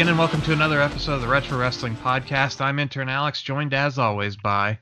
Again, 0.00 0.08
and 0.08 0.18
welcome 0.18 0.40
to 0.40 0.54
another 0.54 0.80
episode 0.80 1.16
of 1.16 1.20
the 1.20 1.28
Retro 1.28 1.58
Wrestling 1.58 1.94
Podcast. 1.94 2.62
I'm 2.62 2.78
intern 2.78 3.10
Alex, 3.10 3.42
joined 3.42 3.74
as 3.74 3.98
always 3.98 4.34
by 4.34 4.78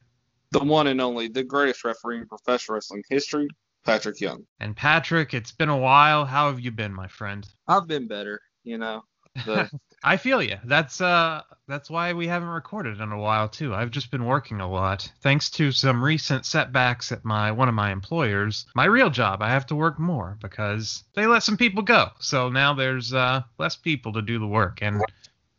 the 0.52 0.60
one 0.60 0.86
and 0.86 1.00
only, 1.00 1.26
the 1.26 1.42
greatest 1.42 1.82
referee 1.82 2.18
in 2.18 2.28
professional 2.28 2.76
wrestling 2.76 3.02
history, 3.10 3.48
Patrick 3.84 4.20
Young. 4.20 4.46
and 4.60 4.76
Patrick. 4.76 5.34
It's 5.34 5.50
been 5.50 5.70
a 5.70 5.76
while. 5.76 6.24
How 6.24 6.48
have 6.50 6.60
you 6.60 6.70
been, 6.70 6.94
my 6.94 7.08
friend? 7.08 7.44
I've 7.66 7.88
been 7.88 8.06
better, 8.06 8.40
you 8.62 8.78
know. 8.78 9.02
The, 9.44 9.68
I 10.04 10.18
feel 10.18 10.40
you. 10.40 10.54
That's 10.64 11.00
uh, 11.00 11.42
that's 11.68 11.90
why 11.90 12.14
we 12.14 12.26
haven't 12.26 12.48
recorded 12.48 13.00
in 13.00 13.12
a 13.12 13.18
while 13.18 13.48
too. 13.48 13.74
I've 13.74 13.90
just 13.90 14.10
been 14.10 14.24
working 14.24 14.60
a 14.60 14.70
lot, 14.70 15.12
thanks 15.20 15.50
to 15.50 15.70
some 15.70 16.02
recent 16.02 16.46
setbacks 16.46 17.12
at 17.12 17.24
my 17.24 17.52
one 17.52 17.68
of 17.68 17.74
my 17.74 17.92
employers. 17.92 18.66
My 18.74 18.86
real 18.86 19.10
job, 19.10 19.42
I 19.42 19.50
have 19.50 19.66
to 19.66 19.76
work 19.76 19.98
more 19.98 20.38
because 20.40 21.04
they 21.14 21.26
let 21.26 21.42
some 21.42 21.58
people 21.58 21.82
go. 21.82 22.08
So 22.20 22.48
now 22.48 22.72
there's 22.74 23.12
uh 23.12 23.42
less 23.58 23.76
people 23.76 24.14
to 24.14 24.22
do 24.22 24.38
the 24.38 24.46
work, 24.46 24.78
and 24.80 25.02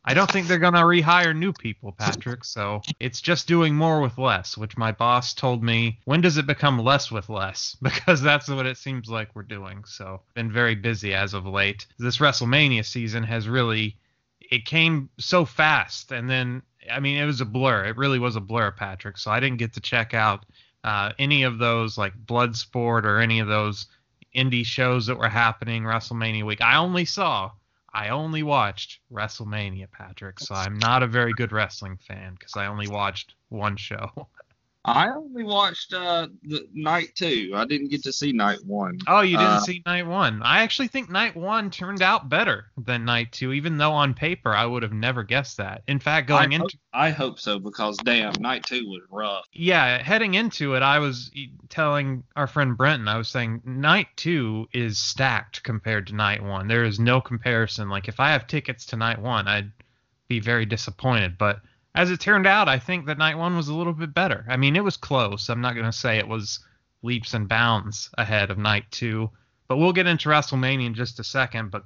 I 0.03 0.15
don't 0.15 0.31
think 0.31 0.47
they're 0.47 0.57
gonna 0.57 0.81
rehire 0.81 1.35
new 1.35 1.53
people, 1.53 1.91
Patrick. 1.91 2.43
So 2.43 2.81
it's 2.99 3.21
just 3.21 3.47
doing 3.47 3.75
more 3.75 4.01
with 4.01 4.17
less, 4.17 4.57
which 4.57 4.77
my 4.77 4.91
boss 4.91 5.35
told 5.35 5.63
me. 5.63 5.99
When 6.05 6.21
does 6.21 6.37
it 6.37 6.47
become 6.47 6.79
less 6.79 7.11
with 7.11 7.29
less? 7.29 7.77
Because 7.83 8.21
that's 8.21 8.47
what 8.47 8.65
it 8.65 8.77
seems 8.77 9.09
like 9.09 9.35
we're 9.35 9.43
doing. 9.43 9.83
So 9.85 10.21
been 10.33 10.51
very 10.51 10.73
busy 10.73 11.13
as 11.13 11.35
of 11.35 11.45
late. 11.45 11.85
This 11.99 12.17
WrestleMania 12.17 12.83
season 12.83 13.23
has 13.23 13.47
really 13.47 13.97
it 14.49 14.65
came 14.65 15.09
so 15.19 15.45
fast 15.45 16.11
and 16.11 16.29
then 16.29 16.61
I 16.91 16.99
mean 16.99 17.17
it 17.17 17.25
was 17.25 17.41
a 17.41 17.45
blur. 17.45 17.85
It 17.85 17.97
really 17.97 18.19
was 18.19 18.35
a 18.35 18.41
blur, 18.41 18.71
Patrick. 18.71 19.17
So 19.17 19.31
I 19.31 19.39
didn't 19.39 19.57
get 19.57 19.73
to 19.73 19.81
check 19.81 20.13
out 20.13 20.45
uh, 20.83 21.11
any 21.19 21.43
of 21.43 21.57
those 21.57 21.97
like 21.97 22.13
Bloodsport 22.25 23.03
or 23.03 23.19
any 23.19 23.39
of 23.39 23.47
those 23.47 23.87
indie 24.35 24.65
shows 24.65 25.05
that 25.07 25.17
were 25.17 25.29
happening 25.29 25.83
WrestleMania 25.83 26.45
week. 26.45 26.61
I 26.61 26.77
only 26.77 27.05
saw 27.05 27.51
I 27.93 28.09
only 28.09 28.43
watched 28.43 28.99
WrestleMania, 29.11 29.89
Patrick. 29.91 30.39
So 30.39 30.53
I'm 30.53 30.77
not 30.77 31.03
a 31.03 31.07
very 31.07 31.33
good 31.33 31.51
wrestling 31.51 31.97
fan 31.97 32.35
because 32.37 32.55
I 32.55 32.67
only 32.67 32.87
watched 32.87 33.33
one 33.49 33.77
show. 33.77 34.27
I 34.85 35.09
only 35.09 35.43
watched 35.43 35.93
uh, 35.93 36.29
the 36.43 36.65
night 36.73 37.09
two. 37.13 37.51
I 37.53 37.65
didn't 37.65 37.89
get 37.89 38.01
to 38.03 38.13
see 38.13 38.31
night 38.31 38.59
one. 38.65 38.97
Oh, 39.07 39.19
you 39.19 39.35
didn't 39.37 39.51
Uh, 39.51 39.59
see 39.59 39.83
night 39.85 40.07
one. 40.07 40.41
I 40.41 40.61
actually 40.61 40.87
think 40.87 41.09
night 41.09 41.35
one 41.35 41.69
turned 41.69 42.01
out 42.01 42.29
better 42.29 42.71
than 42.77 43.03
night 43.03 43.33
two, 43.33 43.51
even 43.51 43.77
though 43.77 43.91
on 43.91 44.13
paper 44.13 44.53
I 44.53 44.65
would 44.65 44.81
have 44.83 44.93
never 44.93 45.23
guessed 45.23 45.57
that. 45.57 45.83
In 45.87 45.99
fact, 45.99 46.27
going 46.29 46.53
I 46.53 46.55
into 46.55 46.61
hope, 46.63 46.71
I 46.93 47.09
hope 47.09 47.39
so 47.41 47.59
because 47.59 47.97
damn, 47.97 48.31
night 48.41 48.65
two 48.65 48.87
was 48.87 49.01
rough. 49.11 49.43
yeah, 49.51 50.01
heading 50.01 50.35
into 50.35 50.75
it, 50.75 50.81
I 50.81 50.99
was 50.99 51.29
telling 51.67 52.23
our 52.37 52.47
friend 52.47 52.77
Brenton, 52.77 53.09
I 53.09 53.17
was 53.17 53.27
saying 53.27 53.61
night 53.65 54.07
two 54.15 54.67
is 54.71 54.97
stacked 54.97 55.61
compared 55.61 56.07
to 56.07 56.15
night 56.15 56.41
one. 56.41 56.69
There 56.69 56.85
is 56.85 57.01
no 57.01 57.19
comparison. 57.19 57.89
Like 57.89 58.07
if 58.07 58.19
I 58.21 58.29
have 58.31 58.47
tickets 58.47 58.85
to 58.87 58.95
night 58.95 59.19
one, 59.19 59.45
I'd 59.47 59.73
be 60.29 60.39
very 60.39 60.65
disappointed. 60.65 61.37
But 61.37 61.59
as 61.95 62.11
it 62.11 62.19
turned 62.19 62.47
out, 62.47 62.69
I 62.69 62.79
think 62.79 63.05
that 63.05 63.17
night 63.17 63.37
one 63.37 63.55
was 63.55 63.67
a 63.67 63.73
little 63.73 63.93
bit 63.93 64.13
better. 64.13 64.45
I 64.47 64.57
mean, 64.57 64.75
it 64.75 64.83
was 64.83 64.97
close. 64.97 65.49
I'm 65.49 65.61
not 65.61 65.73
going 65.73 65.85
to 65.85 65.91
say 65.91 66.17
it 66.17 66.27
was 66.27 66.59
leaps 67.01 67.33
and 67.33 67.47
bounds 67.47 68.09
ahead 68.17 68.51
of 68.51 68.57
night 68.57 68.85
two, 68.91 69.29
but 69.67 69.77
we'll 69.77 69.93
get 69.93 70.07
into 70.07 70.29
WrestleMania 70.29 70.87
in 70.87 70.93
just 70.93 71.19
a 71.19 71.23
second. 71.23 71.71
But 71.71 71.85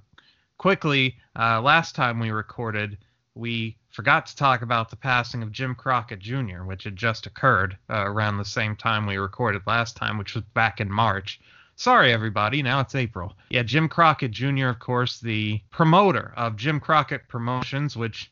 quickly, 0.57 1.17
uh, 1.37 1.61
last 1.61 1.95
time 1.95 2.19
we 2.19 2.31
recorded, 2.31 2.97
we 3.35 3.77
forgot 3.89 4.25
to 4.25 4.35
talk 4.35 4.61
about 4.61 4.89
the 4.89 4.95
passing 4.95 5.43
of 5.43 5.51
Jim 5.51 5.75
Crockett 5.75 6.19
Jr., 6.19 6.63
which 6.63 6.83
had 6.83 6.95
just 6.95 7.25
occurred 7.25 7.77
uh, 7.89 8.03
around 8.05 8.37
the 8.37 8.45
same 8.45 8.75
time 8.75 9.05
we 9.05 9.17
recorded 9.17 9.61
last 9.65 9.95
time, 9.95 10.17
which 10.17 10.35
was 10.35 10.43
back 10.53 10.81
in 10.81 10.91
March. 10.91 11.39
Sorry, 11.75 12.13
everybody. 12.13 12.61
Now 12.61 12.81
it's 12.81 12.95
April. 12.95 13.35
Yeah, 13.49 13.63
Jim 13.63 13.89
Crockett 13.89 14.31
Jr., 14.31 14.67
of 14.67 14.79
course, 14.79 15.19
the 15.19 15.61
promoter 15.71 16.33
of 16.37 16.55
Jim 16.55 16.79
Crockett 16.79 17.27
Promotions, 17.27 17.97
which, 17.97 18.31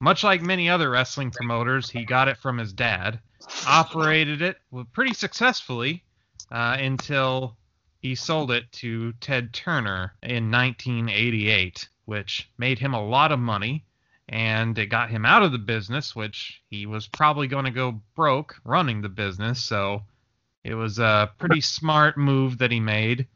much 0.00 0.24
like 0.24 0.42
many 0.42 0.68
other 0.68 0.90
wrestling 0.90 1.30
promoters, 1.30 1.90
he 1.90 2.04
got 2.04 2.28
it 2.28 2.36
from 2.36 2.58
his 2.58 2.72
dad, 2.72 3.20
operated 3.66 4.42
it 4.42 4.58
pretty 4.92 5.14
successfully 5.14 6.04
uh, 6.50 6.76
until 6.78 7.56
he 7.98 8.14
sold 8.14 8.50
it 8.50 8.70
to 8.72 9.12
Ted 9.14 9.52
Turner 9.52 10.14
in 10.22 10.50
1988, 10.50 11.88
which 12.04 12.48
made 12.58 12.78
him 12.78 12.94
a 12.94 13.04
lot 13.04 13.32
of 13.32 13.38
money 13.38 13.84
and 14.28 14.76
it 14.78 14.86
got 14.86 15.10
him 15.10 15.24
out 15.24 15.42
of 15.42 15.52
the 15.52 15.58
business, 15.58 16.16
which 16.16 16.60
he 16.68 16.86
was 16.86 17.06
probably 17.06 17.46
going 17.46 17.64
to 17.64 17.70
go 17.70 18.00
broke 18.14 18.56
running 18.64 19.00
the 19.00 19.08
business. 19.08 19.62
So 19.62 20.02
it 20.64 20.74
was 20.74 20.98
a 20.98 21.30
pretty 21.38 21.60
smart 21.60 22.18
move 22.18 22.58
that 22.58 22.72
he 22.72 22.80
made. 22.80 23.28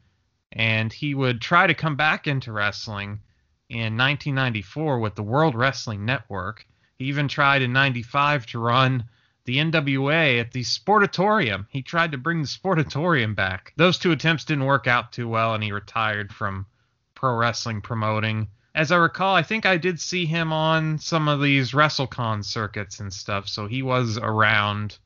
And 0.51 0.91
he 0.91 1.15
would 1.15 1.39
try 1.39 1.65
to 1.65 1.73
come 1.73 1.95
back 1.95 2.27
into 2.27 2.51
wrestling 2.51 3.21
in 3.71 3.97
1994 3.97 4.99
with 4.99 5.15
the 5.15 5.23
World 5.23 5.55
Wrestling 5.55 6.03
Network. 6.05 6.65
He 6.97 7.05
even 7.05 7.27
tried 7.27 7.61
in 7.61 7.71
95 7.73 8.45
to 8.47 8.59
run 8.59 9.05
the 9.45 9.57
NWA 9.57 10.39
at 10.39 10.51
the 10.51 10.61
Sportatorium. 10.61 11.65
He 11.69 11.81
tried 11.81 12.11
to 12.11 12.17
bring 12.17 12.41
the 12.41 12.47
Sportatorium 12.47 13.33
back. 13.35 13.73
Those 13.77 13.97
two 13.97 14.11
attempts 14.11 14.45
didn't 14.45 14.65
work 14.65 14.87
out 14.87 15.11
too 15.11 15.27
well, 15.27 15.53
and 15.55 15.63
he 15.63 15.71
retired 15.71 16.31
from 16.33 16.65
pro 17.15 17.35
wrestling 17.35 17.81
promoting. 17.81 18.47
As 18.75 18.91
I 18.91 18.97
recall, 18.97 19.35
I 19.35 19.41
think 19.43 19.65
I 19.65 19.77
did 19.77 19.99
see 19.99 20.25
him 20.25 20.53
on 20.53 20.99
some 20.99 21.27
of 21.27 21.41
these 21.41 21.71
WrestleCon 21.71 22.43
circuits 22.45 22.99
and 22.99 23.11
stuff, 23.11 23.47
so 23.47 23.67
he 23.67 23.81
was 23.81 24.17
around 24.17 24.97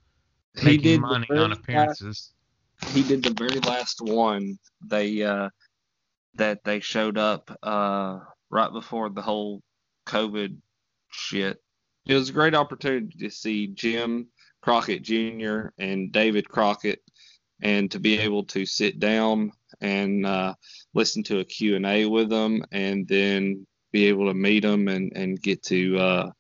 He 0.57 0.65
making 0.65 0.81
did 0.83 1.01
money 1.01 1.27
on 1.29 1.49
last- 1.51 1.59
appearances. 1.59 2.31
he 2.89 3.03
did 3.03 3.23
the 3.23 3.33
very 3.33 3.59
last 3.61 4.01
one. 4.01 4.57
They 4.85 5.23
uh, 5.23 5.49
that 6.35 6.63
they 6.65 6.79
showed 6.81 7.17
up 7.17 7.57
uh, 7.63 8.19
right 8.50 8.72
before 8.72 9.09
the 9.09 9.22
whole 9.22 9.61
COVID 10.07 10.57
shit. 11.11 11.61
It 12.06 12.13
was 12.13 12.29
a 12.29 12.33
great 12.33 12.53
opportunity 12.53 13.17
to 13.19 13.29
see 13.29 13.67
Jim 13.67 14.28
Crockett 14.61 15.01
Jr. 15.01 15.69
and 15.78 16.11
David 16.11 16.47
Crockett, 16.47 17.01
and 17.61 17.89
to 17.91 18.00
be 18.00 18.19
able 18.19 18.44
to 18.45 18.66
sit 18.66 19.00
down 19.00 19.51
and 19.81 20.25
uh, 20.25 20.53
listen 20.94 21.23
to 21.23 21.39
a 21.39 21.45
Q 21.45 21.75
and 21.75 21.85
A 21.85 22.05
with 22.05 22.29
them, 22.29 22.63
and 22.72 23.07
then 23.07 23.66
be 23.91 24.05
able 24.05 24.28
to 24.28 24.34
meet 24.34 24.61
them 24.61 24.88
and 24.88 25.11
and 25.16 25.41
get 25.41 25.63
to 25.63 25.97
uh, 25.97 26.31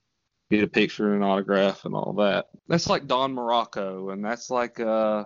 get 0.51 0.63
a 0.63 0.67
picture 0.67 1.13
and 1.13 1.23
an 1.23 1.29
autograph 1.29 1.85
and 1.85 1.95
all 1.95 2.13
that. 2.13 2.47
That's 2.67 2.87
like 2.87 3.07
Don 3.07 3.35
Muraco, 3.35 4.13
and 4.13 4.23
that's 4.23 4.49
like 4.49 4.79
uh 4.79 5.25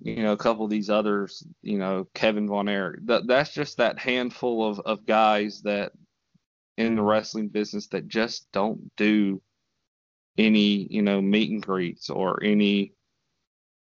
you 0.00 0.22
know, 0.22 0.32
a 0.32 0.36
couple 0.36 0.64
of 0.64 0.70
these 0.70 0.90
others, 0.90 1.46
you 1.62 1.78
know, 1.78 2.06
Kevin 2.14 2.48
Von 2.48 2.68
Erich. 2.68 3.00
That 3.06 3.26
that's 3.26 3.52
just 3.52 3.78
that 3.78 3.98
handful 3.98 4.68
of, 4.68 4.80
of 4.80 5.06
guys 5.06 5.62
that 5.62 5.92
in 6.76 6.96
the 6.96 7.02
wrestling 7.02 7.48
business 7.48 7.88
that 7.88 8.08
just 8.08 8.46
don't 8.52 8.90
do 8.96 9.40
any, 10.38 10.86
you 10.90 11.02
know, 11.02 11.20
meet 11.20 11.50
and 11.50 11.62
greets 11.62 12.10
or 12.10 12.42
any 12.42 12.92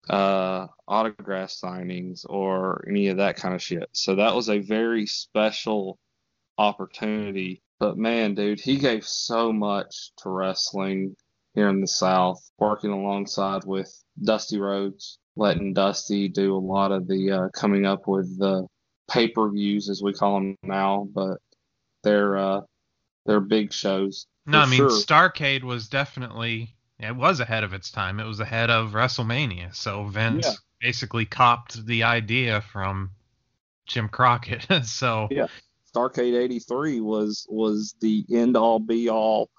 uh 0.09 0.65
autograph 0.87 1.49
signings 1.49 2.25
or 2.27 2.83
any 2.87 3.09
of 3.09 3.17
that 3.17 3.35
kind 3.35 3.53
of 3.53 3.61
shit. 3.61 3.87
So 3.91 4.15
that 4.15 4.33
was 4.33 4.49
a 4.49 4.59
very 4.59 5.05
special 5.05 5.99
opportunity. 6.57 7.61
But 7.79 7.97
man, 7.97 8.33
dude, 8.33 8.59
he 8.59 8.77
gave 8.77 9.05
so 9.05 9.53
much 9.53 10.11
to 10.17 10.29
wrestling 10.29 11.15
here 11.53 11.69
in 11.69 11.81
the 11.81 11.87
South, 11.87 12.39
working 12.57 12.91
alongside 12.91 13.63
with 13.65 13.91
Dusty 14.21 14.59
Rhodes, 14.59 15.19
letting 15.35 15.73
Dusty 15.73 16.27
do 16.27 16.55
a 16.55 16.57
lot 16.57 16.91
of 16.91 17.07
the 17.07 17.31
uh, 17.31 17.49
coming 17.49 17.85
up 17.85 18.07
with 18.07 18.37
the 18.39 18.67
pay 19.09 19.27
per 19.27 19.49
views 19.49 19.89
as 19.89 20.01
we 20.03 20.13
call 20.13 20.35
them 20.35 20.57
now, 20.63 21.07
but 21.13 21.37
they're 22.03 22.37
uh, 22.37 22.61
they're 23.25 23.39
big 23.39 23.73
shows. 23.73 24.27
No, 24.45 24.59
I 24.59 24.65
mean 24.65 24.77
sure. 24.77 24.89
Starcade 24.89 25.63
was 25.63 25.87
definitely 25.87 26.75
it 26.99 27.15
was 27.15 27.39
ahead 27.39 27.63
of 27.63 27.73
its 27.73 27.91
time. 27.91 28.19
It 28.19 28.25
was 28.25 28.39
ahead 28.39 28.69
of 28.69 28.91
WrestleMania. 28.91 29.75
So 29.75 30.05
Vince 30.05 30.45
Yeah. 30.45 30.53
basically 30.81 31.25
copped 31.25 31.85
the 31.85 32.03
idea 32.03 32.61
from 32.61 33.11
Jim 33.85 34.09
Crockett. 34.09 34.67
so 34.85 35.27
Yeah. 35.31 35.47
Starcade 35.95 36.35
'83 36.37 37.01
was 37.01 37.45
was 37.49 37.95
the 37.99 38.25
end 38.31 38.55
all 38.57 38.79
be 38.79 39.09
all. 39.09 39.49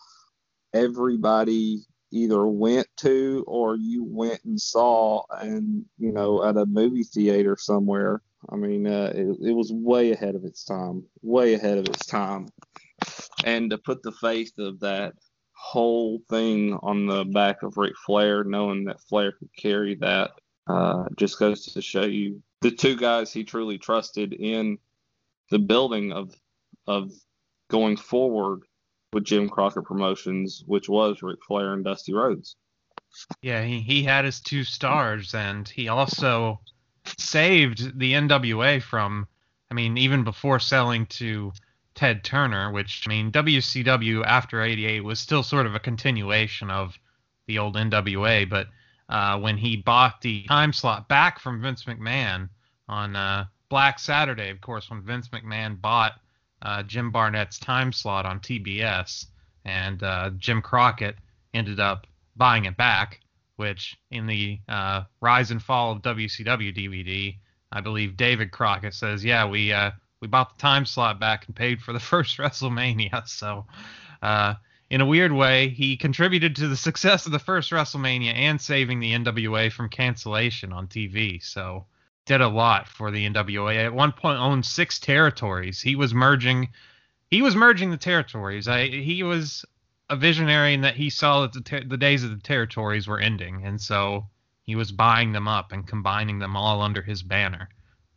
Everybody 0.73 1.81
either 2.13 2.47
went 2.47 2.87
to 2.99 3.45
or 3.47 3.77
you 3.77 4.05
went 4.05 4.41
and 4.45 4.61
saw, 4.61 5.23
and 5.31 5.85
you 5.99 6.13
know, 6.13 6.45
at 6.45 6.57
a 6.57 6.67
movie 6.67 7.05
theater 7.05 7.57
somewhere. 7.59 8.23
I 8.49 8.57
mean, 8.57 8.87
uh, 8.87 9.13
it, 9.15 9.49
it 9.49 9.53
was 9.53 9.73
way 9.73 10.13
ahead 10.13 10.35
of 10.35 10.45
its 10.45 10.65
time, 10.65 11.05
way 11.23 11.55
ahead 11.55 11.79
of 11.79 11.87
its 11.87 12.07
time. 12.07 12.49
And 13.45 13.71
to 13.71 13.79
put 13.79 14.03
the 14.03 14.13
faith 14.13 14.53
of 14.59 14.81
that 14.81 15.15
whole 15.53 16.21
thing 16.29 16.79
on 16.83 17.07
the 17.07 17.25
back 17.25 17.63
of 17.63 17.77
Ric 17.77 17.95
Flair, 18.07 18.45
knowing 18.45 18.85
that 18.85 19.01
Flair 19.03 19.33
could 19.33 19.51
carry 19.57 19.95
that, 19.97 20.33
uh, 20.67 21.05
just 21.17 21.39
goes 21.39 21.65
to 21.67 21.83
show 21.83 22.05
you 22.05 22.43
the 22.61 22.71
two 22.71 22.97
guys 22.97 23.33
he 23.33 23.45
truly 23.45 23.79
trusted 23.79 24.33
in 24.33 24.79
the 25.51 25.59
building 25.59 26.13
of 26.13 26.35
of 26.87 27.13
going 27.69 27.97
forward 27.97 28.63
with 29.13 29.25
Jim 29.25 29.49
Crockett 29.49 29.85
Promotions, 29.85 30.63
which 30.67 30.89
was 30.89 31.23
Ric 31.23 31.39
Flair 31.47 31.75
and 31.75 31.85
Dusty 31.85 32.13
Rhodes. 32.13 32.57
Yeah, 33.43 33.65
he, 33.65 33.81
he 33.81 34.05
had 34.05 34.25
his 34.25 34.41
two 34.41 34.65
stars, 34.65 35.35
and 35.35 35.69
he 35.69 35.89
also 35.89 36.61
saved 37.19 37.99
the 37.99 38.13
NWA 38.13 38.83
from, 38.83 39.27
I 39.71 39.75
mean, 39.75 39.99
even 39.99 40.23
before 40.23 40.61
selling 40.61 41.07
to 41.07 41.53
Ted 41.95 42.25
Turner, 42.25 42.71
which 42.71 43.05
I 43.07 43.11
mean 43.11 43.33
WCW 43.33 44.25
after 44.25 44.63
'88 44.63 45.05
was 45.05 45.21
still 45.21 45.43
sort 45.43 45.67
of 45.67 45.75
a 45.75 45.81
continuation 45.81 46.71
of 46.71 46.99
the 47.47 47.59
old 47.59 47.77
NWA, 47.77 48.49
but 48.49 48.69
uh, 49.09 49.39
when 49.39 49.57
he 49.57 49.77
bought 49.77 50.21
the 50.21 50.45
time 50.45 50.73
slot 50.73 51.09
back 51.09 51.41
from 51.41 51.61
Vince 51.61 51.85
McMahon 51.85 52.49
on 52.89 53.17
uh, 53.17 53.45
Black 53.69 53.99
Saturday, 53.99 54.51
of 54.51 54.61
course, 54.61 54.89
when 54.89 55.03
Vince 55.03 55.29
McMahon 55.29 55.81
bought 55.81 56.13
uh, 56.63 56.83
Jim 56.85 57.11
Barnett's 57.11 57.59
time 57.59 57.93
slot 57.93 58.25
on 58.25 58.39
TBS, 58.41 59.27
and 59.65 60.03
uh, 60.03 60.31
Jim 60.39 60.63
Crockett 60.63 61.17
ended 61.55 61.81
up 61.81 62.07
buying 62.37 62.67
it 62.67 62.77
back, 62.77 63.21
which 63.57 63.99
in 64.11 64.27
the 64.27 64.61
uh, 64.69 65.03
Rise 65.21 65.51
and 65.51 65.63
Fall 65.63 65.93
of 65.93 66.03
WCW 66.03 66.75
DVD, 66.75 67.37
I 67.73 67.81
believe 67.81 68.17
David 68.17 68.53
Crockett 68.53 68.95
says, 68.95 69.25
"Yeah, 69.25 69.49
we 69.49 69.73
uh, 69.73 69.91
we 70.21 70.29
bought 70.29 70.57
the 70.57 70.63
time 70.63 70.87
slot 70.87 71.19
back 71.19 71.47
and 71.47 71.57
paid 71.57 71.81
for 71.81 71.93
the 71.93 72.01
first 72.13 72.39
WrestleMania." 72.39 73.27
So, 73.29 73.67
uh, 74.23 74.55
in 74.91 75.01
a 75.01 75.07
weird 75.07 75.33
way, 75.33 75.69
he 75.69 75.97
contributed 75.97 76.57
to 76.57 76.69
the 76.69 76.77
success 76.77 77.27
of 77.27 77.33
the 77.33 77.39
first 77.39 77.71
WrestleMania 77.71 78.35
and 78.35 78.61
saving 78.61 79.01
the 79.01 79.13
NWA 79.13 79.73
from 79.73 79.89
cancellation 79.89 80.73
on 80.73 80.89
TV. 80.89 81.43
So, 81.43 81.87
did 82.27 82.41
a 82.41 82.49
lot 82.49 82.87
for 82.87 83.11
the 83.11 83.29
NWA. 83.29 83.77
At 83.77 83.93
one 83.93 84.13
point, 84.13 84.39
owned 84.39 84.65
six 84.65 84.99
territories. 84.99 85.81
He 85.81 85.97
was 85.97 86.15
merging. 86.15 86.69
He 87.29 87.43
was 87.43 87.57
merging 87.57 87.91
the 87.91 87.97
territories. 87.97 88.69
I, 88.69 88.87
he 88.87 89.23
was 89.23 89.65
a 90.09 90.17
visionary 90.17 90.75
in 90.75 90.83
that 90.83 90.97
he 90.97 91.11
saw 91.11 91.43
that 91.43 91.53
the, 91.53 91.61
ter- 91.61 91.85
the 91.85 91.97
days 91.97 92.25
of 92.25 92.31
the 92.31 92.43
territories 92.43 93.07
were 93.07 93.19
ending, 93.19 93.65
and 93.65 93.81
so 93.81 94.27
he 94.63 94.77
was 94.77 94.93
buying 94.93 95.33
them 95.33 95.49
up 95.49 95.73
and 95.73 95.87
combining 95.87 96.39
them 96.39 96.57
all 96.57 96.83
under 96.83 97.03
his 97.03 97.23
banner. 97.23 97.69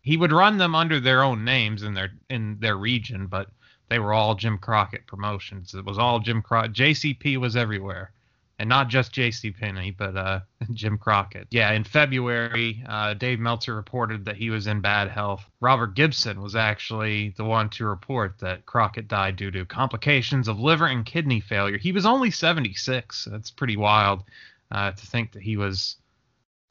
He 0.04 0.18
would 0.18 0.34
run 0.34 0.58
them 0.58 0.76
under 0.76 1.00
their 1.00 1.24
own 1.24 1.46
names 1.46 1.82
in 1.82 1.94
their 1.94 2.12
in 2.30 2.60
their 2.60 2.76
region, 2.76 3.28
but 3.28 3.50
they 3.90 4.00
were 4.00 4.14
all 4.14 4.36
Jim 4.36 4.58
Crockett 4.58 5.08
promotions. 5.08 5.74
It 5.74 5.86
was 5.86 5.98
all 5.98 6.20
Jim 6.20 6.42
Crockett. 6.42 6.74
JCP 6.74 7.38
was 7.38 7.56
everywhere, 7.56 8.12
and 8.60 8.68
not 8.68 8.90
just 8.90 9.14
JC 9.14 9.58
Penney, 9.58 9.92
but 9.92 10.18
uh, 10.18 10.42
Jim 10.74 10.98
Crockett. 10.98 11.48
Yeah, 11.52 11.72
in 11.72 11.86
February, 11.86 12.84
uh, 12.86 13.14
Dave 13.14 13.40
Meltzer 13.40 13.76
reported 13.76 14.26
that 14.26 14.36
he 14.36 14.50
was 14.50 14.68
in 14.68 14.82
bad 14.82 15.10
health. 15.10 15.46
Robert 15.62 15.96
Gibson 15.96 16.42
was 16.42 16.56
actually 16.56 17.30
the 17.38 17.46
one 17.46 17.70
to 17.70 17.86
report 17.86 18.40
that 18.40 18.66
Crockett 18.66 19.08
died 19.08 19.38
due 19.38 19.52
to 19.52 19.66
complications 19.66 20.50
of 20.50 20.60
liver 20.60 20.88
and 20.88 21.06
kidney 21.06 21.40
failure. 21.40 21.78
He 21.78 21.94
was 21.94 22.06
only 22.06 22.30
76. 22.30 23.26
That's 23.32 23.52
pretty 23.52 23.78
wild 23.78 24.24
uh, 24.70 24.92
to 24.92 25.06
think 25.06 25.32
that 25.32 25.44
he 25.44 25.56
was 25.56 25.96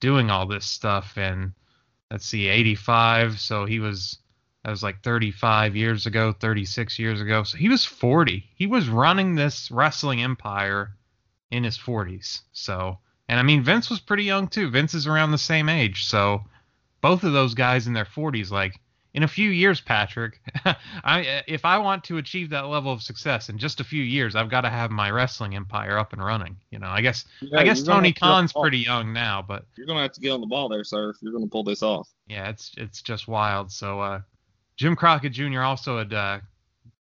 doing 0.01 0.31
all 0.31 0.47
this 0.47 0.67
stuff 0.67 1.17
in 1.17 1.55
let's 2.13 2.27
see 2.27 2.47
85 2.47 3.41
so 3.41 3.65
he 3.65 3.81
was 3.81 4.19
that 4.63 4.71
was 4.71 4.83
like 4.83 5.03
35 5.03 5.75
years 5.75 6.07
ago 6.07 6.33
36 6.33 6.99
years 7.01 7.21
ago. 7.21 7.43
So 7.43 7.57
he 7.57 7.69
was 7.69 7.85
40 7.85 8.45
he 8.55 8.67
was 8.67 8.89
running 8.89 9.35
this 9.35 9.71
wrestling 9.71 10.23
empire 10.23 10.93
in 11.51 11.65
his 11.65 11.79
40s 11.79 12.43
so 12.53 12.99
and 13.29 13.41
i 13.41 13.43
mean 13.43 13.65
vince 13.65 13.91
was 13.91 13.99
pretty 13.99 14.25
young 14.25 14.47
too. 14.47 14.71
Vince 14.71 14.95
is 14.95 15.07
around 15.07 15.33
the 15.33 15.39
same 15.39 15.69
age. 15.69 16.05
So 16.05 16.45
both 17.01 17.25
of 17.25 17.33
those 17.33 17.55
guys 17.55 17.87
in 17.87 17.95
their 17.95 18.05
40s 18.05 18.51
like 18.51 18.79
in 19.15 19.23
a 19.23 19.29
few 19.29 19.51
years 19.51 19.81
patrick 19.81 20.41
i 21.05 21.43
if 21.47 21.65
i 21.65 21.77
want 21.79 22.03
to 22.05 22.17
achieve 22.19 22.49
that 22.51 22.67
level 22.67 22.93
of 22.93 23.03
success 23.03 23.49
in 23.49 23.59
just 23.59 23.81
a 23.81 23.85
few 23.85 24.03
years 24.03 24.35
i've 24.35 24.49
got 24.51 24.63
to 24.63 24.71
have 24.71 24.91
my 24.91 25.11
wrestling 25.11 25.55
empire 25.55 25.99
up 25.99 26.13
and 26.13 26.25
running 26.25 26.57
you 26.71 26.79
know 26.79 26.89
i 26.89 27.01
guess 27.01 27.25
Yeah, 27.41 27.61
i 27.61 27.65
guess 27.65 27.83
tony 27.83 28.13
khan's 28.13 28.53
pretty 28.53 28.79
young 28.79 29.13
now 29.13 29.43
but 29.47 29.65
You're 29.77 29.87
gonna 29.87 30.03
have 30.03 30.13
to 30.13 30.21
get 30.21 30.31
on 30.31 30.41
the 30.41 30.47
ball 30.47 30.69
there, 30.69 30.85
sir, 30.85 31.11
if 31.11 31.17
you're 31.21 31.33
gonna 31.33 31.47
pull 31.47 31.65
this 31.65 31.83
off. 31.83 32.09
yeah, 32.27 32.49
it's 32.49 32.73
it's 32.79 33.03
just 33.03 33.29
wild. 33.29 33.71
So 33.71 34.01
uh, 34.01 34.21
Jim 34.77 34.97
Crockett 34.97 35.33
Jr. 35.33 35.61
also 35.61 35.99
had 35.99 36.13
uh, 36.15 36.39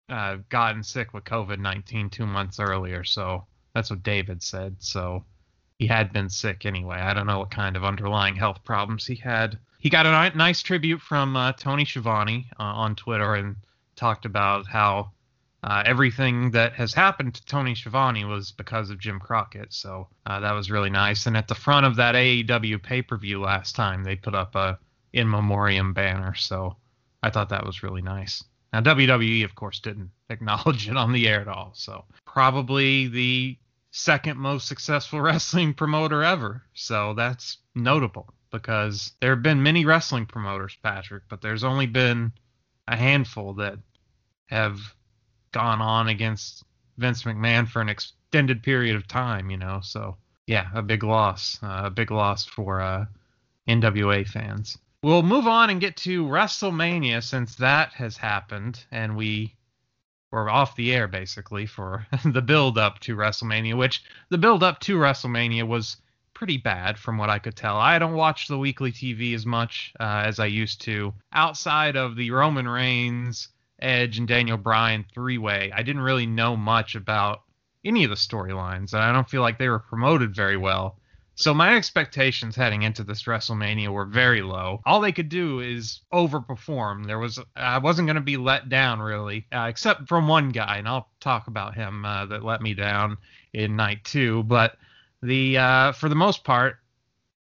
uh, 0.09 0.37
gotten 0.49 0.83
sick 0.83 1.13
with 1.13 1.23
COVID 1.23 1.59
19 1.59 2.09
two 2.09 2.25
months 2.25 2.59
earlier. 2.59 3.03
So 3.03 3.45
that's 3.73 3.89
what 3.89 4.03
David 4.03 4.43
said. 4.43 4.75
So 4.79 5.23
he 5.83 5.87
had 5.87 6.13
been 6.13 6.29
sick 6.29 6.65
anyway. 6.65 6.95
I 6.95 7.13
don't 7.13 7.27
know 7.27 7.39
what 7.39 7.51
kind 7.51 7.75
of 7.75 7.83
underlying 7.83 8.37
health 8.37 8.63
problems 8.63 9.05
he 9.05 9.15
had. 9.15 9.59
He 9.79 9.89
got 9.89 10.05
a 10.05 10.37
nice 10.37 10.61
tribute 10.61 11.01
from 11.01 11.35
uh, 11.35 11.51
Tony 11.51 11.83
Schiavone 11.83 12.49
uh, 12.57 12.63
on 12.63 12.95
Twitter 12.95 13.35
and 13.35 13.57
talked 13.97 14.23
about 14.23 14.65
how 14.65 15.11
uh, 15.61 15.83
everything 15.85 16.51
that 16.51 16.71
has 16.71 16.93
happened 16.93 17.33
to 17.33 17.45
Tony 17.45 17.75
Schiavone 17.75 18.23
was 18.23 18.53
because 18.53 18.91
of 18.91 18.97
Jim 18.97 19.19
Crockett. 19.19 19.73
So 19.73 20.07
uh, 20.25 20.39
that 20.39 20.53
was 20.53 20.71
really 20.71 20.89
nice. 20.89 21.25
And 21.25 21.35
at 21.35 21.49
the 21.49 21.55
front 21.55 21.85
of 21.85 21.97
that 21.97 22.15
AEW 22.15 22.81
pay 22.81 23.01
per 23.01 23.17
view 23.17 23.41
last 23.41 23.75
time, 23.75 24.05
they 24.05 24.15
put 24.15 24.33
up 24.33 24.55
a 24.55 24.79
in 25.11 25.29
memoriam 25.29 25.91
banner. 25.91 26.33
So 26.33 26.77
I 27.21 27.29
thought 27.29 27.49
that 27.49 27.65
was 27.65 27.83
really 27.83 28.01
nice. 28.01 28.41
Now 28.71 28.79
WWE, 28.79 29.43
of 29.43 29.53
course, 29.55 29.81
didn't 29.81 30.11
acknowledge 30.29 30.87
it 30.87 30.95
on 30.95 31.11
the 31.11 31.27
air 31.27 31.41
at 31.41 31.49
all. 31.49 31.73
So 31.75 32.05
probably 32.23 33.09
the 33.09 33.57
second 33.93 34.37
most 34.37 34.67
successful 34.67 35.21
wrestling 35.21 35.73
promoter 35.73 36.23
ever. 36.23 36.63
So 36.73 37.13
that's 37.13 37.59
notable 37.75 38.33
because 38.51 39.13
there 39.21 39.29
have 39.29 39.43
been 39.43 39.63
many 39.63 39.85
wrestling 39.85 40.25
promoters, 40.25 40.77
Patrick, 40.83 41.23
but 41.29 41.41
there's 41.41 41.63
only 41.63 41.87
been 41.87 42.33
a 42.87 42.97
handful 42.97 43.53
that 43.53 43.77
have 44.47 44.79
gone 45.51 45.81
on 45.81 46.09
against 46.09 46.63
Vince 46.97 47.23
McMahon 47.23 47.67
for 47.67 47.81
an 47.81 47.89
extended 47.89 48.61
period 48.61 48.95
of 48.95 49.07
time, 49.07 49.49
you 49.49 49.57
know. 49.57 49.79
So 49.81 50.17
yeah, 50.47 50.67
a 50.73 50.81
big 50.81 51.03
loss, 51.03 51.59
uh, 51.63 51.83
a 51.85 51.89
big 51.89 52.11
loss 52.11 52.45
for 52.45 52.81
uh, 52.81 53.05
NWA 53.67 54.27
fans. 54.27 54.77
We'll 55.03 55.23
move 55.23 55.47
on 55.47 55.69
and 55.69 55.81
get 55.81 55.97
to 55.97 56.25
WrestleMania 56.25 57.23
since 57.23 57.55
that 57.55 57.93
has 57.93 58.17
happened, 58.17 58.85
and 58.91 59.15
we 59.15 59.55
were 60.33 60.49
off 60.49 60.75
the 60.75 60.91
air 60.91 61.07
basically 61.07 61.67
for 61.67 62.07
the 62.25 62.41
build 62.41 62.75
up 62.75 62.97
to 62.97 63.15
WrestleMania, 63.15 63.77
which 63.77 64.03
the 64.29 64.37
build 64.39 64.63
up 64.63 64.79
to 64.79 64.97
WrestleMania 64.97 65.67
was 65.67 65.97
pretty 66.33 66.57
bad 66.57 66.97
from 66.97 67.19
what 67.19 67.29
I 67.29 67.37
could 67.37 67.55
tell. 67.55 67.77
I 67.77 67.99
don't 67.99 68.15
watch 68.15 68.47
the 68.47 68.57
weekly 68.57 68.91
TV 68.91 69.35
as 69.35 69.45
much 69.45 69.93
uh, 69.99 70.23
as 70.25 70.39
I 70.39 70.47
used 70.47 70.81
to. 70.81 71.13
Outside 71.31 71.95
of 71.95 72.15
the 72.15 72.31
Roman 72.31 72.67
Reigns, 72.67 73.49
Edge, 73.79 74.17
and 74.17 74.27
Daniel 74.27 74.57
Bryan 74.57 75.05
three 75.13 75.37
way, 75.37 75.71
I 75.71 75.83
didn't 75.83 76.01
really 76.01 76.25
know 76.25 76.57
much 76.57 76.95
about 76.95 77.43
any 77.85 78.03
of 78.03 78.09
the 78.09 78.15
storylines, 78.15 78.93
and 78.93 79.03
I 79.03 79.11
don't 79.11 79.29
feel 79.29 79.41
like 79.43 79.59
they 79.59 79.69
were 79.69 79.77
promoted 79.77 80.35
very 80.35 80.57
well. 80.57 80.97
So 81.35 81.53
my 81.53 81.75
expectations 81.75 82.55
heading 82.55 82.83
into 82.83 83.03
this 83.03 83.23
WrestleMania 83.23 83.89
were 83.89 84.05
very 84.05 84.43
low. 84.43 84.81
All 84.85 85.01
they 85.01 85.11
could 85.11 85.29
do 85.29 85.61
is 85.61 86.01
overperform. 86.13 87.07
There 87.07 87.17
was 87.17 87.39
I 87.55 87.79
wasn't 87.79 88.07
going 88.07 88.15
to 88.15 88.21
be 88.21 88.37
let 88.37 88.69
down 88.69 88.99
really, 88.99 89.47
uh, 89.51 89.65
except 89.67 90.07
from 90.07 90.27
one 90.27 90.49
guy, 90.49 90.77
and 90.77 90.87
I'll 90.87 91.09
talk 91.19 91.47
about 91.47 91.73
him 91.73 92.05
uh, 92.05 92.27
that 92.27 92.43
let 92.43 92.61
me 92.61 92.75
down 92.75 93.17
in 93.51 93.75
night 93.75 94.03
two. 94.03 94.43
But 94.43 94.77
the 95.23 95.57
uh, 95.57 95.91
for 95.93 96.07
the 96.07 96.15
most 96.15 96.43
part, 96.43 96.77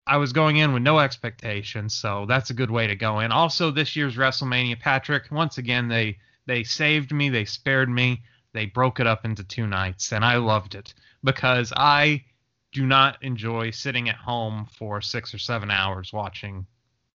I 0.06 0.18
was 0.18 0.32
going 0.32 0.58
in 0.58 0.72
with 0.72 0.84
no 0.84 1.00
expectations, 1.00 1.92
so 1.94 2.26
that's 2.26 2.50
a 2.50 2.54
good 2.54 2.70
way 2.70 2.86
to 2.86 2.94
go 2.94 3.18
in. 3.20 3.32
Also, 3.32 3.72
this 3.72 3.96
year's 3.96 4.16
WrestleMania, 4.16 4.78
Patrick, 4.78 5.32
once 5.32 5.58
again 5.58 5.88
they 5.88 6.16
they 6.46 6.62
saved 6.62 7.12
me, 7.12 7.28
they 7.28 7.44
spared 7.44 7.88
me, 7.88 8.22
they 8.52 8.66
broke 8.66 9.00
it 9.00 9.06
up 9.08 9.24
into 9.24 9.42
two 9.42 9.66
nights, 9.66 10.12
and 10.12 10.24
I 10.24 10.36
loved 10.36 10.76
it 10.76 10.94
because 11.24 11.72
I 11.76 12.24
do 12.72 12.86
not 12.86 13.22
enjoy 13.22 13.70
sitting 13.70 14.08
at 14.08 14.16
home 14.16 14.66
for 14.76 15.00
six 15.00 15.34
or 15.34 15.38
seven 15.38 15.70
hours 15.70 16.12
watching 16.12 16.66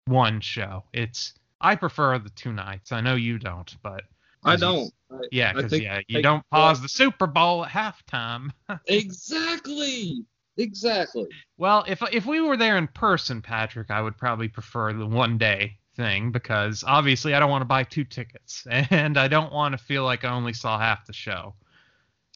one 0.06 0.40
show. 0.40 0.84
It's 0.92 1.34
I 1.60 1.76
prefer 1.76 2.18
the 2.18 2.30
two 2.30 2.52
nights. 2.52 2.92
I 2.92 3.00
know 3.00 3.14
you 3.14 3.38
don't, 3.38 3.74
but 3.82 4.02
I 4.44 4.56
don't. 4.56 4.92
Yeah, 5.30 5.52
because 5.52 5.78
yeah, 5.78 6.00
you 6.08 6.22
don't 6.22 6.44
pause 6.50 6.82
the 6.82 6.88
Super 6.88 7.26
Bowl 7.26 7.64
at 7.64 7.70
halftime. 7.70 8.50
Exactly. 8.86 10.24
Exactly. 10.56 11.26
Well, 11.56 11.84
if 11.88 12.02
if 12.12 12.26
we 12.26 12.40
were 12.40 12.56
there 12.56 12.76
in 12.76 12.86
person, 12.86 13.42
Patrick, 13.42 13.90
I 13.90 14.00
would 14.00 14.16
probably 14.16 14.48
prefer 14.48 14.92
the 14.92 15.06
one 15.06 15.36
day 15.38 15.78
thing 15.96 16.30
because 16.30 16.84
obviously 16.86 17.34
I 17.34 17.40
don't 17.40 17.50
want 17.50 17.62
to 17.62 17.66
buy 17.66 17.84
two 17.84 18.04
tickets 18.04 18.66
and 18.70 19.16
I 19.18 19.28
don't 19.28 19.52
want 19.52 19.72
to 19.72 19.78
feel 19.78 20.04
like 20.04 20.24
I 20.24 20.30
only 20.30 20.52
saw 20.52 20.78
half 20.78 21.06
the 21.06 21.12
show. 21.12 21.54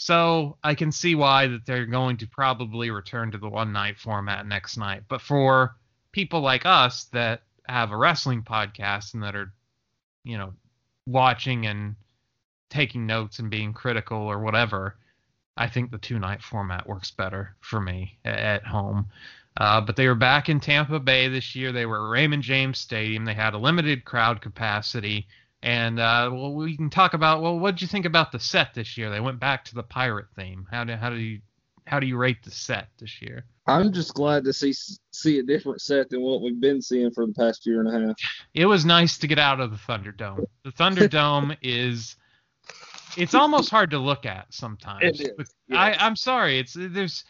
So 0.00 0.58
I 0.62 0.76
can 0.76 0.92
see 0.92 1.16
why 1.16 1.48
that 1.48 1.66
they're 1.66 1.84
going 1.84 2.18
to 2.18 2.28
probably 2.28 2.92
return 2.92 3.32
to 3.32 3.38
the 3.38 3.48
one 3.48 3.72
night 3.72 3.98
format 3.98 4.46
next 4.46 4.76
night. 4.76 5.02
But 5.08 5.20
for 5.20 5.74
people 6.12 6.40
like 6.40 6.64
us 6.64 7.06
that 7.06 7.42
have 7.68 7.90
a 7.90 7.96
wrestling 7.96 8.44
podcast 8.44 9.14
and 9.14 9.24
that 9.24 9.34
are, 9.34 9.52
you 10.22 10.38
know, 10.38 10.54
watching 11.04 11.66
and 11.66 11.96
taking 12.70 13.06
notes 13.06 13.40
and 13.40 13.50
being 13.50 13.72
critical 13.72 14.18
or 14.18 14.38
whatever, 14.38 14.96
I 15.56 15.68
think 15.68 15.90
the 15.90 15.98
two 15.98 16.20
night 16.20 16.44
format 16.44 16.88
works 16.88 17.10
better 17.10 17.56
for 17.58 17.80
me 17.80 18.18
at 18.24 18.64
home. 18.64 19.06
Uh, 19.56 19.80
but 19.80 19.96
they 19.96 20.06
were 20.06 20.14
back 20.14 20.48
in 20.48 20.60
Tampa 20.60 21.00
Bay 21.00 21.26
this 21.26 21.56
year. 21.56 21.72
They 21.72 21.86
were 21.86 22.06
at 22.06 22.10
Raymond 22.12 22.44
James 22.44 22.78
Stadium. 22.78 23.24
They 23.24 23.34
had 23.34 23.54
a 23.54 23.58
limited 23.58 24.04
crowd 24.04 24.42
capacity. 24.42 25.26
And 25.62 25.98
uh, 25.98 26.30
well, 26.32 26.54
we 26.54 26.76
can 26.76 26.90
talk 26.90 27.14
about 27.14 27.42
well, 27.42 27.58
what 27.58 27.74
did 27.74 27.82
you 27.82 27.88
think 27.88 28.06
about 28.06 28.32
the 28.32 28.38
set 28.38 28.74
this 28.74 28.96
year? 28.96 29.10
They 29.10 29.20
went 29.20 29.40
back 29.40 29.64
to 29.66 29.74
the 29.74 29.82
pirate 29.82 30.26
theme. 30.36 30.66
How 30.70 30.84
do 30.84 30.94
how 30.94 31.10
do 31.10 31.16
you 31.16 31.40
how 31.86 31.98
do 31.98 32.06
you 32.06 32.16
rate 32.16 32.42
the 32.44 32.50
set 32.50 32.88
this 32.98 33.20
year? 33.20 33.44
I'm 33.66 33.92
just 33.92 34.14
glad 34.14 34.44
to 34.44 34.52
see 34.52 34.72
see 35.10 35.40
a 35.40 35.42
different 35.42 35.80
set 35.80 36.10
than 36.10 36.20
what 36.22 36.42
we've 36.42 36.60
been 36.60 36.80
seeing 36.80 37.10
for 37.10 37.26
the 37.26 37.32
past 37.32 37.66
year 37.66 37.80
and 37.80 37.88
a 37.88 38.08
half. 38.08 38.16
It 38.54 38.66
was 38.66 38.84
nice 38.84 39.18
to 39.18 39.26
get 39.26 39.38
out 39.38 39.60
of 39.60 39.70
the 39.70 39.76
Thunderdome. 39.76 40.44
The 40.64 40.72
Thunderdome 40.72 41.56
is 41.62 42.16
it's 43.16 43.34
almost 43.34 43.70
hard 43.70 43.90
to 43.90 43.98
look 43.98 44.26
at 44.26 44.46
sometimes. 44.50 45.20
It 45.20 45.32
is, 45.38 45.54
I. 45.72 45.94
I'm 45.94 46.14
sorry. 46.14 46.58
It's 46.58 46.76
there's 46.78 47.24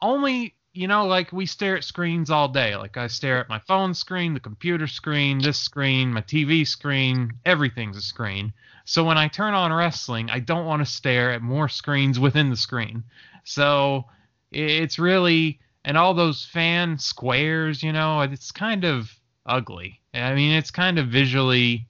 only 0.00 0.54
you 0.72 0.86
know 0.86 1.06
like 1.06 1.32
we 1.32 1.46
stare 1.46 1.76
at 1.76 1.84
screens 1.84 2.30
all 2.30 2.48
day. 2.48 2.76
Like 2.76 2.96
I 2.96 3.06
stare 3.06 3.38
at 3.38 3.48
my 3.48 3.58
phone 3.60 3.94
screen, 3.94 4.34
the 4.34 4.40
computer 4.40 4.86
screen, 4.86 5.38
this 5.38 5.58
screen, 5.58 6.12
my 6.12 6.22
TV 6.22 6.66
screen. 6.66 7.32
Everything's 7.44 7.96
a 7.96 8.02
screen. 8.02 8.52
So 8.84 9.04
when 9.04 9.18
I 9.18 9.28
turn 9.28 9.54
on 9.54 9.72
wrestling, 9.72 10.30
I 10.30 10.40
don't 10.40 10.66
want 10.66 10.80
to 10.80 10.86
stare 10.86 11.32
at 11.32 11.42
more 11.42 11.68
screens 11.68 12.18
within 12.18 12.50
the 12.50 12.56
screen. 12.56 13.04
So 13.44 14.04
it's 14.50 14.98
really 14.98 15.60
and 15.84 15.96
all 15.96 16.14
those 16.14 16.44
fan 16.44 16.98
squares, 16.98 17.82
you 17.82 17.92
know, 17.92 18.20
it's 18.20 18.50
kind 18.52 18.84
of 18.84 19.10
ugly. 19.46 20.00
I 20.12 20.34
mean, 20.34 20.52
it's 20.52 20.70
kind 20.70 20.98
of 20.98 21.08
visually 21.08 21.88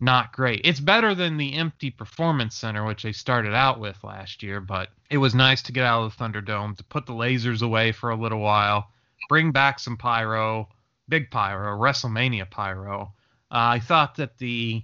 not 0.00 0.32
great. 0.32 0.62
It's 0.64 0.80
better 0.80 1.14
than 1.14 1.36
the 1.36 1.54
empty 1.54 1.90
performance 1.90 2.54
center, 2.54 2.84
which 2.84 3.02
they 3.02 3.12
started 3.12 3.54
out 3.54 3.80
with 3.80 4.02
last 4.02 4.42
year, 4.42 4.60
but 4.60 4.88
it 5.10 5.18
was 5.18 5.34
nice 5.34 5.62
to 5.62 5.72
get 5.72 5.84
out 5.84 6.04
of 6.04 6.16
the 6.16 6.24
Thunderdome, 6.24 6.76
to 6.76 6.84
put 6.84 7.06
the 7.06 7.12
lasers 7.12 7.62
away 7.62 7.92
for 7.92 8.10
a 8.10 8.16
little 8.16 8.40
while, 8.40 8.90
bring 9.28 9.52
back 9.52 9.78
some 9.78 9.96
pyro, 9.96 10.68
big 11.08 11.30
pyro, 11.30 11.78
WrestleMania 11.78 12.50
pyro. 12.50 13.12
Uh, 13.50 13.76
I 13.76 13.80
thought 13.80 14.16
that 14.16 14.38
the 14.38 14.82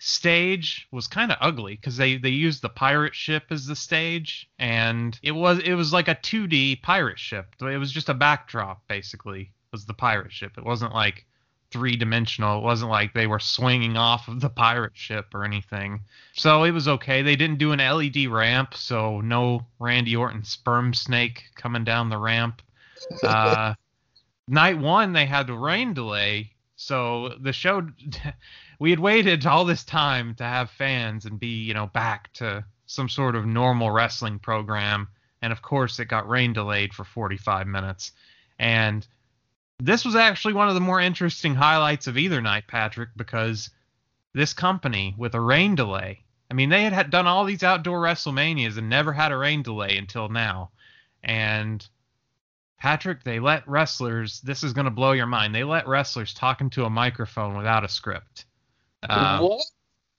stage 0.00 0.86
was 0.92 1.08
kind 1.08 1.32
of 1.32 1.38
ugly 1.40 1.74
because 1.74 1.96
they 1.96 2.16
they 2.16 2.28
used 2.28 2.62
the 2.62 2.68
pirate 2.68 3.16
ship 3.16 3.46
as 3.50 3.66
the 3.66 3.74
stage 3.74 4.48
and 4.56 5.18
it 5.24 5.32
was 5.32 5.58
it 5.58 5.74
was 5.74 5.92
like 5.92 6.06
a 6.06 6.14
2D 6.14 6.80
pirate 6.82 7.18
ship. 7.18 7.54
It 7.60 7.78
was 7.78 7.90
just 7.90 8.08
a 8.08 8.14
backdrop 8.14 8.86
basically 8.86 9.52
was 9.72 9.86
the 9.86 9.94
pirate 9.94 10.32
ship. 10.32 10.56
It 10.56 10.64
wasn't 10.64 10.94
like 10.94 11.26
three 11.70 11.96
dimensional. 11.96 12.58
It 12.58 12.64
wasn't 12.64 12.90
like 12.90 13.12
they 13.12 13.26
were 13.26 13.38
swinging 13.38 13.96
off 13.96 14.28
of 14.28 14.40
the 14.40 14.48
pirate 14.48 14.96
ship 14.96 15.34
or 15.34 15.44
anything. 15.44 16.00
So 16.32 16.64
it 16.64 16.70
was 16.70 16.88
okay. 16.88 17.22
They 17.22 17.36
didn't 17.36 17.58
do 17.58 17.72
an 17.72 17.78
LED 17.78 18.26
ramp, 18.26 18.74
so 18.74 19.20
no 19.20 19.66
Randy 19.78 20.16
Orton 20.16 20.44
sperm 20.44 20.94
snake 20.94 21.44
coming 21.54 21.84
down 21.84 22.08
the 22.08 22.18
ramp. 22.18 22.62
Uh, 23.22 23.74
night 24.48 24.76
one, 24.76 25.12
they 25.12 25.24
had 25.24 25.46
the 25.46 25.54
rain 25.54 25.94
delay, 25.94 26.50
so 26.76 27.34
the 27.40 27.52
show. 27.52 27.86
We 28.80 28.90
had 28.90 29.00
waited 29.00 29.44
all 29.44 29.64
this 29.64 29.82
time 29.82 30.36
to 30.36 30.44
have 30.44 30.70
fans 30.70 31.24
and 31.24 31.40
be, 31.40 31.64
you 31.64 31.74
know, 31.74 31.88
back 31.88 32.32
to 32.34 32.64
some 32.86 33.08
sort 33.08 33.34
of 33.34 33.44
normal 33.44 33.90
wrestling 33.90 34.38
program, 34.38 35.08
and 35.42 35.52
of 35.52 35.62
course, 35.62 35.98
it 35.98 36.04
got 36.04 36.28
rain 36.28 36.52
delayed 36.52 36.94
for 36.94 37.02
45 37.02 37.66
minutes. 37.66 38.12
And 38.58 39.04
this 39.78 40.04
was 40.04 40.16
actually 40.16 40.54
one 40.54 40.68
of 40.68 40.74
the 40.74 40.80
more 40.80 41.00
interesting 41.00 41.54
highlights 41.54 42.06
of 42.06 42.18
either 42.18 42.40
night, 42.40 42.66
Patrick, 42.66 43.10
because 43.16 43.70
this 44.34 44.52
company 44.52 45.14
with 45.16 45.34
a 45.34 45.40
rain 45.40 45.74
delay. 45.74 46.24
I 46.50 46.54
mean, 46.54 46.68
they 46.70 46.82
had, 46.82 46.92
had 46.92 47.10
done 47.10 47.26
all 47.26 47.44
these 47.44 47.62
outdoor 47.62 48.00
WrestleManias 48.00 48.78
and 48.78 48.88
never 48.88 49.12
had 49.12 49.32
a 49.32 49.36
rain 49.36 49.62
delay 49.62 49.96
until 49.98 50.28
now. 50.28 50.70
And 51.22 51.86
Patrick, 52.78 53.22
they 53.22 53.38
let 53.38 53.68
wrestlers. 53.68 54.40
This 54.40 54.62
is 54.64 54.72
going 54.72 54.86
to 54.86 54.90
blow 54.90 55.12
your 55.12 55.26
mind. 55.26 55.54
They 55.54 55.64
let 55.64 55.86
wrestlers 55.86 56.32
talk 56.32 56.60
into 56.60 56.84
a 56.84 56.90
microphone 56.90 57.56
without 57.56 57.84
a 57.84 57.88
script. 57.88 58.46
Uh, 59.02 59.40
what? 59.40 59.64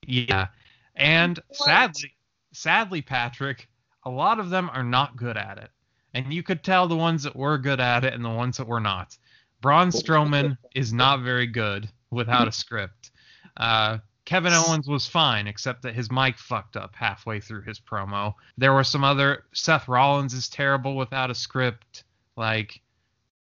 yeah, 0.05 0.47
and 0.95 1.37
What? 1.47 1.57
sadly, 1.57 2.13
sadly, 2.53 3.01
Patrick, 3.01 3.67
a 4.03 4.09
lot 4.09 4.39
of 4.39 4.49
them 4.49 4.69
are 4.71 4.83
not 4.83 5.17
good 5.17 5.35
at 5.35 5.57
it, 5.57 5.69
and 6.13 6.33
you 6.33 6.43
could 6.43 6.63
tell 6.63 6.87
the 6.87 6.95
ones 6.95 7.23
that 7.23 7.35
were 7.35 7.57
good 7.57 7.79
at 7.79 8.05
it 8.05 8.13
and 8.13 8.23
the 8.23 8.29
ones 8.29 8.57
that 8.57 8.67
were 8.67 8.79
not. 8.79 9.17
Braun 9.61 9.89
Strowman 9.89 10.57
is 10.73 10.93
not 10.93 11.21
very 11.21 11.47
good 11.47 11.89
without 12.11 12.47
a 12.47 12.51
script. 12.51 13.11
Uh, 13.57 13.97
Kevin 14.25 14.53
Owens 14.53 14.87
was 14.87 15.07
fine, 15.07 15.47
except 15.47 15.81
that 15.81 15.95
his 15.95 16.11
mic 16.11 16.37
fucked 16.37 16.77
up 16.77 16.95
halfway 16.95 17.39
through 17.39 17.63
his 17.63 17.79
promo. 17.79 18.35
There 18.57 18.73
were 18.73 18.83
some 18.83 19.03
other. 19.03 19.45
Seth 19.53 19.87
Rollins 19.87 20.33
is 20.33 20.49
terrible 20.49 20.95
without 20.95 21.31
a 21.31 21.35
script. 21.35 22.03
Like, 22.37 22.81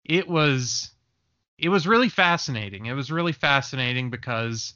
it 0.05 0.27
was, 0.27 0.91
it 1.59 1.69
was 1.69 1.87
really 1.87 2.09
fascinating. 2.09 2.87
It 2.87 2.95
was 2.95 3.13
really 3.13 3.33
fascinating 3.33 4.11
because 4.11 4.75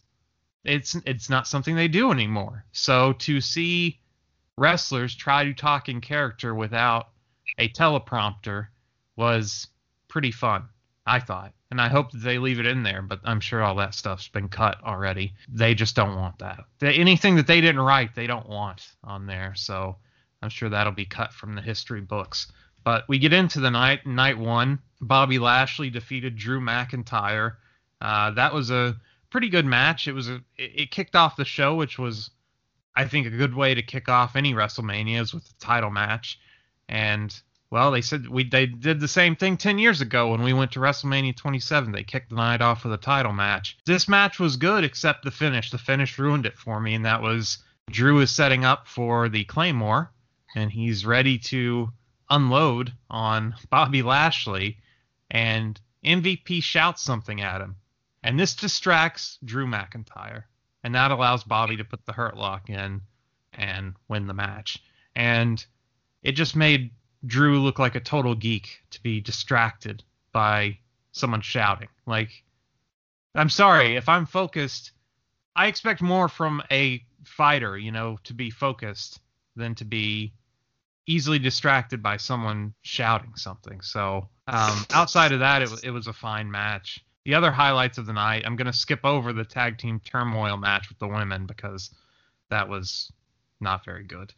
it's 0.65 0.95
it's 1.07 1.29
not 1.29 1.49
something 1.49 1.75
they 1.75 1.89
do 1.89 2.13
anymore. 2.13 2.65
So 2.73 3.15
to 3.15 3.41
see 3.41 3.99
wrestlers 4.57 5.15
try 5.15 5.45
to 5.45 5.55
talk 5.55 5.89
in 5.89 6.01
character 6.01 6.55
without 6.55 7.09
a 7.59 7.69
teleprompter 7.69 8.69
was 9.17 9.69
pretty 10.09 10.31
fun, 10.31 10.69
I 11.06 11.18
thought. 11.18 11.52
And 11.71 11.80
I 11.80 11.88
hope 11.88 12.12
that 12.12 12.18
they 12.18 12.38
leave 12.38 12.61
it 12.61 12.66
in 12.66 12.82
there, 12.82 13.02
but 13.02 13.21
I'm 13.25 13.40
sure 13.40 13.62
all 13.62 13.75
that 13.76 13.94
stuff's 13.94 14.28
been 14.28 14.49
cut 14.49 14.82
already. 14.85 15.35
They 15.49 15.75
just 15.75 15.97
don't 15.97 16.16
want 16.16 16.38
that. 16.38 16.64
Anything 16.80 17.37
that 17.37 17.47
they 17.47 17.61
didn't 17.61 17.80
write, 17.80 18.14
they 18.14 18.26
don't 18.26 18.49
want 18.49 18.92
on 19.02 19.26
there. 19.26 19.54
So 19.56 19.97
I'm 20.42 20.50
sure 20.50 20.68
that'll 20.68 20.92
be 20.92 21.04
cut 21.04 21.32
from 21.32 21.54
the 21.54 21.62
history 21.62 22.00
books. 22.00 22.52
But 22.85 23.04
we 23.09 23.18
get 23.18 23.32
into 23.32 23.61
the 23.61 23.71
night, 23.71 24.06
night 24.06 24.38
one. 24.38 24.80
Bobby 25.00 25.38
Lashley 25.38 25.90
defeated 25.90 26.37
Drew 26.37 26.61
McIntyre. 26.61 27.56
Uh, 28.00 28.32
that 28.32 28.52
was 28.52 28.71
a 28.71 28.97
pretty 29.30 29.49
good 29.49 29.66
match. 29.66 30.09
It 30.09 30.12
was 30.12 30.28
a 30.28 30.40
it 30.56 30.90
kicked 30.90 31.16
off 31.16 31.37
the 31.37 31.44
show, 31.44 31.75
which 31.75 31.99
was 31.99 32.30
I 32.94 33.06
think 33.06 33.26
a 33.26 33.30
good 33.30 33.54
way 33.54 33.75
to 33.75 33.82
kick 33.82 34.09
off 34.09 34.37
any 34.37 34.52
WrestleManias 34.52 35.32
with 35.32 35.44
a 35.44 35.64
title 35.64 35.90
match. 35.90 36.38
And 36.88 37.35
well, 37.73 37.91
they 37.91 38.02
said 38.02 38.29
we 38.29 38.45
they 38.45 38.67
did 38.67 39.00
the 39.00 39.09
same 39.09 39.35
thing 39.35 39.57
10 39.57 39.79
years 39.79 40.02
ago 40.02 40.31
when 40.31 40.43
we 40.43 40.52
went 40.52 40.73
to 40.73 40.79
WrestleMania 40.79 41.35
27. 41.35 41.91
They 41.91 42.02
kicked 42.02 42.29
the 42.29 42.37
night 42.37 42.61
off 42.61 42.85
with 42.85 42.93
a 42.93 42.99
title 42.99 43.33
match. 43.33 43.79
This 43.87 44.07
match 44.07 44.38
was 44.38 44.57
good 44.57 44.85
except 44.85 45.25
the 45.25 45.31
finish. 45.31 45.71
The 45.71 45.79
finish 45.79 46.19
ruined 46.19 46.45
it 46.45 46.59
for 46.59 46.79
me 46.81 46.95
and 46.95 47.07
that 47.07 47.23
was 47.23 47.64
Drew 47.91 48.21
is 48.21 48.31
setting 48.31 48.67
up 48.67 48.87
for 48.87 49.31
the 49.31 49.45
Claymore 49.45 50.12
and 50.55 50.71
he's 50.71 51.07
ready 51.07 51.38
to 51.38 51.91
unload 52.29 52.93
on 53.09 53.55
Bobby 53.71 54.02
Lashley 54.02 54.76
and 55.31 55.81
MVP 56.05 56.62
shouts 56.62 57.00
something 57.00 57.41
at 57.41 57.62
him. 57.62 57.76
And 58.23 58.38
this 58.38 58.55
distracts 58.55 59.38
Drew 59.43 59.67
McIntyre. 59.67 60.45
And 60.85 60.95
that 60.95 61.11
allows 61.11 61.43
Bobby 61.43 61.79
to 61.79 61.85
put 61.85 62.05
the 62.05 62.12
hurt 62.12 62.37
lock 62.37 62.69
in 62.69 63.00
and 63.55 63.95
win 64.09 64.26
the 64.26 64.35
match. 64.35 64.83
And 65.17 65.64
it 66.23 66.33
just 66.33 66.55
made 66.55 66.91
Drew 67.26 67.61
look 67.61 67.79
like 67.79 67.95
a 67.95 68.00
total 68.00 68.35
geek 68.35 68.83
to 68.91 69.02
be 69.02 69.21
distracted 69.21 70.02
by 70.33 70.79
someone 71.12 71.41
shouting. 71.41 71.88
Like, 72.07 72.45
I'm 73.35 73.50
sorry, 73.50 73.97
if 73.97 74.09
I'm 74.09 74.26
focused, 74.26 74.93
I 75.55 75.67
expect 75.67 76.02
more 76.02 76.29
from 76.29 76.62
a 76.71 77.05
fighter, 77.25 77.79
you 77.79 77.93
know, 77.93 78.19
to 78.25 78.35
be 78.35 78.50
focused 78.50 79.21
than 79.57 79.75
to 79.76 79.85
be 79.85 80.33
easily 81.07 81.38
distracted 81.38 82.02
by 82.02 82.17
someone 82.17 82.75
shouting 82.83 83.35
something. 83.37 83.81
So, 83.81 84.29
um, 84.49 84.87
outside 84.93 85.33
of 85.33 85.41
that, 85.41 85.62
it, 85.62 85.71
it 85.85 85.91
was 85.91 86.07
a 86.07 86.12
fine 86.12 86.50
match. 86.50 87.05
The 87.25 87.35
other 87.35 87.52
highlights 87.52 87.99
of 87.99 88.07
the 88.07 88.12
night, 88.12 88.43
I'm 88.45 88.57
going 88.57 88.67
to 88.67 88.73
skip 88.73 89.05
over 89.05 89.33
the 89.33 89.45
tag 89.45 89.79
team 89.79 90.00
turmoil 90.00 90.57
match 90.57 90.88
with 90.88 90.99
the 90.99 91.09
women 91.09 91.47
because 91.47 91.91
that 92.50 92.69
was 92.69 93.12
not 93.61 93.85
very 93.85 94.05
good. 94.05 94.33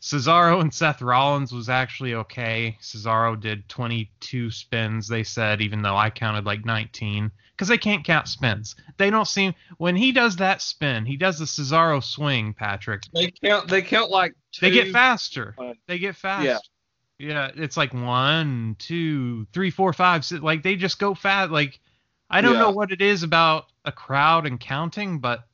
Cesaro 0.00 0.60
and 0.60 0.72
Seth 0.72 1.02
Rollins 1.02 1.52
was 1.52 1.68
actually 1.68 2.14
okay. 2.14 2.78
Cesaro 2.80 3.38
did 3.38 3.68
22 3.68 4.50
spins, 4.50 5.08
they 5.08 5.24
said, 5.24 5.60
even 5.60 5.82
though 5.82 5.96
I 5.96 6.10
counted 6.10 6.44
like 6.44 6.64
19 6.64 7.30
because 7.52 7.68
they 7.68 7.78
can't 7.78 8.04
count 8.04 8.28
spins. 8.28 8.76
They 8.98 9.10
don't 9.10 9.26
seem 9.26 9.52
when 9.78 9.96
he 9.96 10.12
does 10.12 10.36
that 10.36 10.62
spin, 10.62 11.04
he 11.04 11.16
does 11.16 11.38
the 11.40 11.44
Cesaro 11.44 12.02
swing, 12.02 12.54
Patrick. 12.54 13.02
They 13.12 13.32
count. 13.42 13.68
They 13.68 13.82
count 13.82 14.10
like. 14.10 14.34
They 14.60 14.70
get 14.70 14.92
faster. 14.92 15.54
One. 15.56 15.74
They 15.88 15.98
get 15.98 16.14
fast. 16.14 16.44
Yeah. 16.44 16.58
Yeah, 17.20 17.50
it's 17.56 17.76
like 17.76 17.92
one, 17.92 18.76
two, 18.78 19.44
three, 19.52 19.72
four, 19.72 19.92
five, 19.92 20.24
six. 20.24 20.40
Like 20.40 20.62
they 20.62 20.76
just 20.76 21.00
go 21.00 21.14
fast. 21.14 21.50
Like 21.50 21.80
I 22.30 22.40
don't 22.40 22.54
Yeah. 22.54 22.60
know 22.60 22.70
what 22.70 22.92
it 22.92 23.00
is 23.02 23.24
about 23.24 23.66
a 23.84 23.90
crowd 23.90 24.46
and 24.46 24.60
counting, 24.60 25.18
but 25.18 25.44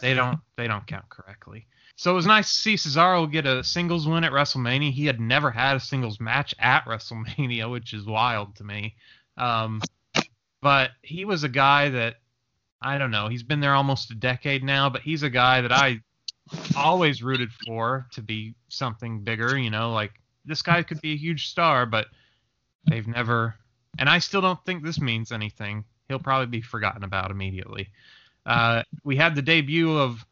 they 0.00 0.14
don't 0.14 0.40
they 0.56 0.66
don't 0.66 0.86
count 0.86 1.10
correctly. 1.10 1.66
So 1.98 2.12
it 2.12 2.14
was 2.14 2.26
nice 2.26 2.52
to 2.52 2.58
see 2.60 2.74
Cesaro 2.76 3.30
get 3.30 3.44
a 3.44 3.64
singles 3.64 4.06
win 4.06 4.22
at 4.22 4.30
WrestleMania. 4.30 4.92
He 4.92 5.04
had 5.04 5.18
never 5.18 5.50
had 5.50 5.76
a 5.76 5.80
singles 5.80 6.20
match 6.20 6.54
at 6.60 6.84
WrestleMania, 6.84 7.68
which 7.72 7.92
is 7.92 8.06
wild 8.06 8.54
to 8.56 8.64
me. 8.64 8.94
Um, 9.36 9.82
but 10.62 10.92
he 11.02 11.24
was 11.24 11.42
a 11.42 11.48
guy 11.48 11.88
that 11.88 12.14
I 12.80 12.98
don't 12.98 13.10
know. 13.10 13.26
He's 13.26 13.42
been 13.42 13.58
there 13.58 13.74
almost 13.74 14.12
a 14.12 14.14
decade 14.14 14.62
now, 14.62 14.88
but 14.88 15.02
he's 15.02 15.24
a 15.24 15.30
guy 15.30 15.60
that 15.60 15.72
I 15.72 16.00
always 16.76 17.20
rooted 17.20 17.50
for 17.66 18.06
to 18.12 18.22
be 18.22 18.54
something 18.68 19.24
bigger. 19.24 19.58
You 19.58 19.70
know, 19.70 19.92
like 19.92 20.12
this 20.44 20.62
guy 20.62 20.84
could 20.84 21.00
be 21.00 21.14
a 21.14 21.18
huge 21.18 21.48
star, 21.48 21.84
but 21.84 22.06
they've 22.88 23.08
never. 23.08 23.56
And 23.98 24.08
I 24.08 24.20
still 24.20 24.40
don't 24.40 24.64
think 24.64 24.84
this 24.84 25.00
means 25.00 25.32
anything. 25.32 25.84
He'll 26.06 26.20
probably 26.20 26.46
be 26.46 26.62
forgotten 26.62 27.02
about 27.02 27.32
immediately. 27.32 27.88
Uh, 28.46 28.84
we 29.02 29.16
had 29.16 29.34
the 29.34 29.42
debut 29.42 29.98
of 29.98 30.24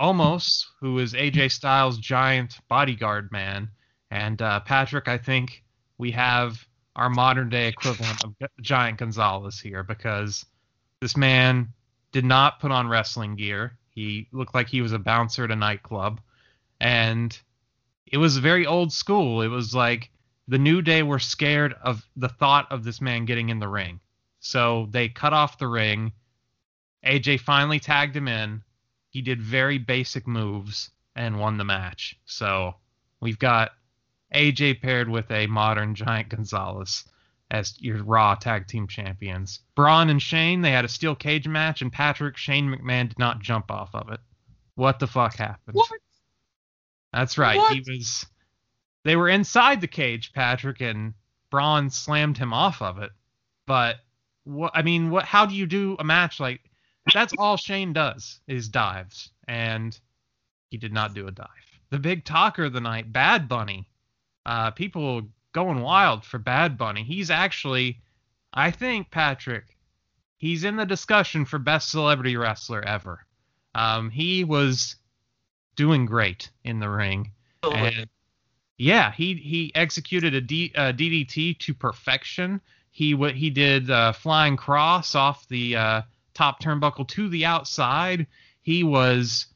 Omos, 0.00 0.64
who 0.80 0.98
is 0.98 1.14
AJ 1.14 1.52
Styles' 1.52 1.98
giant 1.98 2.58
bodyguard 2.68 3.30
man, 3.30 3.68
and 4.10 4.40
uh, 4.42 4.60
Patrick. 4.60 5.08
I 5.08 5.18
think 5.18 5.62
we 5.98 6.10
have 6.12 6.66
our 6.96 7.08
modern 7.08 7.48
day 7.48 7.68
equivalent 7.68 8.22
of 8.24 8.34
Giant 8.60 8.98
Gonzalez 8.98 9.58
here 9.58 9.82
because 9.82 10.44
this 11.00 11.16
man 11.16 11.68
did 12.12 12.24
not 12.24 12.60
put 12.60 12.70
on 12.70 12.88
wrestling 12.88 13.36
gear. 13.36 13.78
He 13.88 14.28
looked 14.32 14.54
like 14.54 14.68
he 14.68 14.82
was 14.82 14.92
a 14.92 14.98
bouncer 14.98 15.44
at 15.44 15.50
a 15.50 15.56
nightclub, 15.56 16.20
and 16.80 17.38
it 18.06 18.18
was 18.18 18.36
very 18.38 18.66
old 18.66 18.92
school. 18.92 19.42
It 19.42 19.48
was 19.48 19.74
like 19.74 20.10
the 20.48 20.58
New 20.58 20.82
Day 20.82 21.02
were 21.02 21.18
scared 21.18 21.74
of 21.82 22.06
the 22.16 22.28
thought 22.28 22.70
of 22.70 22.84
this 22.84 23.00
man 23.00 23.24
getting 23.24 23.48
in 23.48 23.58
the 23.58 23.68
ring. 23.68 24.00
So 24.40 24.88
they 24.90 25.08
cut 25.08 25.32
off 25.32 25.58
the 25.58 25.68
ring. 25.68 26.12
AJ 27.06 27.40
finally 27.40 27.78
tagged 27.78 28.16
him 28.16 28.28
in. 28.28 28.62
He 29.12 29.20
did 29.20 29.42
very 29.42 29.76
basic 29.76 30.26
moves 30.26 30.90
and 31.14 31.38
won 31.38 31.58
the 31.58 31.64
match. 31.64 32.18
So 32.24 32.74
we've 33.20 33.38
got 33.38 33.72
AJ 34.34 34.80
paired 34.80 35.10
with 35.10 35.30
a 35.30 35.46
modern 35.46 35.94
Giant 35.94 36.30
Gonzalez 36.30 37.04
as 37.50 37.78
your 37.78 38.02
Raw 38.02 38.34
Tag 38.34 38.66
Team 38.66 38.88
Champions. 38.88 39.60
Braun 39.74 40.08
and 40.08 40.20
Shane, 40.20 40.62
they 40.62 40.70
had 40.70 40.86
a 40.86 40.88
steel 40.88 41.14
cage 41.14 41.46
match, 41.46 41.82
and 41.82 41.92
Patrick 41.92 42.38
Shane 42.38 42.74
McMahon 42.74 43.10
did 43.10 43.18
not 43.18 43.40
jump 43.40 43.70
off 43.70 43.94
of 43.94 44.10
it. 44.10 44.20
What 44.76 44.98
the 44.98 45.06
fuck 45.06 45.36
happened? 45.36 45.74
What? 45.74 45.90
That's 47.12 47.36
right. 47.36 47.58
What? 47.58 47.74
He 47.74 47.80
was. 47.80 48.24
They 49.04 49.16
were 49.16 49.28
inside 49.28 49.82
the 49.82 49.88
cage, 49.88 50.32
Patrick, 50.32 50.80
and 50.80 51.12
Braun 51.50 51.90
slammed 51.90 52.38
him 52.38 52.54
off 52.54 52.80
of 52.80 52.96
it. 52.96 53.10
But 53.66 53.96
what? 54.44 54.72
I 54.74 54.80
mean, 54.80 55.10
what? 55.10 55.24
How 55.24 55.44
do 55.44 55.54
you 55.54 55.66
do 55.66 55.96
a 55.98 56.04
match 56.04 56.40
like? 56.40 56.62
That's 57.12 57.34
all 57.38 57.56
Shane 57.56 57.92
does 57.92 58.40
is 58.46 58.68
dives, 58.68 59.30
and 59.48 59.98
he 60.70 60.78
did 60.78 60.92
not 60.92 61.14
do 61.14 61.26
a 61.26 61.30
dive. 61.30 61.48
The 61.90 61.98
big 61.98 62.24
talker 62.24 62.64
of 62.64 62.72
the 62.72 62.80
night, 62.80 63.12
Bad 63.12 63.48
Bunny. 63.48 63.88
Uh, 64.46 64.70
people 64.70 65.22
going 65.52 65.80
wild 65.82 66.24
for 66.24 66.38
Bad 66.38 66.78
Bunny. 66.78 67.02
He's 67.02 67.30
actually, 67.30 68.00
I 68.52 68.70
think, 68.70 69.10
Patrick, 69.10 69.76
he's 70.38 70.64
in 70.64 70.76
the 70.76 70.86
discussion 70.86 71.44
for 71.44 71.58
best 71.58 71.90
celebrity 71.90 72.36
wrestler 72.36 72.82
ever. 72.82 73.24
Um, 73.74 74.10
he 74.10 74.44
was 74.44 74.96
doing 75.76 76.06
great 76.06 76.50
in 76.64 76.80
the 76.80 76.88
ring. 76.88 77.32
And 77.62 78.08
yeah, 78.76 79.12
he 79.12 79.34
he 79.34 79.72
executed 79.74 80.34
a, 80.34 80.40
D, 80.40 80.72
a 80.74 80.92
DDT 80.92 81.58
to 81.58 81.74
perfection. 81.74 82.60
He 82.90 83.14
what 83.14 83.34
he 83.34 83.50
did 83.50 83.90
uh, 83.90 84.12
flying 84.12 84.56
cross 84.56 85.14
off 85.14 85.46
the 85.48 85.76
uh, 85.76 86.02
top 86.34 86.60
turnbuckle 86.60 87.08
to 87.08 87.28
the 87.28 87.46
outside. 87.46 88.26
He 88.62 88.84
was. 88.84 89.46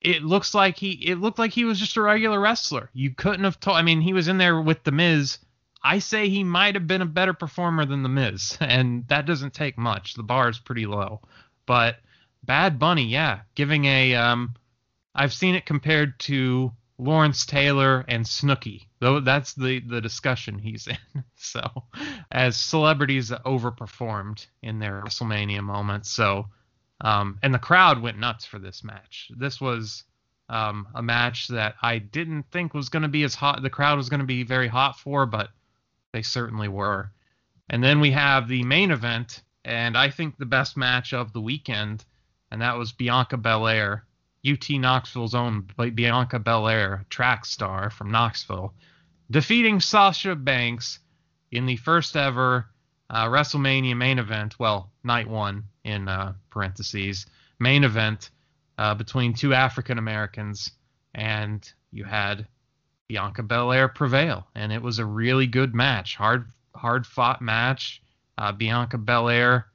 It 0.00 0.22
looks 0.22 0.54
like 0.54 0.76
he. 0.76 0.92
It 0.92 1.20
looked 1.20 1.38
like 1.38 1.52
he 1.52 1.64
was 1.64 1.78
just 1.78 1.96
a 1.96 2.02
regular 2.02 2.40
wrestler. 2.40 2.90
You 2.92 3.10
couldn't 3.10 3.44
have 3.44 3.60
told. 3.60 3.76
I 3.76 3.82
mean, 3.82 4.00
he 4.00 4.12
was 4.12 4.28
in 4.28 4.38
there 4.38 4.60
with 4.60 4.84
the 4.84 4.92
Miz. 4.92 5.38
I 5.82 5.98
say 5.98 6.28
he 6.28 6.44
might 6.44 6.74
have 6.74 6.86
been 6.86 7.02
a 7.02 7.06
better 7.06 7.34
performer 7.34 7.84
than 7.84 8.02
the 8.02 8.08
Miz, 8.08 8.56
and 8.60 9.06
that 9.08 9.26
doesn't 9.26 9.54
take 9.54 9.78
much. 9.78 10.14
The 10.14 10.22
bar 10.22 10.48
is 10.48 10.58
pretty 10.58 10.86
low, 10.86 11.20
but 11.66 11.98
Bad 12.42 12.78
Bunny, 12.78 13.04
yeah, 13.04 13.40
giving 13.54 13.84
a 13.84 14.14
um, 14.14 14.54
I've 15.14 15.32
seen 15.32 15.54
it 15.54 15.66
compared 15.66 16.18
to 16.20 16.72
Lawrence 16.98 17.44
Taylor 17.44 18.04
and 18.06 18.24
Snooki. 18.24 18.86
Though 19.00 19.20
that's 19.20 19.54
the 19.54 19.80
the 19.80 20.00
discussion 20.00 20.58
he's 20.58 20.86
in. 20.86 20.98
So, 21.36 21.84
as 22.32 22.56
celebrities 22.56 23.30
overperformed 23.30 24.46
in 24.62 24.78
their 24.78 25.02
WrestleMania 25.02 25.62
moments. 25.62 26.10
So, 26.10 26.46
um, 27.02 27.38
and 27.42 27.52
the 27.52 27.58
crowd 27.58 28.00
went 28.00 28.18
nuts 28.18 28.46
for 28.46 28.58
this 28.58 28.82
match. 28.82 29.30
This 29.36 29.60
was 29.60 30.04
um, 30.48 30.88
a 30.94 31.02
match 31.02 31.48
that 31.48 31.74
I 31.82 31.98
didn't 31.98 32.44
think 32.50 32.72
was 32.72 32.88
going 32.88 33.02
to 33.02 33.08
be 33.08 33.24
as 33.24 33.34
hot. 33.34 33.62
The 33.62 33.68
crowd 33.68 33.98
was 33.98 34.08
going 34.08 34.20
to 34.20 34.26
be 34.26 34.42
very 34.42 34.68
hot 34.68 34.98
for, 34.98 35.26
but 35.26 35.50
they 36.12 36.22
certainly 36.22 36.68
were. 36.68 37.10
And 37.68 37.84
then 37.84 38.00
we 38.00 38.10
have 38.12 38.48
the 38.48 38.62
main 38.62 38.90
event, 38.90 39.42
and 39.64 39.98
I 39.98 40.10
think 40.10 40.38
the 40.38 40.46
best 40.46 40.76
match 40.76 41.12
of 41.12 41.32
the 41.32 41.40
weekend, 41.40 42.04
and 42.50 42.62
that 42.62 42.78
was 42.78 42.92
Bianca 42.92 43.36
Belair 43.36 44.06
UT 44.46 44.68
Knoxville's 44.70 45.34
own 45.34 45.66
Bianca 45.94 46.38
Belair, 46.38 47.06
track 47.08 47.46
star 47.46 47.90
from 47.90 48.10
Knoxville, 48.10 48.74
defeating 49.30 49.80
Sasha 49.80 50.34
Banks 50.34 50.98
in 51.50 51.66
the 51.66 51.76
first 51.76 52.16
ever 52.16 52.66
uh, 53.08 53.26
WrestleMania 53.26 53.96
main 53.96 54.18
event. 54.18 54.58
Well, 54.58 54.90
night 55.02 55.28
one 55.28 55.64
in 55.84 56.08
uh, 56.08 56.34
parentheses, 56.50 57.26
main 57.58 57.84
event 57.84 58.30
uh, 58.76 58.94
between 58.94 59.34
two 59.34 59.54
African 59.54 59.98
Americans, 59.98 60.72
and 61.14 61.66
you 61.90 62.04
had 62.04 62.46
Bianca 63.08 63.42
Belair 63.42 63.88
prevail, 63.88 64.46
and 64.54 64.72
it 64.72 64.82
was 64.82 64.98
a 64.98 65.06
really 65.06 65.46
good 65.46 65.74
match, 65.74 66.16
hard 66.16 66.50
hard 66.74 67.06
fought 67.06 67.40
match. 67.40 68.02
Uh, 68.36 68.50
Bianca 68.50 68.98
Belair, 68.98 69.66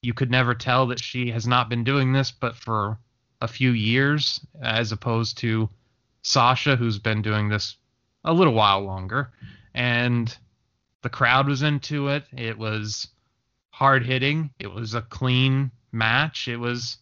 you 0.00 0.14
could 0.14 0.30
never 0.30 0.54
tell 0.54 0.86
that 0.86 1.00
she 1.00 1.30
has 1.30 1.46
not 1.46 1.68
been 1.68 1.84
doing 1.84 2.12
this, 2.12 2.30
but 2.30 2.56
for 2.56 2.98
a 3.40 3.48
few 3.48 3.70
years 3.70 4.40
as 4.62 4.92
opposed 4.92 5.38
to 5.38 5.68
Sasha, 6.22 6.76
who's 6.76 6.98
been 6.98 7.22
doing 7.22 7.48
this 7.48 7.76
a 8.24 8.32
little 8.32 8.54
while 8.54 8.80
longer. 8.80 9.30
And 9.74 10.36
the 11.02 11.08
crowd 11.08 11.46
was 11.46 11.62
into 11.62 12.08
it. 12.08 12.24
It 12.36 12.58
was 12.58 13.08
hard 13.70 14.04
hitting. 14.04 14.50
It 14.58 14.72
was 14.72 14.94
a 14.94 15.02
clean 15.02 15.70
match. 15.92 16.48
It 16.48 16.56
was 16.56 16.98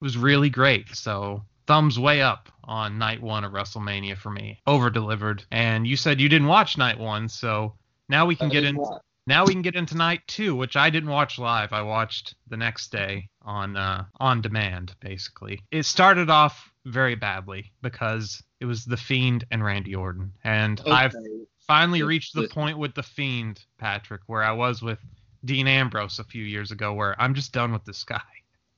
it 0.00 0.04
was 0.04 0.16
really 0.16 0.50
great. 0.50 0.94
So 0.94 1.42
thumbs 1.66 1.98
way 1.98 2.20
up 2.20 2.50
on 2.64 2.98
night 2.98 3.22
one 3.22 3.44
of 3.44 3.52
WrestleMania 3.52 4.16
for 4.16 4.30
me. 4.30 4.60
Over 4.66 4.90
delivered. 4.90 5.44
And 5.50 5.86
you 5.86 5.96
said 5.96 6.20
you 6.20 6.28
didn't 6.28 6.48
watch 6.48 6.76
night 6.76 6.98
one, 6.98 7.28
so 7.28 7.74
now 8.08 8.26
we 8.26 8.36
can 8.36 8.48
get 8.48 8.64
in. 8.64 8.78
Now 9.26 9.44
we 9.46 9.52
can 9.52 9.62
get 9.62 9.76
into 9.76 9.96
night 9.96 10.20
two, 10.26 10.56
which 10.56 10.76
I 10.76 10.90
didn't 10.90 11.10
watch 11.10 11.38
live. 11.38 11.72
I 11.72 11.82
watched 11.82 12.34
the 12.48 12.56
next 12.56 12.90
day 12.90 13.28
on 13.42 13.76
uh, 13.76 14.04
on 14.18 14.40
demand, 14.40 14.94
basically. 15.00 15.60
It 15.70 15.84
started 15.84 16.28
off 16.28 16.72
very 16.86 17.14
badly 17.14 17.72
because 17.82 18.42
it 18.60 18.64
was 18.64 18.84
the 18.84 18.96
Fiend 18.96 19.44
and 19.52 19.62
Randy 19.64 19.94
Orton, 19.94 20.32
and 20.42 20.80
Okay. 20.80 20.90
I've 20.90 21.14
finally 21.60 22.02
reached 22.02 22.34
the 22.34 22.42
the- 22.42 22.48
point 22.48 22.78
with 22.78 22.94
the 22.94 23.02
Fiend, 23.04 23.64
Patrick, 23.78 24.22
where 24.26 24.42
I 24.42 24.52
was 24.52 24.82
with 24.82 24.98
Dean 25.44 25.68
Ambrose 25.68 26.18
a 26.18 26.24
few 26.24 26.44
years 26.44 26.72
ago, 26.72 26.92
where 26.92 27.20
I'm 27.20 27.34
just 27.34 27.52
done 27.52 27.72
with 27.72 27.84
this 27.84 28.02
guy. 28.02 28.20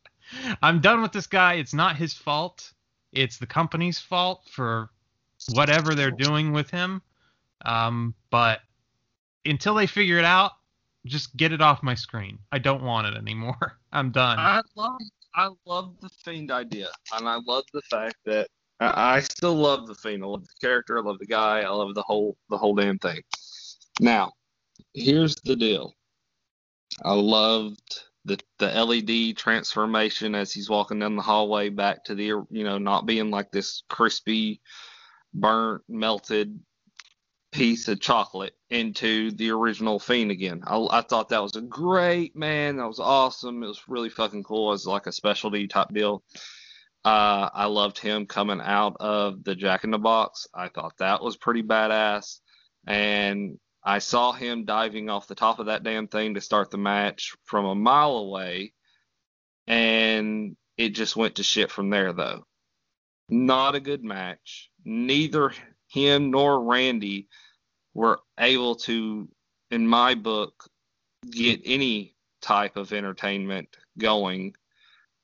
I'm 0.63 0.81
done 0.81 1.01
with 1.01 1.13
this 1.13 1.27
guy. 1.27 1.55
It's 1.55 1.75
not 1.75 1.97
his 1.97 2.13
fault. 2.13 2.73
It's 3.13 3.39
the 3.39 3.47
company's 3.47 3.99
fault 3.99 4.43
for 4.51 4.91
whatever 5.53 5.95
they're 5.95 6.11
doing 6.11 6.53
with 6.53 6.71
him. 6.71 7.01
Um, 7.65 8.15
but 8.31 8.61
until 9.47 9.75
they 9.75 9.87
figure 9.87 10.19
it 10.19 10.25
out, 10.25 10.53
just 11.07 11.37
get 11.37 11.53
it 11.53 11.61
off 11.61 11.83
my 11.83 11.95
screen. 11.95 12.39
I 12.53 12.59
don't 12.59 12.83
want 12.83 13.07
it 13.07 13.17
anymore. 13.17 13.79
I'm 13.93 14.11
done. 14.11 14.39
I 14.39 14.63
love 14.77 15.01
I 15.35 15.51
love 15.67 15.97
the 16.01 16.09
Fiend 16.09 16.51
idea, 16.51 16.89
and 17.17 17.29
I 17.29 17.39
love 17.47 17.65
the 17.73 17.83
fact 17.83 18.17
that 18.25 18.49
I, 18.81 19.21
still 19.21 19.55
love 19.55 19.87
the 19.87 19.95
Fiend. 19.95 20.23
I 20.23 20.27
love 20.27 20.43
the 20.43 20.67
character. 20.67 20.99
I 20.99 21.03
love 21.03 21.19
the 21.19 21.27
guy. 21.27 21.61
I 21.61 21.71
love 21.71 21.95
the 21.95 22.03
whole 22.03 22.37
the 22.51 22.59
whole 22.59 22.75
damn 22.75 22.99
thing. 22.99 23.21
Now, 24.01 24.33
here's 24.95 25.37
the 25.37 25.57
deal. 25.57 25.93
I 27.05 27.15
loved 27.15 28.03
the 28.25 28.39
the 28.59 28.67
LED 28.67 29.37
transformation 29.37 30.35
as 30.35 30.53
he's 30.53 30.71
walking 30.71 30.99
down 31.01 31.17
the 31.17 31.23
hallway 31.23 31.69
back 31.69 32.05
to 32.05 32.15
the 32.15 32.25
you 32.25 32.65
know 32.65 32.79
not 32.79 33.07
being 33.07 33.31
like 33.31 33.51
this 33.51 33.83
crispy, 33.89 34.61
burnt, 35.33 35.83
melted 35.89 36.59
piece 37.55 37.87
of 37.87 38.01
chocolate 38.01 38.57
into 38.69 39.31
the 39.31 39.49
original 39.49 40.01
Fiend 40.01 40.33
again. 40.33 40.61
I, 40.67 40.77
I 40.91 41.01
thought 41.03 41.29
that 41.29 41.43
was 41.43 41.55
a 41.55 41.61
great 41.61 42.35
man. 42.35 42.77
That 42.77 42.89
was 42.89 42.99
awesome. 42.99 43.63
It 43.63 43.69
was 43.69 43.89
really 43.89 44.09
fucking 44.09 44.43
cool 44.43 44.71
It 44.71 44.73
was 44.73 44.87
like 44.89 45.07
a 45.07 45.13
specialty 45.13 45.69
type 45.69 45.89
deal. 45.95 46.25
Uh, 47.05 47.49
I 47.55 47.67
loved 47.67 47.99
him 47.99 48.27
coming 48.27 48.61
out 48.61 48.97
of 48.99 49.45
the 49.45 49.55
Jack 49.55 49.85
in 49.85 49.93
the 49.93 49.99
Box. 49.99 50.49
I 50.53 50.67
thought 50.67 50.99
that 50.99 51.23
was 51.23 51.37
pretty 51.37 51.63
badass. 51.63 52.41
And 52.89 53.59
I 53.85 54.01
saw 54.01 54.33
him 54.33 54.65
diving 54.65 55.09
off 55.09 55.29
the 55.29 55.37
top 55.37 55.61
of 55.61 55.67
that 55.67 55.85
damn 55.85 56.09
thing 56.09 56.35
to 56.35 56.41
start 56.41 56.73
the 56.73 56.79
match 56.79 57.37
from 57.45 57.67
a 57.67 57.75
mile 57.75 58.17
away. 58.17 58.73
And 59.69 60.57
it 60.77 60.89
just 60.89 61.15
went 61.15 61.37
to 61.37 61.45
shit 61.45 61.71
from 61.71 61.89
there, 61.91 62.13
though. 62.13 62.47
Not 63.29 63.77
a 63.77 63.81
good 63.81 64.03
match. 64.03 64.71
Neither 64.85 65.53
him 65.89 66.33
nor 66.33 66.61
Randy 66.65 67.29
were 67.95 68.21
able 68.39 68.75
to, 68.75 69.29
in 69.71 69.87
my 69.87 70.15
book, 70.15 70.69
get 71.31 71.61
any 71.65 72.15
type 72.43 72.77
of 72.77 72.93
entertainment 72.93 73.69
going. 73.99 74.55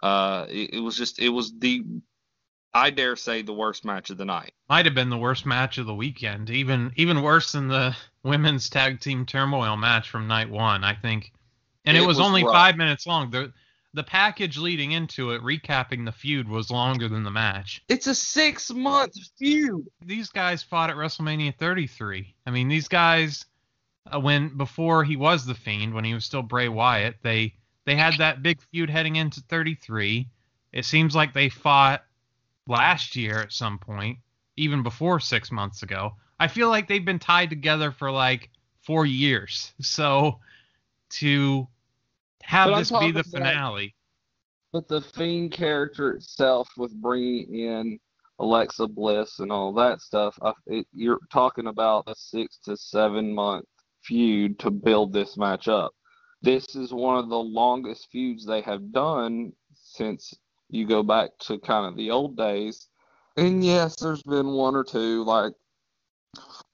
Uh, 0.03 0.47
it, 0.49 0.75
it 0.75 0.81
was 0.81 0.97
just, 0.97 1.19
it 1.19 1.29
was 1.29 1.53
the, 1.59 1.85
I 2.73 2.91
dare 2.91 3.17
say, 3.17 3.43
the 3.43 3.53
worst 3.53 3.85
match 3.85 4.11
of 4.11 4.17
the 4.17 4.25
night. 4.25 4.53
Might 4.69 4.87
have 4.87 4.95
been 4.95 5.11
the 5.11 5.19
worst 5.19 5.45
match 5.45 5.79
of 5.79 5.87
the 5.87 5.95
weekend. 5.95 6.49
Even 6.51 6.93
even 6.97 7.23
worse 7.23 7.53
than 7.53 7.69
the 7.69 7.95
women's 8.23 8.71
tag 8.71 9.01
team 9.01 9.27
turmoil 9.27 9.77
match 9.77 10.09
from 10.09 10.29
night 10.29 10.49
one, 10.49 10.85
I 10.85 10.95
think. 10.95 11.33
And 11.85 11.97
it, 11.97 12.03
It 12.03 12.07
was, 12.07 12.19
was 12.19 12.27
only 12.27 12.45
rough. 12.45 12.53
five 12.55 12.77
minutes 12.77 13.07
long. 13.07 13.31
The 13.31 13.53
the 13.93 14.05
package 14.05 14.57
leading 14.57 14.93
into 14.93 15.33
it, 15.33 15.43
recapping 15.43 16.05
the 16.05 16.13
feud, 16.13 16.49
was 16.49 16.71
longer 16.71 17.09
than 17.09 17.25
the 17.25 17.31
match. 17.31 17.83
It's 17.89 18.07
a 18.07 18.15
six 18.15 18.71
month 18.73 19.15
feud. 19.39 19.87
these 20.05 20.29
guys 20.31 20.63
fought 20.63 20.91
at 20.91 20.97
WrestleMania 20.97 21.57
33. 21.57 22.35
I 22.47 22.51
mean, 22.51 22.69
these 22.69 22.89
guys, 22.89 23.47
uh, 24.13 24.21
when 24.21 24.57
before 24.57 25.03
he 25.05 25.17
was 25.17 25.45
the 25.45 25.55
Fiend, 25.55 25.93
when 25.95 26.05
he 26.05 26.15
was 26.15 26.25
still 26.25 26.43
Bray 26.43 26.69
Wyatt, 26.69 27.17
they 27.23 27.55
they 27.85 27.97
had 27.97 28.19
that 28.19 28.43
big 28.43 28.61
feud 28.71 28.91
heading 28.91 29.17
into 29.17 29.41
33. 29.43 30.29
It 30.73 30.85
seems 30.85 31.15
like 31.17 31.33
they 31.33 31.49
fought 31.49 32.05
last 32.69 33.17
year 33.17 33.39
at 33.41 33.53
some 33.53 33.79
point. 33.79 34.19
even 34.57 34.83
before 34.83 35.19
six 35.21 35.51
months 35.51 35.83
ago. 35.83 36.15
I 36.39 36.47
feel 36.49 36.69
like 36.69 36.87
they've 36.87 37.05
been 37.05 37.19
tied 37.19 37.51
together 37.51 37.91
for 37.93 38.11
like 38.11 38.51
four 38.83 39.05
years. 39.07 39.73
So 39.83 40.39
to 41.11 41.67
have 42.51 42.71
But 42.71 42.79
this 42.81 42.91
be 42.91 43.13
the 43.13 43.21
about- 43.21 43.31
finale. 43.31 43.95
But 44.73 44.87
the 44.89 45.01
Fiend 45.01 45.51
character 45.53 46.13
itself, 46.13 46.69
with 46.77 46.93
bringing 47.01 47.53
in 47.55 47.99
Alexa 48.39 48.87
Bliss 48.89 49.39
and 49.41 49.51
all 49.51 49.73
that 49.75 50.01
stuff, 50.01 50.39
I, 50.43 50.53
it, 50.67 50.87
you're 50.93 51.19
talking 51.33 51.67
about 51.67 52.05
a 52.07 52.15
six 52.15 52.59
to 52.65 52.77
seven 52.77 53.33
month 53.35 53.67
feud 54.03 54.59
to 54.61 54.71
build 54.71 55.13
this 55.13 55.37
match 55.37 55.67
up. 55.69 55.93
This 56.43 56.75
is 56.77 56.93
one 56.93 57.19
of 57.19 57.29
the 57.29 57.39
longest 57.39 58.09
feuds 58.11 58.47
they 58.47 58.61
have 58.63 58.93
done 58.93 59.53
since 59.75 60.33
you 60.71 60.87
go 60.87 61.03
back 61.03 61.31
to 61.41 61.59
kind 61.59 61.87
of 61.87 61.97
the 61.97 62.11
old 62.11 62.37
days. 62.37 62.89
And 63.37 63.65
yes, 63.65 63.97
there's 63.97 64.23
been 64.23 64.49
one 64.53 64.75
or 64.77 64.85
two 64.85 65.25
like 65.25 65.53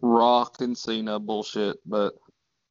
Rock 0.01 0.61
and 0.61 0.77
Cena 0.77 1.19
bullshit, 1.19 1.79
but 1.87 2.15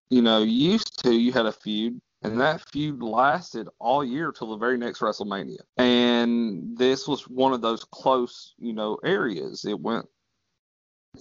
you 0.09 0.21
know, 0.21 0.43
used 0.43 1.03
to 1.03 1.13
you 1.13 1.31
had 1.31 1.47
a 1.47 1.51
feud 1.51 1.99
and 2.25 2.41
that 2.41 2.61
feud 2.71 3.01
lasted 3.01 3.67
all 3.79 4.03
year 4.03 4.31
till 4.31 4.49
the 4.49 4.57
very 4.57 4.77
next 4.77 4.99
WrestleMania. 4.99 5.61
And 5.77 6.77
this 6.77 7.07
was 7.07 7.27
one 7.27 7.53
of 7.53 7.61
those 7.61 7.83
close, 7.83 8.53
you 8.57 8.73
know, 8.73 8.97
areas. 9.03 9.65
It 9.65 9.79
went, 9.79 10.05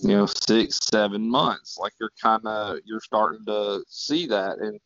you 0.03 0.09
know, 0.09 0.27
six, 0.27 0.79
seven 0.83 1.29
months. 1.29 1.79
Like 1.79 1.93
you're 2.01 2.13
kind 2.21 2.47
of 2.47 2.79
you're 2.85 3.01
starting 3.01 3.45
to 3.47 3.85
see 3.89 4.27
that, 4.27 4.59
and 4.59 4.81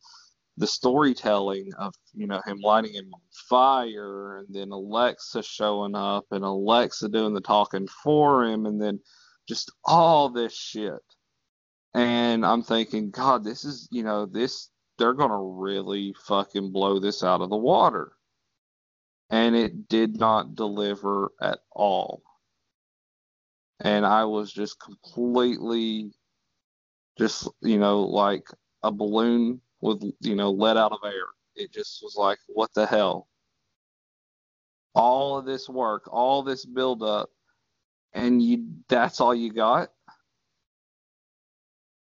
the 0.57 0.66
storytelling 0.66 1.72
of 1.78 1.94
you 2.14 2.26
know 2.26 2.40
him 2.44 2.59
lighting 2.61 2.94
him 2.94 3.11
on 3.14 3.20
fire, 3.48 4.38
and 4.38 4.48
then 4.50 4.70
Alexa 4.72 5.42
showing 5.42 5.94
up, 5.94 6.26
and 6.33 6.44
Alexa 6.44 7.09
doing 7.09 7.35
the 7.35 7.40
talking 7.40 7.87
for 8.02 8.44
him, 8.44 8.66
and 8.66 8.81
then 8.81 9.00
just 9.48 9.70
all 9.85 10.28
this 10.28 10.54
shit. 10.54 11.00
And 11.94 12.44
I'm 12.44 12.62
thinking, 12.62 13.11
God, 13.11 13.42
this 13.42 13.64
is, 13.64 13.88
you 13.90 14.02
know, 14.02 14.26
this 14.26 14.68
they're 14.98 15.14
gonna 15.14 15.40
really 15.40 16.14
fucking 16.26 16.72
blow 16.72 16.98
this 16.98 17.22
out 17.22 17.40
of 17.40 17.50
the 17.50 17.56
water. 17.56 18.12
And 19.30 19.54
it 19.54 19.88
did 19.88 20.18
not 20.18 20.54
deliver 20.54 21.32
at 21.40 21.61
all. 21.70 22.22
And 23.80 24.04
I 24.04 24.24
was 24.24 24.52
just 24.52 24.80
completely 24.80 26.12
just, 27.18 27.48
you 27.61 27.78
know, 27.78 28.00
like 28.02 28.48
a 28.82 28.90
balloon 28.90 29.61
with, 29.80 30.02
you 30.20 30.34
know, 30.34 30.50
let 30.50 30.76
out 30.76 30.92
of 30.92 30.98
air. 31.04 31.26
It 31.54 31.72
just 31.72 32.00
was 32.02 32.16
like, 32.16 32.38
what 32.46 32.72
the 32.74 32.87
hell? 32.87 33.28
All 34.94 35.38
of 35.38 35.44
this 35.44 35.68
work, 35.68 36.08
all 36.11 36.42
this 36.42 36.64
build 36.64 37.02
up, 37.02 37.30
and 38.12 38.42
you 38.42 38.66
that's 38.88 39.20
all 39.20 39.34
you 39.34 39.52
got? 39.52 39.90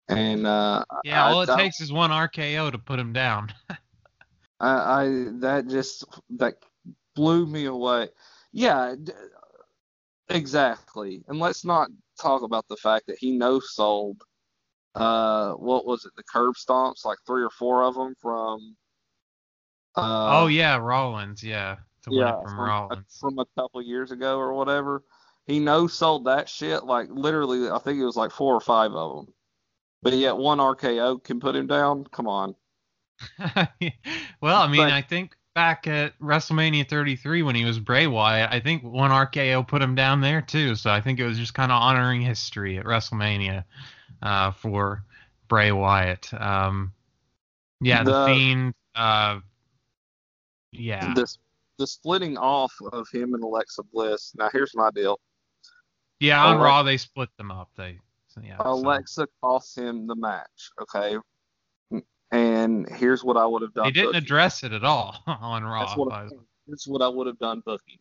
And 0.09 0.47
uh 0.47 0.83
Yeah, 1.03 1.25
I- 1.25 1.31
all 1.31 1.41
it 1.41 1.49
I- 1.49 1.57
takes 1.57 1.81
is 1.81 1.91
one 1.91 2.11
RKO 2.11 2.71
to 2.71 2.77
put 2.77 2.99
him 2.99 3.13
down. 3.13 3.53
I, 4.59 4.69
I 5.03 5.25
that 5.39 5.67
just 5.67 6.03
that 6.31 6.55
blew 7.15 7.45
me 7.45 7.65
away. 7.65 8.09
Yeah, 8.51 8.95
d- 9.01 9.11
exactly. 10.29 11.23
And 11.27 11.39
let's 11.39 11.63
not 11.65 11.89
talk 12.19 12.41
about 12.41 12.67
the 12.67 12.77
fact 12.77 13.07
that 13.07 13.17
he 13.19 13.31
no 13.31 13.59
sold. 13.59 14.23
Uh, 14.95 15.51
what 15.53 15.85
was 15.85 16.05
it? 16.05 16.11
The 16.17 16.23
curb 16.23 16.55
stomps, 16.55 17.05
like 17.05 17.19
three 17.27 17.43
or 17.43 17.51
four 17.51 17.83
of 17.83 17.93
them 17.95 18.15
from. 18.19 18.75
Uh, 19.95 20.41
oh 20.43 20.47
yeah, 20.47 20.77
Rollins, 20.77 21.43
yeah. 21.43 21.77
Yeah, 22.09 22.37
from, 22.43 22.45
from, 22.49 22.59
a, 22.59 22.63
Rollins. 22.67 23.17
from 23.19 23.39
a 23.39 23.45
couple 23.55 23.81
years 23.81 24.11
ago 24.11 24.37
or 24.39 24.53
whatever. 24.53 25.03
He 25.45 25.59
no 25.59 25.87
sold 25.87 26.25
that 26.25 26.49
shit 26.49 26.83
like 26.83 27.09
literally. 27.11 27.69
I 27.69 27.77
think 27.79 27.99
it 27.99 28.05
was 28.05 28.15
like 28.15 28.31
four 28.31 28.53
or 28.55 28.61
five 28.61 28.91
of 28.93 29.15
them. 29.25 29.33
But 30.03 30.13
yet 30.13 30.37
one 30.37 30.59
RKO 30.59 31.23
can 31.23 31.39
put 31.39 31.55
him 31.55 31.67
down. 31.67 32.05
Come 32.11 32.27
on. 32.27 32.55
well, 34.41 34.61
I 34.61 34.67
mean, 34.67 34.81
But- 34.81 34.91
I 34.93 35.01
think 35.01 35.35
back 35.55 35.87
at 35.87 36.17
WrestleMania 36.19 36.87
33 36.87 37.41
when 37.41 37.55
he 37.55 37.65
was 37.65 37.79
Bray 37.79 38.05
Wyatt, 38.05 38.51
I 38.51 38.59
think 38.59 38.83
one 38.83 39.09
RKO 39.09 39.67
put 39.67 39.81
him 39.81 39.95
down 39.95 40.21
there 40.21 40.41
too. 40.41 40.75
So 40.75 40.91
I 40.91 41.01
think 41.01 41.19
it 41.19 41.25
was 41.25 41.37
just 41.39 41.55
kind 41.55 41.71
of 41.71 41.81
honoring 41.81 42.21
history 42.21 42.77
at 42.77 42.85
WrestleMania 42.85 43.63
uh, 44.21 44.51
for 44.51 45.03
Bray 45.47 45.71
Wyatt. 45.71 46.31
Um, 46.39 46.93
yeah, 47.81 48.03
the, 48.03 48.11
The- 48.11 48.25
Fiend. 48.27 48.73
Uh, 48.95 49.39
yeah. 50.71 51.13
The 51.13 51.27
the 51.79 51.85
splitting 51.87 52.37
off 52.37 52.73
of 52.91 53.07
him 53.13 53.35
and 53.35 53.43
Alexa 53.43 53.83
Bliss. 53.93 54.33
Now 54.35 54.49
here's 54.51 54.73
my 54.75 54.89
deal. 54.91 55.19
yeah, 56.19 56.43
on 56.43 56.57
Raw 56.57 56.81
they 56.83 56.97
split 56.97 57.29
them 57.37 57.51
up. 57.51 57.69
They. 57.77 57.99
Yeah. 58.43 58.57
so- 58.57 58.69
Alexa 58.69 59.27
cost 59.41 59.77
him 59.77 60.07
the 60.07 60.15
match, 60.15 60.71
okay? 60.81 61.17
And 62.31 62.89
here's 62.89 63.23
what 63.23 63.37
I 63.37 63.45
would 63.45 63.61
have 63.61 63.73
done. 63.73 63.85
He 63.85 63.91
didn't 63.91 64.15
address 64.15 64.63
it 64.63 64.73
at 64.73 64.83
all 64.83 65.15
on 65.27 65.63
Raw. 65.63 65.85
That's 65.85 65.97
what, 65.97 66.09
by 66.09 66.25
the 66.25 66.77
what 66.87 67.01
I 67.01 67.07
would 67.07 67.27
have 67.27 67.39
done 67.39 67.61
booking. 67.65 67.99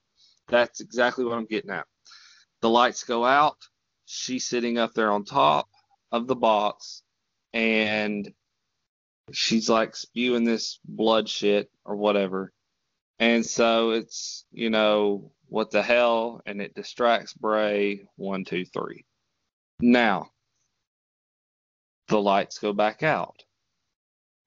That's 0.49 0.81
exactly 0.81 1.25
what 1.25 1.38
I'm 1.38 1.46
getting 1.46 1.70
at. 1.70 1.87
The 2.61 2.70
lights 2.70 3.05
go 3.05 3.25
out. 3.25 3.57
She's 4.07 4.46
sitting 4.46 4.79
up 4.79 4.94
there 4.94 5.11
on 5.12 5.25
top 5.25 5.68
of 6.12 6.27
the 6.27 6.35
box, 6.37 7.03
and 7.53 8.33
she's 9.33 9.68
like 9.68 9.94
spewing 9.96 10.44
this 10.44 10.79
blood 10.85 11.29
shit 11.29 11.70
or 11.85 11.96
whatever. 11.96 12.53
And 13.18 13.44
so 13.44 13.90
it's, 13.90 14.44
you 14.53 14.70
know, 14.70 15.33
what 15.49 15.70
the 15.70 15.83
hell? 15.83 16.42
And 16.46 16.61
it 16.61 16.75
distracts 16.75 17.33
Bray. 17.33 18.07
One, 18.16 18.44
two, 18.44 18.64
three. 18.64 19.05
Now, 19.80 20.30
the 22.08 22.20
lights 22.20 22.58
go 22.58 22.72
back 22.72 23.02
out 23.02 23.44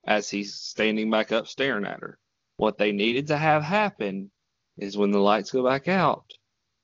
as 0.06 0.30
he's 0.30 0.56
standing 0.56 1.10
back 1.12 1.32
up 1.32 1.48
staring 1.48 1.86
at 1.86 2.00
her. 2.02 2.18
What 2.58 2.78
they 2.78 2.92
needed 2.92 3.28
to 3.28 3.38
have 3.38 3.64
happen 3.64 4.32
is 4.78 4.98
when 4.98 5.12
the 5.12 5.20
lights 5.20 5.52
go 5.52 5.64
back 5.64 5.88
out, 5.88 6.26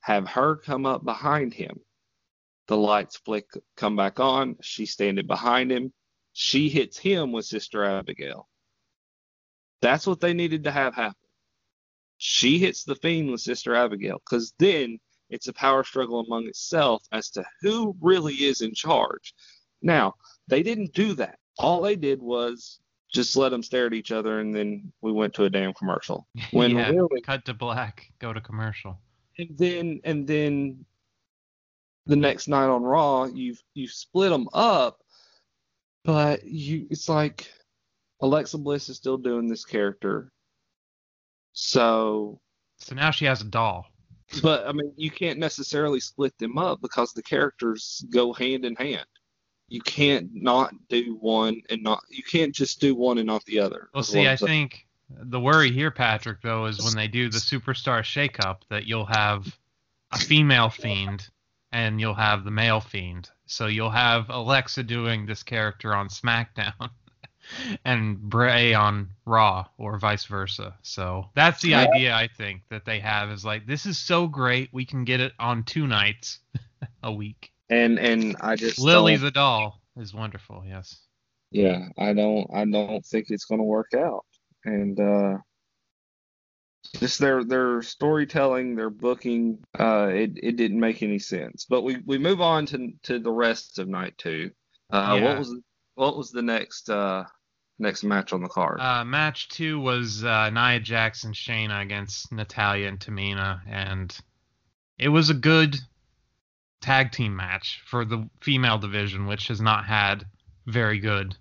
have 0.00 0.28
her 0.28 0.56
come 0.56 0.86
up 0.86 1.04
behind 1.04 1.54
him. 1.54 1.80
The 2.68 2.76
lights 2.76 3.16
flick, 3.16 3.46
come 3.76 3.96
back 3.96 4.20
on. 4.20 4.56
She's 4.60 4.92
standing 4.92 5.26
behind 5.26 5.72
him. 5.72 5.92
She 6.32 6.68
hits 6.68 6.98
him 6.98 7.32
with 7.32 7.46
Sister 7.46 7.84
Abigail. 7.84 8.48
That's 9.82 10.06
what 10.06 10.20
they 10.20 10.34
needed 10.34 10.64
to 10.64 10.70
have 10.70 10.94
happen. 10.94 11.14
She 12.18 12.58
hits 12.58 12.84
the 12.84 12.96
Fiend 12.96 13.30
with 13.30 13.40
Sister 13.40 13.74
Abigail, 13.74 14.20
because 14.24 14.54
then 14.58 14.98
it's 15.30 15.48
a 15.48 15.52
power 15.52 15.84
struggle 15.84 16.20
among 16.20 16.46
itself 16.46 17.02
as 17.12 17.30
to 17.30 17.44
who 17.60 17.96
really 18.00 18.34
is 18.34 18.60
in 18.60 18.74
charge. 18.74 19.34
Now, 19.82 20.14
they 20.48 20.62
didn't 20.62 20.94
do 20.94 21.14
that. 21.14 21.38
All 21.58 21.80
they 21.80 21.96
did 21.96 22.20
was 22.20 22.80
just 23.12 23.36
let 23.36 23.50
them 23.50 23.62
stare 23.62 23.86
at 23.86 23.94
each 23.94 24.12
other, 24.12 24.40
and 24.40 24.54
then 24.54 24.92
we 25.00 25.12
went 25.12 25.34
to 25.34 25.44
a 25.44 25.50
damn 25.50 25.72
commercial. 25.74 26.26
When 26.52 26.72
yeah, 26.76 26.90
really, 26.90 27.20
cut 27.22 27.44
to 27.46 27.54
black, 27.54 28.10
go 28.18 28.32
to 28.32 28.40
commercial. 28.40 28.98
and 29.38 29.56
then 29.56 30.00
and 30.04 30.26
then 30.26 30.84
the 32.06 32.16
next 32.16 32.48
night 32.48 32.68
on 32.68 32.82
Raw, 32.82 33.24
you've 33.24 33.62
you 33.74 33.88
split 33.88 34.30
them 34.30 34.48
up, 34.52 34.98
but 36.04 36.44
you 36.44 36.86
it's 36.90 37.08
like 37.08 37.50
Alexa 38.20 38.58
Bliss 38.58 38.88
is 38.88 38.96
still 38.96 39.18
doing 39.18 39.48
this 39.48 39.64
character, 39.64 40.30
so 41.52 42.40
So 42.78 42.94
now 42.94 43.10
she 43.10 43.24
has 43.24 43.40
a 43.40 43.44
doll. 43.44 43.86
But 44.42 44.66
I 44.66 44.72
mean 44.72 44.92
you 44.96 45.10
can't 45.10 45.38
necessarily 45.38 46.00
split 46.00 46.36
them 46.38 46.58
up 46.58 46.80
because 46.80 47.12
the 47.12 47.22
characters 47.22 48.04
go 48.10 48.32
hand 48.32 48.64
in 48.64 48.74
hand. 48.76 49.06
You 49.68 49.80
can't 49.80 50.30
not 50.32 50.72
do 50.88 51.16
one 51.20 51.60
and 51.70 51.82
not 51.82 52.02
you 52.08 52.22
can't 52.22 52.54
just 52.54 52.80
do 52.80 52.94
one 52.94 53.18
and 53.18 53.26
not 53.26 53.44
the 53.44 53.60
other. 53.60 53.88
Well, 53.92 54.04
see, 54.04 54.28
I 54.28 54.36
think 54.36 54.86
the 55.08 55.40
worry 55.40 55.70
here, 55.70 55.90
Patrick, 55.90 56.42
though, 56.42 56.66
is 56.66 56.82
when 56.82 56.94
they 56.94 57.08
do 57.08 57.28
the 57.28 57.38
superstar 57.38 58.00
shakeup 58.00 58.62
that 58.70 58.86
you'll 58.86 59.06
have 59.06 59.56
a 60.12 60.18
female 60.18 60.70
fiend 60.70 61.28
and 61.72 62.00
you'll 62.00 62.14
have 62.14 62.44
the 62.44 62.50
male 62.50 62.80
fiend. 62.80 63.30
So 63.46 63.66
you'll 63.66 63.90
have 63.90 64.28
Alexa 64.30 64.82
doing 64.82 65.26
this 65.26 65.42
character 65.42 65.94
on 65.94 66.08
SmackDown 66.08 66.90
and 67.84 68.18
Bray 68.20 68.74
on 68.74 69.10
Raw 69.24 69.66
or 69.78 69.98
vice 69.98 70.24
versa. 70.24 70.74
So 70.82 71.26
that's 71.34 71.62
the 71.62 71.70
Yeah. 71.70 71.80
idea 71.82 72.14
I 72.14 72.28
think 72.28 72.62
that 72.70 72.84
they 72.84 73.00
have 73.00 73.30
is 73.30 73.44
like 73.44 73.66
this 73.66 73.86
is 73.86 73.98
so 73.98 74.26
great 74.26 74.72
we 74.72 74.84
can 74.84 75.04
get 75.04 75.20
it 75.20 75.32
on 75.38 75.62
two 75.64 75.86
nights 75.86 76.40
a 77.02 77.12
week. 77.12 77.52
and 77.70 77.98
and 77.98 78.36
I 78.40 78.56
just 78.56 78.78
Lily 78.78 79.16
the 79.16 79.30
doll 79.30 79.80
is 79.96 80.12
wonderful. 80.14 80.64
Yes. 80.66 80.96
yeah, 81.50 81.88
I 81.98 82.12
don't 82.12 82.48
I 82.52 82.64
don't 82.64 83.04
think 83.04 83.26
it's 83.30 83.44
going 83.44 83.60
to 83.60 83.64
work 83.64 83.94
out. 83.94 84.24
And 84.64 84.98
uh 85.00 85.38
just 86.98 87.18
their 87.18 87.44
their 87.44 87.82
storytelling, 87.82 88.76
their 88.76 88.90
booking, 88.90 89.58
uh 89.78 90.08
it 90.12 90.32
it 90.42 90.56
didn't 90.56 90.80
make 90.80 91.02
any 91.02 91.18
sense. 91.18 91.66
But 91.68 91.82
we 91.82 91.98
we 92.04 92.18
move 92.18 92.40
on 92.40 92.66
to 92.66 92.92
to 93.04 93.18
the 93.18 93.30
rest 93.32 93.78
of 93.78 93.88
night 93.88 94.16
2. 94.18 94.50
Uh 94.90 95.14
Yeah. 95.16 95.22
what 95.24 95.38
was 95.38 95.56
what 95.94 96.16
was 96.16 96.30
the 96.30 96.42
next 96.42 96.90
uh 96.90 97.24
next 97.78 98.04
match 98.04 98.32
on 98.32 98.42
the 98.42 98.48
card? 98.48 98.80
Uh, 98.80 99.04
match 99.04 99.48
two 99.48 99.78
was 99.80 100.24
uh, 100.24 100.50
Nia 100.50 100.80
Jackson 100.80 101.32
Shayna 101.32 101.82
against 101.82 102.32
Natalya 102.32 102.88
and 102.88 102.98
Tamina, 102.98 103.60
and 103.68 104.16
it 104.98 105.08
was 105.08 105.30
a 105.30 105.34
good 105.34 105.76
tag 106.80 107.12
team 107.12 107.36
match 107.36 107.82
for 107.86 108.04
the 108.04 108.28
female 108.40 108.78
division, 108.78 109.26
which 109.26 109.48
has 109.48 109.60
not 109.60 109.84
had 109.84 110.24
very 110.66 110.98
good 110.98 111.36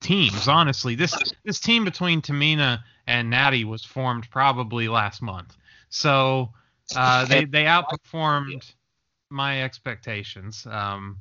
teams. 0.00 0.48
Honestly, 0.48 0.94
this 0.94 1.16
this 1.44 1.60
team 1.60 1.84
between 1.84 2.22
Tamina 2.22 2.80
and 3.06 3.30
Natty 3.30 3.64
was 3.64 3.84
formed 3.84 4.28
probably 4.30 4.88
last 4.88 5.22
month, 5.22 5.56
so 5.88 6.50
uh, 6.96 7.24
they 7.24 7.44
they 7.44 7.64
outperformed 7.64 8.72
my 9.30 9.62
expectations. 9.62 10.66
Um, 10.70 11.18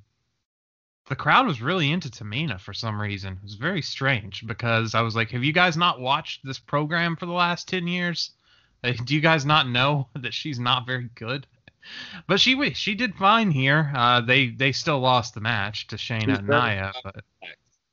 the 1.09 1.15
crowd 1.15 1.45
was 1.45 1.61
really 1.61 1.91
into 1.91 2.09
Tamina 2.09 2.59
for 2.59 2.73
some 2.73 2.99
reason. 3.01 3.33
It 3.33 3.43
was 3.43 3.55
very 3.55 3.81
strange 3.81 4.45
because 4.47 4.95
I 4.95 5.01
was 5.01 5.15
like, 5.15 5.31
"Have 5.31 5.43
you 5.43 5.53
guys 5.53 5.75
not 5.75 5.99
watched 5.99 6.45
this 6.45 6.59
program 6.59 7.15
for 7.15 7.25
the 7.25 7.33
last 7.33 7.67
ten 7.67 7.87
years? 7.87 8.31
Like, 8.85 9.05
do 9.05 9.15
you 9.15 9.21
guys 9.21 9.45
not 9.45 9.69
know 9.69 10.09
that 10.15 10.33
she's 10.33 10.59
not 10.59 10.85
very 10.85 11.09
good?" 11.15 11.47
But 12.27 12.39
she 12.39 12.73
she 12.73 12.95
did 12.95 13.15
fine 13.15 13.51
here. 13.51 13.91
Uh, 13.95 14.21
they 14.21 14.49
they 14.49 14.71
still 14.71 14.99
lost 14.99 15.33
the 15.33 15.41
match 15.41 15.87
to 15.87 15.97
Shayna 15.97 16.39
and 16.39 16.47
Nia, 16.47 16.93
but 17.03 17.23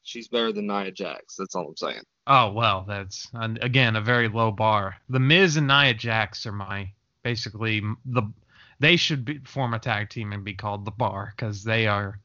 She's 0.03 0.29
better 0.29 0.53
than 0.53 0.67
Nia 0.67 0.91
Jax. 0.91 1.37
That's 1.37 1.55
all 1.55 1.69
I'm 1.69 1.77
saying. 1.77 2.03
oh 2.27 2.53
well, 2.53 2.85
that's 2.87 3.29
again 3.35 3.97
a 3.97 4.01
very 4.01 4.29
low 4.29 4.51
bar. 4.51 4.97
The 5.09 5.21
Miz 5.21 5.57
and 5.57 5.67
Nia 5.67 5.95
Jax 5.95 6.47
are 6.47 6.53
my 6.53 6.93
basically 7.23 7.83
the 8.05 8.23
they 8.81 8.97
should 8.97 9.25
be, 9.25 9.39
form 9.45 9.75
a 9.75 9.79
tag 9.79 10.09
team 10.09 10.33
and 10.33 10.43
be 10.45 10.55
called 10.55 10.85
the 10.85 10.91
Bar 10.91 11.35
because 11.37 11.63
they 11.63 11.87
are 11.87 12.19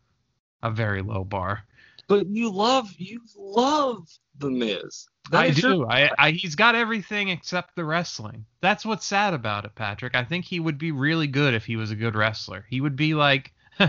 a 0.65 0.71
very 0.71 1.01
low 1.01 1.23
bar. 1.23 1.63
But 2.08 2.28
you 2.28 2.51
love 2.51 2.93
you 2.97 3.21
love 3.38 4.08
the 4.38 4.49
Miz. 4.49 5.08
That 5.32 5.39
I 5.39 5.49
do. 5.49 5.78
your- 5.78 5.91
I, 5.91 6.12
I 6.19 6.32
he's 6.32 6.56
got 6.56 6.75
everything 6.75 7.30
except 7.30 7.75
the 7.75 7.84
wrestling. 7.86 8.45
That's 8.62 8.86
what's 8.86 9.06
sad 9.06 9.34
about 9.34 9.65
it, 9.65 9.73
Patrick. 9.75 10.15
I 10.15 10.23
think 10.23 10.45
he 10.45 10.60
would 10.60 10.78
be 10.78 10.91
really 10.91 11.28
good 11.28 11.54
if 11.54 11.65
he 11.65 11.75
was 11.75 11.89
a 11.91 11.95
good 11.95 12.15
wrestler. 12.15 12.65
He 12.69 12.80
would 12.80 12.95
be 12.95 13.15
like 13.15 13.54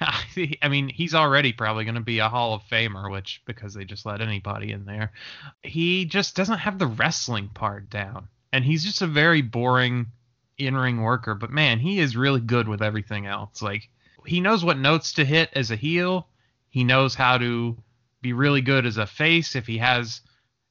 I 0.00 0.68
mean, 0.68 0.88
he's 0.88 1.14
already 1.14 1.52
probably 1.52 1.84
going 1.84 1.96
to 1.96 2.00
be 2.00 2.18
a 2.18 2.28
Hall 2.28 2.54
of 2.54 2.62
Famer, 2.62 3.10
which 3.10 3.42
because 3.44 3.74
they 3.74 3.84
just 3.84 4.06
let 4.06 4.20
anybody 4.20 4.72
in 4.72 4.84
there. 4.84 5.12
He 5.62 6.04
just 6.06 6.34
doesn't 6.36 6.58
have 6.58 6.78
the 6.78 6.86
wrestling 6.86 7.48
part 7.52 7.90
down. 7.90 8.28
And 8.52 8.64
he's 8.64 8.84
just 8.84 9.02
a 9.02 9.06
very 9.06 9.42
boring 9.42 10.06
in-ring 10.56 11.02
worker, 11.02 11.34
but 11.34 11.50
man, 11.50 11.80
he 11.80 11.98
is 11.98 12.16
really 12.16 12.40
good 12.40 12.68
with 12.68 12.80
everything 12.82 13.26
else. 13.26 13.60
Like 13.60 13.88
he 14.26 14.40
knows 14.40 14.64
what 14.64 14.78
notes 14.78 15.12
to 15.14 15.24
hit 15.24 15.50
as 15.54 15.70
a 15.70 15.76
heel. 15.76 16.28
He 16.68 16.84
knows 16.84 17.14
how 17.14 17.38
to 17.38 17.76
be 18.20 18.32
really 18.32 18.60
good 18.60 18.86
as 18.86 18.96
a 18.96 19.06
face 19.06 19.54
if 19.54 19.66
he 19.66 19.78
has 19.78 20.22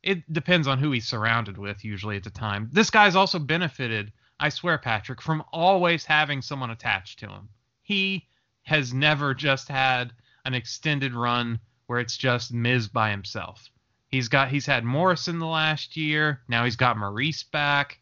it 0.03 0.31
depends 0.31 0.67
on 0.67 0.79
who 0.79 0.91
he's 0.91 1.07
surrounded 1.07 1.57
with 1.57 1.85
usually 1.85 2.17
at 2.17 2.23
the 2.23 2.29
time. 2.29 2.69
This 2.73 2.89
guy's 2.89 3.15
also 3.15 3.39
benefited, 3.39 4.11
I 4.39 4.49
swear, 4.49 4.77
Patrick, 4.77 5.21
from 5.21 5.43
always 5.53 6.03
having 6.03 6.41
someone 6.41 6.71
attached 6.71 7.19
to 7.19 7.29
him. 7.29 7.47
He 7.81 8.27
has 8.63 8.93
never 8.93 9.33
just 9.33 9.69
had 9.69 10.13
an 10.45 10.53
extended 10.53 11.13
run 11.13 11.59
where 11.87 11.99
it's 11.99 12.17
just 12.17 12.53
Miz 12.53 12.89
by 12.89 13.11
himself. 13.11 13.69
He's 14.09 14.27
got 14.27 14.49
he's 14.49 14.65
had 14.65 14.83
Morrison 14.83 15.39
the 15.39 15.47
last 15.47 15.95
year. 15.95 16.41
Now 16.47 16.65
he's 16.65 16.75
got 16.75 16.97
Maurice 16.97 17.43
back. 17.43 17.99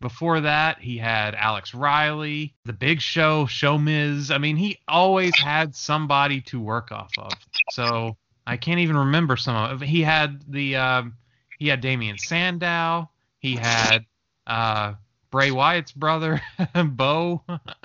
Before 0.00 0.40
that, 0.40 0.78
he 0.78 0.96
had 0.96 1.34
Alex 1.34 1.74
Riley, 1.74 2.54
The 2.64 2.72
Big 2.72 3.02
Show, 3.02 3.46
Show 3.46 3.76
Miz. 3.76 4.30
I 4.30 4.38
mean, 4.38 4.56
he 4.56 4.78
always 4.88 5.38
had 5.38 5.74
somebody 5.74 6.40
to 6.42 6.58
work 6.58 6.90
off 6.90 7.10
of. 7.18 7.32
So 7.72 8.16
I 8.46 8.56
can't 8.56 8.80
even 8.80 8.96
remember 8.96 9.36
some 9.36 9.56
of. 9.56 9.80
He 9.82 10.00
had 10.00 10.42
the 10.50 10.76
um, 10.76 11.14
he 11.58 11.68
had 11.68 11.82
Damien 11.82 12.16
Sandow. 12.16 13.10
He 13.38 13.56
had 13.56 14.06
uh, 14.46 14.94
Bray 15.30 15.50
Wyatt's 15.50 15.92
brother, 15.92 16.40
Bo, 16.84 17.42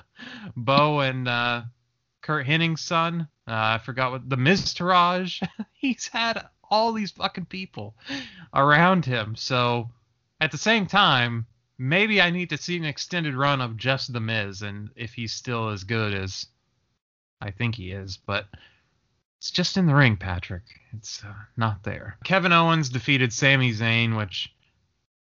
Bo 0.56 1.00
and 1.00 1.28
uh, 1.28 1.62
Curt 2.22 2.46
Hennig's 2.46 2.80
son. 2.80 3.28
Uh, 3.46 3.76
I 3.76 3.78
forgot 3.78 4.12
what 4.12 4.28
the 4.28 4.36
Miztourage. 4.36 5.46
He's 5.72 6.08
had 6.08 6.46
all 6.68 6.92
these 6.92 7.12
fucking 7.12 7.46
people 7.46 7.94
around 8.54 9.04
him. 9.04 9.36
So 9.36 9.90
at 10.40 10.50
the 10.50 10.58
same 10.58 10.86
time, 10.86 11.46
maybe 11.78 12.20
I 12.20 12.30
need 12.30 12.50
to 12.50 12.58
see 12.58 12.76
an 12.76 12.84
extended 12.84 13.34
run 13.34 13.60
of 13.60 13.76
just 13.76 14.12
the 14.12 14.20
Miz, 14.20 14.62
and 14.62 14.90
if 14.96 15.14
he's 15.14 15.32
still 15.32 15.70
as 15.70 15.84
good 15.84 16.14
as 16.14 16.46
I 17.40 17.50
think 17.50 17.74
he 17.74 17.92
is, 17.92 18.16
but 18.16 18.46
it's 19.38 19.50
just 19.50 19.76
in 19.76 19.86
the 19.86 19.94
ring, 19.94 20.16
Patrick. 20.16 20.62
It's 20.92 21.22
uh, 21.24 21.32
not 21.56 21.82
there. 21.82 22.16
Kevin 22.24 22.52
Owens 22.52 22.88
defeated 22.88 23.32
Sami 23.32 23.72
Zayn, 23.72 24.16
which 24.16 24.52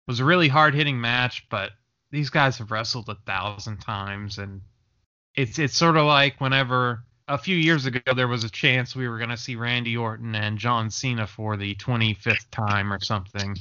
was 0.06 0.20
a 0.20 0.24
really 0.24 0.48
hard 0.48 0.74
hitting 0.74 1.00
match, 1.00 1.46
but 1.48 1.72
these 2.10 2.30
guys 2.30 2.58
have 2.58 2.70
wrestled 2.70 3.08
a 3.08 3.16
thousand 3.26 3.78
times, 3.78 4.38
and 4.38 4.60
it's 5.34 5.58
it's 5.58 5.76
sort 5.76 5.96
of 5.96 6.04
like 6.04 6.40
whenever 6.40 7.02
a 7.28 7.38
few 7.38 7.56
years 7.56 7.86
ago 7.86 8.00
there 8.14 8.28
was 8.28 8.44
a 8.44 8.50
chance 8.50 8.94
we 8.94 9.08
were 9.08 9.16
going 9.18 9.30
to 9.30 9.36
see 9.36 9.56
Randy 9.56 9.96
Orton 9.96 10.34
and 10.34 10.58
John 10.58 10.90
Cena 10.90 11.26
for 11.26 11.56
the 11.56 11.74
25th 11.76 12.50
time 12.50 12.92
or 12.92 13.00
something 13.00 13.56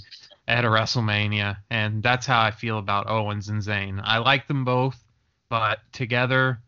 at 0.48 0.66
a 0.66 0.68
WrestleMania, 0.68 1.58
and 1.70 2.02
that's 2.04 2.26
how 2.26 2.42
I 2.42 2.52
feel 2.52 2.78
about 2.78 3.10
Owens 3.10 3.50
and 3.50 3.62
Zayn. 3.62 4.02
I 4.04 4.18
like 4.18 4.48
them 4.48 4.66
both, 4.66 5.04
but 5.50 5.80
together, 5.92 6.62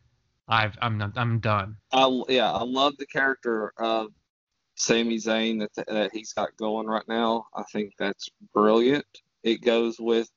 I've 0.47 0.77
I'm 0.81 0.97
not, 0.97 1.13
I'm 1.15 1.39
done. 1.39 1.77
I, 1.91 2.21
yeah, 2.29 2.51
I 2.51 2.63
love 2.63 2.93
the 2.97 3.05
character 3.05 3.73
of 3.77 4.07
Sami 4.75 5.17
Zayn 5.17 5.59
that, 5.75 5.85
that 5.87 6.11
he's 6.13 6.33
got 6.33 6.55
going 6.57 6.87
right 6.87 7.07
now. 7.07 7.47
I 7.53 7.63
think 7.71 7.93
that's 7.97 8.29
brilliant. 8.53 9.05
It 9.43 9.61
goes 9.61 9.97
with 9.99 10.29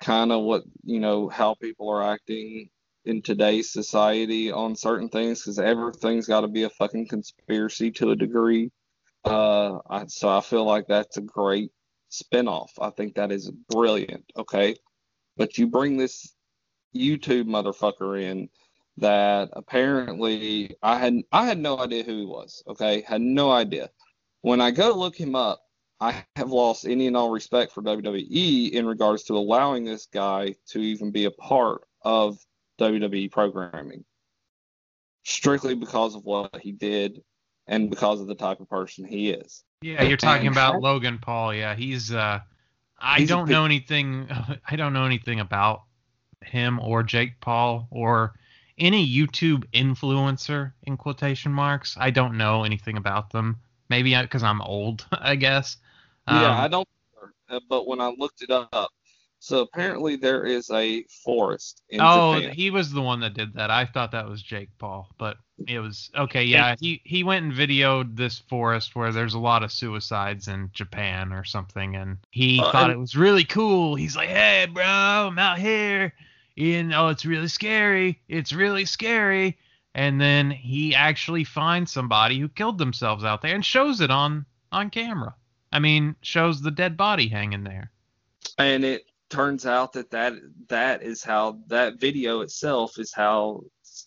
kind 0.00 0.32
of 0.32 0.42
what 0.42 0.62
you 0.84 1.00
know 1.00 1.28
how 1.28 1.54
people 1.54 1.90
are 1.90 2.02
acting 2.02 2.70
in 3.04 3.22
today's 3.22 3.72
society 3.72 4.50
on 4.50 4.76
certain 4.76 5.08
things 5.08 5.40
because 5.40 5.58
everything's 5.58 6.26
got 6.26 6.42
to 6.42 6.48
be 6.48 6.64
a 6.64 6.70
fucking 6.70 7.08
conspiracy 7.08 7.90
to 7.90 8.10
a 8.10 8.16
degree. 8.16 8.70
Uh, 9.24 9.78
I, 9.88 10.06
so 10.06 10.28
I 10.28 10.40
feel 10.40 10.64
like 10.64 10.86
that's 10.86 11.16
a 11.16 11.22
great 11.22 11.70
spinoff. 12.10 12.70
I 12.80 12.90
think 12.90 13.14
that 13.14 13.32
is 13.32 13.50
brilliant. 13.50 14.24
Okay, 14.36 14.76
but 15.36 15.58
you 15.58 15.66
bring 15.66 15.96
this 15.96 16.34
YouTube 16.94 17.44
motherfucker 17.44 18.20
in 18.22 18.48
that 18.96 19.48
apparently 19.52 20.76
I 20.82 20.98
had 20.98 21.22
I 21.32 21.46
had 21.46 21.58
no 21.58 21.78
idea 21.78 22.02
who 22.02 22.18
he 22.18 22.26
was. 22.26 22.62
Okay, 22.66 23.02
had 23.02 23.20
no 23.20 23.50
idea. 23.50 23.90
When 24.42 24.60
I 24.60 24.70
go 24.70 24.92
look 24.92 25.16
him 25.16 25.34
up, 25.34 25.60
I 26.00 26.24
have 26.36 26.50
lost 26.50 26.86
any 26.86 27.06
and 27.06 27.16
all 27.16 27.30
respect 27.30 27.72
for 27.72 27.82
WWE 27.82 28.70
in 28.70 28.86
regards 28.86 29.24
to 29.24 29.34
allowing 29.34 29.84
this 29.84 30.06
guy 30.06 30.54
to 30.68 30.80
even 30.80 31.10
be 31.10 31.26
a 31.26 31.30
part 31.30 31.82
of 32.02 32.38
WWE 32.80 33.30
programming, 33.30 34.04
strictly 35.24 35.74
because 35.74 36.14
of 36.14 36.24
what 36.24 36.58
he 36.62 36.72
did 36.72 37.22
and 37.66 37.90
because 37.90 38.20
of 38.20 38.26
the 38.26 38.34
type 38.34 38.60
of 38.60 38.68
person 38.68 39.04
he 39.04 39.30
is. 39.30 39.64
Yeah, 39.82 40.02
you're 40.02 40.16
talking 40.16 40.48
And 40.48 40.56
about 40.56 40.82
Logan 40.82 41.18
Paul. 41.18 41.54
Yeah, 41.54 41.74
he's 41.74 42.12
uh 42.12 42.40
I 42.98 43.20
He's 43.20 43.28
don't 43.28 43.48
know 43.48 43.64
anything 43.64 44.28
I 44.68 44.76
don't 44.76 44.92
know 44.92 45.04
anything 45.04 45.40
about 45.40 45.82
him 46.42 46.80
or 46.80 47.02
Jake 47.02 47.40
Paul 47.40 47.88
or 47.90 48.34
any 48.78 49.06
YouTube 49.06 49.64
influencer 49.72 50.72
in 50.84 50.96
quotation 50.96 51.52
marks. 51.52 51.96
I 51.98 52.10
don't 52.10 52.36
know 52.38 52.64
anything 52.64 52.96
about 52.96 53.30
them. 53.30 53.56
Maybe 53.88 54.14
because 54.20 54.42
I'm 54.42 54.62
old, 54.62 55.06
I 55.12 55.34
guess. 55.36 55.76
Yeah, 56.28 56.50
Um, 56.52 56.60
I 56.60 56.68
don't. 56.68 56.88
uh, 57.50 57.60
But 57.68 57.86
when 57.86 58.00
I 58.00 58.08
looked 58.16 58.42
it 58.42 58.50
up, 58.50 58.92
so 59.40 59.60
apparently 59.60 60.16
there 60.16 60.44
is 60.44 60.70
a 60.70 61.02
forest 61.24 61.82
in 61.88 62.00
Oh, 62.00 62.34
Japan. 62.38 62.54
he 62.54 62.70
was 62.70 62.92
the 62.92 63.00
one 63.02 63.20
that 63.20 63.34
did 63.34 63.54
that. 63.54 63.70
I 63.70 63.86
thought 63.86 64.12
that 64.12 64.28
was 64.28 64.42
Jake 64.42 64.68
Paul, 64.78 65.08
but 65.18 65.38
it 65.66 65.80
was 65.80 66.10
okay. 66.14 66.44
Yeah, 66.44 66.76
he 66.78 67.00
he 67.04 67.24
went 67.24 67.44
and 67.46 67.52
videoed 67.54 68.16
this 68.16 68.38
forest 68.38 68.94
where 68.94 69.12
there's 69.12 69.34
a 69.34 69.38
lot 69.38 69.62
of 69.62 69.72
suicides 69.72 70.46
in 70.46 70.70
Japan 70.72 71.32
or 71.32 71.44
something, 71.44 71.96
and 71.96 72.18
he 72.30 72.60
Uh, 72.60 72.70
thought 72.70 72.84
and- 72.84 72.92
it 72.92 72.98
was 72.98 73.16
really 73.16 73.44
cool. 73.44 73.94
He's 73.96 74.14
like, 74.14 74.28
"Hey, 74.28 74.66
bro, 74.72 74.84
I'm 74.84 75.38
out 75.38 75.58
here, 75.58 76.14
and 76.56 76.92
oh, 76.94 77.08
it's 77.08 77.24
really 77.26 77.48
scary. 77.48 78.20
It's 78.28 78.52
really 78.52 78.84
scary." 78.84 79.58
And 79.94 80.20
then 80.20 80.50
he 80.52 80.94
actually 80.94 81.42
finds 81.44 81.90
somebody 81.90 82.38
who 82.38 82.48
killed 82.48 82.78
themselves 82.78 83.24
out 83.24 83.42
there 83.42 83.54
and 83.54 83.64
shows 83.64 84.00
it 84.00 84.10
on 84.10 84.46
on 84.70 84.90
camera. 84.90 85.34
I 85.72 85.78
mean, 85.78 86.14
shows 86.22 86.60
the 86.62 86.70
dead 86.70 86.96
body 86.96 87.28
hanging 87.28 87.64
there. 87.64 87.90
and 88.58 88.84
it 88.84 89.04
turns 89.30 89.64
out 89.64 89.92
that 89.94 90.10
that 90.10 90.34
that 90.68 91.02
is 91.02 91.22
how 91.22 91.58
that 91.68 92.00
video 92.00 92.40
itself 92.40 92.98
is 92.98 93.12
how 93.14 93.62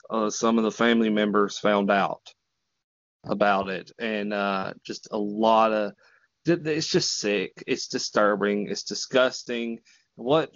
uh, 0.09 0.29
some 0.29 0.57
of 0.57 0.63
the 0.63 0.71
family 0.71 1.09
members 1.09 1.57
found 1.57 1.89
out 1.89 2.33
about 3.25 3.69
it. 3.69 3.91
And 3.99 4.33
uh, 4.33 4.73
just 4.83 5.07
a 5.12 5.17
lot 5.17 5.71
of 5.71 5.93
it's 6.45 6.88
just 6.88 7.17
sick. 7.17 7.63
It's 7.65 7.88
disturbing. 7.88 8.67
It's 8.67 8.83
disgusting. 8.83 9.79
What 10.15 10.51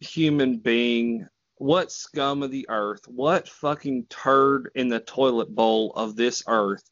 human 0.00 0.58
being 0.58 1.26
what 1.56 1.90
scum 1.90 2.44
of 2.44 2.52
the 2.52 2.66
earth 2.68 3.00
what 3.08 3.48
fucking 3.48 4.06
turd 4.08 4.70
in 4.76 4.86
the 4.86 5.00
toilet 5.00 5.52
bowl 5.52 5.92
of 5.96 6.14
this 6.14 6.44
earth 6.46 6.84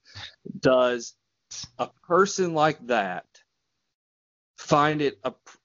does 0.59 1.15
a 1.79 1.89
person 2.09 2.53
like 2.53 2.85
that 2.89 3.25
find 4.67 5.01
it 5.01 5.19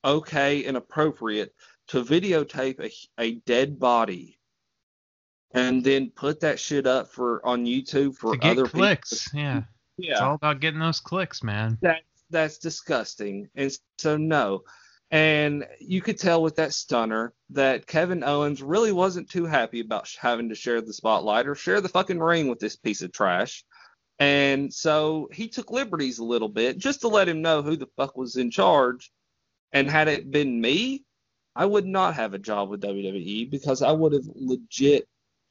okay 0.06 0.66
and 0.66 0.78
appropriate 0.78 1.54
to 1.88 2.04
videotape 2.04 2.80
a, 2.80 2.92
a 3.22 3.36
dead 3.46 3.80
body 3.80 4.38
and 5.54 5.84
then 5.84 6.12
put 6.16 6.40
that 6.42 6.60
shit 6.60 6.88
up 6.88 7.10
for 7.12 7.46
on 7.46 7.66
YouTube 7.66 8.16
for 8.16 8.34
to 8.34 8.40
get 8.40 8.52
other 8.52 8.66
clicks. 8.66 9.28
people. 9.30 9.40
Yeah. 9.40 9.62
Yeah, 9.98 10.12
It's 10.14 10.22
all 10.22 10.36
about 10.36 10.62
getting 10.62 10.80
those 10.80 11.00
clicks, 11.00 11.44
man. 11.44 11.78
that's 11.82 12.02
that's 12.30 12.58
disgusting. 12.58 13.50
And 13.56 13.72
so 13.98 14.18
no. 14.18 14.62
And 15.12 15.66
you 15.82 16.02
could 16.02 16.18
tell 16.18 16.42
with 16.42 16.56
that 16.56 16.74
stunner 16.74 17.34
that 17.50 17.86
Kevin 17.86 18.24
Owens 18.24 18.64
really 18.64 18.94
wasn't 18.94 19.30
too 19.30 19.46
happy 19.46 19.82
about 19.82 20.08
sh- 20.08 20.16
having 20.16 20.48
to 20.50 20.56
share 20.56 20.80
the 20.82 20.94
spotlight 20.94 21.46
or 21.48 21.56
share 21.56 21.82
the 21.82 21.90
fucking 21.90 22.20
ring 22.20 22.48
with 22.48 22.60
this 22.60 22.78
piece 22.78 23.02
of 23.02 23.12
trash. 23.12 23.66
And 24.22 24.72
so 24.72 25.28
he 25.34 25.48
took 25.48 25.72
liberties 25.72 26.20
a 26.20 26.24
little 26.24 26.48
bit 26.48 26.78
just 26.78 27.02
to 27.02 27.08
let 27.08 27.28
him 27.28 27.42
know 27.42 27.64
who 27.64 27.76
the 27.76 27.88
fuck 27.98 28.16
was 28.16 28.36
in 28.36 28.52
charge. 28.52 29.12
And 29.74 29.90
had 29.90 30.08
it 30.08 30.30
been 30.30 30.62
me, 30.62 31.04
I 31.56 31.66
would 31.66 31.88
not 31.88 32.14
have 32.14 32.36
a 32.36 32.40
job 32.40 32.70
with 32.70 32.82
WWE 32.84 33.50
because 33.50 33.82
I 33.82 33.92
would 33.92 34.14
have 34.14 34.26
legit 34.36 35.08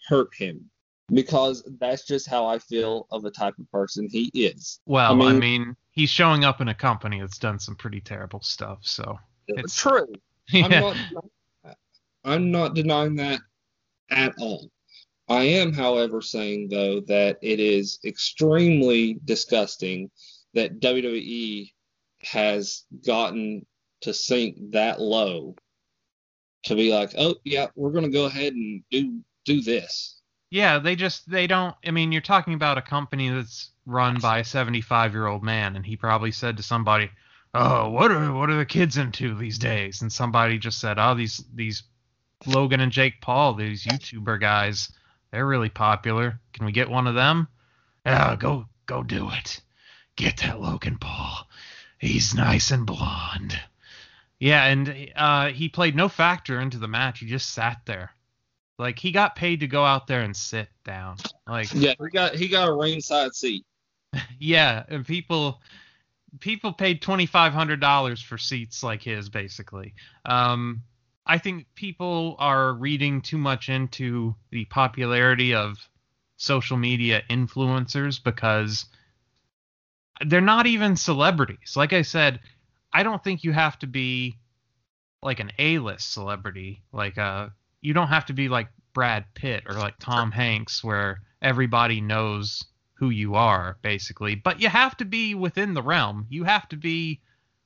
hurt 0.09 0.33
him 0.37 0.71
because 1.13 1.65
that's 1.81 2.07
just 2.07 2.29
how 2.29 2.47
I 2.47 2.61
feel 2.61 3.09
of 3.11 3.23
the 3.23 3.31
type 3.33 3.55
of 3.59 3.69
person 3.73 4.09
he 4.09 4.31
is. 4.35 4.79
Well, 4.87 5.21
I 5.21 5.27
I 5.31 5.33
mean- 5.33 5.41
mean, 5.41 5.77
he's 5.91 6.11
showing 6.11 6.45
up 6.45 6.61
in 6.61 6.69
a 6.69 6.75
company 6.75 7.21
that's 7.21 7.39
done 7.39 7.59
some 7.59 7.75
pretty 7.75 8.01
terrible 8.01 8.41
stuff, 8.41 8.79
so 8.83 9.19
It's 9.49 9.59
It's- 9.59 9.75
true. 9.77 10.07
yeah. 10.53 10.67
I'm 10.67 10.71
not. 11.13 11.77
I'm 12.23 12.51
not 12.53 12.75
denying 12.75 13.17
that 13.17 13.41
at 14.11 14.35
all. 14.39 14.71
I 15.31 15.45
am, 15.45 15.73
however, 15.73 16.21
saying 16.21 16.69
though 16.71 17.01
that 17.03 17.39
it 17.41 17.61
is 17.61 18.01
extremely 18.05 19.19
disgusting 19.25 20.11
that 20.55 20.81
WWE 20.81 21.71
has 22.23 22.85
gotten 23.07 23.65
to 24.01 24.13
sink 24.13 24.57
that 24.73 25.01
low 25.01 25.55
to 26.65 26.75
be 26.75 26.93
like, 26.93 27.15
oh 27.17 27.37
yeah, 27.45 27.69
we're 27.77 27.93
gonna 27.93 28.11
go 28.11 28.25
ahead 28.25 28.55
and 28.55 28.83
do 28.91 29.21
do 29.45 29.63
this. 29.63 30.21
Yeah, 30.51 30.81
they 30.81 30.97
just 30.97 31.31
they 31.31 31.47
don't. 31.47 31.77
I 31.87 31.93
mean, 31.93 32.11
you're 32.11 32.21
talking 32.21 32.55
about 32.55 32.79
a 32.79 32.83
company 32.83 33.29
that's 33.31 33.71
run 33.87 34.19
by 34.19 34.41
a 34.41 34.45
75 34.45 35.13
year 35.13 35.29
old 35.29 35.45
man, 35.45 35.77
and 35.77 35.87
he 35.87 35.97
probably 35.97 36.33
said 36.33 36.57
to 36.57 36.65
somebody, 36.65 37.09
"Oh, 37.55 37.89
what 37.91 38.11
are 38.11 38.33
what 38.33 38.51
are 38.51 38.59
the 38.59 38.67
kids 38.67 38.97
into 38.97 39.37
these 39.37 39.59
days?" 39.59 40.03
And 40.03 40.13
somebody 40.13 40.59
just 40.59 40.81
said, 40.81 40.99
"Oh, 40.99 41.15
these 41.15 41.45
these 41.55 41.85
Logan 42.47 42.81
and 42.81 42.91
Jake 42.91 43.21
Paul, 43.21 43.55
these 43.55 43.85
YouTuber 43.85 44.41
guys, 44.41 44.91
they're 45.31 45.47
really 45.47 45.69
popular. 45.69 46.41
Can 46.53 46.67
we 46.67 46.73
get 46.73 46.91
one 46.91 47.07
of 47.07 47.15
them?" 47.15 47.49
Yeah, 48.05 48.37
go 48.37 48.67
go 48.87 49.03
do 49.03 49.31
it. 49.31 49.61
Get 50.17 50.39
that 50.39 50.61
Logan 50.61 50.99
Paul. 50.99 51.49
He's 51.99 52.35
nice 52.35 52.71
and 52.71 52.87
blonde. 52.87 53.59
Yeah, 54.39 54.65
and 54.65 55.13
uh, 55.15 55.49
he 55.49 55.69
played 55.69 55.95
no 55.95 56.09
factor 56.09 56.61
into 56.61 56.79
the 56.79 56.89
match. 56.89 57.21
He 57.21 57.27
just 57.27 57.51
sat 57.51 57.83
there. 57.85 58.11
Like 58.79 58.99
he 58.99 59.13
got 59.13 59.37
paid 59.37 59.61
to 59.61 59.67
go 59.67 59.85
out 59.85 60.07
there 60.07 60.23
and 60.23 60.35
sit 60.35 60.69
down. 60.85 61.19
Like 61.47 61.69
Yeah, 61.75 61.93
he 62.01 62.09
got 62.09 62.35
he 62.35 62.49
got 62.49 62.69
a 62.69 62.73
ringside 62.73 63.35
seat. 63.35 63.67
yeah, 64.39 64.85
and 64.89 65.07
people 65.07 65.61
people 66.41 66.73
paid 66.73 67.03
twenty 67.03 67.27
five 67.27 67.53
hundred 67.53 67.81
dollars 67.81 68.23
for 68.23 68.39
seats 68.39 68.83
like 68.83 69.03
his, 69.03 69.29
basically. 69.29 69.95
Um, 70.25 70.83
I 71.31 71.39
think 71.39 71.67
people 71.77 72.35
are 72.41 72.73
reading 72.73 73.21
too 73.21 73.39
much 73.39 73.69
into 73.69 74.35
the 74.51 74.65
popularity 74.65 75.55
of 75.55 75.77
social 76.39 76.77
media 76.77 77.23
influencers 77.31 78.21
because 78.21 78.87
they're 80.27 80.41
not 80.41 80.67
even 80.67 80.97
celebrities. 80.97 81.77
Like 81.77 81.93
I 81.93 82.03
said, 82.03 82.41
I 82.93 83.05
don't 83.05 83.23
think 83.23 83.45
you 83.45 83.53
have 83.53 83.79
to 83.79 83.87
be 83.87 84.39
like 85.23 85.39
an 85.39 85.53
A-list 85.61 86.13
celebrity. 86.13 86.83
Like 86.93 87.17
uh, 87.17 87.51
you 87.81 87.95
don't 87.95 88.09
have 88.09 88.27
to 88.27 88.33
be 88.33 88.49
like 88.49 88.67
Brad 88.93 89.25
Pitt 89.33 89.63
or 89.69 89.75
like 89.75 90.01
Tom 90.01 90.33
Hanks, 90.33 90.83
where 90.83 91.21
everybody 91.41 92.01
knows 92.01 92.65
who 92.95 93.11
you 93.11 93.37
are, 93.37 93.79
basically. 93.83 94.35
But 94.35 94.61
you 94.61 94.69
have 94.69 94.97
to 94.97 95.05
be 95.05 95.37
within 95.37 95.75
the 95.75 95.83
realm. 95.83 96.27
You 96.29 96.43
have 96.43 96.69
to 96.71 96.77
be 96.77 97.21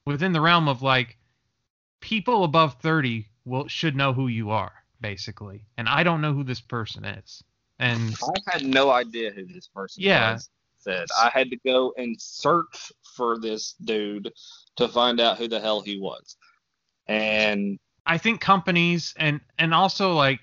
within 0.05 0.33
the 0.33 0.43
realm 0.43 0.69
of 0.69 0.83
like 0.83 1.17
people 2.03 2.45
above 2.45 2.75
30 2.83 3.27
will 3.45 3.69
should 3.69 3.97
know 3.97 4.13
who 4.13 4.29
you 4.29 4.51
are, 4.51 4.73
basically. 5.01 5.65
And 5.77 5.89
I 5.89 6.03
don't 6.03 6.21
know 6.21 6.33
who 6.33 6.45
this 6.45 6.61
person 6.61 7.05
is. 7.05 7.43
And 7.79 8.15
I 8.23 8.53
had 8.53 8.65
no 8.65 8.91
idea 8.91 9.31
who 9.33 9.47
this 9.47 9.69
person 9.69 10.03
Yeah. 10.03 10.35
was. 10.35 10.51
Said 10.79 11.07
I 11.19 11.31
had 11.31 11.51
to 11.51 11.57
go 11.65 11.95
and 11.97 12.21
search 12.21 12.93
for 13.17 13.39
this 13.39 13.75
dude 13.85 14.31
to 14.77 14.87
find 14.89 15.19
out 15.19 15.39
who 15.39 15.49
the 15.49 15.61
hell 15.61 15.81
he 15.81 15.99
was. 15.99 16.37
And 17.07 17.79
I 18.07 18.19
think 18.19 18.41
companies 18.41 19.15
and 19.17 19.41
and 19.59 19.73
also 19.73 20.13
like 20.13 20.41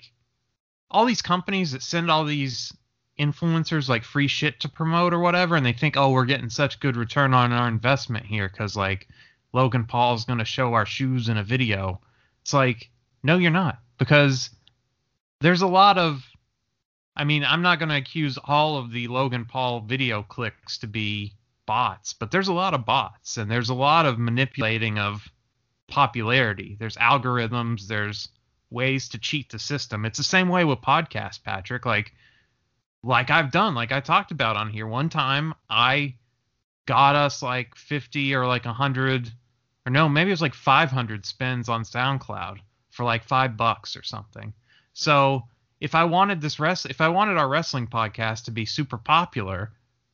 all 0.90 1.06
these 1.06 1.22
companies 1.22 1.72
that 1.72 1.84
send 1.84 2.10
all 2.10 2.26
these 2.26 2.74
influencers 3.20 3.88
like 3.88 4.04
free 4.04 4.28
shit 4.28 4.60
to 4.62 4.70
promote 4.70 5.14
or 5.14 5.20
whatever 5.20 5.56
and 5.56 5.66
they 5.66 5.74
think 5.74 5.96
oh 5.96 6.10
we're 6.10 6.26
getting 6.26 6.50
such 6.50 6.80
good 6.80 6.96
return 6.96 7.36
on 7.36 7.52
our 7.52 7.68
investment 7.68 8.26
here 8.26 8.50
cuz 8.50 8.76
like 8.76 9.08
Logan 9.54 9.86
Paul's 9.86 10.26
going 10.26 10.40
to 10.40 10.46
show 10.46 10.74
our 10.74 10.86
shoes 10.86 11.28
in 11.30 11.38
a 11.38 11.44
video. 11.44 12.02
It's 12.42 12.54
like 12.54 12.90
no 13.24 13.38
you're 13.38 13.52
not 13.52 13.80
because 13.98 14.50
there's 15.42 15.62
a 15.62 15.68
lot 15.68 15.98
of 15.98 16.24
I 17.16 17.26
mean, 17.26 17.44
I'm 17.44 17.62
not 17.62 17.78
going 17.78 17.90
to 17.90 17.98
accuse 17.98 18.38
all 18.44 18.78
of 18.78 18.92
the 18.92 19.08
Logan 19.10 19.46
Paul 19.46 19.82
video 19.82 20.24
clicks 20.24 20.78
to 20.80 20.88
be 20.88 21.34
bots, 21.66 22.14
but 22.14 22.32
there's 22.32 22.48
a 22.48 22.54
lot 22.54 22.74
of 22.74 22.86
bots 22.86 23.38
and 23.38 23.52
there's 23.52 23.70
a 23.70 23.74
lot 23.74 24.06
of 24.06 24.18
manipulating 24.18 24.98
of 24.98 25.28
popularity. 25.88 26.78
There's 26.80 26.96
algorithms, 26.96 27.88
there's 27.88 28.30
ways 28.70 29.10
to 29.10 29.20
cheat 29.20 29.52
the 29.52 29.60
system. 29.60 30.06
It's 30.06 30.18
the 30.18 30.24
same 30.24 30.48
way 30.48 30.64
with 30.64 30.80
podcasts, 30.80 31.44
Patrick. 31.44 31.86
Like 31.86 32.14
like 33.04 33.30
I've 33.30 33.52
done, 33.52 33.76
like 33.76 33.92
I 33.92 34.00
talked 34.00 34.32
about 34.32 34.56
on 34.56 34.70
here 34.70 34.88
one 34.88 35.10
time, 35.10 35.54
I 35.70 36.16
got 36.86 37.16
us 37.16 37.42
like 37.42 37.76
50 37.76 38.36
or 38.36 38.46
like 38.48 38.66
100 38.66 39.32
or 39.86 39.92
no, 39.92 40.08
maybe 40.08 40.30
it 40.30 40.34
was 40.34 40.42
like 40.42 40.54
500 40.54 41.26
spins 41.26 41.70
on 41.70 41.84
SoundCloud 41.84 42.58
for 42.92 43.04
like 43.04 43.24
5 43.24 43.58
bucks 43.58 43.96
or 43.96 44.04
something. 44.04 44.54
So, 44.94 45.44
if 45.80 45.96
I 45.96 46.04
wanted 46.04 46.42
this 46.42 46.60
rest 46.60 46.86
if 46.86 47.02
I 47.02 47.08
wanted 47.08 47.38
our 47.38 47.50
wrestling 47.50 47.88
podcast 47.88 48.44
to 48.44 48.52
be 48.52 48.66
super 48.66 48.98
popular, 48.98 49.72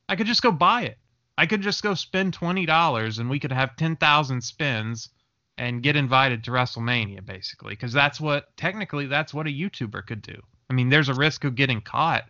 I 0.08 0.16
could 0.16 0.26
just 0.26 0.42
go 0.42 0.50
buy 0.50 0.82
it. 0.84 0.98
I 1.36 1.46
could 1.46 1.60
just 1.60 1.82
go 1.82 1.94
spend 1.94 2.36
$20 2.36 3.18
and 3.18 3.30
we 3.30 3.38
could 3.38 3.52
have 3.52 3.76
10,000 3.76 4.40
spins 4.40 5.10
and 5.58 5.82
get 5.82 5.96
invited 5.96 6.42
to 6.44 6.50
WrestleMania 6.50 7.24
basically 7.24 7.74
because 7.74 7.92
that's 7.92 8.20
what 8.20 8.56
technically 8.56 9.06
that's 9.06 9.34
what 9.34 9.46
a 9.46 9.50
YouTuber 9.50 10.06
could 10.06 10.22
do. 10.22 10.40
I 10.70 10.72
mean, 10.72 10.88
there's 10.88 11.08
a 11.08 11.14
risk 11.14 11.44
of 11.44 11.54
getting 11.54 11.80
caught, 11.80 12.24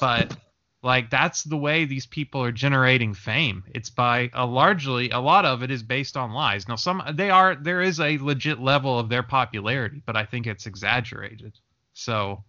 but 0.00 0.36
like 0.82 1.10
that's 1.10 1.42
the 1.42 1.56
way 1.56 1.84
these 1.84 2.06
people 2.06 2.42
are 2.42 2.52
generating 2.52 3.14
fame. 3.14 3.64
It's 3.74 3.90
by 3.90 4.30
a 4.32 4.46
largely 4.46 5.10
a 5.10 5.18
lot 5.18 5.44
of 5.44 5.62
it 5.62 5.70
is 5.70 5.82
based 5.82 6.16
on 6.16 6.32
lies. 6.32 6.68
Now 6.68 6.76
some 6.76 7.02
they 7.14 7.30
are 7.30 7.56
there 7.56 7.80
is 7.80 7.98
a 7.98 8.18
legit 8.18 8.60
level 8.60 8.98
of 8.98 9.08
their 9.08 9.22
popularity, 9.24 10.02
but 10.06 10.16
I 10.16 10.24
think 10.24 10.46
it's 10.46 10.66
exaggerated. 10.66 11.58
So 11.94 12.44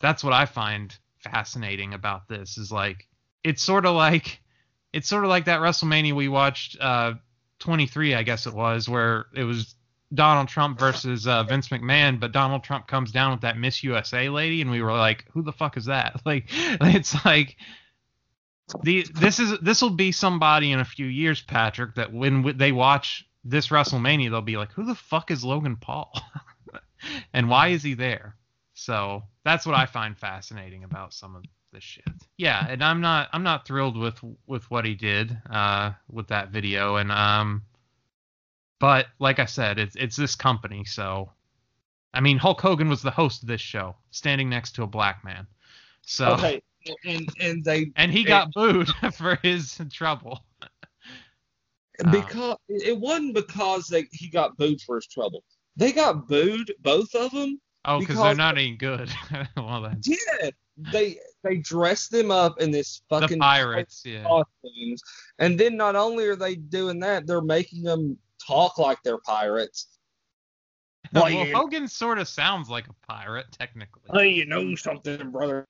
that's 0.00 0.22
what 0.22 0.34
I 0.34 0.44
find 0.44 0.96
fascinating 1.18 1.94
about 1.94 2.28
this 2.28 2.58
is 2.58 2.70
like 2.70 3.08
it's 3.42 3.62
sort 3.62 3.86
of 3.86 3.94
like 3.94 4.40
it's 4.92 5.08
sort 5.08 5.24
of 5.24 5.30
like 5.30 5.46
that 5.46 5.60
WrestleMania 5.60 6.14
we 6.14 6.28
watched 6.28 6.76
uh 6.80 7.14
23 7.60 8.14
I 8.14 8.22
guess 8.22 8.46
it 8.46 8.52
was 8.52 8.86
where 8.86 9.26
it 9.34 9.44
was 9.44 9.75
Donald 10.14 10.48
Trump 10.48 10.78
versus 10.78 11.26
uh, 11.26 11.42
Vince 11.42 11.68
McMahon, 11.68 12.20
but 12.20 12.32
Donald 12.32 12.62
Trump 12.62 12.86
comes 12.86 13.10
down 13.10 13.32
with 13.32 13.40
that 13.40 13.58
Miss 13.58 13.82
USA 13.82 14.28
lady, 14.28 14.60
and 14.60 14.70
we 14.70 14.82
were 14.82 14.92
like, 14.92 15.24
"Who 15.32 15.42
the 15.42 15.52
fuck 15.52 15.76
is 15.76 15.86
that?" 15.86 16.20
Like, 16.24 16.44
it's 16.48 17.24
like 17.24 17.56
the 18.82 19.06
this 19.14 19.38
is 19.38 19.58
this 19.60 19.82
will 19.82 19.90
be 19.90 20.12
somebody 20.12 20.72
in 20.72 20.80
a 20.80 20.84
few 20.84 21.06
years, 21.06 21.40
Patrick, 21.42 21.94
that 21.96 22.12
when 22.12 22.38
w- 22.38 22.56
they 22.56 22.72
watch 22.72 23.26
this 23.44 23.68
WrestleMania, 23.68 24.30
they'll 24.30 24.42
be 24.42 24.56
like, 24.56 24.72
"Who 24.72 24.84
the 24.84 24.94
fuck 24.94 25.30
is 25.30 25.44
Logan 25.44 25.76
Paul?" 25.76 26.12
and 27.32 27.48
why 27.48 27.68
is 27.68 27.82
he 27.82 27.94
there? 27.94 28.36
So 28.74 29.24
that's 29.44 29.66
what 29.66 29.74
I 29.74 29.86
find 29.86 30.16
fascinating 30.16 30.84
about 30.84 31.14
some 31.14 31.34
of 31.34 31.44
this 31.72 31.84
shit. 31.84 32.04
Yeah, 32.36 32.64
and 32.68 32.82
I'm 32.82 33.00
not 33.00 33.28
I'm 33.32 33.42
not 33.42 33.66
thrilled 33.66 33.96
with 33.96 34.20
with 34.46 34.70
what 34.70 34.84
he 34.84 34.94
did 34.94 35.36
uh, 35.50 35.92
with 36.08 36.28
that 36.28 36.50
video, 36.50 36.96
and 36.96 37.10
um, 37.12 37.62
but 38.78 39.06
like 39.18 39.38
I 39.38 39.46
said, 39.46 39.78
it's 39.78 39.96
it's 39.96 40.16
this 40.16 40.34
company, 40.34 40.84
so 40.84 41.30
I 42.12 42.20
mean 42.20 42.38
Hulk 42.38 42.60
Hogan 42.60 42.88
was 42.88 43.02
the 43.02 43.10
host 43.10 43.42
of 43.42 43.48
this 43.48 43.60
show, 43.60 43.96
standing 44.10 44.48
next 44.48 44.72
to 44.76 44.82
a 44.82 44.86
black 44.86 45.24
man. 45.24 45.46
So 46.02 46.34
okay, 46.34 46.62
and 47.04 47.28
and 47.40 47.64
they 47.64 47.90
and 47.96 48.12
he 48.12 48.24
got 48.24 48.52
booed 48.52 48.88
for 49.14 49.38
his 49.42 49.80
trouble. 49.92 50.44
Um, 52.04 52.10
because 52.10 52.56
it 52.68 52.98
wasn't 52.98 53.34
because 53.34 53.86
they 53.86 54.06
he 54.12 54.28
got 54.28 54.56
booed 54.56 54.80
for 54.82 54.96
his 54.96 55.06
trouble. 55.06 55.42
They 55.76 55.92
got 55.92 56.28
booed, 56.28 56.72
both 56.80 57.14
of 57.14 57.30
them. 57.32 57.60
Oh, 57.84 58.00
because 58.00 58.16
they're 58.16 58.34
not 58.34 58.58
any 58.58 58.74
good. 58.76 59.10
well 59.56 59.82
then, 59.82 60.00
Yeah, 60.04 60.50
they 60.76 61.18
they 61.42 61.58
dressed 61.58 62.10
them 62.10 62.30
up 62.30 62.60
in 62.60 62.70
this 62.70 63.02
the 63.08 63.20
fucking 63.20 63.38
pirates, 63.38 64.02
yeah. 64.04 64.24
costumes, 64.24 65.02
and 65.38 65.58
then 65.58 65.76
not 65.76 65.96
only 65.96 66.26
are 66.26 66.36
they 66.36 66.56
doing 66.56 66.98
that, 67.00 67.26
they're 67.26 67.40
making 67.40 67.82
them 67.82 68.18
talk 68.44 68.78
like 68.78 68.98
they're 69.04 69.18
pirates. 69.18 69.88
Well, 71.12 71.22
well, 71.24 71.30
you- 71.46 71.54
Hogan 71.54 71.86
sort 71.86 72.18
of 72.18 72.26
sounds 72.26 72.68
like 72.68 72.88
a 72.88 73.06
pirate, 73.06 73.46
technically. 73.52 74.02
hey, 74.12 74.28
you 74.30 74.44
know 74.44 74.74
something, 74.74 75.30
brother. 75.30 75.64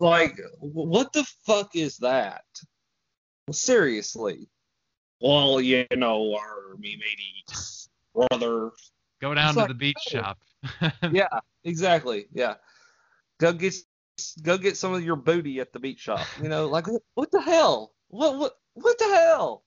like, 0.00 0.40
what 0.60 1.12
the 1.12 1.22
fuck 1.44 1.76
is 1.76 1.98
that? 1.98 2.44
Seriously. 3.52 4.48
Well, 5.20 5.60
you 5.60 5.86
know, 5.94 6.34
our 6.34 6.76
me 6.78 6.96
matey 6.96 7.44
brother. 8.14 8.70
Go 9.20 9.34
down 9.34 9.48
It's 9.48 9.54
to 9.54 9.60
like, 9.60 9.68
the 9.68 9.74
beach 9.74 9.96
no. 10.14 10.20
shop. 10.20 10.38
Yeah, 11.12 11.28
exactly. 11.64 12.26
Yeah. 12.32 12.54
Go 13.38 13.52
get 13.52 13.74
go 14.42 14.56
get 14.58 14.76
some 14.78 14.94
of 14.94 15.04
your 15.04 15.16
booty 15.16 15.60
at 15.60 15.72
the 15.74 15.78
beach 15.78 16.00
shop. 16.00 16.26
You 16.42 16.48
know, 16.48 16.66
like 16.68 16.86
what 17.14 17.30
the 17.30 17.40
hell? 17.42 17.92
What 18.08 18.38
what 18.38 18.52
what 18.72 18.98
the 18.98 19.04
hell? 19.14 19.62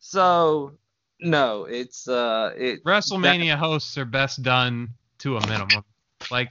So 0.00 0.72
no, 1.20 1.64
it's 1.64 2.08
uh 2.08 2.52
it 2.56 2.82
WrestleMania 2.84 3.56
hosts 3.56 3.96
are 3.98 4.04
best 4.04 4.42
done 4.42 4.90
to 5.18 5.36
a 5.36 5.40
minimum. 5.40 5.84
Like 6.30 6.50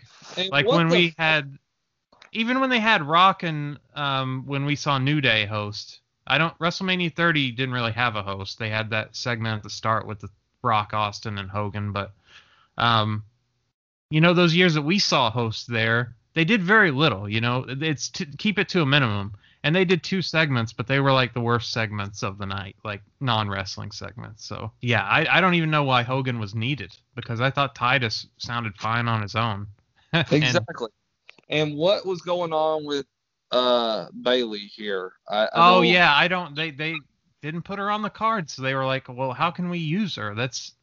like 0.51 0.71
when 0.71 0.89
we 0.89 1.07
f- 1.07 1.15
had 1.17 1.57
even 2.31 2.59
when 2.59 2.69
they 2.69 2.79
had 2.79 3.01
Rock 3.03 3.43
and 3.43 3.79
um 3.95 4.43
when 4.45 4.65
we 4.65 4.75
saw 4.75 4.97
New 4.97 5.19
Day 5.21 5.45
host. 5.45 5.99
I 6.27 6.37
don't 6.37 6.57
WrestleMania 6.59 7.13
30 7.15 7.51
didn't 7.51 7.73
really 7.73 7.91
have 7.91 8.15
a 8.15 8.21
host. 8.23 8.59
They 8.59 8.69
had 8.69 8.91
that 8.91 9.15
segment 9.15 9.57
at 9.57 9.63
the 9.63 9.69
start 9.69 10.05
with 10.05 10.19
the 10.19 10.29
Rock, 10.61 10.93
Austin, 10.93 11.37
and 11.39 11.49
Hogan, 11.49 11.91
but 11.91 12.11
um 12.77 13.23
you 14.11 14.21
know 14.21 14.33
those 14.33 14.55
years 14.55 14.75
that 14.75 14.81
we 14.83 14.99
saw 14.99 15.31
hosts 15.31 15.65
there, 15.65 16.15
they 16.33 16.45
did 16.45 16.61
very 16.61 16.91
little. 16.91 17.27
You 17.27 17.41
know, 17.41 17.65
it's 17.67 18.09
to 18.09 18.25
keep 18.25 18.59
it 18.59 18.69
to 18.69 18.81
a 18.81 18.85
minimum. 18.85 19.33
And 19.63 19.75
they 19.75 19.83
did 19.83 20.03
two 20.03 20.21
segments, 20.21 20.71
but 20.71 20.87
they 20.87 20.99
were 21.01 21.11
like 21.11 21.33
the 21.33 21.41
worst 21.41 21.71
segments 21.71 22.23
of 22.23 22.37
the 22.37 22.45
night, 22.45 22.77
like 22.85 23.01
non 23.19 23.49
wrestling 23.49 23.91
segments. 23.91 24.45
So 24.45 24.71
yeah, 24.81 25.03
I, 25.03 25.37
I 25.37 25.41
don't 25.41 25.55
even 25.55 25.69
know 25.69 25.83
why 25.83 26.03
Hogan 26.03 26.39
was 26.39 26.55
needed 26.55 26.95
because 27.15 27.41
I 27.41 27.49
thought 27.49 27.75
Titus 27.75 28.27
sounded 28.37 28.77
fine 28.77 29.07
on 29.07 29.21
his 29.21 29.35
own. 29.35 29.67
And- 30.13 30.31
exactly. 30.31 30.89
And 31.49 31.75
what 31.75 32.05
was 32.05 32.21
going 32.21 32.53
on 32.53 32.85
with 32.85 33.05
uh 33.51 34.07
Bayley 34.21 34.59
here? 34.59 35.13
I, 35.27 35.43
I 35.45 35.49
oh 35.55 35.81
yeah, 35.81 36.13
I 36.15 36.27
don't. 36.27 36.55
They 36.55 36.71
they 36.71 36.95
didn't 37.41 37.63
put 37.63 37.79
her 37.79 37.89
on 37.89 38.01
the 38.01 38.09
card, 38.09 38.49
so 38.49 38.61
they 38.61 38.75
were 38.75 38.85
like, 38.85 39.07
well, 39.09 39.33
how 39.33 39.51
can 39.51 39.69
we 39.69 39.79
use 39.79 40.15
her? 40.15 40.35
That's 40.35 40.73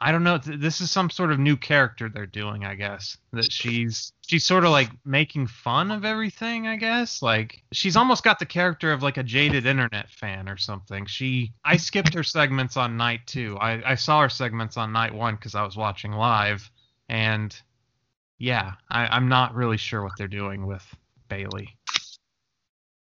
I 0.00 0.12
don't 0.12 0.24
know. 0.24 0.38
This 0.38 0.80
is 0.80 0.90
some 0.90 1.08
sort 1.08 1.30
of 1.30 1.38
new 1.38 1.56
character 1.56 2.08
they're 2.08 2.26
doing, 2.26 2.64
I 2.64 2.74
guess. 2.74 3.16
That 3.32 3.50
she's 3.50 4.12
she's 4.26 4.44
sort 4.44 4.64
of 4.64 4.70
like 4.70 4.90
making 5.04 5.46
fun 5.46 5.90
of 5.90 6.04
everything, 6.04 6.66
I 6.66 6.76
guess. 6.76 7.22
Like 7.22 7.62
she's 7.72 7.96
almost 7.96 8.24
got 8.24 8.38
the 8.38 8.46
character 8.46 8.92
of 8.92 9.02
like 9.02 9.16
a 9.16 9.22
jaded 9.22 9.66
internet 9.66 10.10
fan 10.10 10.48
or 10.48 10.56
something. 10.56 11.06
She 11.06 11.52
I 11.64 11.76
skipped 11.76 12.12
her 12.14 12.24
segments 12.24 12.76
on 12.76 12.96
night 12.96 13.20
two. 13.26 13.56
I 13.60 13.92
I 13.92 13.94
saw 13.94 14.22
her 14.22 14.28
segments 14.28 14.76
on 14.76 14.92
night 14.92 15.14
one 15.14 15.36
because 15.36 15.54
I 15.54 15.62
was 15.62 15.76
watching 15.76 16.12
live, 16.12 16.70
and 17.08 17.56
yeah, 18.38 18.72
I, 18.90 19.06
I'm 19.06 19.28
not 19.28 19.54
really 19.54 19.78
sure 19.78 20.02
what 20.02 20.12
they're 20.18 20.28
doing 20.28 20.66
with 20.66 20.84
Bayley. 21.28 21.76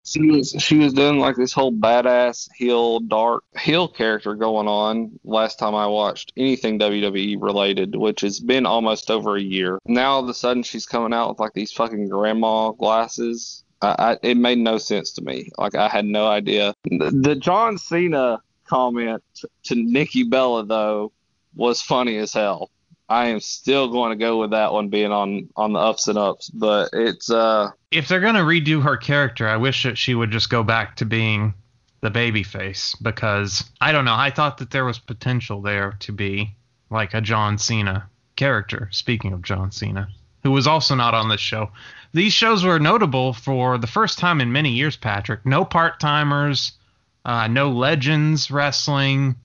She 0.10 0.32
was 0.32 0.56
she 0.58 0.78
was 0.78 0.94
doing 0.94 1.20
like 1.20 1.36
this 1.36 1.54
whole 1.54 1.72
badass 1.72 2.50
heel 2.56 3.00
dark 3.00 3.44
heel 3.60 3.88
character 3.88 4.34
going 4.36 4.68
on 4.68 5.20
last 5.24 5.60
time 5.60 5.76
I 5.76 5.86
watched 5.86 6.34
anything 6.36 6.80
WWE 6.80 7.38
related, 7.40 7.96
which 7.96 8.22
has 8.22 8.40
been 8.40 8.66
almost 8.66 9.12
over 9.12 9.36
a 9.36 9.42
year. 9.42 9.80
Now 9.86 10.14
all 10.14 10.24
of 10.24 10.30
a 10.30 10.34
sudden 10.34 10.64
she's 10.64 10.86
coming 10.86 11.14
out 11.14 11.30
with 11.30 11.40
like 11.40 11.54
these 11.54 11.72
fucking 11.72 12.10
grandma 12.10 12.72
glasses. 12.72 13.64
I, 13.82 13.96
I, 14.00 14.18
it 14.24 14.38
made 14.38 14.58
no 14.58 14.78
sense 14.78 15.14
to 15.14 15.22
me. 15.22 15.52
Like 15.58 15.76
I 15.76 15.88
had 15.88 16.06
no 16.06 16.28
idea. 16.28 16.74
The, 16.86 17.12
the 17.12 17.36
John 17.36 17.78
Cena 17.78 18.40
comment 18.66 19.24
to 19.66 19.76
Nikki 19.76 20.24
Bella 20.24 20.66
though 20.66 21.12
was 21.56 21.82
funny 21.82 22.18
as 22.18 22.34
hell. 22.34 22.72
I 23.10 23.28
am 23.28 23.40
still 23.40 23.90
going 23.90 24.12
to 24.12 24.16
go 24.16 24.40
with 24.40 24.52
that 24.52 24.72
one 24.72 24.90
being 24.90 25.12
on 25.12 25.50
on 25.56 25.74
the 25.74 25.80
ups 25.80 26.08
and 26.08 26.18
ups, 26.18 26.50
but 26.50 26.90
it's 26.94 27.32
uh 27.32 27.72
if 27.92 28.08
they're 28.08 28.20
gonna 28.20 28.44
redo 28.44 28.84
her 28.84 28.98
character, 28.98 29.48
I 29.48 29.58
wish 29.58 29.84
that 29.84 29.98
she 29.98 30.14
would 30.14 30.32
just 30.32 30.50
go 30.50 30.64
back 30.64 30.98
to 30.98 31.06
being 31.06 31.56
the 32.02 32.12
baby 32.12 32.44
face 32.44 32.96
because 33.02 33.64
I 33.82 33.92
don't 33.92 34.06
know. 34.06 34.16
I 34.16 34.30
thought 34.30 34.60
that 34.60 34.72
there 34.72 34.86
was 34.86 35.00
potential 35.00 35.62
there 35.62 35.98
to 36.02 36.12
be 36.12 36.56
like 36.92 37.14
a 37.14 37.22
John 37.22 37.58
Cena 37.58 38.10
character. 38.36 38.90
Speaking 38.92 39.34
of 39.34 39.42
John 39.42 39.72
Cena, 39.72 40.08
who 40.44 40.52
was 40.52 40.68
also 40.68 40.96
not 40.96 41.14
on 41.14 41.30
this 41.30 41.42
show. 41.42 41.72
These 42.14 42.34
shows 42.34 42.64
were 42.64 42.80
notable 42.80 43.34
for 43.34 43.78
the 43.78 43.88
first 43.88 44.18
time 44.18 44.42
in 44.42 44.52
many 44.52 44.72
years, 44.72 44.96
Patrick. 44.96 45.46
No 45.46 45.66
part 45.66 46.00
timers, 46.00 46.74
uh, 47.26 47.48
no 47.48 47.72
legends 47.72 48.50
wrestling, 48.50 49.36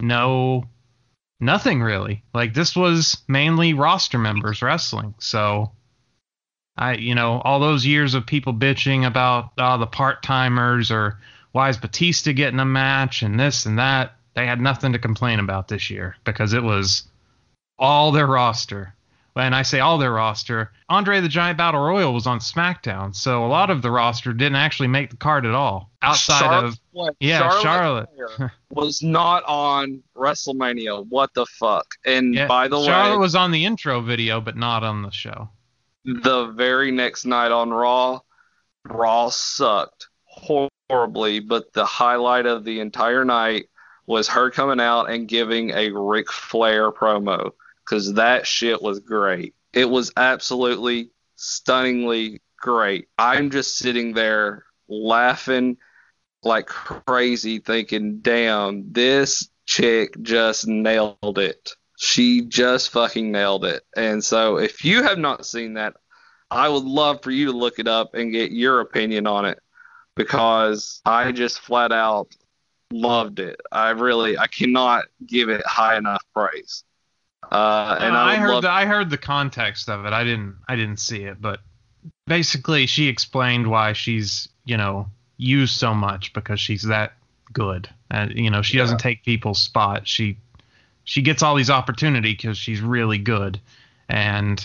no 0.00 0.64
nothing 1.40 1.82
really. 1.82 2.22
Like 2.34 2.54
this 2.54 2.76
was 2.76 3.16
mainly 3.26 3.72
roster 3.72 4.18
members 4.18 4.62
wrestling. 4.62 5.14
So 5.18 5.72
I, 6.76 6.94
you 6.94 7.14
know, 7.14 7.40
all 7.44 7.60
those 7.60 7.84
years 7.84 8.14
of 8.14 8.26
people 8.26 8.54
bitching 8.54 9.06
about 9.06 9.52
uh, 9.58 9.76
the 9.76 9.86
part 9.86 10.22
timers 10.22 10.90
or 10.90 11.18
why 11.52 11.68
is 11.68 11.78
Batista 11.78 12.32
getting 12.32 12.60
a 12.60 12.64
match 12.64 13.22
and 13.22 13.38
this 13.38 13.66
and 13.66 13.78
that, 13.78 14.16
they 14.34 14.46
had 14.46 14.60
nothing 14.60 14.92
to 14.92 14.98
complain 14.98 15.40
about 15.40 15.68
this 15.68 15.90
year 15.90 16.16
because 16.24 16.52
it 16.52 16.62
was 16.62 17.08
all 17.78 18.12
their 18.12 18.26
roster. 18.26 18.94
When 19.34 19.54
I 19.54 19.62
say 19.62 19.78
all 19.78 19.96
their 19.98 20.12
roster, 20.12 20.72
Andre 20.88 21.20
the 21.20 21.28
Giant 21.28 21.56
Battle 21.56 21.80
Royal 21.80 22.12
was 22.12 22.26
on 22.26 22.40
SmackDown, 22.40 23.14
so 23.14 23.44
a 23.44 23.46
lot 23.46 23.70
of 23.70 23.80
the 23.80 23.90
roster 23.90 24.32
didn't 24.32 24.56
actually 24.56 24.88
make 24.88 25.10
the 25.10 25.16
card 25.16 25.46
at 25.46 25.54
all. 25.54 25.90
Outside 26.02 26.40
Charlotte 26.40 26.78
of 26.96 27.16
yeah, 27.20 27.60
Charlotte. 27.60 28.08
Flair 28.36 28.52
was 28.70 29.02
not 29.02 29.44
on 29.44 30.02
WrestleMania. 30.16 31.06
What 31.08 31.32
the 31.34 31.46
fuck? 31.46 31.86
And 32.04 32.34
yeah, 32.34 32.48
by 32.48 32.66
the 32.66 32.76
Charlotte 32.76 32.86
way, 32.86 32.92
Charlotte 32.92 33.20
was 33.20 33.34
on 33.36 33.50
the 33.52 33.64
intro 33.64 34.00
video, 34.00 34.40
but 34.40 34.56
not 34.56 34.82
on 34.82 35.02
the 35.02 35.10
show. 35.10 35.48
the 36.04 36.46
very 36.46 36.90
next 36.90 37.24
night 37.24 37.52
on 37.52 37.70
Raw, 37.70 38.20
Raw 38.88 39.28
sucked 39.28 40.08
horribly. 40.24 41.38
But 41.38 41.72
the 41.72 41.84
highlight 41.84 42.46
of 42.46 42.64
the 42.64 42.80
entire 42.80 43.24
night 43.24 43.66
was 44.06 44.26
her 44.26 44.50
coming 44.50 44.80
out 44.80 45.04
and 45.04 45.28
giving 45.28 45.70
a 45.70 45.90
Ric 45.90 46.32
Flair 46.32 46.90
promo 46.90 47.52
because 47.90 48.14
that 48.14 48.46
shit 48.46 48.80
was 48.80 49.00
great. 49.00 49.54
It 49.72 49.90
was 49.90 50.12
absolutely 50.16 51.10
stunningly 51.34 52.40
great. 52.56 53.08
I'm 53.18 53.50
just 53.50 53.78
sitting 53.78 54.12
there 54.14 54.64
laughing 54.88 55.76
like 56.44 56.66
crazy, 56.66 57.58
thinking, 57.58 58.20
damn, 58.20 58.92
this 58.92 59.50
chick 59.66 60.14
just 60.22 60.68
nailed 60.68 61.38
it. 61.38 61.70
She 61.98 62.42
just 62.42 62.90
fucking 62.90 63.32
nailed 63.32 63.64
it. 63.64 63.82
And 63.96 64.22
so 64.22 64.58
if 64.58 64.84
you 64.84 65.02
have 65.02 65.18
not 65.18 65.44
seen 65.44 65.74
that, 65.74 65.94
I 66.48 66.68
would 66.68 66.84
love 66.84 67.22
for 67.22 67.32
you 67.32 67.46
to 67.46 67.52
look 67.52 67.80
it 67.80 67.88
up 67.88 68.14
and 68.14 68.32
get 68.32 68.52
your 68.52 68.80
opinion 68.80 69.26
on 69.26 69.44
it 69.46 69.58
because 70.14 71.00
I 71.04 71.32
just 71.32 71.58
flat 71.58 71.90
out 71.90 72.28
loved 72.92 73.40
it. 73.40 73.60
I 73.72 73.90
really 73.90 74.38
I 74.38 74.46
cannot 74.46 75.06
give 75.26 75.48
it 75.48 75.64
high 75.66 75.96
enough 75.96 76.22
praise. 76.34 76.84
Uh, 77.50 77.98
and 78.00 78.16
I, 78.16 78.34
I 78.34 78.36
heard 78.36 78.50
love 78.50 78.62
the, 78.62 78.70
I 78.70 78.84
heard 78.86 79.10
the 79.10 79.18
context 79.18 79.88
of 79.88 80.04
it. 80.04 80.12
I 80.12 80.24
didn't 80.24 80.56
I 80.68 80.76
didn't 80.76 80.98
see 80.98 81.24
it, 81.24 81.40
but 81.40 81.60
basically 82.26 82.86
she 82.86 83.08
explained 83.08 83.68
why 83.68 83.92
she's 83.92 84.48
you 84.64 84.76
know 84.76 85.06
used 85.36 85.76
so 85.76 85.94
much 85.94 86.32
because 86.32 86.60
she's 86.60 86.82
that 86.82 87.14
good. 87.52 87.88
And 88.10 88.32
you 88.36 88.50
know 88.50 88.62
she 88.62 88.78
doesn't 88.78 88.98
take 88.98 89.24
people's 89.24 89.60
spot. 89.60 90.06
She 90.06 90.38
she 91.04 91.22
gets 91.22 91.42
all 91.42 91.56
these 91.56 91.70
opportunity 91.70 92.32
because 92.32 92.56
she's 92.56 92.80
really 92.80 93.18
good, 93.18 93.60
and 94.08 94.64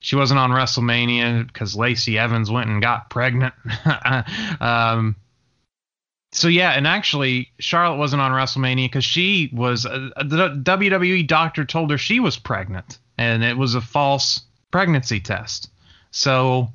she 0.00 0.16
wasn't 0.16 0.40
on 0.40 0.50
WrestleMania 0.50 1.46
because 1.46 1.76
Lacey 1.76 2.18
Evans 2.18 2.50
went 2.50 2.68
and 2.68 2.82
got 2.82 3.08
pregnant. 3.08 3.54
um, 4.60 5.16
so 6.34 6.48
yeah, 6.48 6.70
and 6.70 6.86
actually 6.86 7.52
Charlotte 7.58 7.98
wasn't 7.98 8.22
on 8.22 8.32
WrestleMania 8.32 8.86
because 8.86 9.04
she 9.04 9.50
was 9.52 9.84
uh, 9.84 10.10
the 10.24 10.48
WWE 10.62 11.26
doctor 11.26 11.66
told 11.66 11.90
her 11.90 11.98
she 11.98 12.20
was 12.20 12.38
pregnant, 12.38 12.98
and 13.18 13.44
it 13.44 13.58
was 13.58 13.74
a 13.74 13.82
false 13.82 14.40
pregnancy 14.70 15.20
test. 15.20 15.70
So 16.10 16.70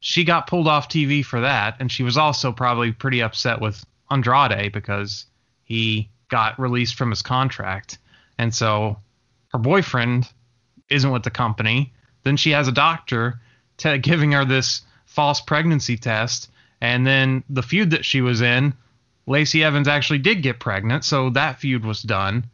she 0.00 0.24
got 0.24 0.48
pulled 0.48 0.66
off 0.66 0.88
TV 0.88 1.24
for 1.24 1.40
that, 1.40 1.76
and 1.78 1.92
she 1.92 2.02
was 2.02 2.16
also 2.16 2.50
probably 2.50 2.90
pretty 2.90 3.22
upset 3.22 3.60
with 3.60 3.84
Andrade 4.10 4.72
because 4.72 5.26
he 5.62 6.10
got 6.28 6.58
released 6.58 6.96
from 6.96 7.10
his 7.10 7.22
contract, 7.22 7.98
and 8.36 8.52
so 8.52 8.98
her 9.52 9.58
boyfriend 9.58 10.28
isn't 10.90 11.10
with 11.10 11.22
the 11.22 11.30
company. 11.30 11.92
Then 12.24 12.36
she 12.36 12.50
has 12.50 12.66
a 12.66 12.72
doctor 12.72 13.40
t- 13.76 13.98
giving 13.98 14.32
her 14.32 14.44
this 14.44 14.82
false 15.06 15.40
pregnancy 15.40 15.96
test, 15.96 16.50
and 16.80 17.06
then 17.06 17.44
the 17.48 17.62
feud 17.62 17.90
that 17.90 18.04
she 18.04 18.20
was 18.20 18.40
in, 18.40 18.74
Lacey 19.28 19.62
Evans 19.62 19.88
actually 19.88 20.18
did 20.18 20.42
get 20.42 20.58
pregnant, 20.58 21.04
so 21.04 21.30
that 21.30 21.60
feud 21.60 21.84
was 21.84 22.02
done, 22.02 22.46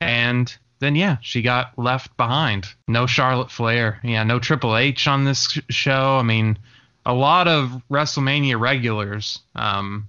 and 0.00 0.56
then 0.80 0.96
yeah, 0.96 1.18
she 1.20 1.42
got 1.42 1.78
left 1.78 2.16
behind. 2.16 2.66
No 2.88 3.06
Charlotte 3.06 3.50
Flair, 3.50 4.00
yeah, 4.02 4.24
no 4.24 4.38
Triple 4.38 4.76
H 4.76 5.06
on 5.06 5.24
this 5.24 5.58
show. 5.70 6.16
I 6.18 6.22
mean, 6.22 6.58
a 7.04 7.12
lot 7.12 7.48
of 7.48 7.82
WrestleMania 7.90 8.58
regulars, 8.58 9.40
um, 9.54 10.08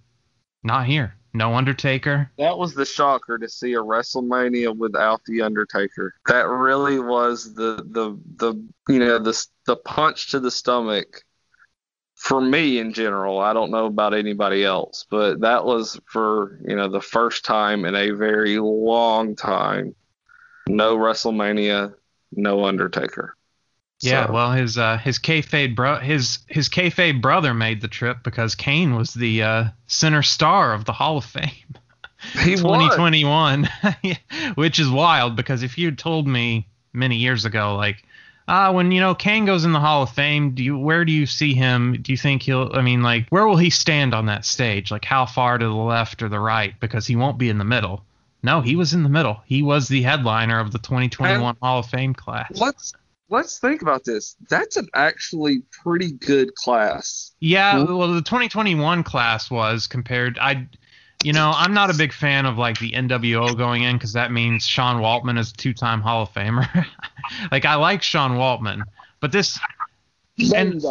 not 0.64 0.86
here. 0.86 1.16
No 1.36 1.56
Undertaker. 1.56 2.32
That 2.38 2.60
was 2.60 2.76
the 2.76 2.86
shocker 2.86 3.40
to 3.40 3.50
see 3.50 3.74
a 3.74 3.82
WrestleMania 3.82 4.76
without 4.78 5.22
the 5.26 5.42
Undertaker. 5.42 6.14
That 6.28 6.48
really 6.48 7.00
was 7.00 7.56
the 7.56 7.84
the 7.90 8.18
the 8.38 8.54
you 8.88 9.00
know 9.00 9.18
the 9.18 9.46
the 9.66 9.76
punch 9.76 10.30
to 10.32 10.40
the 10.40 10.52
stomach 10.52 11.24
for 12.24 12.40
me 12.40 12.80
in 12.80 12.94
general. 12.94 13.42
I 13.42 13.52
don't 13.52 13.70
know 13.70 13.86
about 13.86 14.14
anybody 14.14 14.64
else, 14.64 15.06
but 15.10 15.42
that 15.42 15.66
was 15.66 16.00
for 16.06 16.58
you 16.66 16.74
know 16.74 16.88
the 16.88 17.02
first 17.02 17.44
time 17.44 17.84
in 17.84 17.96
a 17.96 18.12
very 18.12 18.60
long 18.60 19.36
time. 19.36 19.94
No 20.70 20.96
WrestleMania, 20.96 21.94
no 22.32 22.64
Undertaker. 22.64 23.36
Yeah, 24.00 24.28
So- 24.28 24.34
well, 24.34 24.52
his 24.54 24.78
uh, 24.78 24.98
his 25.00 25.20
kayfabe 25.20 25.76
bro 25.76 25.98
his 26.00 26.40
his 26.48 26.70
kayfabe 26.70 27.22
brother 27.22 27.54
made 27.54 27.82
the 27.82 27.90
trip 27.90 28.20
because 28.24 28.56
Kane 28.56 28.96
was 28.96 29.14
the 29.14 29.44
uh, 29.44 29.64
center 29.88 30.24
star 30.24 30.74
of 30.74 30.86
the 30.86 30.94
Hall 30.94 31.18
of 31.18 31.26
Fame. 31.26 31.52
he 32.40 32.52
was. 32.52 32.62
2021, 32.62 33.68
which 34.56 34.80
is 34.80 34.90
wild 34.90 35.36
because 35.36 35.62
if 35.62 35.78
you 35.78 35.88
had 35.88 35.98
told 35.98 36.26
me 36.26 36.70
many 36.94 37.18
years 37.18 37.44
ago, 37.44 37.76
like, 37.76 38.06
uh, 38.48 38.72
when 38.72 38.91
you 38.91 39.00
know 39.00 39.16
Kane 39.16 39.46
goes 39.46 39.66
in 39.66 39.72
the 39.72 39.80
Hall 39.80 40.04
of 40.04 40.10
Fame, 40.10 40.52
do 40.56 40.64
you 40.64 40.78
where 40.78 41.06
do 41.06 41.12
you 41.12 41.26
see 41.26 41.54
him? 41.54 42.02
Do 42.02 42.12
you 42.12 42.18
think 42.18 42.41
he'll? 42.44 42.72
I 42.74 42.82
mean, 42.82 43.02
like, 43.02 43.28
where 43.30 43.48
will 43.48 43.58
he 43.58 43.70
stand 43.70 44.14
on 44.14 44.26
that 44.28 44.46
stage? 44.46 44.91
Like, 44.91 45.06
how 45.06 45.26
far 45.26 45.58
to 45.58 45.66
the 45.66 45.72
left 45.74 46.22
or 46.22 46.30
the 46.30 46.39
right? 46.39 46.74
Because 46.80 47.08
he 47.08 47.16
won't 47.16 47.38
be 47.38 47.50
in 47.50 47.58
the 47.58 47.66
middle. 47.66 48.04
No, 48.44 48.60
he 48.60 48.76
was 48.76 48.94
in 48.94 49.04
the 49.04 49.10
middle. 49.10 49.41
He 49.46 49.62
was 49.62 49.88
the 49.88 50.02
headliner 50.02 50.60
of 50.60 50.72
the 50.74 50.80
2021 50.80 51.56
Hall 51.62 51.80
of 51.80 51.86
Fame 51.86 52.14
class. 52.14 52.52
Let's 52.60 52.94
let's 53.30 53.58
think 53.60 53.82
about 53.82 54.04
this. 54.04 54.36
That's 54.50 54.76
an 54.76 54.88
actually 54.94 55.64
pretty 55.84 56.12
good 56.12 56.54
class. 56.56 57.32
Yeah, 57.39 57.76
Mhm. 57.76 57.98
well, 57.98 58.14
the 58.14 58.22
2021 58.22 59.04
class 59.04 59.50
was 59.50 59.88
compared. 59.88 60.38
I, 60.39 60.68
you 61.24 61.34
know, 61.34 61.52
I'm 61.56 61.74
not 61.74 61.90
a 61.90 61.94
big 61.94 62.14
fan 62.14 62.46
of 62.46 62.58
like 62.58 62.80
the 62.80 62.92
NWO 62.92 63.58
going 63.58 63.84
in 63.84 63.96
because 63.98 64.14
that 64.14 64.32
means 64.32 64.66
Sean 64.68 65.02
Waltman 65.02 65.40
is 65.40 65.52
a 65.52 65.54
two-time 65.56 66.02
Hall 66.02 66.24
of 66.24 66.34
Famer. 66.34 66.86
like 67.52 67.66
I 67.66 67.76
like 67.76 68.02
Sean 68.04 68.32
Waltman, 68.32 68.82
but 69.20 69.32
this, 69.32 69.60
And- 70.54 70.84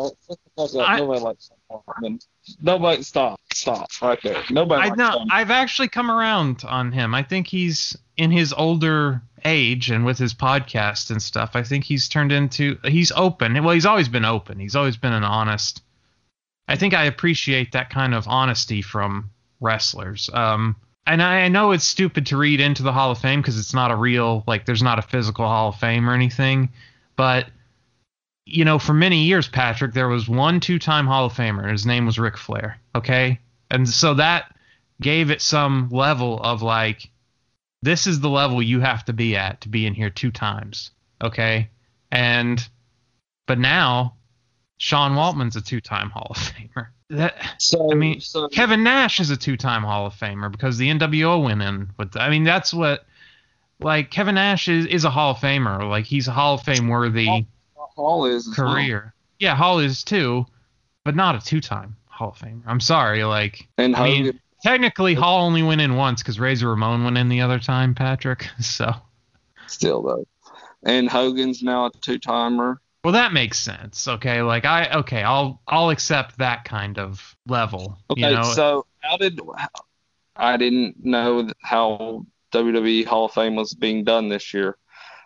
I- 0.78 0.98
Nobody 0.98 1.20
likes 1.20 1.50
Waltman. 1.70 2.24
Nobody 2.60 3.02
stop. 3.02 3.40
Stop 3.54 3.88
right 4.00 4.18
there. 4.22 4.42
Nobody 4.50 4.90
I 4.90 4.94
know 4.94 5.12
Sean. 5.12 5.28
I've 5.30 5.50
actually 5.50 5.88
come 5.88 6.10
around 6.10 6.64
on 6.66 6.90
him. 6.92 7.14
I 7.14 7.22
think 7.22 7.46
he's 7.46 7.96
in 8.16 8.30
his 8.30 8.52
older 8.52 9.22
age 9.44 9.90
and 9.90 10.04
with 10.04 10.18
his 10.18 10.34
podcast 10.34 11.10
and 11.10 11.22
stuff. 11.22 11.50
I 11.54 11.62
think 11.62 11.84
he's 11.84 12.08
turned 12.08 12.32
into 12.32 12.78
he's 12.84 13.12
open. 13.12 13.62
Well, 13.62 13.74
he's 13.74 13.86
always 13.86 14.08
been 14.08 14.24
open. 14.24 14.58
He's 14.58 14.76
always 14.76 14.96
been 14.96 15.12
an 15.12 15.24
honest. 15.24 15.82
I 16.68 16.76
think 16.76 16.94
I 16.94 17.04
appreciate 17.04 17.72
that 17.72 17.90
kind 17.90 18.14
of 18.14 18.26
honesty 18.28 18.82
from 18.82 19.30
wrestlers. 19.62 20.28
Um, 20.32 20.76
and 21.06 21.22
I, 21.22 21.48
know 21.48 21.72
it's 21.72 21.84
stupid 21.84 22.26
to 22.26 22.36
read 22.36 22.60
into 22.60 22.82
the 22.82 22.92
Hall 22.92 23.10
of 23.10 23.18
Fame 23.18 23.40
because 23.40 23.58
it's 23.58 23.74
not 23.74 23.90
a 23.90 23.96
real 23.96 24.44
like 24.46 24.66
there's 24.66 24.82
not 24.82 24.98
a 24.98 25.02
physical 25.02 25.46
Hall 25.46 25.68
of 25.68 25.76
Fame 25.76 26.08
or 26.08 26.14
anything, 26.14 26.70
but 27.16 27.46
you 28.44 28.64
know, 28.64 28.78
for 28.78 28.92
many 28.92 29.24
years, 29.24 29.48
Patrick, 29.48 29.94
there 29.94 30.08
was 30.08 30.28
one 30.28 30.60
two-time 30.60 31.06
Hall 31.06 31.26
of 31.26 31.32
Famer. 31.32 31.70
His 31.70 31.86
name 31.86 32.06
was 32.06 32.18
Ric 32.18 32.36
Flair. 32.36 32.78
Okay, 32.94 33.38
and 33.70 33.88
so 33.88 34.14
that 34.14 34.54
gave 35.00 35.30
it 35.30 35.40
some 35.40 35.88
level 35.90 36.40
of 36.40 36.62
like, 36.62 37.10
this 37.82 38.06
is 38.06 38.20
the 38.20 38.30
level 38.30 38.62
you 38.62 38.80
have 38.80 39.04
to 39.06 39.12
be 39.12 39.36
at 39.36 39.60
to 39.62 39.68
be 39.68 39.86
in 39.86 39.94
here 39.94 40.10
two 40.10 40.30
times. 40.30 40.90
Okay, 41.22 41.68
and 42.10 42.68
but 43.46 43.58
now, 43.58 44.14
Sean 44.78 45.12
Waltman's 45.12 45.56
a 45.56 45.60
two-time 45.60 46.10
Hall 46.10 46.28
of 46.30 46.36
Famer. 46.36 46.88
That 47.10 47.34
So 47.58 47.92
I 47.92 47.94
mean, 47.94 48.20
so, 48.20 48.48
Kevin 48.48 48.82
Nash 48.82 49.20
is 49.20 49.30
a 49.30 49.36
two-time 49.36 49.82
Hall 49.82 50.06
of 50.06 50.14
Famer 50.14 50.50
because 50.50 50.78
the 50.78 50.88
NWO 50.88 51.42
went 51.42 51.62
in 51.62 51.90
with. 51.98 52.16
I 52.16 52.30
mean, 52.30 52.44
that's 52.44 52.72
what. 52.74 53.06
Like 53.80 54.10
Kevin 54.10 54.36
Nash 54.36 54.68
is, 54.68 54.86
is 54.86 55.04
a 55.04 55.10
Hall 55.10 55.32
of 55.32 55.38
Famer. 55.38 55.88
Like 55.88 56.04
he's 56.04 56.28
a 56.28 56.32
Hall 56.32 56.54
of 56.54 56.62
Fame 56.62 56.88
worthy 56.88 57.46
Hall 57.96 58.26
is 58.26 58.48
as 58.48 58.56
well. 58.56 58.74
career. 58.74 59.14
Yeah, 59.38 59.56
Hall 59.56 59.78
is 59.78 60.04
too, 60.04 60.46
but 61.04 61.16
not 61.16 61.34
a 61.34 61.44
two-time 61.44 61.96
Hall 62.06 62.30
of 62.30 62.38
Famer. 62.38 62.62
I'm 62.66 62.80
sorry. 62.80 63.24
Like 63.24 63.68
And 63.78 63.96
I 63.96 64.04
mean, 64.04 64.40
technically, 64.62 65.14
Hall 65.14 65.44
only 65.44 65.62
went 65.62 65.80
in 65.80 65.96
once 65.96 66.22
because 66.22 66.38
Razor 66.38 66.68
Ramon 66.68 67.04
went 67.04 67.18
in 67.18 67.28
the 67.28 67.40
other 67.40 67.58
time, 67.58 67.94
Patrick. 67.94 68.48
So, 68.60 68.92
still 69.66 70.02
though. 70.02 70.26
And 70.84 71.08
Hogan's 71.08 71.62
now 71.62 71.86
a 71.86 71.90
two 71.90 72.18
timer. 72.18 72.80
Well, 73.04 73.12
that 73.12 73.32
makes 73.32 73.58
sense. 73.58 74.06
Okay, 74.06 74.42
like 74.42 74.64
I 74.64 74.90
okay, 75.00 75.22
I'll 75.22 75.60
I'll 75.66 75.90
accept 75.90 76.38
that 76.38 76.64
kind 76.64 76.98
of 76.98 77.36
level. 77.46 77.98
Okay, 78.10 78.28
you 78.28 78.36
know, 78.36 78.42
so 78.42 78.86
how 79.00 79.16
did 79.16 79.40
I 80.36 80.56
didn't 80.56 81.04
know 81.04 81.48
how 81.60 82.24
WWE 82.52 83.06
Hall 83.06 83.26
of 83.26 83.32
Fame 83.32 83.56
was 83.56 83.74
being 83.74 84.04
done 84.04 84.28
this 84.28 84.54
year. 84.54 84.76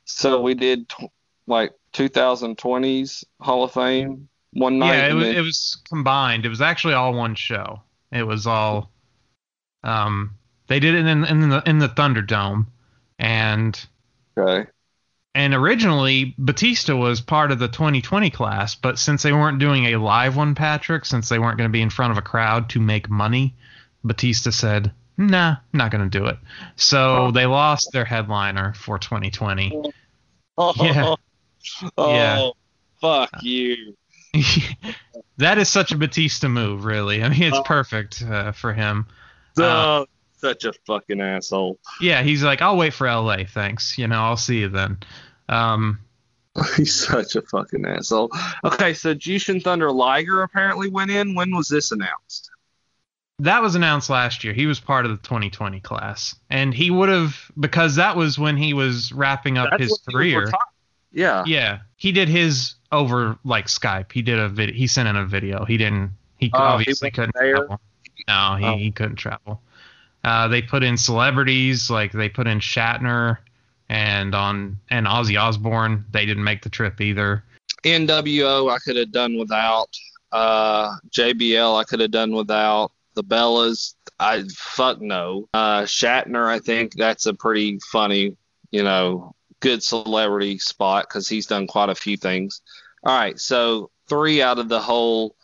So 0.05 0.41
we 0.41 0.55
did 0.55 0.89
tw- 0.89 1.11
like 1.47 1.73
2020's 1.93 3.25
Hall 3.41 3.65
of 3.65 3.73
Fame 3.73 4.29
one 4.53 4.79
night. 4.79 4.95
yeah, 4.95 5.09
it 5.09 5.15
was, 5.15 5.29
it 5.29 5.41
was 5.41 5.83
combined. 5.89 6.47
It 6.47 6.49
was 6.49 6.61
actually 6.61 6.95
all 6.95 7.13
one 7.13 7.35
show. 7.35 7.83
It 8.13 8.23
was 8.23 8.47
all, 8.47 8.91
um, 9.83 10.31
they 10.69 10.81
did 10.81 10.95
it 10.95 11.07
in 11.07 11.25
in 11.25 11.49
the 11.49 11.63
in 11.67 11.79
the 11.79 11.89
Thunderdome, 11.89 12.67
and 13.19 13.87
okay. 14.39 14.71
And 15.37 15.55
originally 15.55 16.35
Batista 16.39 16.97
was 16.97 17.21
part 17.21 17.53
of 17.53 17.59
the 17.59 17.69
2020 17.69 18.31
class, 18.31 18.75
but 18.75 18.99
since 18.99 19.23
they 19.23 19.33
weren't 19.33 19.59
doing 19.59 19.87
a 19.87 19.97
live 19.97 20.37
one, 20.37 20.55
Patrick, 20.55 21.05
since 21.05 21.29
they 21.29 21.39
weren't 21.39 21.59
going 21.59 21.69
to 21.69 21.73
be 21.73 21.83
in 21.83 21.91
front 21.91 22.11
of 22.13 22.19
a 22.19 22.23
crowd 22.23 22.71
to 22.71 22.81
make 22.81 23.09
money, 23.11 23.55
Batista 24.03 24.51
said, 24.51 24.93
"Nah, 25.19 25.57
not 25.73 25.91
going 25.91 26.09
to 26.09 26.19
do 26.19 26.27
it." 26.27 26.39
So 26.77 27.27
Oh. 27.27 27.31
they 27.31 27.47
lost 27.47 27.93
their 27.93 28.05
headliner 28.05 28.73
for 28.75 28.99
2020. 28.99 29.93
Oh, 30.59 30.73
Yeah. 30.85 31.05
Oh. 31.07 31.17
oh, 31.99 32.15
Yeah. 32.15 32.51
fuck 33.01 33.31
uh, 33.35 33.39
you. 33.43 33.95
that 35.39 35.59
is 35.59 35.69
such 35.69 35.93
a 35.93 35.97
Batista 35.97 36.49
move, 36.49 36.85
really. 36.85 37.23
I 37.23 37.29
mean, 37.29 37.43
it's 37.43 37.57
Oh. 37.57 37.63
perfect 37.63 38.23
uh, 38.23 38.53
for 38.53 38.73
him. 38.73 39.07
Oh, 39.59 40.07
such 40.39 40.65
a 40.65 40.73
fucking 40.87 41.21
asshole. 41.21 41.79
Yeah, 42.01 42.23
he's 42.23 42.43
like, 42.43 42.61
I'll 42.63 42.77
wait 42.77 42.93
for 42.93 43.07
LA, 43.07 43.45
thanks. 43.49 43.97
You 43.99 44.07
know, 44.07 44.21
I'll 44.21 44.37
see 44.37 44.61
you 44.61 44.69
then. 44.69 44.99
Um, 45.49 46.01
He's 46.77 46.95
such 46.95 47.37
a 47.37 47.43
fucking 47.43 47.85
asshole. 47.85 48.31
Okay, 48.65 48.95
so 48.95 49.15
Jushin 49.15 49.63
Thunder 49.63 49.93
Liger 49.93 50.43
apparently 50.43 50.89
went 50.89 51.11
in. 51.11 51.35
When 51.35 51.55
was 51.55 51.69
this 51.69 51.93
announced? 51.93 52.51
that 53.39 53.61
was 53.61 53.75
announced 53.75 54.09
last 54.09 54.45
year. 54.45 54.55
He 54.55 54.65
was 54.67 54.81
part 54.81 55.05
of 55.05 55.11
the 55.11 55.19
2020 55.19 55.81
class, 55.81 56.35
and 56.49 56.73
he 56.73 56.91
would 56.91 57.11
have 57.11 57.37
because 57.61 57.97
that 57.97 58.17
was 58.17 58.39
when 58.39 58.57
he 58.57 58.73
was 58.73 59.13
wrapping 59.13 59.59
up 59.59 59.69
That's 59.71 59.83
his 59.83 60.01
he 60.07 60.13
career. 60.15 60.51
Yeah. 61.13 61.45
Yeah, 61.47 61.81
he 61.97 62.13
did 62.13 62.29
his 62.31 62.75
over 62.93 63.39
like 63.45 63.67
Skype. 63.67 64.13
He 64.13 64.23
did 64.23 64.39
a 64.39 64.49
vid. 64.49 64.71
He 64.75 64.87
sent 64.87 65.09
in 65.09 65.17
a 65.17 65.27
video. 65.27 65.65
He 65.67 65.77
didn't. 65.77 66.13
He 66.39 66.47
he 66.47 66.53
obviously 66.55 67.09
wasn't 67.09 67.15
couldn't 67.15 67.35
there? 67.35 67.57
travel. 67.57 67.81
No, 68.29 68.57
he, 68.59 68.65
Oh. 68.67 68.77
he 68.79 68.91
couldn't 68.91 69.17
travel. 69.17 69.61
Uh, 70.25 70.49
they 70.49 70.63
put 70.63 70.83
in 70.83 70.97
celebrities 70.97 71.91
like 71.91 72.13
they 72.13 72.29
put 72.29 72.47
in 72.47 72.59
Shatner 72.59 73.39
and 73.89 74.35
on 74.35 74.79
and 74.91 75.07
Ozzy 75.07 75.41
Osbourne. 75.41 76.05
They 76.11 76.27
didn't 76.27 76.45
make 76.45 76.63
the 76.63 76.71
trip 76.71 77.01
either. 77.01 77.45
NWO 77.85 78.71
I 78.73 78.79
could 78.79 78.97
have 78.97 79.13
done 79.13 79.39
without. 79.39 79.89
Uh, 80.33 80.97
JBL 81.11 81.81
I 81.81 81.85
could 81.85 82.01
have 82.01 82.11
done 82.11 82.35
without. 82.35 82.93
The 83.15 83.25
Bellas 83.25 83.95
I 84.19 84.45
fuck 84.55 85.01
no. 85.01 85.49
Uh, 85.53 85.83
Shatner 85.83 86.47
I 86.47 86.59
think 86.59 86.95
that's 86.95 87.27
a 87.27 87.35
pretty 87.35 87.79
funny, 87.91 88.37
you 88.71 88.83
know, 88.83 89.35
good 89.61 89.83
celebrity 89.83 90.59
spot 90.59 91.07
because 91.09 91.29
he's 91.29 91.47
done 91.47 91.67
quite 91.67 91.89
a 91.89 91.95
few 91.95 92.17
things. 92.17 92.61
All 93.05 93.17
right, 93.17 93.39
so 93.39 93.91
three 94.09 94.43
out 94.43 94.59
of 94.59 94.69
the 94.69 94.81
whole 94.81 95.37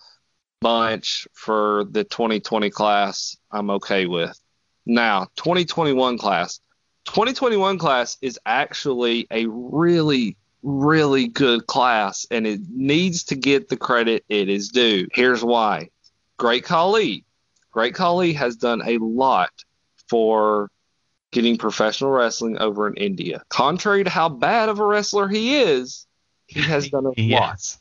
bunch 0.61 1.27
for 1.33 1.85
the 1.91 2.05
2020 2.05 2.71
class 2.71 3.37
I'm 3.51 3.71
okay 3.71 4.07
with. 4.07 4.39
Now 4.87 5.27
2021 5.37 6.19
class. 6.19 6.61
2021 7.05 7.79
class 7.79 8.17
is 8.23 8.39
actually 8.47 9.27
a 9.31 9.47
really 9.47 10.37
really 10.63 11.27
good 11.27 11.67
class 11.67 12.25
and 12.31 12.47
it 12.47 12.61
needs 12.71 13.25
to 13.25 13.35
get 13.35 13.69
the 13.69 13.77
credit 13.77 14.25
it 14.29 14.49
is 14.49 14.69
due. 14.69 15.09
Here's 15.13 15.43
why. 15.43 15.89
Great 16.37 16.65
Khali. 16.65 17.25
Great 17.73 17.95
Khali 17.95 18.33
has 18.35 18.55
done 18.55 18.81
a 18.87 18.99
lot 18.99 19.51
for 20.09 20.71
getting 21.33 21.57
professional 21.59 22.11
wrestling 22.13 22.59
over 22.59 22.87
in 22.87 22.95
India. 22.95 23.43
Contrary 23.49 24.05
to 24.05 24.11
how 24.11 24.29
bad 24.29 24.69
of 24.69 24.79
a 24.79 24.87
wrestler 24.87 25.27
he 25.27 25.57
is, 25.63 26.07
he 26.47 26.61
has 26.61 26.89
done 26.91 27.07
a 27.07 27.09
lot. 27.09 27.17
Yes. 27.17 27.79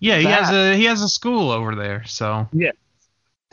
Yeah, 0.00 0.18
he 0.18 0.24
That- 0.24 0.44
has 0.44 0.50
a 0.54 0.76
he 0.76 0.84
has 0.86 1.00
a 1.00 1.08
school 1.08 1.50
over 1.52 1.76
there. 1.76 2.02
So 2.06 2.48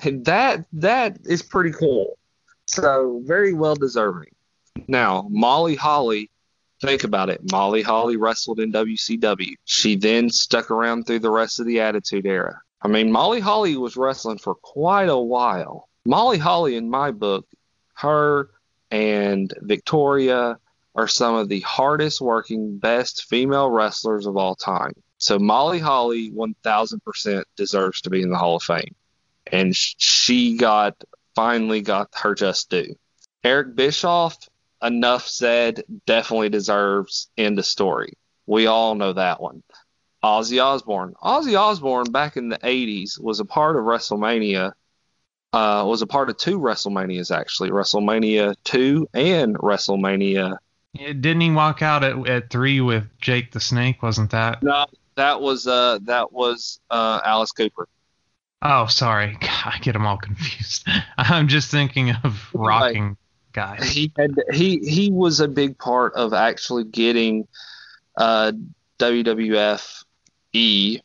And 0.01 0.25
that 0.25 0.65
that 0.73 1.17
is 1.25 1.43
pretty 1.43 1.71
cool. 1.73 2.17
So 2.65 3.21
very 3.25 3.53
well 3.53 3.75
deserving. 3.75 4.31
Now, 4.88 5.27
Molly 5.30 5.75
Holly, 5.75 6.30
think 6.82 7.03
about 7.03 7.30
it. 7.30 7.41
Molly 7.51 7.82
Holly 7.82 8.17
wrestled 8.17 8.59
in 8.59 8.71
WCW. 8.71 9.53
She 9.65 9.95
then 9.95 10.30
stuck 10.30 10.71
around 10.71 11.05
through 11.05 11.19
the 11.19 11.32
rest 11.32 11.59
of 11.59 11.65
the 11.65 11.82
Attitude 11.82 12.25
Era. 12.25 12.61
I 12.82 12.88
mean, 12.88 13.11
Molly 13.11 13.39
Holly 13.39 13.75
was 13.75 13.97
wrestling 13.97 14.38
for 14.38 14.55
quite 14.55 15.09
a 15.09 15.17
while. 15.17 15.89
Molly 16.05 16.38
Holly, 16.38 16.75
in 16.75 16.89
my 16.89 17.11
book, 17.11 17.45
her 17.95 18.49
and 18.89 19.53
Victoria 19.61 20.57
are 20.95 21.07
some 21.07 21.36
of 21.36 21.49
the 21.49 21.59
hardest 21.61 22.21
working, 22.21 22.77
best 22.77 23.25
female 23.25 23.69
wrestlers 23.69 24.25
of 24.25 24.38
all 24.38 24.55
time. 24.55 24.93
So 25.17 25.38
Molly 25.38 25.80
Holly, 25.80 26.32
1000% 26.32 27.43
deserves 27.57 28.01
to 28.01 28.09
be 28.09 28.21
in 28.21 28.30
the 28.30 28.38
Hall 28.38 28.55
of 28.55 28.63
Fame. 28.63 28.95
And 29.47 29.75
she 29.75 30.57
got, 30.57 31.03
finally 31.36 31.82
got 31.82 32.09
her 32.13 32.36
just 32.36 32.69
due. 32.69 32.95
Eric 33.43 33.75
Bischoff, 33.75 34.38
enough 34.82 35.27
said, 35.27 35.84
definitely 36.05 36.49
deserves 36.49 37.30
end 37.38 37.59
of 37.59 37.65
story. 37.65 38.13
We 38.45 38.67
all 38.67 38.95
know 38.95 39.13
that 39.13 39.41
one. 39.41 39.63
Ozzy 40.23 40.63
Osbourne. 40.63 41.13
Ozzy 41.21 41.57
Osbourne 41.57 42.11
back 42.11 42.36
in 42.36 42.49
the 42.49 42.57
80s 42.57 43.19
was 43.19 43.39
a 43.39 43.45
part 43.45 43.75
of 43.75 43.84
WrestleMania 43.84 44.73
uh, 45.53 45.84
was 45.88 46.01
a 46.01 46.07
part 46.07 46.30
of 46.30 46.38
two 46.38 46.59
WrestleManias 46.59 47.36
actually, 47.36 47.71
WrestleMania 47.71 48.55
two 48.63 49.09
and 49.13 49.57
WrestleMania. 49.57 50.57
Yeah, 50.93 51.13
didn't 51.13 51.41
he 51.41 51.51
walk 51.51 51.82
out 51.82 52.03
at, 52.03 52.27
at 52.27 52.49
three 52.49 52.82
with 52.82 53.05
Jake 53.19 53.51
the 53.51 53.59
Snake? 53.59 54.01
Wasn't 54.01 54.32
that? 54.32 54.61
No, 54.61 54.86
that 55.15 55.41
was 55.41 55.67
uh 55.67 55.99
that 56.03 56.32
was 56.32 56.80
uh 56.89 57.21
Alice 57.23 57.51
Cooper. 57.51 57.88
Oh, 58.61 58.88
sorry, 58.88 59.38
I 59.41 59.77
get 59.82 59.93
them 59.93 60.05
all 60.05 60.17
confused. 60.17 60.88
I'm 61.17 61.47
just 61.47 61.71
thinking 61.71 62.11
of 62.23 62.49
rocking 62.53 63.17
guys. 63.53 63.89
He 63.89 64.11
had 64.17 64.35
he 64.51 64.77
he 64.79 65.11
was 65.11 65.39
a 65.39 65.47
big 65.47 65.77
part 65.77 66.13
of 66.15 66.33
actually 66.33 66.85
getting 66.85 67.47
uh 68.17 68.51
WWF 68.99 70.03
E 70.53 70.99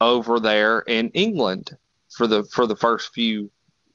over 0.00 0.40
there 0.40 0.80
in 0.80 1.10
England 1.10 1.76
for 2.10 2.26
the 2.26 2.44
for 2.44 2.66
the 2.66 2.76
first 2.76 3.12
few 3.12 3.50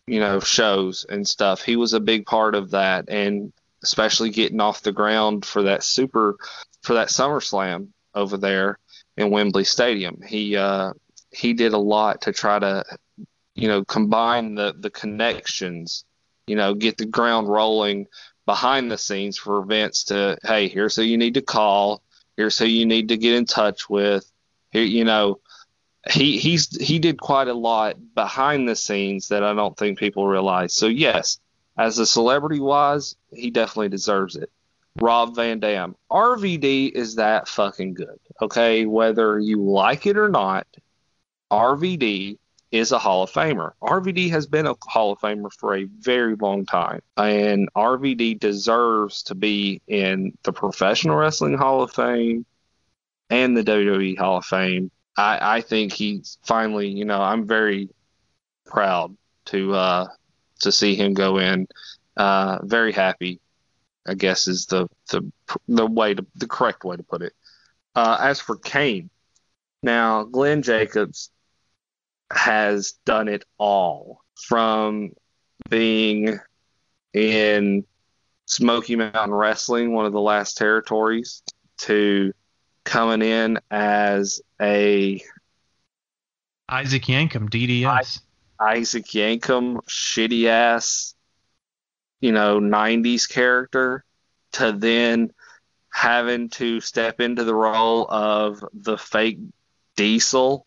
you 0.09 0.19
know, 0.19 0.39
shows 0.39 1.05
and 1.07 1.27
stuff. 1.27 1.61
He 1.61 1.75
was 1.75 1.93
a 1.93 1.99
big 1.99 2.25
part 2.25 2.55
of 2.55 2.71
that, 2.71 3.09
and 3.09 3.53
especially 3.83 4.31
getting 4.31 4.59
off 4.59 4.81
the 4.81 4.91
ground 4.91 5.45
for 5.45 5.61
that 5.63 5.83
super 5.83 6.35
for 6.81 6.95
that 6.95 7.09
SummerSlam 7.09 7.89
over 8.15 8.35
there 8.35 8.79
in 9.17 9.29
Wembley 9.29 9.63
Stadium. 9.63 10.19
He 10.25 10.57
uh, 10.57 10.93
he 11.29 11.53
did 11.53 11.73
a 11.73 11.77
lot 11.77 12.21
to 12.21 12.33
try 12.33 12.57
to 12.57 12.83
you 13.53 13.67
know 13.67 13.85
combine 13.85 14.55
the 14.55 14.73
the 14.79 14.89
connections, 14.89 16.05
you 16.49 16.55
know, 16.55 16.73
get 16.73 16.97
the 16.97 17.05
ground 17.05 17.47
rolling 17.47 18.07
behind 18.47 18.89
the 18.89 18.97
scenes 18.97 19.37
for 19.37 19.59
events 19.59 20.05
to 20.05 20.35
hey, 20.43 20.67
here's 20.67 20.95
who 20.95 21.03
you 21.03 21.17
need 21.17 21.35
to 21.35 21.41
call, 21.43 22.01
here's 22.35 22.57
who 22.57 22.65
you 22.65 22.87
need 22.87 23.09
to 23.09 23.17
get 23.17 23.35
in 23.35 23.45
touch 23.45 23.87
with. 23.87 24.29
Here, 24.71 24.83
you 24.83 25.05
know, 25.05 25.39
he 26.09 26.39
he's 26.39 26.75
he 26.75 26.97
did 26.97 27.21
quite 27.21 27.47
a 27.47 27.53
lot 27.53 27.97
behind 28.15 28.67
the 28.67 28.75
scenes 28.75 29.27
that 29.27 29.43
I 29.43 29.53
don't 29.53 29.77
think 29.77 29.99
people 29.99 30.27
realize. 30.27 30.73
So 30.73 30.87
yes, 30.87 31.39
as 31.77 31.99
a 31.99 32.05
celebrity 32.05 32.59
wise, 32.59 33.15
he 33.31 33.51
definitely 33.51 33.89
deserves 33.89 34.35
it. 34.35 34.49
Rob 34.99 35.35
Van 35.35 35.59
Dam, 35.59 35.95
RVD 36.11 36.91
is 36.91 37.15
that 37.15 37.47
fucking 37.47 37.93
good. 37.93 38.19
Okay, 38.41 38.87
whether 38.87 39.37
you 39.37 39.63
like 39.63 40.07
it 40.07 40.17
or 40.17 40.29
not, 40.29 40.65
RVD 41.51 42.39
is 42.71 42.91
a 42.91 42.99
Hall 42.99 43.23
of 43.23 43.31
Famer. 43.31 43.71
RVD 43.81 44.29
has 44.29 44.45
been 44.45 44.67
a 44.67 44.75
Hall 44.83 45.11
of 45.11 45.19
Famer 45.19 45.51
for 45.51 45.75
a 45.75 45.85
very 45.85 46.35
long 46.35 46.65
time, 46.65 47.01
and 47.17 47.69
RVD 47.75 48.39
deserves 48.39 49.23
to 49.23 49.35
be 49.35 49.81
in 49.87 50.37
the 50.43 50.53
Professional 50.53 51.15
Wrestling 51.15 51.57
Hall 51.57 51.81
of 51.81 51.91
Fame 51.91 52.45
and 53.29 53.57
the 53.57 53.63
WWE 53.63 54.17
Hall 54.17 54.37
of 54.37 54.45
Fame 54.45 54.91
I, 55.19 55.57
I 55.57 55.61
think 55.61 55.91
he's 55.91 56.37
finally, 56.43 56.87
you 56.87 57.03
know, 57.03 57.21
I'm 57.21 57.45
very 57.45 57.89
proud 58.65 59.17
to 59.45 59.73
uh, 59.73 60.07
to 60.61 60.71
see 60.71 60.95
him 60.95 61.13
go 61.13 61.39
in. 61.39 61.67
Uh, 62.15 62.59
very 62.63 62.93
happy, 62.93 63.41
I 64.07 64.13
guess 64.13 64.47
is 64.47 64.67
the 64.67 64.87
the 65.11 65.29
the 65.67 65.85
way 65.85 66.13
to 66.13 66.25
the 66.35 66.47
correct 66.47 66.85
way 66.85 66.95
to 66.95 67.03
put 67.03 67.21
it. 67.21 67.33
Uh, 67.95 68.17
as 68.21 68.39
for 68.39 68.55
Kane, 68.55 69.09
now 69.83 70.23
Glenn 70.23 70.61
Jacobs 70.61 71.31
has 72.31 72.93
done 73.05 73.27
it 73.27 73.45
all 73.57 74.21
from 74.35 75.11
being 75.69 76.39
in 77.13 77.85
Smoky 78.45 78.95
Mountain 78.95 79.33
Wrestling, 79.33 79.93
one 79.93 80.05
of 80.05 80.13
the 80.13 80.21
last 80.21 80.57
territories, 80.57 81.43
to 81.79 82.33
coming 82.83 83.21
in 83.21 83.59
as 83.69 84.41
a 84.61 85.21
Isaac 86.67 87.03
Yankem, 87.03 87.49
DDS. 87.49 88.21
Isaac 88.59 89.05
Yankem, 89.05 89.77
shitty 89.87 90.45
ass, 90.45 91.15
you 92.19 92.31
know, 92.31 92.59
90s 92.59 93.27
character, 93.27 94.03
to 94.53 94.71
then 94.71 95.31
having 95.91 96.49
to 96.49 96.81
step 96.81 97.21
into 97.21 97.43
the 97.43 97.55
role 97.55 98.05
of 98.09 98.63
the 98.73 98.97
fake 98.97 99.39
Diesel, 99.95 100.65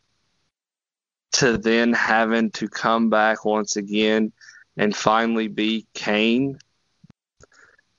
to 1.32 1.58
then 1.58 1.92
having 1.92 2.50
to 2.52 2.68
come 2.68 3.10
back 3.10 3.44
once 3.44 3.76
again 3.76 4.32
and 4.76 4.94
finally 4.94 5.48
be 5.48 5.86
Kane, 5.94 6.58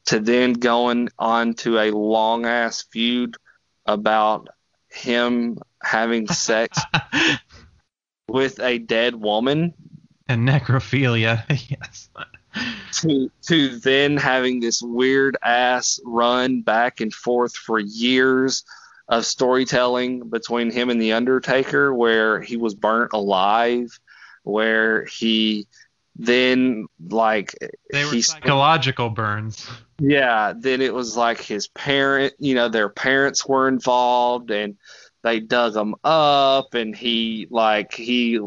to 0.05 0.19
then 0.19 0.53
going 0.53 1.09
on 1.17 1.53
to 1.55 1.79
a 1.79 1.91
long 1.91 2.45
ass 2.45 2.83
feud 2.91 3.35
about 3.85 4.49
him 4.89 5.57
having 5.81 6.27
sex 6.27 6.79
with 8.27 8.59
a 8.59 8.77
dead 8.77 9.15
woman. 9.15 9.73
And 10.27 10.47
necrophilia 10.47 11.43
yes. 11.49 12.09
To 13.01 13.31
to 13.47 13.79
then 13.79 14.17
having 14.17 14.59
this 14.59 14.81
weird 14.81 15.37
ass 15.41 15.99
run 16.05 16.61
back 16.61 17.01
and 17.01 17.11
forth 17.13 17.55
for 17.55 17.79
years 17.79 18.63
of 19.09 19.25
storytelling 19.25 20.29
between 20.29 20.71
him 20.71 20.89
and 20.89 21.01
the 21.01 21.13
undertaker 21.13 21.93
where 21.93 22.41
he 22.41 22.57
was 22.57 22.73
burnt 22.73 23.11
alive 23.13 23.99
where 24.43 25.05
he 25.05 25.67
then 26.15 26.85
like 27.09 27.55
they 27.91 28.05
were 28.05 28.21
psychological 28.21 29.09
burns. 29.09 29.69
Yeah 29.99 30.53
then 30.55 30.81
it 30.81 30.93
was 30.93 31.17
like 31.17 31.41
his 31.41 31.67
parent 31.67 32.33
you 32.39 32.55
know 32.55 32.69
their 32.69 32.89
parents 32.89 33.45
were 33.45 33.67
involved 33.67 34.51
and 34.51 34.77
they 35.23 35.39
dug 35.39 35.75
him 35.75 35.95
up 36.03 36.73
and 36.73 36.95
he 36.95 37.47
like 37.49 37.93
he 37.93 38.39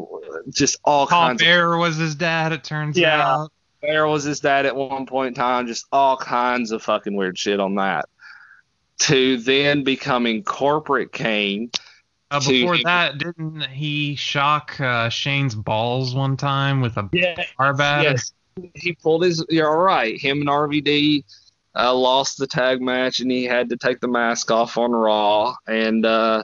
just 0.49 0.77
all 0.83 1.07
Paul 1.07 1.29
kinds 1.29 1.41
Bear 1.41 1.73
of, 1.73 1.79
was 1.79 1.97
his 1.97 2.15
dad 2.15 2.53
it 2.53 2.63
turns 2.63 2.97
yeah, 2.97 3.21
out. 3.21 3.51
Bear 3.81 4.07
was 4.07 4.23
his 4.23 4.39
dad 4.39 4.65
at 4.65 4.75
one 4.75 5.05
point 5.05 5.29
in 5.29 5.33
time 5.33 5.67
just 5.67 5.87
all 5.91 6.17
kinds 6.17 6.71
of 6.71 6.81
fucking 6.83 7.15
weird 7.15 7.37
shit 7.37 7.59
on 7.59 7.75
that 7.75 8.07
to 8.99 9.37
then 9.37 9.83
becoming 9.83 10.43
corporate 10.43 11.11
Kane 11.11 11.69
uh, 12.29 12.39
before 12.39 12.77
to, 12.77 12.83
that, 12.83 13.17
didn't 13.17 13.61
he 13.67 14.15
shock 14.15 14.79
uh, 14.81 15.09
Shane's 15.09 15.55
balls 15.55 16.13
one 16.13 16.35
time 16.35 16.81
with 16.81 16.97
a 16.97 17.09
yeah, 17.13 17.35
bar 17.57 17.73
bat? 17.73 18.03
Yes, 18.03 18.33
he 18.75 18.93
pulled 18.93 19.23
his. 19.23 19.45
You're 19.49 19.69
all 19.69 19.77
right. 19.77 20.19
Him 20.19 20.41
and 20.41 20.49
RVD 20.49 21.23
uh, 21.75 21.93
lost 21.93 22.37
the 22.37 22.47
tag 22.47 22.81
match, 22.81 23.21
and 23.21 23.31
he 23.31 23.45
had 23.45 23.69
to 23.69 23.77
take 23.77 24.01
the 24.01 24.09
mask 24.09 24.51
off 24.51 24.77
on 24.77 24.91
Raw, 24.91 25.55
and 25.67 26.05
uh, 26.05 26.43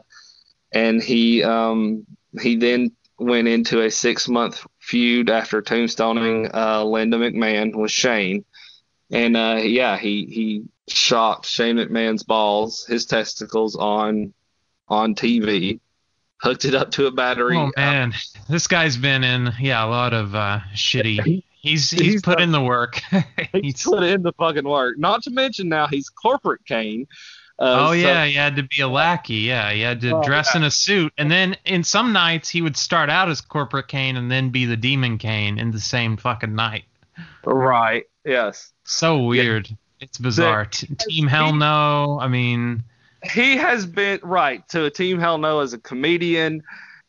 and 0.72 1.04
he 1.04 1.44
um, 1.44 2.06
he 2.40 2.56
then 2.56 2.92
went 3.20 3.50
into 3.50 3.82
a 3.82 3.92
six 3.92 4.30
month 4.30 4.66
feud 4.80 5.30
after 5.30 5.62
tombstoning 5.62 6.54
uh, 6.54 6.84
Linda 6.86 7.18
McMahon 7.18 7.76
with 7.76 7.92
Shane, 7.92 8.46
and 9.12 9.36
uh, 9.36 9.60
yeah, 9.62 9.98
he 9.98 10.26
he 10.28 10.64
shocked 10.88 11.46
Shane 11.46 11.78
McMahon's 11.78 12.24
balls, 12.24 12.86
his 12.86 13.06
testicles 13.06 13.76
on 13.76 14.34
on 14.88 15.16
TV, 15.16 15.80
hooked 16.38 16.66
it 16.66 16.76
up 16.76 16.92
to 16.92 17.08
a 17.08 17.12
battery. 17.12 17.58
Oh 17.58 17.72
man, 17.78 18.14
this 18.50 18.68
guy's 18.68 18.98
been 18.98 19.24
in 19.24 19.54
yeah 19.60 19.84
a 19.84 19.88
lot 19.88 20.14
of 20.14 20.36
uh, 20.36 20.60
shitty. 20.74 21.44
He's 21.64 21.92
he's, 21.92 22.00
he's 22.02 22.22
put 22.22 22.40
done, 22.40 22.44
in 22.44 22.52
the 22.52 22.62
work. 22.62 23.02
he's 23.54 23.84
put 23.84 24.04
in 24.04 24.22
the 24.22 24.34
fucking 24.34 24.68
work. 24.68 24.98
Not 24.98 25.24
to 25.24 25.32
mention 25.32 25.70
now 25.70 25.88
he's 25.88 26.10
corporate 26.10 26.66
Kane. 26.66 27.08
Uh, 27.60 27.90
oh 27.90 27.92
yeah, 27.92 28.26
he 28.26 28.34
had 28.34 28.56
to 28.56 28.64
be 28.64 28.82
a 28.82 28.88
lackey. 28.88 29.36
Yeah, 29.36 29.72
he 29.72 29.82
had 29.82 30.02
to 30.02 30.18
oh, 30.18 30.24
dress 30.24 30.52
yeah. 30.54 30.62
in 30.62 30.64
a 30.66 30.72
suit, 30.72 31.14
and 31.18 31.32
then 31.32 31.56
in 31.66 31.84
some 31.84 32.12
nights 32.12 32.50
he 32.50 32.62
would 32.62 32.76
start 32.76 33.10
out 33.10 33.30
as 33.30 33.42
corporate 33.42 33.88
Kane 33.88 34.18
and 34.18 34.30
then 34.30 34.50
be 34.50 34.66
the 34.66 34.76
Demon 34.76 35.18
Kane 35.18 35.60
in 35.60 35.72
the 35.72 35.80
same 35.80 36.18
fucking 36.18 36.56
night. 36.56 36.86
Right. 37.46 38.06
Yes. 38.26 38.74
So 38.84 39.20
weird. 39.20 39.70
Yeah. 39.70 39.76
It's 40.04 40.18
bizarre. 40.18 40.66
Team 40.66 41.28
Hell 41.28 41.54
No. 41.54 42.20
I 42.22 42.28
mean, 42.28 42.84
he 43.32 43.56
has 43.58 43.86
been 43.86 44.20
right 44.22 44.68
to 44.70 44.86
a 44.86 44.90
team 44.90 45.20
hell 45.20 45.38
no 45.38 45.60
as 45.62 45.74
a 45.74 45.78
comedian. 45.78 46.64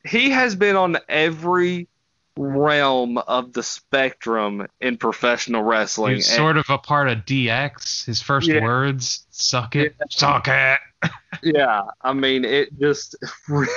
He 0.04 0.30
has 0.30 0.54
been 0.54 0.76
on 0.76 0.98
every 1.08 1.88
realm 2.36 3.18
of 3.18 3.52
the 3.52 3.62
spectrum 3.62 4.66
in 4.80 4.96
professional 4.96 5.62
wrestling. 5.62 6.16
He's 6.16 6.32
sort 6.32 6.56
of 6.56 6.68
a 6.68 6.78
part 6.78 7.08
of 7.08 7.18
DX. 7.18 8.04
His 8.04 8.20
first 8.20 8.48
yeah. 8.48 8.62
words, 8.62 9.26
"Suck 9.30 9.76
it, 9.76 9.94
yeah. 9.98 10.06
suck 10.10 10.48
it." 10.48 10.78
yeah, 11.42 11.82
I 12.02 12.12
mean 12.12 12.44
it 12.44 12.78
just 12.78 13.16
really, 13.48 13.68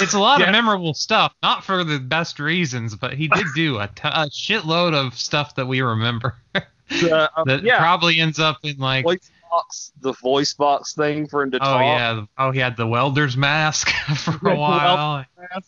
it's 0.00 0.14
a 0.14 0.18
lot 0.18 0.40
Yeah. 0.40 0.46
of 0.46 0.52
memorable 0.52 0.94
stuff, 0.94 1.34
not 1.42 1.64
for 1.64 1.84
the 1.84 1.98
best 1.98 2.40
reasons, 2.40 2.94
but 2.94 3.14
he 3.14 3.28
did 3.28 3.46
do 3.54 3.78
a, 3.78 3.86
t- 3.88 4.02
a 4.04 4.26
shitload 4.26 4.94
of 4.94 5.16
stuff 5.18 5.54
that 5.56 5.66
we 5.66 5.80
remember 5.80 6.36
Uh, 7.02 7.28
uh, 7.36 7.44
that 7.44 7.62
yeah, 7.62 7.78
probably 7.78 8.20
ends 8.20 8.38
up 8.38 8.58
in 8.62 8.76
like 8.78 9.04
voice 9.04 9.30
box, 9.50 9.92
the 10.00 10.12
voice 10.14 10.54
box 10.54 10.94
thing 10.94 11.26
for 11.26 11.42
him 11.42 11.50
to 11.50 11.58
oh 11.58 11.64
talk. 11.64 11.80
yeah, 11.82 12.24
oh 12.38 12.50
he 12.52 12.58
had 12.60 12.76
the 12.76 12.86
welder's 12.86 13.36
mask 13.36 13.88
for 14.16 14.50
a 14.50 14.56
while. 14.58 15.24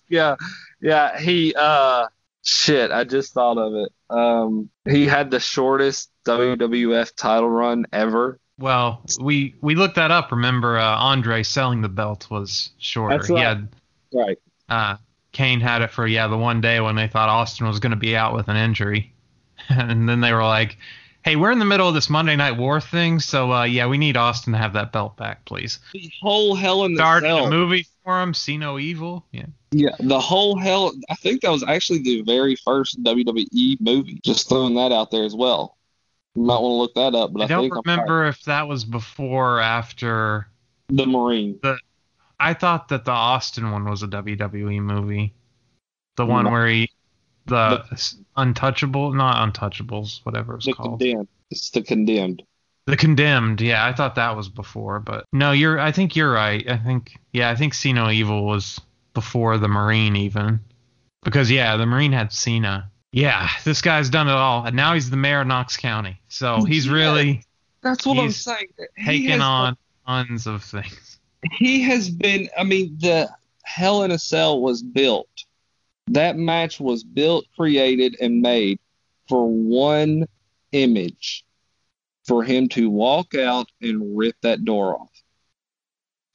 yeah, 0.09 0.37
yeah. 0.81 1.19
He 1.19 1.55
uh, 1.57 2.07
shit. 2.43 2.91
I 2.91 3.05
just 3.05 3.33
thought 3.33 3.59
of 3.59 3.75
it. 3.75 3.93
Um, 4.11 4.71
he 4.89 5.07
had 5.07 5.31
the 5.31 5.41
shortest 5.41 6.11
WWF 6.25 7.15
title 7.17 7.51
run 7.51 7.87
ever. 7.93 8.39
Well, 8.59 9.03
we 9.21 9.55
we 9.61 9.75
looked 9.75 9.97
that 9.97 10.11
up. 10.11 10.31
Remember, 10.33 10.79
uh, 10.79 10.97
Andre 10.97 11.43
selling 11.43 11.81
the 11.83 11.89
belt 11.89 12.29
was 12.31 12.71
shorter. 12.79 13.17
That's 13.17 13.29
He 13.29 13.35
had 13.39 13.69
Right. 14.13 14.39
uh, 14.69 14.97
Kane 15.33 15.61
had 15.61 15.83
it 15.83 15.91
for 15.91 16.07
yeah 16.07 16.27
the 16.29 16.39
one 16.39 16.61
day 16.61 16.81
when 16.81 16.97
they 16.97 17.07
thought 17.09 17.29
Austin 17.29 17.67
was 17.67 17.79
going 17.81 17.91
to 17.91 17.97
be 17.97 18.17
out 18.17 18.35
with 18.35 18.49
an 18.49 18.57
injury, 18.57 19.13
and 19.69 20.09
then 20.09 20.21
they 20.21 20.33
were 20.33 20.45
like, 20.45 20.79
"Hey, 21.29 21.37
we're 21.37 21.51
in 21.53 21.59
the 21.59 21.65
middle 21.67 21.87
of 21.87 21.93
this 21.93 22.09
Monday 22.09 22.37
Night 22.37 22.57
War 22.57 22.81
thing, 22.81 23.21
so 23.21 23.53
uh, 23.53 23.65
yeah, 23.65 23.87
we 23.87 23.99
need 23.99 24.17
Austin 24.17 24.55
to 24.55 24.59
have 24.59 24.73
that 24.73 24.93
belt 24.93 25.15
back, 25.19 25.45
please." 25.45 25.79
The 25.93 26.11
whole 26.23 26.55
Hell 26.55 26.87
in 26.87 26.95
the 26.95 26.99
Started 27.01 27.27
Cell. 27.27 27.47
a 27.47 27.51
movie 27.51 27.87
for 28.03 28.23
him, 28.23 28.33
See 28.33 28.57
No 28.57 28.79
Evil. 28.79 29.27
Yeah, 29.33 29.45
Yeah, 29.71 29.91
the 30.01 30.19
whole 30.19 30.59
Hell. 30.59 30.93
I 31.11 31.15
think 31.17 31.43
that 31.43 31.51
was 31.51 31.63
actually 31.63 31.99
the 31.99 32.23
very 32.23 32.57
first 32.57 33.03
WWE 33.05 33.79
movie. 33.79 34.21
Just 34.25 34.49
throwing 34.49 34.75
that 34.77 34.91
out 34.91 35.11
there 35.11 35.25
as 35.25 35.35
well. 35.35 35.77
You 36.35 36.45
might 36.45 36.61
want 36.61 36.73
to 36.73 36.77
look 36.77 36.95
that 36.95 37.15
up, 37.19 37.35
but 37.35 37.43
I, 37.43 37.45
I 37.45 37.49
don't 37.49 37.71
remember 37.71 38.25
if 38.25 38.43
that 38.45 38.67
was 38.67 38.87
before 38.87 39.57
or 39.59 39.61
after. 39.61 40.49
the 40.89 41.05
Marine. 41.05 41.59
The, 41.63 41.79
I 42.41 42.55
thought 42.55 42.89
that 42.89 43.05
the 43.05 43.11
Austin 43.11 43.71
one 43.71 43.85
was 43.85 44.03
a 44.03 44.09
WWE 44.09 44.81
movie, 44.81 45.35
the 46.17 46.25
one 46.25 46.45
No. 46.47 46.53
where 46.53 46.69
he 46.69 46.91
the 47.49 47.85
untouchable, 48.37 49.13
not 49.13 49.53
untouchables, 49.53 50.21
whatever 50.25 50.57
it's 50.57 50.67
The 50.67 50.73
called. 50.75 51.01
condemned. 51.01 51.29
It's 51.51 51.71
the 51.71 51.83
condemned. 51.83 52.43
The 52.87 52.97
Condemned, 52.97 53.61
yeah, 53.61 53.85
I 53.85 53.93
thought 53.93 54.15
that 54.15 54.35
was 54.35 54.49
before, 54.49 54.99
but 54.99 55.27
no, 55.31 55.53
you're. 55.53 55.79
I 55.79 55.93
think 55.93 56.17
you're 56.17 56.33
right. 56.33 56.67
I 56.71 56.79
think, 56.79 57.19
yeah, 57.35 57.51
I 57.51 57.55
think 57.55 57.75
See 57.75 57.93
No 57.93 58.09
Evil 58.09 58.47
was 58.47 58.81
before 59.13 59.59
the 59.59 59.69
Marine 59.69 60.17
even, 60.17 60.61
because 61.23 61.51
yeah, 61.51 61.77
the 61.77 61.85
Marine 61.85 62.13
had 62.13 62.33
Cena. 62.33 62.91
Yeah, 63.13 63.49
this 63.65 63.83
guy's 63.83 64.09
done 64.09 64.29
it 64.29 64.33
all, 64.33 64.65
and 64.65 64.75
now 64.75 64.95
he's 64.95 65.11
the 65.11 65.19
mayor 65.19 65.43
of 65.43 65.47
Knox 65.47 65.77
County, 65.77 66.19
so 66.29 66.65
he's 66.67 66.87
Yeah. 66.87 66.93
really 66.95 67.43
That's 67.83 68.07
what 68.07 68.19
I'm 68.19 68.31
saying. 68.31 68.69
He 68.97 69.05
taking 69.05 69.31
has- 69.33 69.41
on 69.43 69.77
tons 70.07 70.47
of 70.47 70.65
things. 70.65 71.19
he 71.59 71.83
has 71.83 72.09
been 72.09 72.49
I 72.59 72.65
mean 72.65 72.97
the 73.01 73.29
Hell 73.65 74.03
in 74.05 74.13
a 74.13 74.19
Cell 74.19 74.63
was 74.63 74.83
built. 74.83 75.29
That 76.11 76.37
match 76.37 76.81
was 76.81 77.05
built, 77.05 77.47
created 77.57 78.17
and 78.21 78.41
made 78.41 78.79
for 79.29 79.47
one 79.47 80.27
image 80.73 81.45
for 82.27 82.43
him 82.43 82.69
to 82.69 82.91
walk 82.91 83.35
out 83.35 83.69
and 83.81 84.17
rip 84.17 84.37
that 84.43 84.65
door 84.65 85.01
off. 85.01 85.11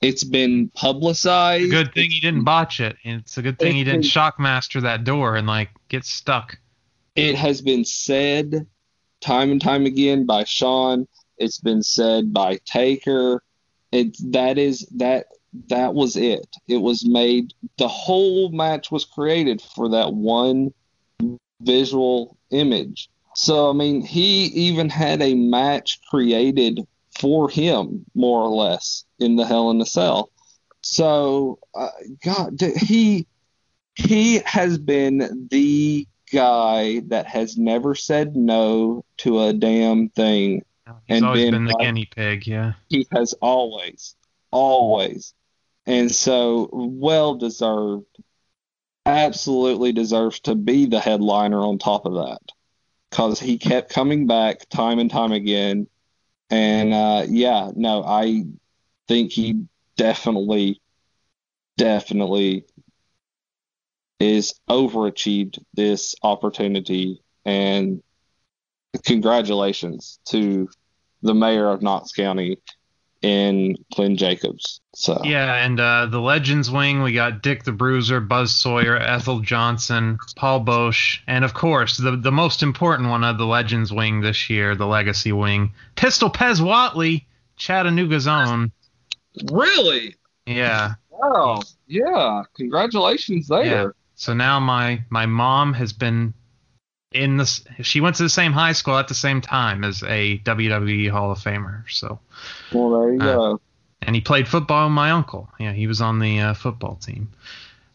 It's 0.02 0.24
been 0.24 0.70
publicized. 0.70 1.72
Good 1.72 1.94
thing 1.94 2.12
he 2.12 2.20
didn't 2.20 2.44
botch 2.44 2.82
it. 2.82 2.98
and 3.06 3.22
It's 3.22 3.38
a 3.38 3.42
good 3.42 3.58
thing 3.58 3.76
he 3.76 3.86
didn't 3.86 4.02
shockmaster 4.02 4.82
that 4.82 5.06
door 5.06 5.38
and 5.38 5.48
like 5.48 5.70
get 5.88 6.04
stuck. 6.04 6.58
It 7.16 7.36
has 7.36 7.62
been 7.62 7.86
said 7.86 8.68
time 9.22 9.52
and 9.52 9.62
time 9.62 9.86
again 9.86 10.26
by 10.26 10.44
Sean. 10.44 11.08
It's 11.38 11.60
been 11.60 11.82
said 11.84 12.34
by 12.34 12.60
Taker. 12.66 13.42
It 13.92 14.18
that 14.32 14.58
is 14.58 14.88
that 14.98 15.28
that 15.70 15.94
was 15.94 16.16
it. 16.16 16.48
It 16.68 16.78
was 16.78 17.06
made. 17.06 17.54
The 17.78 17.88
whole 17.88 18.50
match 18.50 18.92
was 18.92 19.06
created 19.06 19.62
for 19.62 19.90
that 19.90 20.14
one 20.14 20.74
visual 21.62 22.38
image. 22.52 23.10
So 23.36 23.70
I 23.70 23.74
mean, 23.74 24.02
he 24.06 24.46
even 24.46 24.90
had 24.90 25.22
a 25.22 25.34
match 25.36 26.00
created 26.10 26.80
for 27.20 27.50
him, 27.50 28.06
more 28.16 28.42
or 28.42 28.50
less, 28.50 29.06
in 29.20 29.36
the 29.36 29.46
Hell 29.46 29.70
in 29.72 29.80
a 29.82 29.86
Cell. 29.86 30.30
So, 30.82 31.60
uh, 31.76 31.90
God, 32.24 32.60
he 32.62 33.26
he 33.96 34.40
has 34.46 34.78
been 34.78 35.48
the 35.52 36.08
guy 36.32 37.00
that 37.08 37.28
has 37.28 37.58
never 37.58 37.94
said 37.96 38.36
no 38.36 39.06
to 39.18 39.40
a 39.44 39.54
damn 39.54 40.10
thing. 40.10 40.64
He's 41.06 41.18
And 41.18 41.26
always 41.26 41.44
then, 41.44 41.52
been 41.54 41.66
the 41.66 41.74
like- 41.74 41.86
guinea 41.86 42.06
pig, 42.06 42.48
yeah. 42.48 42.74
He 42.90 43.08
has 43.14 43.34
always, 43.42 44.16
always. 44.52 45.34
And 45.86 46.12
so, 46.12 46.70
well 46.72 47.36
deserved. 47.36 48.06
Absolutely 49.06 49.92
deserves 49.92 50.40
to 50.42 50.56
be 50.56 50.86
the 50.86 51.00
headliner 51.00 51.60
on 51.60 51.78
top 51.78 52.06
of 52.06 52.14
that. 52.14 52.40
Because 53.10 53.40
he 53.40 53.58
kept 53.58 53.92
coming 53.92 54.28
back 54.28 54.68
time 54.70 55.00
and 55.00 55.12
time 55.12 55.34
again. 55.34 55.88
And 56.50 56.94
uh, 56.94 57.26
yeah, 57.28 57.72
no, 57.76 58.04
I 58.04 58.44
think 59.08 59.32
he 59.32 59.66
definitely, 59.98 60.82
definitely 61.78 62.66
is 64.20 64.56
overachieved 64.70 65.60
this 65.74 66.16
opportunity. 66.24 67.22
And 67.46 68.02
congratulations 69.04 70.20
to 70.28 70.70
the 71.22 71.34
mayor 71.34 71.70
of 71.70 71.82
Knox 71.82 72.14
County 72.14 72.58
and 73.24 73.78
Glenn 73.96 74.18
Jacobs. 74.18 74.82
So 74.96 75.20
Yeah, 75.24 75.56
and 75.56 75.80
uh, 75.80 76.06
the 76.08 76.20
Legends 76.20 76.70
wing, 76.70 77.02
we 77.02 77.14
got 77.14 77.42
Dick 77.42 77.64
the 77.64 77.72
Bruiser, 77.72 78.20
Buzz 78.20 78.54
Sawyer, 78.54 78.98
Ethel 78.98 79.40
Johnson, 79.40 80.20
Paul 80.36 80.64
Boesch, 80.64 81.20
and 81.26 81.44
of 81.44 81.54
course, 81.54 81.98
the, 81.98 82.12
the 82.18 82.32
most 82.32 82.62
important 82.62 83.10
one 83.10 83.24
of 83.24 83.38
the 83.38 83.46
Legends 83.46 83.92
wing 83.92 84.22
this 84.22 84.50
year, 84.50 84.76
the 84.76 84.86
Legacy 84.86 85.32
wing, 85.32 85.74
Pistol 85.96 86.30
Pez 86.30 86.60
Whatley, 86.60 87.26
Chattanooga's 87.58 88.28
own. 88.28 88.72
really, 89.52 90.16
Yeah. 90.46 90.94
wow, 91.10 91.62
yeah, 91.88 92.44
congratulations 92.56 93.48
there. 93.48 93.66
Yeah. 93.66 93.88
So 94.16 94.34
now 94.34 94.60
my 94.60 95.04
my 95.10 95.26
mom 95.26 95.74
has 95.74 95.92
been 95.92 96.34
in 97.14 97.38
this. 97.38 97.64
She 97.82 98.02
went 98.02 98.16
to 98.18 98.24
the 98.24 98.30
same 98.30 98.52
high 98.54 98.74
school 98.74 98.98
at 98.98 99.08
the 99.08 99.14
same 99.14 99.42
time 99.42 99.84
as 99.84 100.04
a 100.04 100.40
WWE 100.40 101.10
Hall 101.10 101.32
of 101.32 101.40
Famer. 101.40 101.84
So 101.90 102.20
Well, 102.72 103.00
there 103.02 103.14
you 103.14 103.22
Uh, 103.22 103.36
go. 103.36 103.62
and 104.02 104.16
he 104.16 104.22
played 104.22 104.48
football 104.48 104.88
with 104.88 104.94
my 104.94 105.12
uncle. 105.12 105.50
Yeah, 105.60 105.74
he 105.74 105.88
was 105.88 106.02
on 106.02 106.20
the 106.20 106.40
uh, 106.40 106.54
football 106.54 106.96
team. 106.96 107.30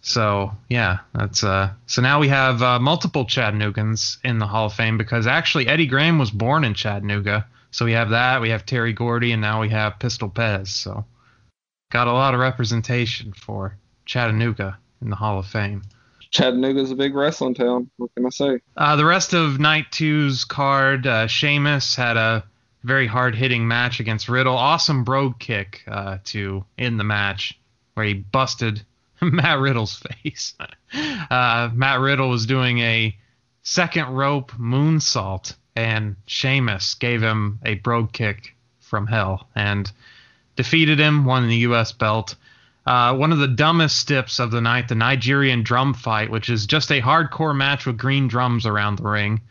So 0.00 0.52
yeah, 0.68 0.98
that's 1.12 1.42
uh. 1.44 1.70
So 1.86 2.00
now 2.02 2.18
we 2.20 2.28
have 2.28 2.62
uh, 2.62 2.78
multiple 2.78 3.24
Chattanoogans 3.26 4.18
in 4.24 4.38
the 4.38 4.46
Hall 4.46 4.66
of 4.66 4.72
Fame 4.74 4.96
because 4.96 5.26
actually 5.26 5.66
Eddie 5.66 5.86
Graham 5.86 6.18
was 6.18 6.30
born 6.30 6.64
in 6.64 6.74
Chattanooga. 6.74 7.46
So 7.70 7.84
we 7.84 7.92
have 7.92 8.10
that. 8.10 8.40
We 8.40 8.50
have 8.50 8.64
Terry 8.64 8.92
Gordy, 8.94 9.32
and 9.32 9.42
now 9.42 9.60
we 9.60 9.68
have 9.70 9.98
Pistol 9.98 10.30
Pez. 10.30 10.68
So 10.68 11.04
got 11.92 12.06
a 12.06 12.12
lot 12.12 12.32
of 12.34 12.40
representation 12.40 13.32
for 13.32 13.76
Chattanooga 14.06 14.78
in 15.02 15.10
the 15.10 15.16
Hall 15.16 15.38
of 15.38 15.46
Fame. 15.46 15.82
Chattanooga's 16.30 16.90
a 16.90 16.96
big 16.96 17.14
wrestling 17.14 17.54
town. 17.54 17.90
What 17.96 18.14
can 18.14 18.26
I 18.26 18.30
say? 18.30 18.60
Uh, 18.76 18.96
the 18.96 19.04
rest 19.04 19.32
of 19.32 19.58
night 19.58 19.86
two's 19.90 20.44
card, 20.44 21.06
uh, 21.06 21.26
Sheamus 21.26 21.96
had 21.96 22.16
a 22.16 22.44
very 22.84 23.06
hard 23.06 23.34
hitting 23.34 23.66
match 23.66 24.00
against 24.00 24.28
Riddle. 24.28 24.56
Awesome 24.56 25.04
brogue 25.04 25.38
kick 25.38 25.82
uh, 25.86 26.18
to 26.26 26.64
end 26.76 27.00
the 27.00 27.04
match 27.04 27.58
where 27.94 28.06
he 28.06 28.14
busted 28.14 28.82
Matt 29.20 29.58
Riddle's 29.58 29.96
face. 29.96 30.54
uh, 31.30 31.70
Matt 31.72 32.00
Riddle 32.00 32.28
was 32.28 32.46
doing 32.46 32.78
a 32.80 33.16
second 33.62 34.08
rope 34.08 34.52
moonsault, 34.52 35.54
and 35.74 36.16
Sheamus 36.26 36.94
gave 36.94 37.22
him 37.22 37.58
a 37.64 37.74
brogue 37.74 38.12
kick 38.12 38.54
from 38.80 39.06
hell 39.06 39.48
and 39.54 39.90
defeated 40.56 40.98
him, 40.98 41.24
won 41.24 41.48
the 41.48 41.56
U.S. 41.56 41.92
belt. 41.92 42.34
Uh, 42.88 43.14
one 43.14 43.32
of 43.32 43.38
the 43.38 43.46
dumbest 43.46 43.98
stips 43.98 44.38
of 44.38 44.50
the 44.50 44.62
night, 44.62 44.88
the 44.88 44.94
Nigerian 44.94 45.62
drum 45.62 45.92
fight, 45.92 46.30
which 46.30 46.48
is 46.48 46.64
just 46.64 46.90
a 46.90 47.02
hardcore 47.02 47.54
match 47.54 47.84
with 47.84 47.98
green 47.98 48.28
drums 48.28 48.64
around 48.64 48.96
the 48.96 49.02
ring. 49.02 49.42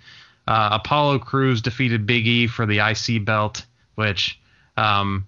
Uh, 0.47 0.69
Apollo 0.71 1.19
Crews 1.19 1.61
defeated 1.61 2.07
Big 2.07 2.25
E 2.25 2.47
for 2.47 2.65
the 2.65 2.79
IC 2.79 3.23
belt, 3.25 3.63
which 3.93 4.39
um, 4.75 5.27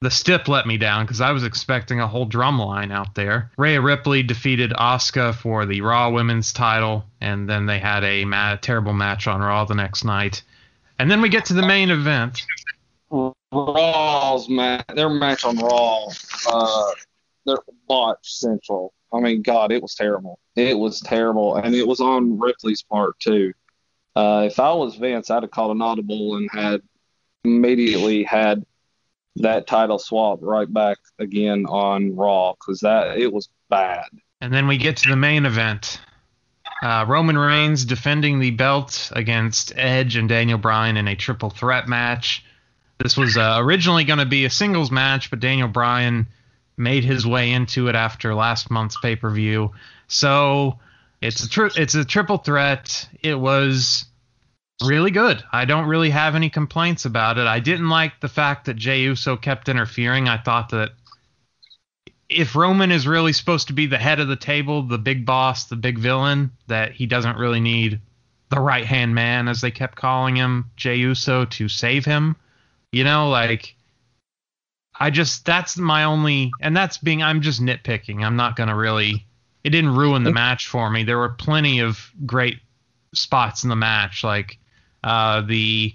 the 0.00 0.10
stip 0.10 0.48
let 0.48 0.66
me 0.66 0.78
down 0.78 1.04
because 1.04 1.20
I 1.20 1.32
was 1.32 1.44
expecting 1.44 2.00
a 2.00 2.08
whole 2.08 2.24
drum 2.24 2.58
line 2.58 2.90
out 2.90 3.14
there. 3.14 3.50
Rhea 3.58 3.82
Ripley 3.82 4.22
defeated 4.22 4.70
Asuka 4.70 5.34
for 5.34 5.66
the 5.66 5.82
Raw 5.82 6.08
Women's 6.08 6.54
title, 6.54 7.04
and 7.20 7.46
then 7.46 7.66
they 7.66 7.80
had 7.80 8.02
a 8.02 8.24
ma- 8.24 8.56
terrible 8.56 8.94
match 8.94 9.26
on 9.26 9.42
Raw 9.42 9.66
the 9.66 9.74
next 9.74 10.04
night. 10.04 10.42
And 10.98 11.10
then 11.10 11.20
we 11.20 11.28
get 11.28 11.44
to 11.46 11.52
the 11.52 11.66
main 11.66 11.90
event. 11.90 12.46
Raw's 13.52 14.48
match, 14.48 14.86
their 14.94 15.10
match 15.10 15.44
on 15.44 15.58
Raw, 15.58 16.06
uh, 16.48 16.92
botch 17.88 18.18
central. 18.22 18.92
I 19.12 19.20
mean, 19.20 19.42
God, 19.42 19.72
it 19.72 19.82
was 19.82 19.94
terrible. 19.94 20.38
It 20.56 20.78
was 20.78 21.00
terrible, 21.00 21.56
and 21.56 21.74
it 21.74 21.86
was 21.86 22.00
on 22.00 22.38
Ripley's 22.38 22.82
part 22.82 23.18
too. 23.18 23.52
Uh, 24.14 24.44
if 24.46 24.58
I 24.58 24.72
was 24.72 24.96
Vince, 24.96 25.30
I'd 25.30 25.42
have 25.42 25.50
called 25.50 25.74
an 25.74 25.82
audible 25.82 26.36
and 26.36 26.48
had 26.52 26.82
immediately 27.44 28.22
had 28.24 28.64
that 29.36 29.66
title 29.66 29.98
swap 29.98 30.40
right 30.42 30.72
back 30.72 30.98
again 31.18 31.64
on 31.66 32.14
Raw 32.14 32.54
because 32.54 32.80
that 32.80 33.18
it 33.18 33.32
was 33.32 33.48
bad. 33.68 34.06
And 34.40 34.52
then 34.52 34.66
we 34.66 34.76
get 34.76 34.98
to 34.98 35.08
the 35.08 35.16
main 35.16 35.46
event. 35.46 36.00
Uh, 36.82 37.04
Roman 37.06 37.36
Reigns 37.36 37.84
defending 37.84 38.40
the 38.40 38.50
belt 38.50 39.12
against 39.14 39.72
Edge 39.76 40.16
and 40.16 40.28
Daniel 40.28 40.58
Bryan 40.58 40.96
in 40.96 41.08
a 41.08 41.16
triple 41.16 41.50
threat 41.50 41.88
match. 41.88 42.44
This 42.98 43.16
was 43.16 43.36
uh, 43.36 43.56
originally 43.60 44.04
going 44.04 44.18
to 44.18 44.26
be 44.26 44.44
a 44.44 44.50
singles 44.50 44.90
match, 44.90 45.30
but 45.30 45.40
Daniel 45.40 45.68
Bryan 45.68 46.26
made 46.80 47.04
his 47.04 47.26
way 47.26 47.52
into 47.52 47.88
it 47.88 47.94
after 47.94 48.34
last 48.34 48.70
month's 48.70 48.98
pay 49.00 49.14
per 49.14 49.30
view. 49.30 49.72
So 50.08 50.78
it's 51.20 51.44
a 51.44 51.48
tri- 51.48 51.70
it's 51.76 51.94
a 51.94 52.04
triple 52.04 52.38
threat. 52.38 53.08
It 53.22 53.38
was 53.38 54.06
really 54.84 55.10
good. 55.10 55.44
I 55.52 55.66
don't 55.66 55.86
really 55.86 56.10
have 56.10 56.34
any 56.34 56.50
complaints 56.50 57.04
about 57.04 57.38
it. 57.38 57.46
I 57.46 57.60
didn't 57.60 57.90
like 57.90 58.18
the 58.20 58.28
fact 58.28 58.64
that 58.64 58.76
Jey 58.76 59.02
Uso 59.02 59.36
kept 59.36 59.68
interfering. 59.68 60.28
I 60.28 60.38
thought 60.38 60.70
that 60.70 60.92
if 62.28 62.56
Roman 62.56 62.90
is 62.90 63.06
really 63.06 63.32
supposed 63.32 63.66
to 63.66 63.72
be 63.72 63.86
the 63.86 63.98
head 63.98 64.20
of 64.20 64.28
the 64.28 64.36
table, 64.36 64.82
the 64.82 64.98
big 64.98 65.26
boss, 65.26 65.66
the 65.66 65.76
big 65.76 65.98
villain, 65.98 66.52
that 66.68 66.92
he 66.92 67.06
doesn't 67.06 67.36
really 67.36 67.60
need 67.60 68.00
the 68.48 68.60
right 68.60 68.86
hand 68.86 69.14
man, 69.14 69.48
as 69.48 69.60
they 69.60 69.70
kept 69.70 69.96
calling 69.96 70.36
him, 70.36 70.70
Jey 70.76 70.96
Uso, 70.96 71.44
to 71.44 71.68
save 71.68 72.04
him. 72.04 72.36
You 72.92 73.04
know, 73.04 73.28
like 73.28 73.76
I 75.00 75.10
just 75.10 75.46
that's 75.46 75.78
my 75.78 76.04
only 76.04 76.52
and 76.60 76.76
that's 76.76 76.98
being 76.98 77.22
I'm 77.22 77.40
just 77.40 77.60
nitpicking. 77.60 78.22
I'm 78.22 78.36
not 78.36 78.54
gonna 78.54 78.76
really 78.76 79.26
it 79.64 79.70
didn't 79.70 79.94
ruin 79.96 80.22
the 80.22 80.32
match 80.32 80.68
for 80.68 80.90
me. 80.90 81.04
There 81.04 81.18
were 81.18 81.30
plenty 81.30 81.80
of 81.80 82.10
great 82.24 82.58
spots 83.14 83.62
in 83.62 83.68
the 83.70 83.76
match, 83.76 84.24
like 84.24 84.58
uh, 85.04 85.42
the 85.42 85.94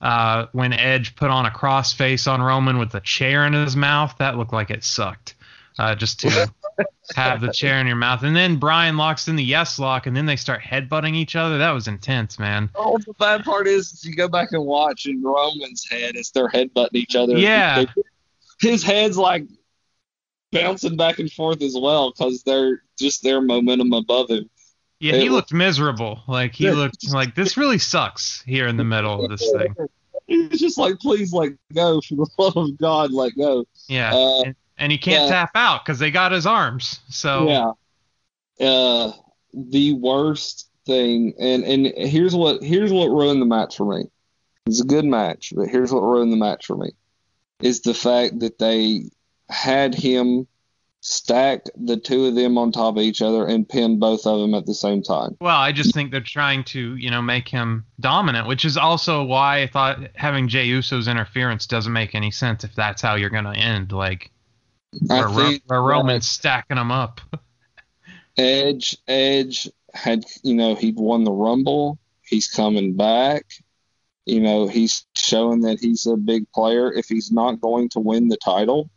uh, 0.00 0.46
when 0.52 0.72
Edge 0.72 1.16
put 1.16 1.30
on 1.30 1.46
a 1.46 1.50
crossface 1.50 2.30
on 2.30 2.42
Roman 2.42 2.78
with 2.78 2.94
a 2.94 3.00
chair 3.00 3.46
in 3.46 3.52
his 3.52 3.76
mouth. 3.76 4.14
That 4.18 4.36
looked 4.36 4.52
like 4.52 4.70
it 4.70 4.84
sucked. 4.84 5.34
Uh, 5.76 5.94
just 5.94 6.20
to 6.20 6.52
have 7.16 7.40
the 7.40 7.52
chair 7.52 7.80
in 7.80 7.86
your 7.86 7.96
mouth, 7.96 8.22
and 8.22 8.36
then 8.36 8.56
Bryan 8.56 8.96
locks 8.96 9.26
in 9.26 9.34
the 9.34 9.42
yes 9.42 9.78
lock, 9.78 10.06
and 10.06 10.16
then 10.16 10.24
they 10.24 10.36
start 10.36 10.60
headbutting 10.60 11.14
each 11.14 11.34
other. 11.34 11.58
That 11.58 11.72
was 11.72 11.88
intense, 11.88 12.38
man. 12.38 12.70
Oh, 12.76 12.96
the 12.98 13.12
bad 13.14 13.44
part 13.44 13.66
is, 13.66 13.92
is 13.92 14.04
you 14.04 14.14
go 14.14 14.28
back 14.28 14.52
and 14.52 14.64
watch 14.64 15.06
in 15.06 15.20
Roman's 15.22 15.84
head, 15.90 16.14
it's 16.14 16.30
they're 16.30 16.48
headbutting 16.48 16.94
each 16.94 17.16
other. 17.16 17.36
Yeah. 17.36 17.86
His 18.60 18.82
head's 18.82 19.16
like 19.16 19.46
bouncing 20.52 20.96
back 20.96 21.18
and 21.18 21.30
forth 21.30 21.62
as 21.62 21.76
well 21.78 22.12
because 22.12 22.42
they're 22.42 22.82
just 22.98 23.22
their 23.22 23.40
momentum 23.40 23.92
above 23.92 24.30
him. 24.30 24.48
Yeah, 25.00 25.16
he 25.16 25.28
looked 25.28 25.52
miserable. 25.52 26.22
Like 26.26 26.54
he 26.54 26.70
looked 26.70 27.12
like 27.12 27.34
this 27.34 27.56
really 27.56 27.78
sucks 27.78 28.42
here 28.42 28.66
in 28.66 28.76
the 28.76 28.84
middle 28.84 29.24
of 29.24 29.30
this 29.30 29.50
thing. 29.52 29.74
It's 30.26 30.58
just 30.58 30.78
like, 30.78 30.98
please 31.00 31.34
let 31.34 31.50
go 31.74 32.00
for 32.00 32.14
the 32.14 32.26
love 32.38 32.56
of 32.56 32.78
God, 32.78 33.12
let 33.12 33.36
go. 33.36 33.66
Yeah, 33.88 34.14
Uh, 34.14 34.42
and, 34.44 34.56
and 34.78 34.92
he 34.92 34.96
can't 34.96 35.24
yeah. 35.24 35.28
tap 35.28 35.50
out 35.54 35.84
because 35.84 35.98
they 35.98 36.10
got 36.10 36.32
his 36.32 36.46
arms. 36.46 37.00
So 37.10 37.48
Yeah. 37.48 38.66
Uh, 38.66 39.12
the 39.52 39.92
worst 39.94 40.70
thing, 40.86 41.34
and 41.38 41.64
and 41.64 41.86
here's 42.08 42.34
what 42.34 42.62
here's 42.62 42.92
what 42.92 43.08
ruined 43.10 43.42
the 43.42 43.46
match 43.46 43.76
for 43.76 43.84
me. 43.84 44.04
It's 44.66 44.80
a 44.80 44.84
good 44.84 45.04
match, 45.04 45.52
but 45.54 45.68
here's 45.68 45.92
what 45.92 46.00
ruined 46.00 46.32
the 46.32 46.36
match 46.36 46.64
for 46.64 46.76
me 46.76 46.92
is 47.60 47.80
the 47.82 47.94
fact 47.94 48.40
that 48.40 48.58
they 48.58 49.10
had 49.48 49.94
him 49.94 50.46
stack 51.00 51.66
the 51.76 51.98
two 51.98 52.24
of 52.24 52.34
them 52.34 52.56
on 52.56 52.72
top 52.72 52.96
of 52.96 53.02
each 53.02 53.20
other 53.20 53.46
and 53.46 53.68
pin 53.68 53.98
both 53.98 54.26
of 54.26 54.40
them 54.40 54.54
at 54.54 54.64
the 54.64 54.74
same 54.74 55.02
time. 55.02 55.36
Well, 55.38 55.58
I 55.58 55.70
just 55.70 55.92
think 55.92 56.10
they're 56.10 56.20
trying 56.22 56.64
to, 56.64 56.96
you 56.96 57.10
know, 57.10 57.20
make 57.20 57.46
him 57.46 57.84
dominant, 58.00 58.48
which 58.48 58.64
is 58.64 58.78
also 58.78 59.22
why 59.22 59.60
I 59.60 59.66
thought 59.66 59.98
having 60.14 60.48
Jey 60.48 60.64
Uso's 60.64 61.06
interference 61.06 61.66
doesn't 61.66 61.92
make 61.92 62.14
any 62.14 62.30
sense 62.30 62.64
if 62.64 62.74
that's 62.74 63.02
how 63.02 63.16
you're 63.16 63.28
going 63.28 63.44
to 63.44 63.54
end, 63.54 63.92
like 63.92 64.30
I 65.10 65.20
where, 65.20 65.28
Ro- 65.28 65.58
where 65.66 65.82
Roman's 65.82 66.26
stacking 66.26 66.76
them 66.76 66.90
up. 66.90 67.20
Edge 68.36 68.96
Edge 69.06 69.68
had 69.92 70.24
you 70.42 70.54
know 70.54 70.74
he'd 70.74 70.96
won 70.96 71.24
the 71.24 71.32
Rumble. 71.32 71.98
He's 72.22 72.48
coming 72.48 72.96
back. 72.96 73.44
You 74.26 74.40
know 74.40 74.66
he's 74.66 75.06
showing 75.14 75.60
that 75.62 75.80
he's 75.80 76.06
a 76.06 76.16
big 76.16 76.50
player. 76.52 76.92
If 76.92 77.08
he's 77.08 77.30
not 77.30 77.60
going 77.60 77.90
to 77.90 78.00
win 78.00 78.28
the 78.28 78.36
title, 78.36 78.90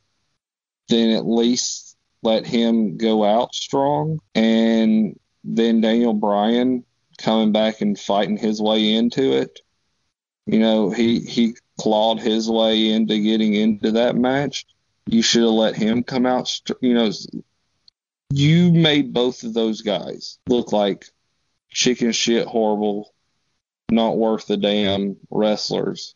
then 0.88 1.12
at 1.12 1.28
least 1.28 1.98
let 2.24 2.46
him 2.46 2.98
go 2.98 3.24
out 3.24 3.54
strong. 3.54 4.20
And 4.36 5.20
then 5.44 5.82
Daniel 5.82 6.14
Bryan 6.14 6.84
coming 7.18 7.52
back 7.52 7.82
and 7.82 8.00
fighting 8.00 8.38
his 8.38 8.62
way 8.62 8.94
into 8.94 9.34
it. 9.34 9.60
You 10.46 10.60
know 10.60 10.92
he 10.92 11.20
he 11.20 11.56
clawed 11.78 12.20
his 12.20 12.50
way 12.50 12.92
into 12.92 13.20
getting 13.20 13.54
into 13.54 13.92
that 13.94 14.16
match. 14.16 14.66
You 15.06 15.22
should 15.22 15.44
have 15.44 15.52
let 15.52 15.76
him 15.76 16.04
come 16.04 16.26
out. 16.26 16.62
You 16.82 16.94
know 16.94 17.12
you 18.32 18.72
made 18.72 19.14
both 19.14 19.44
of 19.44 19.54
those 19.54 19.82
guys 19.82 20.40
look 20.48 20.72
like 20.72 21.06
chicken 21.70 22.12
shit 22.12 22.48
horrible, 22.48 23.14
not 23.92 24.18
worth 24.18 24.50
a 24.50 24.58
damn 24.58 25.18
wrestlers 25.30 26.16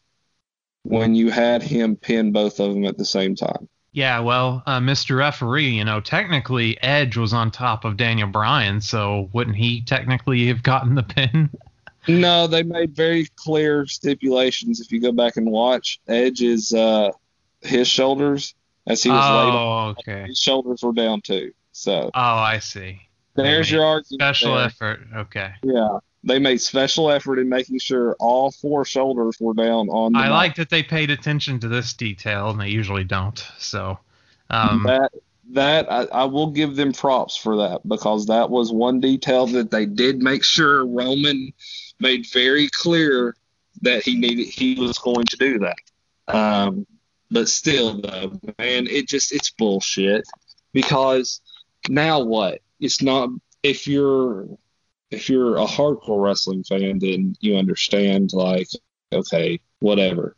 when 0.83 1.15
you 1.15 1.29
had 1.29 1.61
him 1.63 1.95
pin 1.95 2.31
both 2.31 2.59
of 2.59 2.73
them 2.73 2.85
at 2.85 2.97
the 2.97 3.05
same 3.05 3.35
time. 3.35 3.67
Yeah, 3.93 4.19
well, 4.19 4.63
uh, 4.65 4.79
Mr. 4.79 5.17
Referee, 5.17 5.67
you 5.69 5.83
know, 5.83 5.99
technically 5.99 6.81
Edge 6.81 7.17
was 7.17 7.33
on 7.33 7.51
top 7.51 7.83
of 7.83 7.97
Daniel 7.97 8.27
Bryan, 8.29 8.79
so 8.79 9.29
wouldn't 9.33 9.57
he 9.57 9.81
technically 9.81 10.47
have 10.47 10.63
gotten 10.63 10.95
the 10.95 11.03
pin? 11.03 11.49
No, 12.07 12.47
they 12.47 12.63
made 12.63 12.95
very 12.95 13.27
clear 13.35 13.85
stipulations. 13.85 14.79
If 14.81 14.91
you 14.91 14.99
go 14.99 15.11
back 15.11 15.37
and 15.37 15.51
watch, 15.51 15.99
Edge's 16.07 16.73
uh, 16.73 17.11
his 17.61 17.87
shoulders 17.87 18.55
as 18.87 19.03
he 19.03 19.11
was 19.11 19.19
laid 19.23 19.53
on, 19.53 19.55
oh, 19.55 19.89
okay. 19.99 20.25
his 20.25 20.39
shoulders 20.39 20.81
were 20.81 20.93
down 20.93 21.21
too. 21.21 21.51
So 21.73 22.09
Oh, 22.15 22.19
I 22.19 22.57
see. 22.57 23.01
there's 23.35 23.69
your 23.69 23.85
argument. 23.85 24.19
Special 24.19 24.55
there. 24.55 24.65
effort. 24.65 25.01
Okay. 25.15 25.51
Yeah, 25.63 25.99
they 26.23 26.39
made 26.39 26.61
special 26.61 27.09
effort 27.09 27.39
in 27.39 27.49
making 27.49 27.79
sure 27.79 28.15
all 28.19 28.51
four 28.51 28.85
shoulders 28.85 29.37
were 29.39 29.53
down 29.53 29.89
on 29.89 30.13
the 30.13 30.19
I 30.19 30.23
mat. 30.23 30.31
like 30.31 30.55
that 30.55 30.69
they 30.69 30.83
paid 30.83 31.09
attention 31.09 31.59
to 31.61 31.67
this 31.67 31.93
detail, 31.93 32.49
and 32.49 32.59
they 32.59 32.69
usually 32.69 33.03
don't. 33.03 33.43
So, 33.57 33.99
um, 34.49 34.83
that 34.83 35.11
that 35.51 35.91
I, 35.91 36.03
I 36.05 36.23
will 36.25 36.51
give 36.51 36.75
them 36.75 36.93
props 36.93 37.35
for 37.35 37.57
that 37.57 37.87
because 37.87 38.27
that 38.27 38.49
was 38.49 38.71
one 38.71 38.99
detail 38.99 39.47
that 39.47 39.71
they 39.71 39.85
did 39.85 40.21
make 40.21 40.43
sure 40.43 40.85
Roman 40.85 41.53
made 41.99 42.27
very 42.27 42.69
clear 42.69 43.35
that 43.81 44.03
he 44.03 44.15
needed 44.15 44.47
he 44.47 44.75
was 44.75 44.97
going 44.97 45.25
to 45.25 45.37
do 45.37 45.59
that. 45.59 45.77
Um, 46.27 46.85
but 47.31 47.49
still, 47.49 47.99
though, 47.99 48.39
man, 48.59 48.87
it 48.87 49.07
just 49.07 49.31
it's 49.31 49.49
bullshit 49.49 50.25
because 50.73 51.41
now 51.89 52.21
what? 52.21 52.61
It's 52.79 53.01
not 53.01 53.29
if 53.63 53.87
you're 53.87 54.47
if 55.11 55.29
you're 55.29 55.57
a 55.57 55.65
hardcore 55.65 56.21
wrestling 56.23 56.63
fan, 56.63 56.99
then 56.99 57.35
you 57.39 57.57
understand 57.57 58.33
like 58.33 58.67
okay, 59.13 59.59
whatever. 59.79 60.35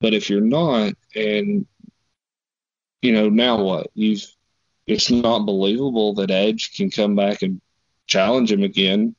But 0.00 0.12
if 0.12 0.28
you're 0.28 0.40
not, 0.40 0.94
and 1.14 1.66
you 3.02 3.12
know, 3.12 3.28
now 3.28 3.62
what? 3.62 3.88
You've 3.94 4.24
it's 4.86 5.10
not 5.10 5.46
believable 5.46 6.14
that 6.14 6.30
Edge 6.30 6.74
can 6.76 6.90
come 6.90 7.16
back 7.16 7.42
and 7.42 7.60
challenge 8.06 8.52
him 8.52 8.62
again. 8.62 9.14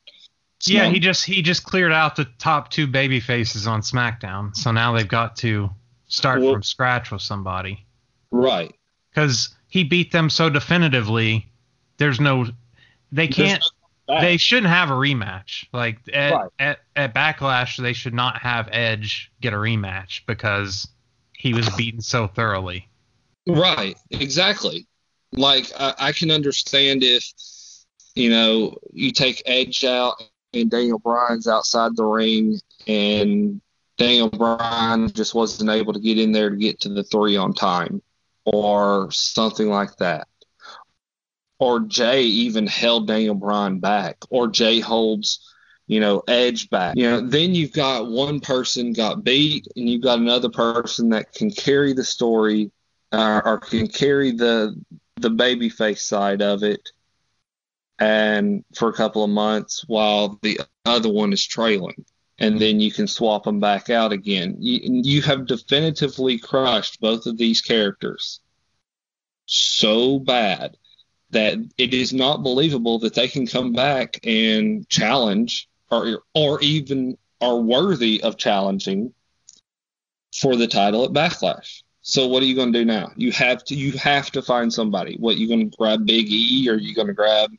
It's 0.57 0.69
yeah, 0.69 0.83
not- 0.83 0.93
he 0.93 0.99
just 0.99 1.25
he 1.25 1.41
just 1.41 1.63
cleared 1.63 1.91
out 1.91 2.15
the 2.15 2.25
top 2.37 2.69
two 2.69 2.87
baby 2.87 3.19
faces 3.19 3.67
on 3.67 3.81
SmackDown, 3.81 4.55
so 4.55 4.71
now 4.71 4.93
they've 4.93 5.07
got 5.07 5.35
to 5.37 5.69
start 6.07 6.41
Well- 6.41 6.53
from 6.53 6.63
scratch 6.63 7.11
with 7.11 7.21
somebody 7.21 7.85
right. 8.31 8.73
because 9.09 9.55
he 9.69 9.83
beat 9.83 10.11
them 10.11 10.29
so 10.29 10.49
definitively. 10.49 11.49
There's 11.97 12.19
no, 12.19 12.45
they 13.11 13.27
can't. 13.27 13.63
Back. 14.07 14.21
They 14.21 14.37
shouldn't 14.37 14.67
have 14.71 14.89
a 14.89 14.93
rematch. 14.93 15.65
Like 15.73 15.99
at, 16.13 16.33
Right. 16.33 16.49
at 16.59 16.79
at 16.95 17.13
Backlash, 17.13 17.77
they 17.77 17.93
should 17.93 18.13
not 18.13 18.41
have 18.41 18.69
Edge 18.71 19.31
get 19.41 19.53
a 19.53 19.57
rematch 19.57 20.21
because 20.25 20.87
he 21.33 21.53
was 21.53 21.69
beaten 21.75 22.01
so 22.01 22.27
thoroughly. 22.27 22.89
Right, 23.45 23.97
exactly. 24.11 24.87
Like 25.33 25.71
I, 25.79 25.93
I 25.99 26.11
can 26.11 26.31
understand 26.31 27.03
if 27.03 27.23
you 28.15 28.29
know 28.29 28.77
you 28.91 29.11
take 29.11 29.41
Edge 29.45 29.83
out 29.83 30.21
and 30.53 30.69
Daniel 30.69 30.99
Bryan's 30.99 31.47
outside 31.47 31.95
the 31.95 32.05
ring 32.05 32.59
and 32.87 33.61
Daniel 33.97 34.29
Bryan 34.29 35.11
just 35.11 35.35
wasn't 35.35 35.69
able 35.69 35.93
to 35.93 35.99
get 35.99 36.17
in 36.19 36.31
there 36.31 36.49
to 36.49 36.55
get 36.55 36.79
to 36.81 36.89
the 36.89 37.03
three 37.03 37.35
on 37.35 37.53
time 37.53 38.01
or 38.45 39.11
something 39.11 39.69
like 39.69 39.95
that. 39.97 40.27
Or 41.59 41.79
Jey 41.79 42.23
even 42.23 42.67
held 42.67 43.07
Daniel 43.07 43.35
Bryan 43.35 43.79
back 43.79 44.17
or 44.29 44.47
Jey 44.47 44.79
holds 44.79 45.39
you 45.87 46.01
know, 46.01 46.21
Edge 46.27 46.69
back. 46.69 46.97
You 46.97 47.09
know, 47.09 47.21
then 47.21 47.55
you've 47.55 47.71
got 47.71 48.11
one 48.11 48.41
person 48.41 48.91
got 48.91 49.23
beat, 49.23 49.67
and 49.75 49.89
you've 49.89 50.01
got 50.01 50.19
another 50.19 50.49
person 50.49 51.09
that 51.09 51.31
can 51.31 51.49
carry 51.49 51.93
the 51.93 52.03
story 52.03 52.71
uh, 53.13 53.41
or 53.45 53.57
can 53.57 53.87
carry 53.87 54.31
the 54.31 54.75
the 55.15 55.29
babyface 55.29 55.99
side 55.99 56.41
of 56.41 56.61
it, 56.63 56.89
and 57.99 58.63
for 58.75 58.89
a 58.89 58.93
couple 58.93 59.23
of 59.23 59.29
months 59.29 59.83
while 59.87 60.37
the 60.41 60.59
other 60.85 61.09
one 61.09 61.33
is 61.33 61.45
trailing. 61.45 62.05
and 62.39 62.59
then 62.59 62.79
you 62.79 62.91
can 62.91 63.07
swap 63.07 63.43
them 63.43 63.59
back 63.59 63.89
out 63.89 64.11
again. 64.11 64.55
You, 64.59 65.01
you 65.03 65.21
have 65.23 65.47
definitively 65.47 66.37
crushed 66.37 66.99
both 67.01 67.25
of 67.25 67.37
these 67.37 67.61
characters 67.61 68.41
so 69.45 70.19
bad 70.19 70.77
that 71.31 71.57
it 71.77 71.93
is 71.93 72.13
not 72.13 72.43
believable 72.43 72.99
that 72.99 73.13
they 73.13 73.27
can 73.27 73.45
come 73.45 73.73
back 73.73 74.19
and 74.23 74.87
challenge 74.89 75.67
or 75.91 76.23
or 76.33 76.61
even 76.61 77.17
are 77.41 77.57
worthy 77.57 78.21
of 78.23 78.37
challenging 78.37 79.13
for 80.35 80.55
the 80.55 80.67
title 80.67 81.03
at 81.03 81.11
Backlash. 81.11 81.83
So 82.01 82.27
what 82.27 82.41
are 82.41 82.45
you 82.45 82.55
going 82.55 82.71
to 82.71 82.79
do 82.79 82.85
now? 82.85 83.11
You 83.15 83.31
have 83.33 83.63
to 83.65 83.75
you 83.75 83.91
have 83.93 84.31
to 84.31 84.41
find 84.41 84.71
somebody. 84.71 85.17
What 85.19 85.37
you 85.37 85.47
going 85.47 85.69
to 85.69 85.77
grab 85.77 86.05
Big 86.05 86.27
E 86.29 86.67
or 86.69 86.73
are 86.73 86.77
you 86.77 86.95
going 86.95 87.07
to 87.07 87.13
grab 87.13 87.51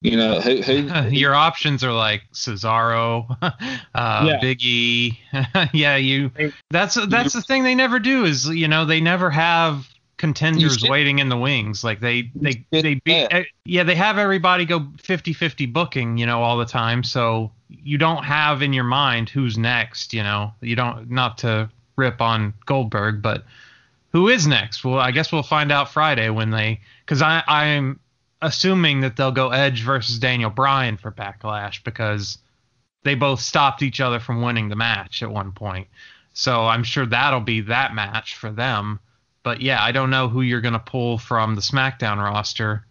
you 0.00 0.16
know 0.16 0.40
who, 0.40 0.62
who 0.62 1.08
your 1.10 1.34
options 1.34 1.82
are 1.82 1.92
like 1.92 2.22
Cesaro, 2.32 3.36
uh, 3.42 3.52
yeah. 3.94 4.38
Big 4.40 4.62
E. 4.62 5.18
yeah, 5.72 5.96
you. 5.96 6.30
That's 6.70 6.94
that's 7.08 7.32
the 7.32 7.42
thing 7.42 7.64
they 7.64 7.74
never 7.74 7.98
do 7.98 8.24
is 8.24 8.48
you 8.48 8.68
know 8.68 8.84
they 8.84 9.00
never 9.00 9.30
have 9.30 9.88
contenders 10.18 10.82
waiting 10.82 11.20
in 11.20 11.28
the 11.28 11.36
wings. 11.36 11.82
Like 11.82 12.00
they 12.00 12.30
they 12.34 12.64
they 12.70 12.94
beat 12.96 13.32
uh, 13.32 13.42
yeah 13.64 13.84
they 13.84 13.94
have 13.94 14.18
everybody 14.18 14.64
go 14.64 14.80
50-50 14.80 15.72
booking 15.72 16.18
you 16.18 16.26
know 16.26 16.42
all 16.42 16.58
the 16.58 16.66
time. 16.66 17.02
So 17.02 17.52
you 17.68 17.96
don't 17.96 18.24
have 18.24 18.60
in 18.60 18.72
your 18.72 18.84
mind 18.84 19.30
who's 19.30 19.56
next. 19.56 20.12
You 20.12 20.22
know 20.22 20.52
you 20.60 20.76
don't 20.76 21.10
not 21.10 21.38
to 21.38 21.70
rip 21.96 22.20
on 22.20 22.52
Goldberg, 22.66 23.22
but 23.22 23.44
who 24.12 24.28
is 24.28 24.46
next? 24.46 24.84
Well, 24.84 24.98
I 24.98 25.10
guess 25.10 25.32
we'll 25.32 25.42
find 25.42 25.72
out 25.72 25.90
Friday 25.90 26.28
when 26.28 26.50
they 26.50 26.80
because 27.04 27.22
I 27.22 27.42
I'm 27.46 28.00
assuming 28.42 29.00
that 29.00 29.16
they'll 29.16 29.32
go 29.32 29.50
Edge 29.50 29.82
versus 29.82 30.18
Daniel 30.18 30.50
Bryan 30.50 30.96
for 30.96 31.10
Backlash 31.10 31.82
because 31.84 32.38
they 33.04 33.14
both 33.14 33.40
stopped 33.40 33.82
each 33.82 34.00
other 34.00 34.20
from 34.20 34.42
winning 34.42 34.68
the 34.68 34.76
match 34.76 35.22
at 35.22 35.30
one 35.30 35.52
point. 35.52 35.88
So 36.34 36.66
I'm 36.66 36.84
sure 36.84 37.06
that'll 37.06 37.40
be 37.40 37.62
that 37.62 37.94
match 37.94 38.36
for 38.36 38.50
them. 38.50 39.00
But 39.48 39.62
yeah, 39.62 39.82
I 39.82 39.92
don't 39.92 40.10
know 40.10 40.28
who 40.28 40.42
you're 40.42 40.60
gonna 40.60 40.78
pull 40.78 41.16
from 41.16 41.54
the 41.54 41.62
SmackDown 41.62 42.22
roster. 42.22 42.84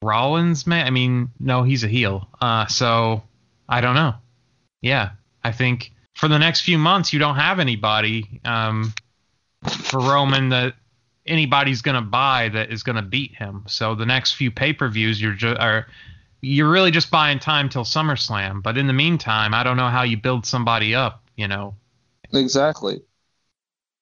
Rollins, 0.00 0.64
man. 0.64 0.86
I 0.86 0.90
mean, 0.90 1.32
no, 1.40 1.64
he's 1.64 1.82
a 1.82 1.88
heel. 1.88 2.28
Uh, 2.40 2.66
so 2.66 3.24
I 3.68 3.80
don't 3.80 3.96
know. 3.96 4.14
Yeah, 4.80 5.10
I 5.42 5.50
think 5.50 5.90
for 6.14 6.28
the 6.28 6.38
next 6.38 6.60
few 6.60 6.78
months 6.78 7.12
you 7.12 7.18
don't 7.18 7.34
have 7.34 7.58
anybody 7.58 8.40
um, 8.44 8.94
for 9.64 9.98
Roman 9.98 10.50
that 10.50 10.74
anybody's 11.26 11.82
gonna 11.82 12.00
buy 12.00 12.48
that 12.50 12.70
is 12.70 12.84
gonna 12.84 13.02
beat 13.02 13.34
him. 13.34 13.64
So 13.66 13.96
the 13.96 14.06
next 14.06 14.34
few 14.34 14.52
pay 14.52 14.72
per 14.72 14.88
views 14.88 15.20
you're 15.20 15.34
just 15.34 15.58
are 15.58 15.88
you're 16.42 16.70
really 16.70 16.92
just 16.92 17.10
buying 17.10 17.40
time 17.40 17.68
till 17.68 17.82
SummerSlam. 17.82 18.62
But 18.62 18.78
in 18.78 18.86
the 18.86 18.92
meantime, 18.92 19.52
I 19.52 19.64
don't 19.64 19.76
know 19.76 19.88
how 19.88 20.04
you 20.04 20.16
build 20.16 20.46
somebody 20.46 20.94
up. 20.94 21.24
You 21.34 21.48
know. 21.48 21.74
Exactly. 22.32 23.02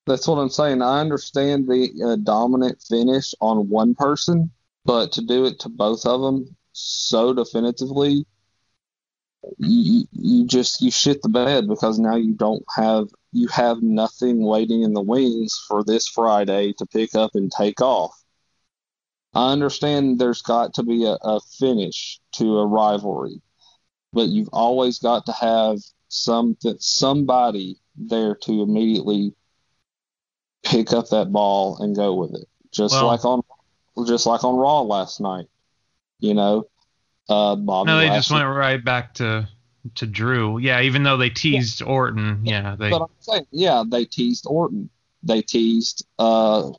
That's 0.07 0.27
what 0.27 0.39
I'm 0.39 0.49
saying. 0.49 0.83
I 0.83 1.01
understand 1.01 1.69
the 1.69 1.91
uh, 2.05 2.17
dominant 2.17 2.83
finish 2.83 3.35
on 3.41 3.69
one 3.69 3.95
person, 3.95 4.51
but 4.85 5.13
to 5.13 5.23
do 5.23 5.45
it 5.45 5.61
to 5.61 5.69
both 5.69 6.05
of 6.07 6.21
them 6.21 6.57
so 6.73 7.33
definitively, 7.33 8.27
you, 9.59 10.05
you 10.13 10.47
just 10.47 10.81
you 10.83 10.91
shit 10.91 11.23
the 11.23 11.29
bed 11.29 11.69
because 11.69 11.99
now 11.99 12.17
you 12.17 12.33
don't 12.33 12.65
have 12.77 13.09
you 13.33 13.49
have 13.49 13.83
nothing 13.83 14.45
waiting 14.45 14.83
in 14.83 14.93
the 14.93 15.01
wings 15.01 15.63
for 15.69 15.83
this 15.85 16.09
Friday 16.09 16.73
to 16.75 16.87
pick 16.87 17.15
up 17.15 17.33
and 17.35 17.51
take 17.51 17.81
off. 17.81 18.13
I 19.35 19.53
understand 19.53 20.19
there's 20.19 20.43
got 20.43 20.75
to 20.75 20.83
be 20.83 21.05
a, 21.05 21.17
a 21.23 21.41
finish 21.59 22.21
to 22.33 22.59
a 22.59 22.67
rivalry, 22.67 23.41
but 24.13 24.29
you've 24.29 24.51
always 24.53 24.99
got 24.99 25.27
to 25.27 25.33
have 25.33 25.79
some 26.09 26.57
somebody 26.79 27.79
there 27.97 28.35
to 28.35 28.63
immediately 28.63 29.35
pick 30.63 30.93
up 30.93 31.09
that 31.09 31.33
ball 31.33 31.79
and 31.83 31.95
go 31.95 32.15
with 32.15 32.35
it. 32.35 32.49
Just 32.71 32.95
well, 32.95 33.07
like 33.07 33.25
on 33.25 33.43
just 34.07 34.27
like 34.27 34.45
on 34.45 34.57
Raw 34.57 34.83
last 34.83 35.21
night. 35.21 35.47
You 36.21 36.35
know, 36.35 36.69
uh, 37.29 37.57
Bobby. 37.57 37.89
No, 37.89 37.99
they 37.99 38.07
Lashley. 38.07 38.19
just 38.19 38.31
went 38.31 38.49
right 38.49 38.83
back 38.83 39.15
to 39.15 39.49
to 39.97 40.07
Drew. 40.07 40.59
Yeah, 40.59 40.81
even 40.81 41.03
though 41.03 41.17
they 41.17 41.31
teased 41.31 41.81
yeah. 41.81 41.87
Orton. 41.87 42.41
Yeah, 42.45 42.77
they. 42.77 42.91
But 42.91 43.03
I'm 43.03 43.09
saying, 43.21 43.47
yeah, 43.51 43.83
they 43.87 44.05
teased 44.05 44.47
Orton. 44.47 44.89
They 45.23 45.43
teased 45.43 46.07
uh, 46.19 46.71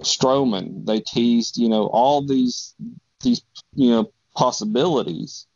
Strowman. 0.00 0.86
They 0.86 1.00
teased, 1.00 1.56
you 1.56 1.68
know, 1.68 1.86
all 1.86 2.26
these 2.26 2.74
these 3.20 3.42
you 3.74 3.90
know 3.90 4.12
possibilities. 4.34 5.46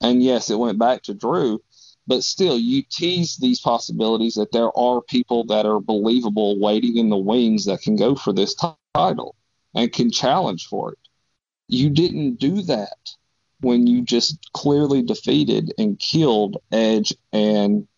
And 0.00 0.22
yes, 0.22 0.50
it 0.50 0.58
went 0.58 0.78
back 0.78 1.02
to 1.04 1.14
Drew, 1.14 1.62
but 2.06 2.22
still, 2.22 2.58
you 2.58 2.82
tease 2.90 3.36
these 3.36 3.60
possibilities 3.60 4.34
that 4.34 4.52
there 4.52 4.76
are 4.78 5.00
people 5.02 5.44
that 5.46 5.66
are 5.66 5.80
believable 5.80 6.58
waiting 6.58 6.96
in 6.98 7.08
the 7.08 7.16
wings 7.16 7.64
that 7.66 7.82
can 7.82 7.96
go 7.96 8.14
for 8.14 8.32
this 8.32 8.54
t- 8.54 8.68
title 8.94 9.34
and 9.74 9.92
can 9.92 10.10
challenge 10.10 10.66
for 10.66 10.92
it. 10.92 10.98
You 11.68 11.90
didn't 11.90 12.36
do 12.36 12.62
that 12.62 12.96
when 13.60 13.86
you 13.86 14.02
just 14.02 14.52
clearly 14.52 15.02
defeated 15.02 15.72
and 15.78 15.98
killed 15.98 16.58
Edge 16.70 17.12
and 17.32 17.88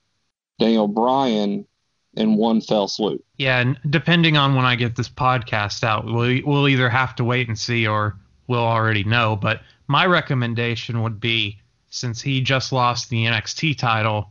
Daniel 0.59 0.89
Bryan 0.89 1.67
in 2.15 2.37
one 2.37 2.61
fell 2.61 2.89
swoop. 2.89 3.25
Yeah, 3.37 3.61
and 3.61 3.79
depending 3.89 4.37
on 4.37 4.55
when 4.55 4.65
I 4.65 4.75
get 4.75 4.97
this 4.97 5.09
podcast 5.09 5.85
out, 5.85 6.07
we'll, 6.07 6.41
we'll 6.45 6.69
either 6.69 6.89
have 6.89 7.15
to 7.17 7.25
wait 7.25 7.49
and 7.49 7.59
see 7.59 7.87
or 7.87 8.17
we'll 8.47 8.61
already 8.61 9.05
know. 9.05 9.37
But 9.37 9.61
my 9.87 10.07
recommendation 10.07 11.03
would 11.03 11.21
be 11.21 11.61
since 11.91 12.21
he 12.21 12.41
just 12.41 12.73
lost 12.73 13.11
the 13.11 13.25
NXT 13.25 13.79
title, 13.79 14.31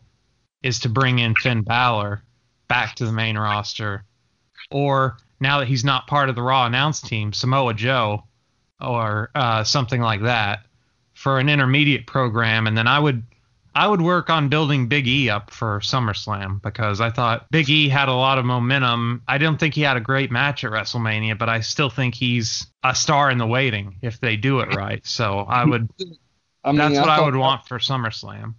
is 0.63 0.79
to 0.79 0.89
bring 0.89 1.19
in 1.19 1.35
Finn 1.35 1.61
Balor 1.61 2.23
back 2.67 2.95
to 2.95 3.05
the 3.05 3.11
main 3.11 3.37
roster. 3.37 4.03
Or 4.71 5.17
now 5.39 5.59
that 5.59 5.67
he's 5.67 5.83
not 5.83 6.07
part 6.07 6.29
of 6.29 6.35
the 6.35 6.41
Raw 6.41 6.65
announce 6.65 7.01
team, 7.01 7.33
Samoa 7.33 7.73
Joe 7.73 8.23
or 8.79 9.31
uh, 9.35 9.63
something 9.63 10.01
like 10.01 10.21
that 10.21 10.59
for 11.13 11.39
an 11.39 11.49
intermediate 11.49 12.05
program. 12.05 12.67
And 12.67 12.77
then 12.77 12.87
I 12.87 12.99
would 12.99 13.23
I 13.73 13.87
would 13.87 14.01
work 14.01 14.31
on 14.31 14.49
building 14.49 14.87
Big 14.87 15.07
E 15.07 15.29
up 15.29 15.51
for 15.51 15.79
SummerSlam 15.81 16.61
because 16.63 16.99
I 16.99 17.11
thought 17.11 17.45
Big 17.51 17.69
E 17.69 17.89
had 17.89 18.09
a 18.09 18.13
lot 18.13 18.39
of 18.39 18.45
momentum. 18.45 19.21
I 19.27 19.37
don't 19.37 19.59
think 19.59 19.75
he 19.75 19.81
had 19.81 19.97
a 19.97 20.01
great 20.01 20.31
match 20.31 20.63
at 20.63 20.71
WrestleMania, 20.71 21.37
but 21.37 21.47
I 21.47 21.59
still 21.59 21.91
think 21.91 22.15
he's 22.15 22.65
a 22.83 22.95
star 22.95 23.29
in 23.29 23.37
the 23.37 23.45
waiting 23.45 23.97
if 24.01 24.19
they 24.19 24.35
do 24.35 24.61
it 24.61 24.75
right. 24.75 25.05
So 25.05 25.39
I 25.39 25.63
would 25.63 25.89
I 26.67 26.71
mean, 26.71 26.79
that's 26.79 26.99
what 26.99 27.09
I, 27.09 27.17
I 27.17 27.25
would 27.25 27.35
want 27.35 27.65
for 27.65 27.79
SummerSlam. 27.79 28.55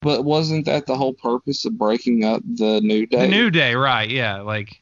But 0.00 0.24
wasn't 0.24 0.64
that 0.66 0.86
the 0.86 0.96
whole 0.96 1.14
purpose 1.14 1.64
of 1.64 1.76
breaking 1.76 2.24
up 2.24 2.40
the 2.44 2.80
New 2.80 3.06
Day? 3.06 3.22
The 3.22 3.28
New 3.28 3.50
Day, 3.50 3.74
right? 3.74 4.08
Yeah, 4.08 4.42
like 4.42 4.80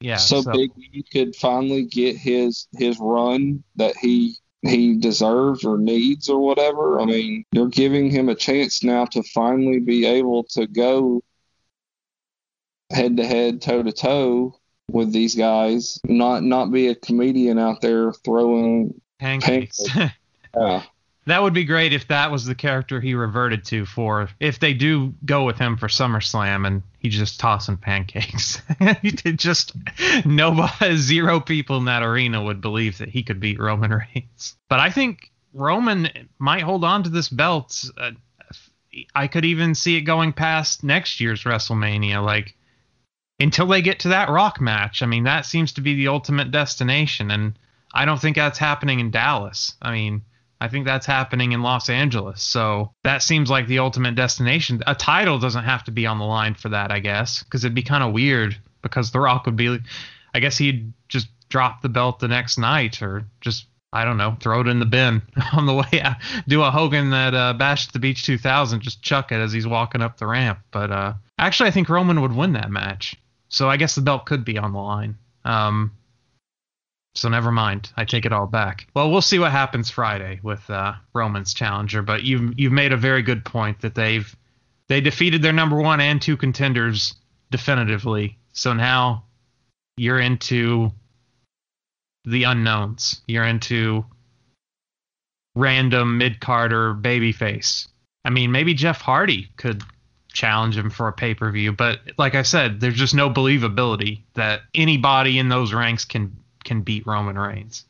yeah. 0.00 0.16
So, 0.16 0.42
so. 0.42 0.52
Big 0.52 0.70
E 0.92 1.02
could 1.12 1.34
finally 1.34 1.84
get 1.84 2.16
his 2.16 2.68
his 2.78 2.98
run 3.00 3.64
that 3.76 3.96
he 3.96 4.36
he 4.62 4.94
deserves 4.96 5.64
or 5.64 5.76
needs 5.76 6.28
or 6.28 6.38
whatever. 6.38 7.00
I 7.00 7.04
mean, 7.04 7.44
you're 7.52 7.68
giving 7.68 8.10
him 8.10 8.28
a 8.28 8.34
chance 8.34 8.84
now 8.84 9.06
to 9.06 9.22
finally 9.24 9.80
be 9.80 10.06
able 10.06 10.44
to 10.50 10.68
go 10.68 11.22
head 12.90 13.16
to 13.16 13.26
head, 13.26 13.60
toe 13.60 13.82
to 13.82 13.92
toe 13.92 14.58
with 14.88 15.12
these 15.12 15.34
guys, 15.34 15.98
not 16.06 16.44
not 16.44 16.70
be 16.70 16.88
a 16.88 16.94
comedian 16.94 17.58
out 17.58 17.80
there 17.80 18.12
throwing 18.12 18.94
pancakes. 19.18 19.82
pancakes. 19.88 20.14
yeah. 20.56 20.82
That 21.26 21.42
would 21.42 21.54
be 21.54 21.64
great 21.64 21.94
if 21.94 22.08
that 22.08 22.30
was 22.30 22.44
the 22.44 22.54
character 22.54 23.00
he 23.00 23.14
reverted 23.14 23.64
to 23.66 23.86
for 23.86 24.28
if 24.40 24.58
they 24.58 24.74
do 24.74 25.14
go 25.24 25.44
with 25.44 25.58
him 25.58 25.78
for 25.78 25.88
SummerSlam 25.88 26.66
and 26.66 26.82
he's 26.98 27.16
just 27.16 27.40
tossing 27.40 27.78
pancakes. 27.78 28.60
just 29.36 29.72
nobody, 30.26 30.96
zero 30.96 31.40
people 31.40 31.78
in 31.78 31.86
that 31.86 32.02
arena 32.02 32.42
would 32.42 32.60
believe 32.60 32.98
that 32.98 33.08
he 33.08 33.22
could 33.22 33.40
beat 33.40 33.58
Roman 33.58 33.90
Reigns. 34.14 34.56
But 34.68 34.80
I 34.80 34.90
think 34.90 35.30
Roman 35.54 36.10
might 36.38 36.62
hold 36.62 36.84
on 36.84 37.04
to 37.04 37.08
this 37.08 37.30
belt. 37.30 37.84
Uh, 37.96 38.10
I 39.14 39.26
could 39.26 39.46
even 39.46 39.74
see 39.74 39.96
it 39.96 40.02
going 40.02 40.34
past 40.34 40.84
next 40.84 41.20
year's 41.20 41.44
WrestleMania, 41.44 42.22
like 42.22 42.54
until 43.40 43.66
they 43.66 43.80
get 43.80 44.00
to 44.00 44.08
that 44.08 44.28
Rock 44.28 44.60
match. 44.60 45.02
I 45.02 45.06
mean, 45.06 45.24
that 45.24 45.46
seems 45.46 45.72
to 45.72 45.80
be 45.80 45.94
the 45.94 46.08
ultimate 46.08 46.50
destination, 46.50 47.30
and 47.30 47.58
I 47.94 48.04
don't 48.04 48.20
think 48.20 48.36
that's 48.36 48.58
happening 48.58 49.00
in 49.00 49.10
Dallas. 49.10 49.74
I 49.80 49.92
mean 49.92 50.22
I 50.60 50.68
think 50.68 50.86
that's 50.86 51.06
happening 51.06 51.52
in 51.52 51.62
Los 51.62 51.90
Angeles. 51.90 52.42
So 52.42 52.92
that 53.02 53.22
seems 53.22 53.50
like 53.50 53.66
the 53.66 53.80
ultimate 53.80 54.14
destination. 54.14 54.82
A 54.86 54.94
title 54.94 55.38
doesn't 55.38 55.64
have 55.64 55.84
to 55.84 55.90
be 55.90 56.06
on 56.06 56.18
the 56.18 56.24
line 56.24 56.54
for 56.54 56.68
that, 56.70 56.90
I 56.90 57.00
guess, 57.00 57.42
because 57.42 57.64
it'd 57.64 57.74
be 57.74 57.82
kind 57.82 58.02
of 58.02 58.12
weird 58.12 58.56
because 58.82 59.10
The 59.10 59.20
Rock 59.20 59.46
would 59.46 59.56
be, 59.56 59.78
I 60.34 60.40
guess 60.40 60.56
he'd 60.56 60.92
just 61.08 61.28
drop 61.48 61.82
the 61.82 61.88
belt 61.88 62.20
the 62.20 62.28
next 62.28 62.58
night 62.58 63.02
or 63.02 63.24
just, 63.40 63.66
I 63.92 64.04
don't 64.04 64.16
know, 64.16 64.36
throw 64.40 64.60
it 64.60 64.68
in 64.68 64.78
the 64.78 64.86
bin 64.86 65.22
on 65.52 65.66
the 65.66 65.74
way 65.74 66.00
out. 66.00 66.16
Do 66.48 66.62
a 66.62 66.70
Hogan 66.70 67.10
that 67.10 67.34
uh, 67.34 67.52
Bash 67.54 67.88
at 67.88 67.92
the 67.92 67.98
Beach 67.98 68.24
2000, 68.24 68.80
just 68.80 69.02
chuck 69.02 69.32
it 69.32 69.36
as 69.36 69.52
he's 69.52 69.66
walking 69.66 70.02
up 70.02 70.18
the 70.18 70.26
ramp. 70.26 70.60
But 70.70 70.90
uh, 70.90 71.14
actually, 71.38 71.68
I 71.68 71.72
think 71.72 71.88
Roman 71.88 72.20
would 72.20 72.34
win 72.34 72.52
that 72.52 72.70
match. 72.70 73.16
So 73.48 73.68
I 73.68 73.76
guess 73.76 73.94
the 73.94 74.00
belt 74.00 74.26
could 74.26 74.44
be 74.44 74.58
on 74.58 74.72
the 74.72 74.80
line. 74.80 75.16
Um, 75.44 75.92
so 77.14 77.28
never 77.28 77.52
mind. 77.52 77.92
I 77.96 78.04
take 78.04 78.26
it 78.26 78.32
all 78.32 78.46
back. 78.46 78.86
Well, 78.94 79.10
we'll 79.10 79.22
see 79.22 79.38
what 79.38 79.52
happens 79.52 79.90
Friday 79.90 80.40
with 80.42 80.68
uh, 80.68 80.94
Roman's 81.12 81.54
challenger. 81.54 82.02
But 82.02 82.24
you've 82.24 82.58
you've 82.58 82.72
made 82.72 82.92
a 82.92 82.96
very 82.96 83.22
good 83.22 83.44
point 83.44 83.80
that 83.82 83.94
they've 83.94 84.34
they 84.88 85.00
defeated 85.00 85.42
their 85.42 85.52
number 85.52 85.80
one 85.80 86.00
and 86.00 86.20
two 86.20 86.36
contenders 86.36 87.14
definitively. 87.50 88.38
So 88.52 88.72
now 88.72 89.24
you're 89.96 90.18
into 90.18 90.92
the 92.24 92.44
unknowns. 92.44 93.22
You're 93.26 93.44
into 93.44 94.04
random 95.54 96.18
mid 96.18 96.40
carder 96.40 96.94
babyface. 96.94 97.86
I 98.24 98.30
mean, 98.30 98.50
maybe 98.50 98.74
Jeff 98.74 99.00
Hardy 99.00 99.50
could 99.56 99.82
challenge 100.32 100.76
him 100.76 100.90
for 100.90 101.06
a 101.06 101.12
pay 101.12 101.34
per 101.34 101.50
view, 101.52 101.72
but 101.72 102.00
like 102.18 102.34
I 102.34 102.42
said, 102.42 102.80
there's 102.80 102.96
just 102.96 103.14
no 103.14 103.30
believability 103.30 104.22
that 104.34 104.62
anybody 104.74 105.38
in 105.38 105.48
those 105.48 105.72
ranks 105.72 106.04
can 106.04 106.36
can 106.64 106.82
beat 106.82 107.06
Roman 107.06 107.38
Reigns. 107.38 107.84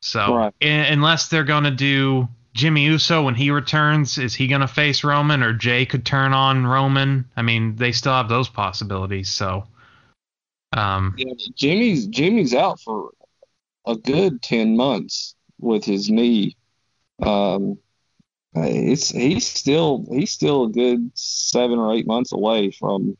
So 0.00 0.34
Right. 0.34 0.54
in- 0.60 0.92
unless 0.92 1.28
they're 1.28 1.44
gonna 1.44 1.70
do 1.70 2.28
Jimmy 2.54 2.84
Uso 2.84 3.22
when 3.22 3.34
he 3.34 3.50
returns, 3.50 4.18
is 4.18 4.34
he 4.34 4.46
gonna 4.46 4.66
face 4.68 5.04
Roman 5.04 5.42
or 5.42 5.52
Jey 5.52 5.86
could 5.86 6.04
turn 6.04 6.32
on 6.32 6.66
Roman? 6.66 7.26
I 7.36 7.42
mean, 7.42 7.76
they 7.76 7.92
still 7.92 8.12
have 8.12 8.28
those 8.28 8.48
possibilities. 8.48 9.30
So, 9.30 9.64
um, 10.76 11.14
Yeah, 11.18 11.32
Jimmy's 11.54 12.06
Jimmy's 12.06 12.54
out 12.54 12.80
for 12.80 13.10
a 13.86 13.96
good 13.96 14.42
ten 14.42 14.76
months 14.76 15.34
with 15.58 15.84
his 15.84 16.10
knee. 16.10 16.56
Um, 17.22 17.78
it's 18.54 19.10
he's 19.10 19.46
still 19.46 20.06
he's 20.10 20.30
still 20.32 20.64
a 20.64 20.68
good 20.70 21.10
seven 21.14 21.78
or 21.78 21.94
eight 21.94 22.06
months 22.06 22.32
away 22.32 22.70
from 22.70 23.16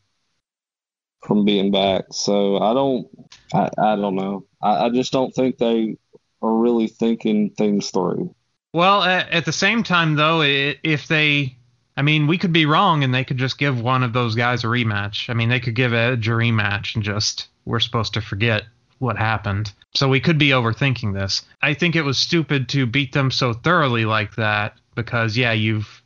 from 1.22 1.44
being 1.44 1.70
back. 1.70 2.04
So 2.12 2.58
I 2.58 2.74
don't 2.74 3.08
I, 3.52 3.70
I 3.78 3.96
don't 3.96 4.14
know. 4.14 4.44
I, 4.62 4.86
I 4.86 4.90
just 4.90 5.12
don't 5.12 5.34
think 5.34 5.58
they 5.58 5.96
are 6.42 6.54
really 6.54 6.86
thinking 6.86 7.50
things 7.50 7.90
through. 7.90 8.34
Well, 8.72 9.02
at, 9.02 9.30
at 9.30 9.44
the 9.44 9.52
same 9.52 9.82
time, 9.82 10.14
though, 10.14 10.42
i 10.42 10.76
if 10.82 11.08
they, 11.08 11.56
I 11.96 12.02
mean, 12.02 12.26
we 12.26 12.38
could 12.38 12.52
be 12.52 12.66
wrong, 12.66 13.02
and 13.02 13.12
they 13.12 13.24
could 13.24 13.36
just 13.36 13.58
give 13.58 13.80
one 13.80 14.02
of 14.02 14.12
those 14.12 14.34
guys 14.34 14.64
a 14.64 14.68
rematch. 14.68 15.28
I 15.28 15.34
mean, 15.34 15.48
they 15.48 15.60
could 15.60 15.74
give 15.74 15.92
Edge 15.92 16.28
a 16.28 16.32
rematch, 16.32 16.94
and 16.94 17.02
just 17.02 17.48
we're 17.64 17.80
supposed 17.80 18.14
to 18.14 18.20
forget 18.20 18.64
what 18.98 19.16
happened. 19.16 19.72
So 19.94 20.08
we 20.08 20.20
could 20.20 20.38
be 20.38 20.50
overthinking 20.50 21.14
this. 21.14 21.42
I 21.62 21.74
think 21.74 21.96
it 21.96 22.02
was 22.02 22.18
stupid 22.18 22.68
to 22.70 22.86
beat 22.86 23.12
them 23.12 23.30
so 23.30 23.52
thoroughly 23.52 24.04
like 24.04 24.36
that 24.36 24.74
because, 24.94 25.36
yeah, 25.36 25.52
you've 25.52 26.02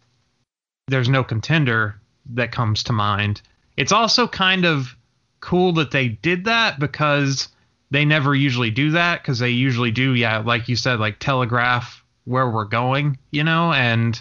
there's 0.88 1.08
no 1.08 1.24
contender 1.24 2.00
that 2.34 2.52
comes 2.52 2.82
to 2.84 2.92
mind. 2.92 3.42
It's 3.76 3.92
also 3.92 4.28
kind 4.28 4.64
of 4.64 4.96
cool 5.44 5.74
that 5.74 5.90
they 5.90 6.08
did 6.08 6.46
that 6.46 6.80
because 6.80 7.48
they 7.90 8.04
never 8.04 8.34
usually 8.34 8.70
do 8.70 8.92
that 8.92 9.22
because 9.22 9.38
they 9.38 9.50
usually 9.50 9.90
do, 9.90 10.14
yeah, 10.14 10.38
like 10.38 10.68
you 10.68 10.74
said, 10.74 10.98
like 10.98 11.18
telegraph 11.18 12.02
where 12.24 12.48
we're 12.48 12.64
going, 12.64 13.18
you 13.30 13.44
know, 13.44 13.70
and 13.72 14.20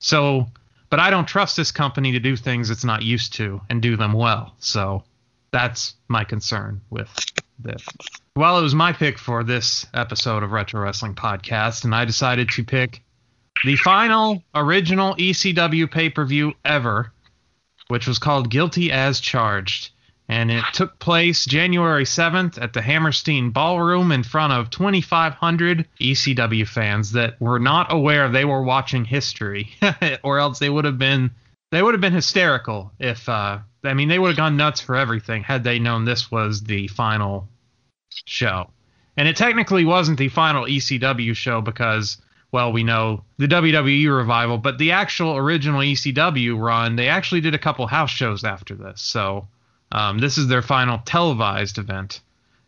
so, 0.00 0.46
but 0.90 0.98
I 0.98 1.10
don't 1.10 1.26
trust 1.26 1.56
this 1.56 1.70
company 1.70 2.10
to 2.12 2.18
do 2.18 2.34
things 2.34 2.68
it's 2.68 2.84
not 2.84 3.02
used 3.02 3.34
to 3.34 3.60
and 3.70 3.80
do 3.80 3.96
them 3.96 4.12
well. 4.12 4.54
So 4.58 5.04
that's 5.52 5.94
my 6.08 6.24
concern 6.24 6.80
with 6.90 7.08
this. 7.60 7.86
Well, 8.34 8.58
it 8.58 8.62
was 8.62 8.74
my 8.74 8.92
pick 8.92 9.18
for 9.20 9.44
this 9.44 9.86
episode 9.94 10.42
of 10.42 10.50
Retro 10.50 10.82
Wrestling 10.82 11.14
Podcast, 11.14 11.84
and 11.84 11.94
I 11.94 12.04
decided 12.04 12.50
to 12.50 12.64
pick 12.64 13.02
the 13.64 13.76
final 13.76 14.42
original 14.52 15.14
ECW 15.14 15.88
pay 15.88 16.10
per 16.10 16.24
view 16.24 16.54
ever, 16.64 17.12
which 17.86 18.08
was 18.08 18.18
called 18.18 18.50
Guilty 18.50 18.90
as 18.90 19.20
Charged. 19.20 19.92
And 20.28 20.50
it 20.50 20.64
took 20.72 20.98
place 20.98 21.44
January 21.44 22.04
7th 22.04 22.60
at 22.60 22.72
the 22.72 22.80
Hammerstein 22.80 23.50
Ballroom 23.50 24.10
in 24.10 24.22
front 24.22 24.54
of 24.54 24.70
2,500 24.70 25.86
ECW 26.00 26.66
fans 26.66 27.12
that 27.12 27.38
were 27.40 27.58
not 27.58 27.92
aware 27.92 28.28
they 28.28 28.46
were 28.46 28.62
watching 28.62 29.04
history, 29.04 29.70
or 30.22 30.38
else 30.38 30.58
they 30.58 30.70
would 30.70 30.86
have 30.86 30.98
been 30.98 31.30
they 31.70 31.82
would 31.82 31.94
have 31.94 32.00
been 32.00 32.12
hysterical 32.12 32.92
if 32.98 33.28
uh, 33.28 33.58
I 33.82 33.94
mean 33.94 34.08
they 34.08 34.18
would 34.18 34.28
have 34.28 34.36
gone 34.36 34.56
nuts 34.56 34.80
for 34.80 34.94
everything 34.94 35.42
had 35.42 35.64
they 35.64 35.78
known 35.78 36.04
this 36.04 36.30
was 36.30 36.62
the 36.62 36.88
final 36.88 37.48
show. 38.24 38.70
And 39.16 39.28
it 39.28 39.36
technically 39.36 39.84
wasn't 39.84 40.18
the 40.18 40.28
final 40.28 40.64
ECW 40.64 41.36
show 41.36 41.60
because 41.60 42.18
well, 42.54 42.72
we 42.72 42.84
know 42.84 43.24
the 43.36 43.48
WWE 43.48 44.16
revival, 44.16 44.58
but 44.58 44.78
the 44.78 44.92
actual 44.92 45.36
original 45.36 45.80
ECW 45.80 46.56
run, 46.56 46.94
they 46.94 47.08
actually 47.08 47.40
did 47.40 47.52
a 47.52 47.58
couple 47.58 47.84
house 47.88 48.12
shows 48.12 48.44
after 48.44 48.76
this. 48.76 49.00
So 49.02 49.48
um, 49.94 50.18
this 50.18 50.36
is 50.38 50.48
their 50.48 50.60
final 50.60 50.98
televised 50.98 51.78
event 51.78 52.20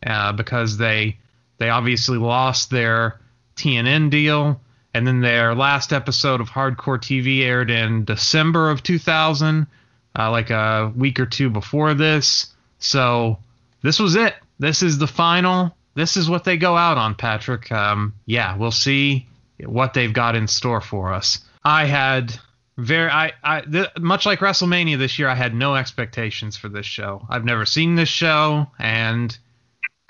uh, 0.06 0.32
because 0.32 0.78
they 0.78 1.18
they 1.58 1.70
obviously 1.70 2.18
lost 2.18 2.70
their 2.70 3.18
TNN 3.56 4.10
deal, 4.10 4.60
and 4.94 5.06
then 5.06 5.20
their 5.20 5.54
last 5.54 5.92
episode 5.92 6.40
of 6.40 6.48
Hardcore 6.48 6.98
TV 6.98 7.42
aired 7.42 7.70
in 7.70 8.04
December 8.04 8.70
of 8.70 8.82
2000, 8.82 9.66
uh, 10.16 10.30
like 10.30 10.50
a 10.50 10.92
week 10.94 11.18
or 11.18 11.26
two 11.26 11.50
before 11.50 11.94
this. 11.94 12.54
So 12.78 13.38
this 13.82 13.98
was 13.98 14.14
it. 14.14 14.34
This 14.60 14.82
is 14.82 14.98
the 14.98 15.06
final. 15.08 15.74
This 15.94 16.16
is 16.16 16.30
what 16.30 16.44
they 16.44 16.56
go 16.56 16.76
out 16.76 16.96
on, 16.96 17.14
Patrick. 17.16 17.72
Um, 17.72 18.14
yeah, 18.26 18.56
we'll 18.56 18.70
see 18.70 19.26
what 19.64 19.94
they've 19.94 20.12
got 20.12 20.36
in 20.36 20.46
store 20.46 20.80
for 20.80 21.12
us. 21.12 21.40
I 21.64 21.86
had 21.86 22.38
very 22.78 23.10
I, 23.10 23.32
I 23.42 23.60
th- 23.62 23.88
much 23.98 24.26
like 24.26 24.40
WrestleMania 24.40 24.98
this 24.98 25.18
year, 25.18 25.28
I 25.28 25.34
had 25.34 25.54
no 25.54 25.74
expectations 25.74 26.56
for 26.56 26.68
this 26.68 26.86
show. 26.86 27.26
I've 27.28 27.44
never 27.44 27.64
seen 27.64 27.94
this 27.94 28.08
show, 28.08 28.66
and 28.78 29.36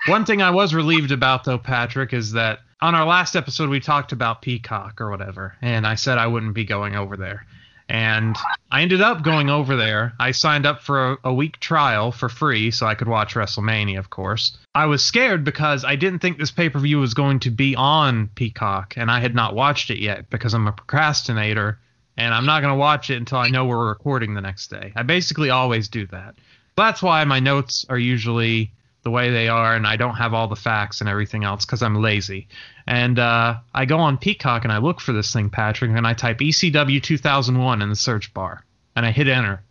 one 0.07 0.25
thing 0.25 0.41
I 0.41 0.51
was 0.51 0.73
relieved 0.73 1.11
about 1.11 1.43
though, 1.43 1.57
Patrick, 1.57 2.13
is 2.13 2.33
that 2.33 2.59
on 2.81 2.93
our 2.93 3.05
last 3.05 3.35
episode 3.35 3.69
we 3.69 3.79
talked 3.79 4.11
about 4.11 4.41
Peacock 4.41 5.01
or 5.01 5.09
whatever, 5.09 5.55
and 5.61 5.87
I 5.87 5.95
said 5.95 6.17
I 6.17 6.27
wouldn't 6.27 6.53
be 6.53 6.65
going 6.65 6.95
over 6.95 7.17
there. 7.17 7.45
And 7.89 8.35
I 8.69 8.81
ended 8.81 8.99
up 8.99 9.23
going 9.23 9.49
over 9.49 9.77
there. 9.77 10.11
I 10.19 10.31
signed 10.31 10.65
up 10.65 10.81
for 10.81 11.13
a, 11.13 11.17
a 11.25 11.33
week 11.33 11.57
trial 11.61 12.11
for 12.11 12.27
free 12.27 12.69
so 12.69 12.85
I 12.85 12.95
could 12.95 13.07
watch 13.07 13.33
WrestleMania, 13.33 13.97
of 13.97 14.09
course. 14.09 14.57
I 14.75 14.87
was 14.87 15.01
scared 15.01 15.45
because 15.45 15.85
I 15.85 15.95
didn't 15.95 16.19
think 16.19 16.37
this 16.37 16.51
pay 16.51 16.67
per 16.67 16.79
view 16.79 16.99
was 16.99 17.13
going 17.13 17.39
to 17.39 17.49
be 17.49 17.77
on 17.77 18.27
Peacock, 18.35 18.95
and 18.97 19.09
I 19.09 19.21
had 19.21 19.33
not 19.33 19.55
watched 19.55 19.89
it 19.89 19.99
yet 19.99 20.29
because 20.29 20.53
I'm 20.53 20.67
a 20.67 20.73
procrastinator 20.73 21.79
and 22.17 22.33
I'm 22.33 22.45
not 22.45 22.61
going 22.61 22.73
to 22.73 22.79
watch 22.79 23.09
it 23.09 23.17
until 23.17 23.37
I 23.37 23.49
know 23.49 23.65
we're 23.65 23.87
recording 23.87 24.33
the 24.33 24.41
next 24.41 24.67
day. 24.69 24.91
I 24.95 25.03
basically 25.03 25.51
always 25.51 25.87
do 25.87 26.07
that. 26.07 26.35
That's 26.75 27.01
why 27.01 27.23
my 27.23 27.39
notes 27.39 27.85
are 27.89 27.97
usually 27.97 28.71
the 29.03 29.11
way 29.11 29.29
they 29.29 29.47
are, 29.47 29.75
and 29.75 29.87
I 29.87 29.95
don't 29.95 30.15
have 30.15 30.33
all 30.33 30.47
the 30.47 30.55
facts 30.55 30.99
and 30.99 31.09
everything 31.09 31.43
else 31.43 31.65
because 31.65 31.81
I'm 31.81 32.01
lazy. 32.01 32.47
And 32.87 33.19
uh, 33.19 33.57
I 33.73 33.85
go 33.85 33.99
on 33.99 34.17
Peacock 34.17 34.63
and 34.63 34.73
I 34.73 34.79
look 34.79 34.99
for 34.99 35.13
this 35.13 35.31
thing, 35.31 35.49
Patrick, 35.49 35.91
and 35.91 36.05
I 36.05 36.13
type 36.13 36.39
ECW 36.39 37.01
2001 37.01 37.81
in 37.81 37.89
the 37.89 37.95
search 37.95 38.33
bar, 38.33 38.65
and 38.95 39.05
I 39.05 39.11
hit 39.11 39.27
enter, 39.27 39.61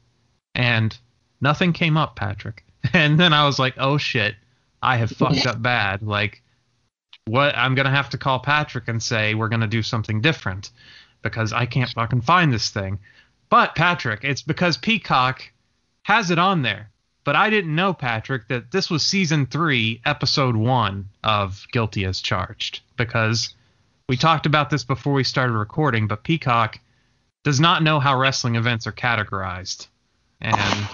and 0.55 0.97
nothing 1.41 1.73
came 1.73 1.97
up, 1.97 2.17
Patrick. 2.17 2.63
And 2.93 3.19
then 3.19 3.33
I 3.33 3.45
was 3.45 3.59
like, 3.59 3.75
oh 3.79 3.99
shit, 3.99 4.37
I 4.81 4.99
have 4.99 5.11
fucked 5.11 5.45
up 5.45 5.61
bad. 5.61 6.03
Like, 6.03 6.41
what? 7.25 7.57
I'm 7.57 7.75
gonna 7.75 7.91
have 7.91 8.11
to 8.11 8.19
call 8.19 8.39
Patrick 8.39 8.87
and 8.87 9.03
say 9.03 9.35
we're 9.35 9.49
gonna 9.49 9.67
do 9.67 9.83
something 9.83 10.21
different 10.21 10.71
because 11.23 11.53
I 11.53 11.67
can't 11.67 11.91
fucking 11.91 12.23
find 12.23 12.53
this 12.53 12.71
thing. 12.71 12.99
But 13.49 13.75
Patrick, 13.75 14.25
it's 14.25 14.43
because 14.43 14.77
Peacock 14.77 15.43
has 16.03 16.31
it 16.31 16.39
on 16.39 16.63
there. 16.63 16.91
But 17.25 17.37
I 17.37 17.51
didn't 17.51 17.75
know, 17.75 17.93
Patrick, 17.93 18.49
that 18.49 18.71
this 18.71 18.89
was 18.89 19.05
season 19.05 19.47
three, 19.47 20.01
episode 20.05 20.55
one 20.55 21.09
of 21.25 21.67
Guilty 21.73 22.05
as 22.05 22.21
Charged. 22.21 22.81
Because 22.97 23.55
we 24.09 24.17
talked 24.17 24.47
about 24.47 24.71
this 24.71 24.85
before 24.85 25.13
we 25.13 25.25
started 25.25 25.55
recording, 25.55 26.07
but 26.07 26.23
Peacock 26.23 26.79
does 27.43 27.59
not 27.59 27.83
know 27.83 27.99
how 27.99 28.19
wrestling 28.19 28.55
events 28.55 28.87
are 28.87 28.93
categorized 28.93 29.89
and 30.41 30.89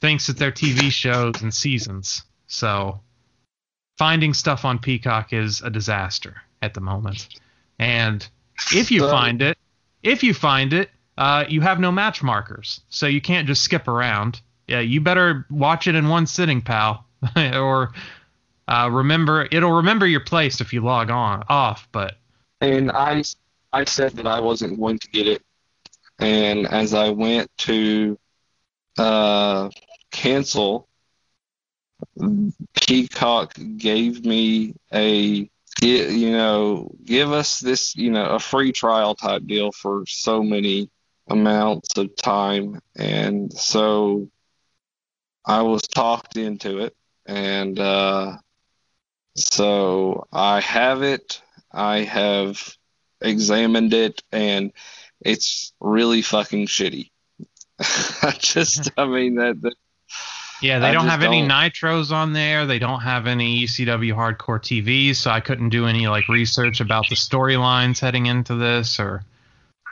thinks 0.00 0.26
that 0.26 0.36
they're 0.36 0.52
TV 0.52 0.90
shows 0.90 1.42
and 1.42 1.52
seasons. 1.52 2.22
So 2.46 3.00
finding 3.96 4.34
stuff 4.34 4.64
on 4.64 4.78
Peacock 4.78 5.32
is 5.32 5.62
a 5.62 5.70
disaster 5.70 6.42
at 6.60 6.74
the 6.74 6.80
moment. 6.80 7.28
And 7.78 8.26
if 8.72 8.90
you 8.90 9.00
find 9.00 9.42
it, 9.42 9.58
if 10.02 10.22
you 10.22 10.34
find 10.34 10.72
it, 10.72 10.90
uh, 11.16 11.44
you 11.48 11.60
have 11.60 11.80
no 11.80 11.90
match 11.90 12.22
markers, 12.22 12.80
so 12.88 13.06
you 13.06 13.20
can't 13.20 13.46
just 13.46 13.62
skip 13.62 13.88
around. 13.88 14.40
Yeah, 14.66 14.80
you 14.80 15.00
better 15.00 15.46
watch 15.50 15.86
it 15.86 15.94
in 15.94 16.08
one 16.08 16.26
sitting, 16.26 16.60
pal, 16.60 17.06
or 17.36 17.92
uh, 18.68 18.88
remember 18.92 19.48
it'll 19.50 19.72
remember 19.72 20.06
your 20.06 20.20
place 20.20 20.60
if 20.60 20.72
you 20.72 20.80
log 20.80 21.10
on 21.10 21.42
off. 21.48 21.88
But 21.92 22.18
And 22.60 22.90
I, 22.92 23.22
I 23.72 23.84
said 23.84 24.12
that 24.12 24.26
I 24.26 24.40
wasn't 24.40 24.78
going 24.78 24.98
to 24.98 25.08
get 25.08 25.26
it. 25.26 25.42
And 26.18 26.66
as 26.66 26.94
I 26.94 27.10
went 27.10 27.50
to 27.58 28.18
uh, 28.98 29.70
cancel, 30.10 30.88
Peacock 32.74 33.56
gave 33.76 34.24
me 34.24 34.74
a, 34.92 35.48
you 35.82 36.32
know, 36.32 36.90
give 37.04 37.32
us 37.32 37.60
this, 37.60 37.94
you 37.96 38.10
know, 38.10 38.24
a 38.24 38.38
free 38.38 38.72
trial 38.72 39.14
type 39.14 39.46
deal 39.46 39.72
for 39.72 40.04
so 40.06 40.42
many 40.42 40.90
amounts 41.28 41.96
of 41.96 42.14
time. 42.16 42.80
And 42.96 43.52
so 43.52 44.28
I 45.44 45.62
was 45.62 45.82
talked 45.82 46.36
into 46.36 46.78
it. 46.78 46.96
And 47.26 47.78
uh, 47.78 48.38
so 49.36 50.26
I 50.32 50.60
have 50.60 51.02
it. 51.02 51.42
I 51.72 51.98
have 51.98 52.76
examined 53.20 53.92
it 53.94 54.22
and 54.32 54.72
it's 55.20 55.72
really 55.80 56.22
fucking 56.22 56.66
shitty. 56.66 57.10
I 57.80 58.34
just, 58.38 58.90
I 58.96 59.06
mean 59.06 59.36
that. 59.36 59.60
that 59.62 59.74
Yeah, 60.60 60.78
they 60.78 60.88
I 60.88 60.92
don't 60.92 61.06
have 61.06 61.22
any 61.22 61.40
don't- 61.40 61.50
nitros 61.50 62.10
on 62.12 62.32
there. 62.32 62.66
They 62.66 62.78
don't 62.78 63.00
have 63.00 63.26
any 63.26 63.64
ECW 63.64 64.14
hardcore 64.14 64.60
TV, 64.60 65.14
so 65.14 65.30
I 65.30 65.40
couldn't 65.40 65.68
do 65.68 65.86
any 65.86 66.08
like 66.08 66.28
research 66.28 66.80
about 66.80 67.08
the 67.08 67.14
storylines 67.14 68.00
heading 68.00 68.26
into 68.26 68.54
this 68.56 68.98
or 68.98 69.22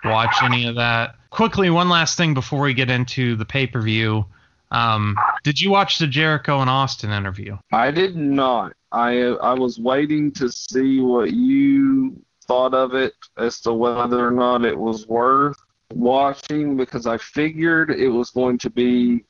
watch 0.05 0.35
any 0.43 0.67
of 0.67 0.77
that. 0.77 1.17
Quickly, 1.31 1.71
one 1.71 1.89
last 1.89 2.17
thing 2.17 2.35
before 2.35 2.63
we 2.63 2.75
get 2.75 2.91
into 2.91 3.37
the 3.37 3.45
pay 3.45 3.67
per 3.67 3.81
view. 3.81 4.25
Um, 4.73 5.17
did 5.45 5.61
you 5.61 5.71
watch 5.71 5.99
the 5.99 6.09
Jericho 6.09 6.61
and 6.61 6.69
Austin 6.69 7.13
interview? 7.13 7.57
I 7.73 7.91
did 7.93 8.17
not. 8.17 8.73
I 8.91 9.21
I 9.21 9.53
was 9.55 9.79
waiting 9.79 10.33
to 10.33 10.51
see 10.51 11.01
what 11.01 11.33
you 11.33 12.21
thought 12.49 12.75
of 12.75 12.95
it 12.95 13.13
as 13.37 13.61
to 13.61 13.73
whether 13.73 14.27
or 14.27 14.31
not 14.31 14.65
it 14.65 14.77
was 14.77 15.07
worth 15.07 15.57
watching 15.93 16.77
because 16.77 17.07
I 17.07 17.19
figured 17.19 17.91
it 17.91 18.09
was 18.09 18.31
going 18.31 18.59
to 18.59 18.71
be 18.71 19.25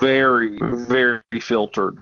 very 0.00 0.58
very 0.86 1.22
filtered. 1.40 1.98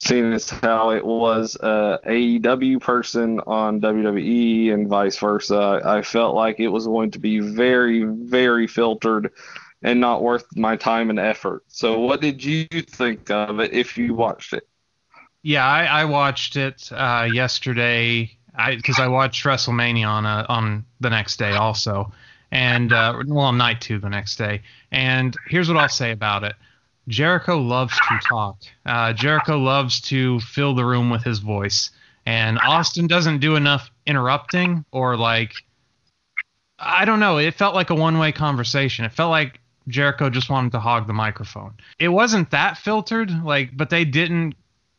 Seeing 0.00 0.32
as 0.32 0.48
how 0.48 0.90
it 0.90 1.04
was 1.04 1.56
a 1.56 1.98
AEW 2.06 2.80
person 2.80 3.40
on 3.40 3.80
WWE 3.80 4.72
and 4.72 4.88
vice 4.88 5.18
versa, 5.18 5.80
I 5.84 6.02
felt 6.02 6.36
like 6.36 6.60
it 6.60 6.68
was 6.68 6.86
going 6.86 7.10
to 7.12 7.18
be 7.18 7.40
very 7.40 8.04
very 8.04 8.68
filtered 8.68 9.32
and 9.82 10.00
not 10.00 10.22
worth 10.22 10.44
my 10.56 10.76
time 10.76 11.10
and 11.10 11.18
effort. 11.18 11.64
So, 11.68 11.98
what 12.00 12.20
did 12.20 12.42
you 12.42 12.66
think 12.66 13.30
of 13.30 13.60
it 13.60 13.72
if 13.72 13.96
you 13.98 14.14
watched 14.14 14.52
it? 14.52 14.68
Yeah, 15.42 15.66
I, 15.66 15.84
I 15.84 16.04
watched 16.04 16.56
it 16.56 16.90
uh, 16.92 17.28
yesterday 17.32 18.36
because 18.68 18.98
I, 18.98 19.06
watched 19.06 19.44
WrestleMania 19.44 20.06
on 20.06 20.26
uh, 20.26 20.46
on 20.48 20.84
the 21.00 21.10
next 21.10 21.38
day 21.38 21.52
also, 21.52 22.12
and 22.50 22.92
uh, 22.92 23.22
well, 23.26 23.52
night 23.52 23.80
two 23.80 23.98
the 23.98 24.08
next 24.08 24.36
day. 24.36 24.62
And 24.90 25.36
here's 25.48 25.68
what 25.68 25.76
I'll 25.76 25.88
say 25.88 26.12
about 26.12 26.44
it: 26.44 26.54
Jericho 27.08 27.58
loves 27.58 27.94
to 27.94 28.20
talk. 28.28 28.58
Uh, 28.84 29.12
Jericho 29.12 29.58
loves 29.58 30.00
to 30.02 30.40
fill 30.40 30.74
the 30.74 30.84
room 30.84 31.10
with 31.10 31.22
his 31.22 31.38
voice, 31.38 31.90
and 32.26 32.58
Austin 32.58 33.06
doesn't 33.06 33.38
do 33.38 33.56
enough 33.56 33.90
interrupting 34.06 34.84
or 34.92 35.16
like. 35.16 35.52
I 36.80 37.04
don't 37.06 37.18
know. 37.18 37.38
It 37.38 37.54
felt 37.54 37.74
like 37.74 37.90
a 37.90 37.94
one-way 37.96 38.30
conversation. 38.30 39.04
It 39.04 39.12
felt 39.12 39.30
like 39.30 39.58
Jericho 39.88 40.30
just 40.30 40.48
wanted 40.48 40.70
to 40.72 40.80
hog 40.80 41.08
the 41.08 41.12
microphone. 41.12 41.74
It 41.98 42.06
wasn't 42.06 42.52
that 42.52 42.78
filtered, 42.78 43.42
like, 43.42 43.76
but 43.76 43.90
they 43.90 44.04
didn't 44.04 44.54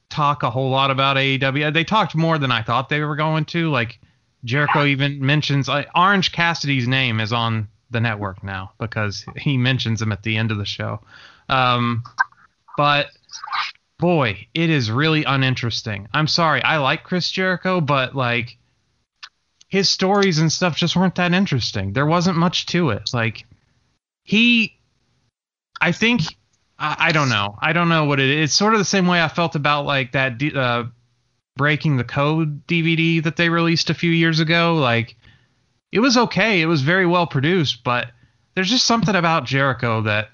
talk 0.10 0.44
a 0.44 0.50
whole 0.50 0.70
lot 0.70 0.92
about 0.92 1.18
AEW. 1.18 1.74
They 1.74 1.84
talked 1.84 2.16
more 2.16 2.38
than 2.38 2.52
I 2.52 2.64
thought 2.64 2.90
they 2.90 3.02
were 3.02 3.16
going 3.16 3.46
to. 3.46 3.70
Like 3.70 4.00
Jericho 4.44 4.86
even 4.86 5.24
mentions 5.26 5.68
like, 5.68 5.88
Orange 5.96 6.32
Cassidy's 6.32 6.88
name 6.88 7.20
is 7.20 7.34
on 7.34 7.68
the 7.92 8.00
network 8.00 8.44
now 8.44 8.72
because 8.80 9.26
he 9.38 9.58
mentions 9.58 10.02
him 10.02 10.12
at 10.12 10.24
the 10.24 10.38
end 10.38 10.52
of 10.52 10.58
the 10.58 10.66
show. 10.66 11.02
Um, 11.50 12.04
but 12.78 13.08
boy, 13.98 14.48
it 14.54 14.70
is 14.70 14.90
really 14.90 15.24
uninteresting. 15.24 16.08
I'm 16.14 16.28
sorry, 16.28 16.64
I 16.64 16.78
like 16.78 17.04
Chris 17.04 17.30
Jericho, 17.30 17.82
but 17.82 18.16
like 18.16 18.58
his 19.68 19.90
stories 19.90 20.40
and 20.40 20.52
stuff 20.52 20.76
just 20.76 20.96
weren't 20.96 21.16
that 21.16 21.34
interesting. 21.34 21.94
There 21.94 22.06
wasn't 22.06 22.38
much 22.38 22.66
to 22.68 22.90
it. 22.92 23.10
Like 23.14 23.46
he, 24.24 24.78
I 25.82 25.92
think 25.92 26.22
I, 26.80 26.96
I 27.00 27.12
don't 27.12 27.30
know. 27.30 27.58
I 27.62 27.74
don't 27.74 27.90
know 27.90 28.06
what 28.06 28.20
it 28.20 28.30
is. 28.30 28.46
It's 28.46 28.54
sort 28.54 28.74
of 28.74 28.80
the 28.80 28.86
same 28.86 29.08
way 29.08 29.22
I 29.22 29.28
felt 29.28 29.56
about 29.56 29.86
like 29.86 30.14
that 30.14 30.42
uh, 30.56 30.86
Breaking 31.60 31.98
the 31.98 32.06
Code 32.06 32.66
DVD 32.68 33.22
that 33.22 33.36
they 33.36 33.50
released 33.50 33.90
a 33.90 33.94
few 33.94 34.12
years 34.12 34.40
ago. 34.40 34.76
Like 34.76 35.18
it 35.92 36.00
was 36.00 36.16
okay. 36.16 36.62
It 36.62 36.68
was 36.68 36.84
very 36.84 37.06
well 37.06 37.28
produced, 37.28 37.84
but 37.84 38.12
there's 38.56 38.70
just 38.70 38.86
something 38.86 39.14
about 39.14 39.44
Jericho 39.44 40.04
that 40.04 40.30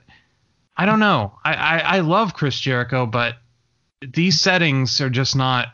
I 0.77 0.85
don't 0.85 0.99
know. 0.99 1.33
I, 1.43 1.53
I, 1.55 1.77
I 1.79 1.99
love 2.01 2.35
Chris 2.35 2.59
Jericho, 2.59 3.07
but 3.07 3.37
these 4.07 4.39
settings 4.39 5.01
are 5.01 5.09
just 5.09 5.35
not 5.35 5.69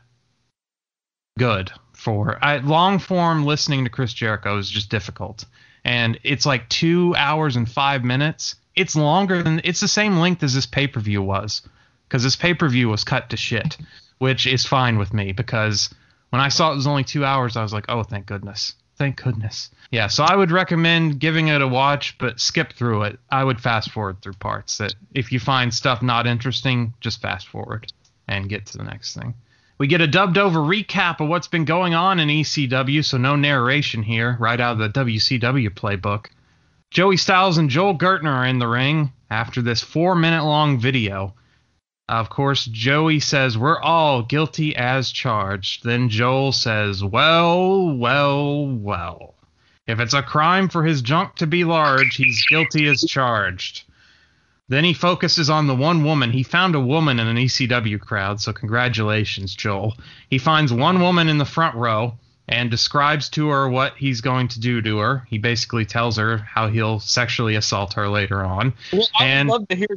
good 1.37 1.69
for 1.91 2.39
I, 2.41 2.59
long 2.59 2.97
form 2.97 3.43
listening 3.43 3.83
to 3.83 3.89
Chris 3.89 4.13
Jericho 4.13 4.57
is 4.57 4.69
just 4.69 4.89
difficult. 4.89 5.43
And 5.83 6.17
it's 6.23 6.45
like 6.45 6.69
two 6.69 7.13
hours 7.17 7.57
and 7.57 7.69
five 7.69 8.05
minutes 8.05 8.55
it's 8.73 8.95
longer 8.95 9.43
than 9.43 9.59
it's 9.65 9.81
the 9.81 9.87
same 9.89 10.17
length 10.17 10.43
as 10.43 10.53
this 10.53 10.65
pay 10.65 10.87
per 10.87 11.01
view 11.01 11.21
was, 11.21 11.61
because 12.07 12.23
this 12.23 12.37
pay 12.37 12.53
per 12.53 12.69
view 12.69 12.87
was 12.87 13.03
cut 13.03 13.29
to 13.31 13.35
shit, 13.35 13.75
which 14.21 14.45
is 14.45 14.67
fine 14.67 14.99
with 14.99 15.15
me 15.15 15.31
because 15.31 15.89
when 16.29 16.39
I 16.39 16.49
saw 16.49 16.71
it 16.71 16.75
was 16.75 16.85
only 16.85 17.03
two 17.03 17.25
hours, 17.25 17.57
I 17.57 17.63
was 17.63 17.73
like, 17.73 17.85
oh, 17.89 18.03
thank 18.03 18.27
goodness, 18.27 18.75
thank 18.95 19.19
goodness. 19.19 19.71
Yeah, 19.89 20.05
so 20.05 20.23
I 20.23 20.35
would 20.35 20.51
recommend 20.51 21.19
giving 21.19 21.47
it 21.47 21.59
a 21.59 21.67
watch, 21.67 22.15
but 22.19 22.39
skip 22.39 22.73
through 22.73 23.01
it. 23.03 23.19
I 23.31 23.43
would 23.43 23.59
fast 23.59 23.89
forward 23.89 24.21
through 24.21 24.33
parts 24.33 24.77
that 24.77 24.93
if 25.15 25.31
you 25.31 25.39
find 25.39 25.73
stuff 25.73 26.03
not 26.03 26.27
interesting, 26.27 26.93
just 27.01 27.19
fast 27.19 27.47
forward 27.47 27.91
and 28.27 28.47
get 28.47 28.67
to 28.67 28.77
the 28.77 28.83
next 28.83 29.15
thing. 29.15 29.33
We 29.79 29.87
get 29.87 30.01
a 30.01 30.07
dubbed 30.07 30.37
over 30.37 30.59
recap 30.59 31.19
of 31.19 31.27
what's 31.27 31.47
been 31.47 31.65
going 31.65 31.95
on 31.95 32.19
in 32.19 32.29
ECW, 32.29 33.03
so 33.03 33.17
no 33.17 33.35
narration 33.35 34.03
here, 34.03 34.37
right 34.39 34.61
out 34.61 34.79
of 34.79 34.93
the 34.93 35.03
WCW 35.03 35.71
playbook. 35.71 36.27
Joey 36.91 37.17
Styles 37.17 37.57
and 37.57 37.71
Joel 37.71 37.97
Gertner 37.97 38.35
are 38.35 38.45
in 38.45 38.59
the 38.59 38.67
ring 38.67 39.13
after 39.31 39.63
this 39.63 39.81
four 39.81 40.13
minute 40.13 40.43
long 40.43 40.77
video. 40.77 41.33
Of 42.11 42.29
course, 42.29 42.65
Joey 42.65 43.21
says, 43.21 43.57
We're 43.57 43.79
all 43.79 44.21
guilty 44.21 44.75
as 44.75 45.13
charged. 45.13 45.85
Then 45.85 46.09
Joel 46.09 46.51
says, 46.51 47.01
Well, 47.01 47.95
well, 47.95 48.67
well. 48.67 49.35
If 49.87 50.01
it's 50.01 50.13
a 50.13 50.21
crime 50.21 50.67
for 50.67 50.83
his 50.83 51.01
junk 51.01 51.35
to 51.37 51.47
be 51.47 51.63
large, 51.63 52.17
he's 52.17 52.45
guilty 52.49 52.87
as 52.87 53.01
charged. 53.07 53.83
Then 54.67 54.83
he 54.83 54.93
focuses 54.93 55.49
on 55.49 55.67
the 55.67 55.75
one 55.75 56.03
woman. 56.03 56.31
He 56.31 56.43
found 56.43 56.75
a 56.75 56.81
woman 56.81 57.17
in 57.17 57.27
an 57.27 57.37
ECW 57.37 57.99
crowd, 58.01 58.41
so 58.41 58.51
congratulations, 58.51 59.55
Joel. 59.55 59.95
He 60.29 60.37
finds 60.37 60.73
one 60.73 60.99
woman 60.99 61.29
in 61.29 61.37
the 61.37 61.45
front 61.45 61.75
row 61.75 62.15
and 62.49 62.69
describes 62.69 63.29
to 63.29 63.47
her 63.49 63.69
what 63.69 63.95
he's 63.97 64.19
going 64.19 64.49
to 64.49 64.59
do 64.59 64.81
to 64.81 64.97
her. 64.97 65.25
He 65.29 65.37
basically 65.37 65.85
tells 65.85 66.17
her 66.17 66.37
how 66.39 66.67
he'll 66.67 66.99
sexually 66.99 67.55
assault 67.55 67.93
her 67.93 68.09
later 68.09 68.43
on. 68.43 68.73
Well, 68.91 69.07
I 69.17 69.25
And- 69.27 69.49
would 69.49 69.59
love 69.61 69.67
to 69.69 69.75
hear. 69.77 69.87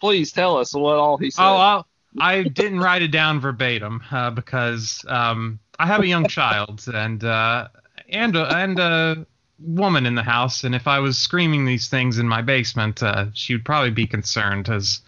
Please 0.00 0.32
tell 0.32 0.56
us 0.56 0.74
what 0.74 0.96
all 0.96 1.16
he 1.16 1.30
said. 1.30 1.42
Oh, 1.42 1.56
I'll, 1.56 1.86
I 2.18 2.42
didn't 2.42 2.80
write 2.80 3.02
it 3.02 3.12
down 3.12 3.40
verbatim 3.40 4.02
uh, 4.10 4.30
because 4.30 5.04
um, 5.08 5.58
I 5.78 5.86
have 5.86 6.00
a 6.00 6.06
young 6.06 6.26
child 6.28 6.84
and 6.92 7.22
uh, 7.22 7.68
and 8.08 8.34
a, 8.34 8.56
and 8.56 8.78
a 8.78 9.26
woman 9.58 10.06
in 10.06 10.14
the 10.14 10.22
house, 10.22 10.64
and 10.64 10.74
if 10.74 10.88
I 10.88 10.98
was 10.98 11.18
screaming 11.18 11.64
these 11.64 11.88
things 11.88 12.18
in 12.18 12.26
my 12.26 12.42
basement, 12.42 13.02
uh, 13.02 13.26
she 13.34 13.54
would 13.54 13.64
probably 13.64 13.90
be 13.90 14.06
concerned 14.06 14.68
as 14.68 15.00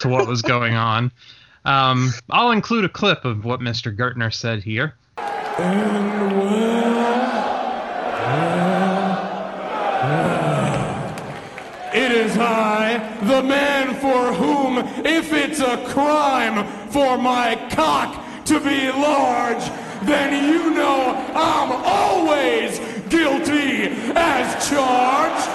to 0.00 0.08
what 0.08 0.26
was 0.26 0.42
going 0.42 0.74
on. 0.74 1.12
Um, 1.64 2.12
I'll 2.30 2.50
include 2.50 2.84
a 2.84 2.88
clip 2.88 3.24
of 3.24 3.44
what 3.44 3.60
Mr. 3.60 3.96
Gertner 3.96 4.34
said 4.34 4.62
here. 4.64 4.96
I, 12.36 12.98
the 13.22 13.42
man 13.42 13.94
for 13.96 14.32
whom, 14.32 14.78
if 15.04 15.32
it's 15.32 15.60
a 15.60 15.76
crime 15.88 16.66
for 16.88 17.16
my 17.18 17.56
cock 17.70 18.44
to 18.46 18.60
be 18.60 18.90
large, 18.90 19.64
then 20.04 20.52
you 20.52 20.70
know 20.70 21.14
I'm 21.34 21.72
always 21.84 22.78
guilty 23.08 23.88
as 24.14 24.68
charged. 24.68 25.48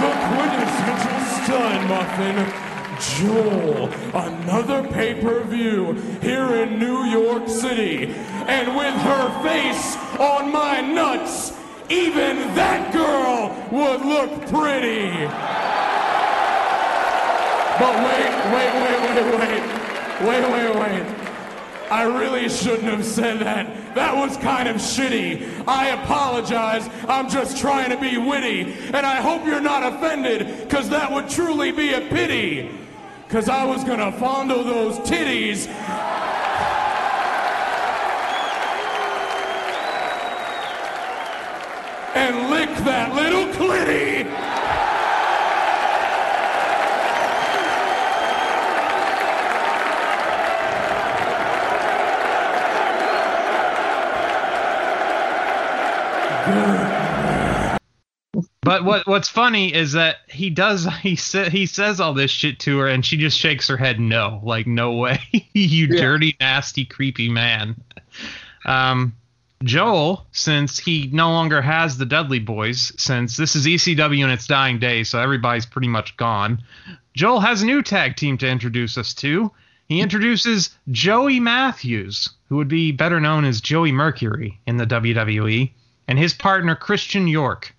The 0.00 0.10
quintessential 0.28 1.18
stun 1.44 1.88
muffin. 1.88 2.64
Joel, 3.00 3.90
another 4.14 4.86
pay-per-view 4.88 5.94
here 6.22 6.54
in 6.62 6.78
New 6.78 7.04
York 7.04 7.48
City. 7.48 8.14
And 8.46 8.76
with 8.76 8.94
her 8.94 9.42
face 9.42 9.96
on 10.18 10.52
my 10.52 10.80
nuts, 10.80 11.52
even 11.90 12.54
that 12.54 12.92
girl 12.92 13.54
would 13.70 14.00
look 14.00 14.30
pretty. 14.48 15.10
But 17.78 17.94
wait, 18.06 18.32
wait, 18.54 18.72
wait, 18.82 18.98
wait, 19.02 19.26
wait. 19.38 19.62
Wait, 20.20 20.44
wait, 20.52 20.76
wait. 20.76 21.04
I 21.90 22.04
really 22.04 22.48
shouldn't 22.48 22.84
have 22.84 23.04
said 23.04 23.40
that. 23.40 23.94
That 23.94 24.16
was 24.16 24.36
kind 24.38 24.68
of 24.68 24.76
shitty. 24.76 25.64
I 25.68 25.88
apologize. 25.88 26.88
I'm 27.08 27.28
just 27.28 27.58
trying 27.58 27.90
to 27.90 27.96
be 27.96 28.16
witty. 28.16 28.72
And 28.86 29.04
I 29.04 29.16
hope 29.16 29.44
you're 29.44 29.60
not 29.60 29.94
offended, 29.94 30.60
because 30.60 30.88
that 30.90 31.10
would 31.12 31.28
truly 31.28 31.72
be 31.72 31.92
a 31.94 32.00
pity. 32.00 32.70
Because 33.26 33.48
I 33.48 33.64
was 33.64 33.84
going 33.84 33.98
to 33.98 34.12
fondle 34.18 34.64
those 34.64 34.98
titties. 35.00 35.66
And 42.14 42.48
lick 42.50 42.70
that 42.84 43.12
little 43.14 43.46
clitty. 43.54 44.24
But 58.62 58.84
what 58.84 59.06
what's 59.06 59.28
funny 59.28 59.72
is 59.74 59.92
that 59.92 60.16
he 60.28 60.50
does 60.50 60.86
he 61.02 61.16
sa- 61.16 61.50
he 61.50 61.66
says 61.66 62.00
all 62.00 62.14
this 62.14 62.30
shit 62.30 62.58
to 62.60 62.78
her 62.78 62.88
and 62.88 63.04
she 63.04 63.16
just 63.16 63.38
shakes 63.38 63.68
her 63.68 63.76
head 63.76 64.00
no, 64.00 64.40
like 64.42 64.66
no 64.66 64.92
way, 64.94 65.20
you 65.52 65.86
Yeah. 65.90 66.00
dirty, 66.00 66.36
nasty, 66.40 66.84
creepy 66.84 67.28
man. 67.28 67.76
Um, 68.64 69.14
Joel, 69.64 70.26
since 70.30 70.78
he 70.78 71.08
no 71.10 71.30
longer 71.30 71.62
has 71.62 71.96
the 71.96 72.04
Dudley 72.04 72.38
Boyz, 72.40 72.98
since 73.00 73.36
this 73.36 73.56
is 73.56 73.66
ECW 73.66 74.22
in 74.22 74.30
its 74.30 74.46
dying 74.46 74.78
days, 74.78 75.08
so 75.08 75.18
everybody's 75.18 75.66
pretty 75.66 75.88
much 75.88 76.16
gone. 76.16 76.62
Joel 77.14 77.40
has 77.40 77.62
a 77.62 77.66
new 77.66 77.82
tag 77.82 78.16
team 78.16 78.36
to 78.38 78.48
introduce 78.48 78.98
us 78.98 79.14
to. 79.14 79.50
He 79.88 80.00
introduces 80.00 80.76
Joey 80.90 81.40
Matthews, 81.40 82.28
who 82.48 82.56
would 82.56 82.68
be 82.68 82.92
better 82.92 83.20
known 83.20 83.44
as 83.44 83.60
Joey 83.60 83.92
Mercury 83.92 84.60
in 84.66 84.76
the 84.76 84.86
WWE, 84.86 85.72
and 86.08 86.18
his 86.18 86.34
partner 86.34 86.74
Christian 86.74 87.26
York. 87.26 87.74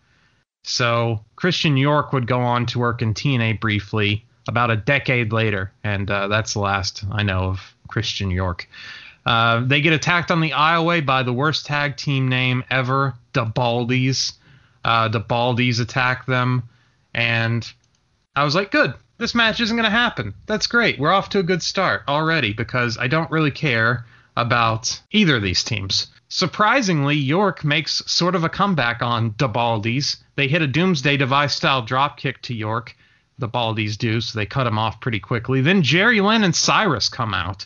So 0.64 1.24
Christian 1.36 1.78
York 1.78 2.14
would 2.14 2.26
go 2.26 2.41
on 2.41 2.66
to 2.68 2.80
work 2.80 3.02
in 3.03 3.14
TNA 3.14 3.60
briefly 3.60 4.26
about 4.48 4.72
a 4.72 4.76
decade 4.76 5.32
later, 5.32 5.72
and 5.84 6.10
uh, 6.10 6.28
that's 6.28 6.53
the 6.53 6.60
last 6.60 7.03
I 7.12 7.24
know 7.24 7.41
of 7.41 7.76
Christian 7.88 8.32
York. 8.32 8.68
Uh, 9.26 9.64
they 9.65 9.81
get 9.81 9.93
attacked 9.93 10.30
on 10.31 10.39
the 10.39 10.52
aisleway 10.52 11.06
by 11.06 11.23
the 11.23 11.34
worst 11.34 11.65
tag 11.65 11.97
team 11.97 12.27
name 12.27 12.64
ever, 12.69 13.15
the 13.34 13.45
Baldies. 13.45 14.34
Uh, 14.84 15.07
the 15.07 15.22
Baldies 15.22 15.80
attack 15.80 16.27
them, 16.27 16.64
and 17.14 17.68
I 18.35 18.43
was 18.43 18.53
like, 18.53 18.72
good. 18.72 18.93
This 19.18 19.34
match 19.34 19.60
isn't 19.60 19.76
going 19.76 19.85
to 19.85 19.89
happen. 19.89 20.34
That's 20.45 20.68
great. 20.68 20.99
We're 20.99 21.14
off 21.14 21.30
to 21.30 21.39
a 21.39 21.43
good 21.43 21.64
start 21.64 22.03
already 22.07 22.53
because 22.53 22.97
I 22.97 23.07
don't 23.07 23.31
really 23.31 23.52
care 23.52 24.06
about 24.35 25.02
either 25.11 25.38
of 25.38 25.41
these 25.41 25.64
teams. 25.64 26.07
Surprisingly, 26.27 27.15
York 27.15 27.64
makes 27.64 28.03
sort 28.11 28.35
of 28.35 28.43
a 28.43 28.49
comeback 28.49 29.02
on 29.02 29.34
the 29.38 29.47
Baldies. 29.47 30.18
They 30.35 30.47
hit 30.47 30.61
a 30.61 30.68
Doomsday 30.68 31.18
Device 31.18 31.56
style 31.56 31.85
dropkick 31.85 32.41
to 32.41 32.53
York. 32.53 32.95
The 33.39 33.49
Baldies 33.49 33.97
do, 33.97 34.19
so 34.22 34.38
they 34.38 34.45
cut 34.45 34.68
him 34.68 34.77
off 34.77 34.99
pretty 34.99 35.19
quickly. 35.19 35.61
Then 35.61 35.81
Jerry 35.81 36.22
Lynn 36.22 36.43
and 36.43 36.56
Cyrus 36.56 37.10
come 37.10 37.34
out. 37.34 37.65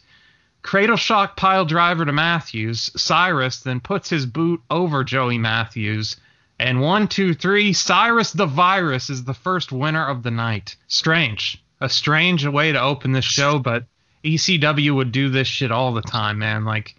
Cradle 0.61 0.98
shock 0.98 1.38
pile 1.38 1.65
driver 1.65 2.06
to 2.06 2.11
Matthews. 2.11 2.91
Cyrus 2.95 3.61
then 3.61 3.80
puts 3.80 4.10
his 4.10 4.26
boot 4.26 4.61
over 4.69 5.03
Joey 5.03 5.38
Matthews. 5.38 6.18
And 6.60 6.81
one, 6.81 7.07
two, 7.07 7.34
three, 7.34 7.72
Cyrus 7.72 8.34
the 8.34 8.45
Virus 8.45 9.10
is 9.10 9.23
the 9.23 9.34
first 9.34 9.72
winner 9.72 10.06
of 10.06 10.23
the 10.23 10.31
night. 10.31 10.76
Strange. 10.88 11.64
A 11.80 11.88
strange 11.88 12.45
way 12.45 12.73
to 12.73 12.81
open 12.81 13.14
this 13.14 13.23
show, 13.23 13.60
but 13.60 13.86
ECW 14.26 14.94
would 14.94 15.14
do 15.14 15.30
this 15.30 15.48
shit 15.48 15.72
all 15.72 15.94
the 15.94 16.02
time, 16.02 16.40
man. 16.40 16.65
Like, 16.65 16.95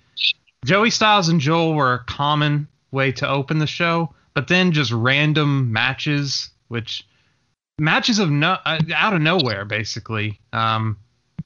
Joey 0.64 0.90
Styles 0.90 1.28
and 1.28 1.40
Joel 1.40 1.74
were 1.74 1.94
a 1.94 2.04
common 2.04 2.68
way 2.90 3.12
to 3.12 3.28
open 3.28 3.58
the 3.58 3.66
show, 3.66 4.14
but 4.34 4.48
then 4.48 4.72
just 4.72 4.92
random 4.92 5.72
matches, 5.72 6.50
which 6.68 7.04
matches 7.78 8.18
of 8.18 8.30
no 8.30 8.56
uh, 8.64 8.80
out 8.94 9.14
of 9.14 9.20
nowhere, 9.20 9.64
basically. 9.64 10.40
Um, 10.52 10.96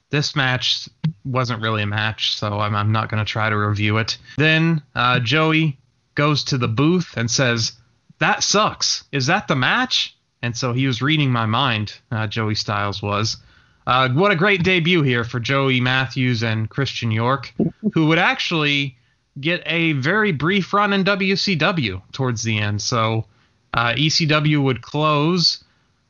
this 0.09 0.35
match 0.35 0.87
wasn't 1.23 1.61
really 1.61 1.83
a 1.83 1.87
match, 1.87 2.35
so 2.35 2.59
I'm, 2.59 2.75
I'm 2.75 2.91
not 2.91 3.09
going 3.09 3.23
to 3.23 3.29
try 3.29 3.49
to 3.49 3.57
review 3.57 3.97
it. 3.97 4.17
Then 4.37 4.81
uh, 4.93 5.19
Joey 5.19 5.77
goes 6.15 6.43
to 6.45 6.57
the 6.57 6.67
booth 6.67 7.15
and 7.17 7.29
says, 7.29 7.73
"That 8.19 8.43
sucks. 8.43 9.03
Is 9.11 9.27
that 9.27 9.47
the 9.47 9.55
match?" 9.55 10.15
And 10.41 10.55
so 10.55 10.73
he 10.73 10.87
was 10.87 11.01
reading 11.01 11.31
my 11.31 11.45
mind. 11.45 11.93
Uh, 12.11 12.27
Joey 12.27 12.55
Styles 12.55 13.01
was. 13.01 13.37
Uh, 13.87 14.09
what 14.09 14.31
a 14.31 14.35
great 14.35 14.63
debut 14.63 15.03
here 15.03 15.23
for 15.23 15.39
Joey 15.39 15.79
Matthews 15.79 16.43
and 16.43 16.69
Christian 16.69 17.11
York, 17.11 17.53
who 17.93 18.07
would 18.07 18.17
actually 18.17 18.97
get 19.39 19.61
a 19.65 19.91
very 19.93 20.31
brief 20.31 20.73
run 20.73 20.91
in 20.93 21.03
WCW 21.03 22.01
towards 22.11 22.41
the 22.41 22.57
end. 22.57 22.81
So 22.81 23.25
uh, 23.73 23.93
ECW 23.93 24.63
would 24.63 24.81
close, 24.81 25.63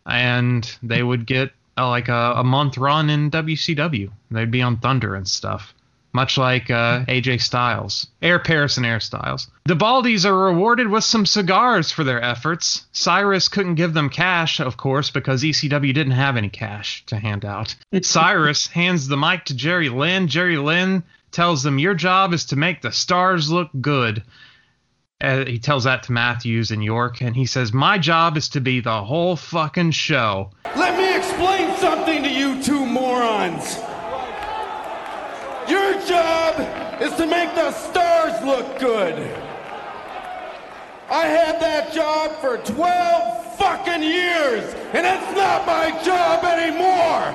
and 0.06 0.70
they 0.84 1.04
would 1.04 1.26
get 1.26 1.52
uh, 1.78 1.90
like 1.90 2.10
a, 2.10 2.34
a 2.38 2.44
month 2.44 2.78
run 2.78 3.10
in 3.10 3.32
WCW. 3.32 4.12
They'd 4.32 4.52
be 4.52 4.62
on 4.62 4.78
Thunder 4.78 5.16
and 5.16 5.28
stuff, 5.28 5.74
much 6.14 6.38
like 6.38 6.70
uh, 6.70 7.06
AJ 7.06 7.42
Styles, 7.42 8.08
Air 8.22 8.40
Paris 8.40 8.78
and 8.78 8.86
Air 8.86 9.00
Styles. 9.00 9.50
The 9.66 9.76
Baldies 9.76 10.26
are 10.26 10.38
rewarded 10.38 10.88
with 10.88 11.04
some 11.04 11.26
cigars 11.26 11.92
for 11.92 12.04
their 12.04 12.22
efforts. 12.22 12.86
Cyrus 12.92 13.48
couldn't 13.48 13.76
give 13.76 13.94
them 13.94 14.10
cash, 14.10 14.60
of 14.60 14.78
course, 14.78 15.10
because 15.10 15.44
ECW 15.44 15.94
didn't 15.94 16.12
have 16.12 16.38
any 16.38 16.50
cash 16.50 17.06
to 17.08 17.18
hand 17.18 17.44
out. 17.46 17.76
Cyrus 18.02 18.68
hands 18.68 19.08
the 19.08 19.18
mic 19.18 19.46
to 19.46 19.56
Jerry 19.56 19.90
Lynn. 19.90 20.28
Jerry 20.28 20.58
Lynn 20.58 21.04
tells 21.32 21.64
them, 21.64 21.78
Your 21.78 21.94
job 21.94 22.34
is 22.34 22.46
to 22.46 22.56
make 22.56 22.82
the 22.82 22.92
stars 22.92 23.52
look 23.52 23.70
good. 23.82 24.24
Uh, 25.22 25.46
he 25.46 25.60
tells 25.60 25.86
that 25.86 26.04
to 26.04 26.12
Matthews 26.12 26.72
and 26.72 26.84
York, 26.84 27.22
and 27.22 27.36
he 27.36 27.46
says, 27.46 27.72
My 27.72 27.98
job 27.98 28.36
is 28.38 28.50
to 28.50 28.62
be 28.62 28.82
the 28.82 29.04
whole 29.04 29.36
fucking 29.36 29.92
show. 29.92 30.52
Let 30.76 30.98
me 30.98 31.16
explain 31.16 31.76
something 31.78 32.24
to 32.24 32.30
you 32.30 32.62
two 32.62 32.86
morons. 32.86 33.78
Your 35.70 35.94
job 36.58 37.02
is 37.02 37.14
to 37.16 37.26
make 37.26 37.54
the 37.56 37.72
stars 37.72 38.42
look 38.44 38.80
good. 38.80 39.16
I 41.10 41.28
had 41.28 41.60
that 41.62 41.94
job 41.94 42.32
for 42.42 42.58
12 42.58 43.56
fucking 43.58 44.02
years, 44.02 44.74
and 44.94 45.06
it's 45.06 45.32
not 45.36 45.66
my 45.66 45.92
job 46.04 46.44
anymore. 46.44 47.34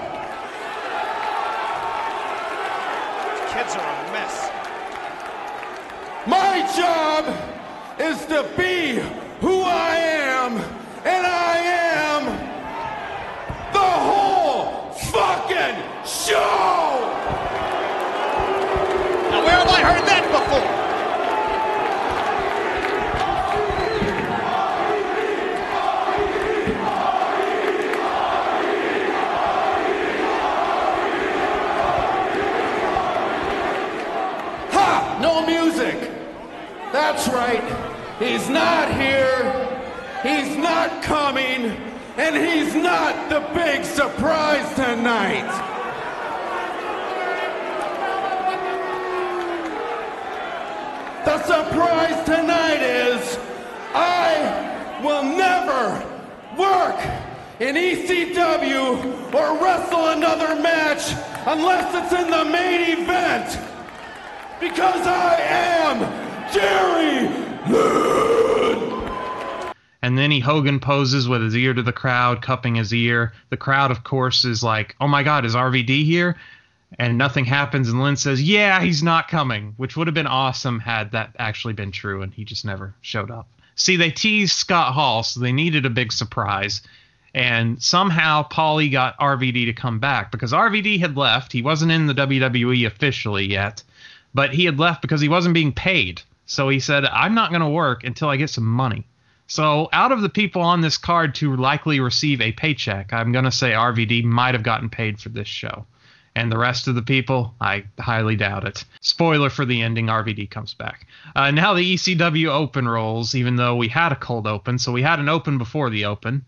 Kids 3.53 3.75
are 3.77 3.93
a 3.95 4.13
mess. 4.13 4.51
My 6.27 6.61
job 6.77 7.25
is 7.99 8.27
to 8.27 8.49
be 8.57 9.01
who 9.41 9.63
I 9.63 9.97
am, 9.97 10.57
and 11.05 11.27
I 11.27 11.57
am 11.59 12.25
the 13.73 13.79
whole 13.79 14.93
fucking 14.93 15.77
show! 16.05 17.40
Where 19.51 19.59
have 19.59 19.69
I 19.69 19.83
heard 19.83 20.07
that 20.07 20.25
before? 20.31 20.71
Ha! 34.71 35.19
No 35.21 35.45
music! 35.45 35.99
That's 36.93 37.27
right. 37.27 37.65
He's 38.21 38.49
not 38.49 38.95
here. 38.95 39.43
He's 40.23 40.57
not 40.59 41.03
coming. 41.03 41.77
And 42.17 42.37
he's 42.37 42.77
not 42.77 43.29
the 43.29 43.41
big 43.53 43.85
surprise 43.85 44.73
tonight. 44.77 45.70
The 51.31 51.43
surprise 51.45 52.27
tonight 52.27 52.83
is 52.83 53.39
I 53.95 55.01
will 55.01 55.23
never 55.23 56.05
work 56.59 56.99
in 57.61 57.77
ECW 57.77 59.33
or 59.33 59.65
wrestle 59.65 60.09
another 60.09 60.61
match 60.61 61.15
unless 61.47 61.95
it's 61.95 62.21
in 62.21 62.33
the 62.33 62.45
main 62.47 62.99
event. 62.99 63.57
Because 64.59 65.07
I 65.07 65.37
am 65.41 66.01
Jerry 66.53 67.29
Lynn. 67.73 68.91
And 70.03 70.19
then 70.19 70.33
he 70.33 70.41
Hogan 70.41 70.81
poses 70.81 71.29
with 71.29 71.43
his 71.43 71.55
ear 71.55 71.75
to 71.75 71.83
the 71.83 71.93
crowd, 71.93 72.43
cupping 72.43 72.75
his 72.75 72.93
ear. 72.93 73.35
The 73.51 73.57
crowd, 73.57 73.93
of 73.93 74.03
course, 74.03 74.45
is 74.45 74.65
like, 74.65 74.97
"Oh 75.01 75.07
my 75.07 75.23
God, 75.23 75.45
is 75.45 75.55
RVD 75.55 76.05
here?" 76.05 76.37
And 76.99 77.17
nothing 77.17 77.45
happens. 77.45 77.89
And 77.89 78.03
Lynn 78.03 78.17
says, 78.17 78.43
"Yeah, 78.43 78.81
he's 78.83 79.03
not 79.03 79.29
coming," 79.29 79.75
which 79.77 79.97
would 79.97 80.07
have 80.09 80.15
been 80.15 80.27
awesome 80.27 80.81
had 80.81 81.13
that 81.13 81.37
actually 81.39 81.75
been 81.75 81.93
true, 81.93 82.23
and 82.23 82.35
he 82.35 82.45
just 82.45 82.65
never 82.65 82.95
showed 83.01 83.31
up. 83.31 83.49
See, 83.77 83.97
they 83.97 84.11
teased 84.11 84.57
Scott 84.57 84.93
Hall, 84.93 85.23
so 85.23 85.41
they 85.41 85.53
needed 85.53 85.87
a 85.87 85.91
big 85.91 86.13
surprise. 86.13 86.83
And 87.33 87.81
somehow 87.81 88.47
Paulie 88.49 88.91
got 88.91 89.19
RVD 89.19 89.67
to 89.67 89.73
come 89.73 90.01
back 90.01 90.33
because 90.33 90.53
RVD 90.53 90.99
had 90.99 91.17
left. 91.17 91.53
He 91.53 91.63
wasn't 91.63 91.93
in 91.93 92.07
the 92.07 92.15
WWE 92.15 92.87
officially 92.87 93.47
yet, 93.47 93.83
but 94.35 94.53
he 94.53 94.65
had 94.65 94.81
left 94.81 95.01
because 95.01 95.21
he 95.21 95.29
wasn't 95.29 95.55
being 95.55 95.73
paid. 95.73 96.23
So 96.47 96.69
he 96.69 96.81
said, 96.81 97.05
I'm 97.05 97.35
not 97.35 97.51
going 97.51 97.63
to 97.63 97.69
work 97.69 98.03
until 98.03 98.29
I 98.29 98.37
get 98.37 98.51
some 98.51 98.67
money. 98.67 99.07
So 99.47 99.89
out 99.93 100.13
of 100.13 100.21
the 100.21 100.29
people 100.29 100.63
on 100.63 100.81
this 100.81 100.99
card 100.99 101.37
to 101.37 101.57
likely 101.57 102.01
receive 102.01 102.41
a 102.41 102.53
paycheck, 102.53 103.13
I'm 103.13 103.33
going 103.33 103.45
to 103.45 103.53
say 103.53 103.71
RVD 103.71 104.25
might 104.25 104.55
have 104.55 104.65
gotten 104.65 104.91
paid 104.91 105.21
for 105.21 105.29
this 105.29 105.49
show. 105.49 105.87
And 106.41 106.51
the 106.51 106.57
rest 106.57 106.89
of 106.89 106.95
the 106.95 107.03
people, 107.03 107.55
I 107.61 107.85
highly 107.99 108.35
doubt 108.35 108.67
it. 108.67 108.87
Spoiler 109.03 109.51
for 109.51 109.67
the 109.67 109.83
ending, 109.83 110.07
RVD 110.07 110.49
comes 110.49 110.73
back. 110.73 111.07
Uh, 111.37 111.51
now 111.51 111.75
the 111.75 111.95
ECW 111.95 112.49
Open 112.49 112.89
rolls, 112.89 113.35
even 113.35 113.57
though 113.57 113.77
we 113.77 113.89
had 113.89 114.11
a 114.11 114.17
cold 114.17 114.47
open. 114.47 114.79
So 114.79 114.91
we 114.91 115.03
had 115.03 115.19
an 115.19 115.29
open 115.29 115.59
before 115.59 115.91
the 115.91 116.07
open. 116.07 116.47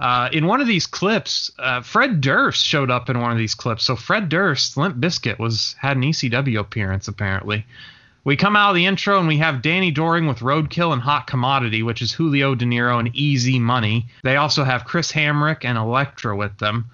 Uh, 0.00 0.30
in 0.32 0.46
one 0.46 0.62
of 0.62 0.66
these 0.66 0.86
clips, 0.86 1.50
uh, 1.58 1.82
Fred 1.82 2.22
Durst 2.22 2.64
showed 2.64 2.90
up 2.90 3.10
in 3.10 3.20
one 3.20 3.30
of 3.30 3.36
these 3.36 3.54
clips. 3.54 3.84
So 3.84 3.94
Fred 3.94 4.30
Durst, 4.30 4.78
Limp 4.78 4.96
Bizkit, 4.96 5.38
was 5.38 5.76
had 5.78 5.98
an 5.98 6.04
ECW 6.04 6.58
appearance 6.58 7.06
apparently. 7.06 7.66
We 8.24 8.36
come 8.36 8.56
out 8.56 8.70
of 8.70 8.76
the 8.76 8.86
intro 8.86 9.18
and 9.18 9.28
we 9.28 9.36
have 9.36 9.60
Danny 9.60 9.90
Doring 9.90 10.26
with 10.26 10.38
Roadkill 10.38 10.94
and 10.94 11.02
Hot 11.02 11.26
Commodity, 11.26 11.82
which 11.82 12.00
is 12.00 12.10
Julio 12.10 12.54
Dinero 12.54 12.98
and 12.98 13.14
Easy 13.14 13.58
Money. 13.58 14.06
They 14.22 14.36
also 14.36 14.64
have 14.64 14.86
Chris 14.86 15.12
Hamrick 15.12 15.62
and 15.62 15.76
Elektra 15.76 16.34
with 16.34 16.56
them. 16.56 16.86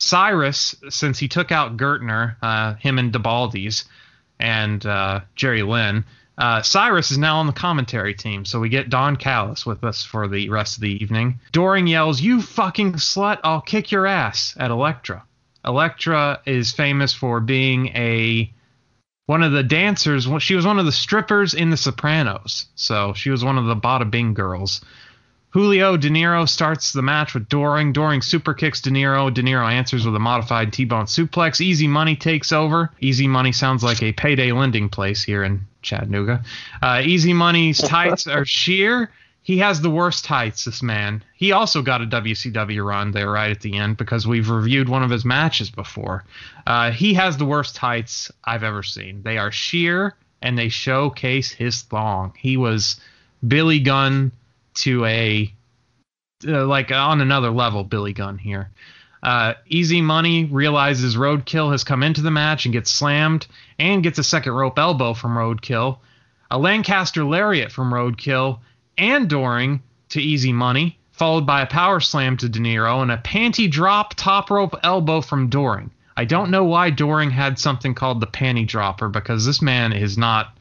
Cyrus, 0.00 0.74
since 0.88 1.18
he 1.18 1.28
took 1.28 1.52
out 1.52 1.76
Gertner, 1.76 2.36
uh, 2.42 2.74
him 2.74 2.98
and 2.98 3.12
the 3.12 3.20
Baldies, 3.20 3.84
and 4.38 4.84
uh, 4.84 5.20
Jerry 5.36 5.62
Lynn, 5.62 6.04
uh, 6.38 6.62
Cyrus 6.62 7.10
is 7.10 7.18
now 7.18 7.36
on 7.36 7.46
the 7.46 7.52
commentary 7.52 8.14
team, 8.14 8.46
so 8.46 8.60
we 8.60 8.70
get 8.70 8.88
Don 8.88 9.16
Callis 9.16 9.66
with 9.66 9.84
us 9.84 10.02
for 10.02 10.26
the 10.26 10.48
rest 10.48 10.78
of 10.78 10.80
the 10.80 11.02
evening. 11.02 11.38
Doring 11.52 11.86
yells, 11.86 12.22
You 12.22 12.40
fucking 12.40 12.94
slut, 12.94 13.40
I'll 13.44 13.60
kick 13.60 13.92
your 13.92 14.06
ass 14.06 14.56
at 14.58 14.70
Elektra. 14.70 15.22
Elektra 15.66 16.40
is 16.46 16.72
famous 16.72 17.12
for 17.12 17.40
being 17.40 17.88
a 17.88 18.50
one 19.26 19.42
of 19.42 19.52
the 19.52 19.62
dancers. 19.62 20.26
She 20.38 20.54
was 20.54 20.64
one 20.64 20.78
of 20.78 20.86
the 20.86 20.92
strippers 20.92 21.52
in 21.52 21.68
The 21.68 21.76
Sopranos, 21.76 22.66
so 22.74 23.12
she 23.12 23.28
was 23.28 23.44
one 23.44 23.58
of 23.58 23.66
the 23.66 23.76
Bada 23.76 24.10
Bing 24.10 24.32
girls. 24.32 24.80
Julio 25.50 25.96
Dinero 25.96 26.44
starts 26.44 26.92
the 26.92 27.02
match 27.02 27.34
with 27.34 27.48
Doring. 27.48 27.92
Doring 27.92 28.22
super 28.22 28.54
kicks 28.54 28.80
Dinero. 28.80 29.30
De 29.30 29.42
Niro 29.42 29.68
answers 29.68 30.06
with 30.06 30.14
a 30.14 30.20
modified 30.20 30.72
T-bone 30.72 31.06
suplex. 31.06 31.60
Easy 31.60 31.88
Money 31.88 32.14
takes 32.14 32.52
over. 32.52 32.90
Easy 33.00 33.26
Money 33.26 33.50
sounds 33.50 33.82
like 33.82 34.02
a 34.02 34.12
payday 34.12 34.52
lending 34.52 34.88
place 34.88 35.24
here 35.24 35.42
in 35.42 35.66
Chattanooga. 35.82 36.44
Uh, 36.80 37.02
Easy 37.04 37.32
Money's 37.32 37.78
tights 37.82 38.28
are 38.28 38.44
sheer. 38.44 39.10
He 39.42 39.58
has 39.58 39.80
the 39.80 39.90
worst 39.90 40.24
tights, 40.24 40.66
this 40.66 40.82
man. 40.82 41.24
He 41.34 41.50
also 41.50 41.82
got 41.82 42.02
a 42.02 42.06
WCW 42.06 42.84
run 42.84 43.10
there 43.10 43.30
right 43.30 43.50
at 43.50 43.60
the 43.60 43.76
end 43.76 43.96
because 43.96 44.26
we've 44.26 44.50
reviewed 44.50 44.88
one 44.88 45.02
of 45.02 45.10
his 45.10 45.24
matches 45.24 45.70
before. 45.70 46.24
Uh, 46.66 46.92
he 46.92 47.14
has 47.14 47.36
the 47.36 47.46
worst 47.46 47.74
tights 47.74 48.30
I've 48.44 48.62
ever 48.62 48.84
seen. 48.84 49.22
They 49.22 49.38
are 49.38 49.50
sheer 49.50 50.14
and 50.42 50.56
they 50.56 50.68
showcase 50.68 51.50
his 51.50 51.82
thong. 51.82 52.34
He 52.38 52.56
was 52.56 53.00
Billy 53.46 53.80
Gunn 53.80 54.30
to 54.74 55.04
a 55.04 55.52
uh, 56.46 56.66
like 56.66 56.90
on 56.90 57.20
another 57.20 57.50
level. 57.50 57.84
Billy 57.84 58.12
Gunn 58.12 58.38
here. 58.38 58.70
Uh, 59.22 59.54
Easy 59.66 60.00
Money 60.00 60.44
realizes 60.46 61.16
Roadkill 61.16 61.72
has 61.72 61.84
come 61.84 62.02
into 62.02 62.22
the 62.22 62.30
match 62.30 62.64
and 62.64 62.72
gets 62.72 62.90
slammed 62.90 63.46
and 63.78 64.02
gets 64.02 64.18
a 64.18 64.24
second 64.24 64.52
rope 64.52 64.78
elbow 64.78 65.12
from 65.12 65.36
Roadkill, 65.36 65.98
a 66.50 66.58
Lancaster 66.58 67.24
lariat 67.24 67.70
from 67.70 67.92
Roadkill, 67.92 68.60
and 68.96 69.28
Doring 69.28 69.82
to 70.10 70.22
Easy 70.22 70.52
Money, 70.52 70.98
followed 71.12 71.46
by 71.46 71.60
a 71.60 71.66
power 71.66 72.00
slam 72.00 72.38
to 72.38 72.48
Dinero 72.48 73.02
and 73.02 73.12
a 73.12 73.18
panty 73.18 73.70
drop 73.70 74.14
top 74.14 74.50
rope 74.50 74.74
elbow 74.82 75.20
from 75.20 75.50
Doring. 75.50 75.90
I 76.16 76.24
don't 76.24 76.50
know 76.50 76.64
why 76.64 76.90
Doring 76.90 77.30
had 77.30 77.58
something 77.58 77.94
called 77.94 78.20
the 78.20 78.26
panty 78.26 78.66
dropper 78.66 79.08
because 79.08 79.44
this 79.44 79.60
man 79.60 79.92
is 79.92 80.16
not 80.16 80.56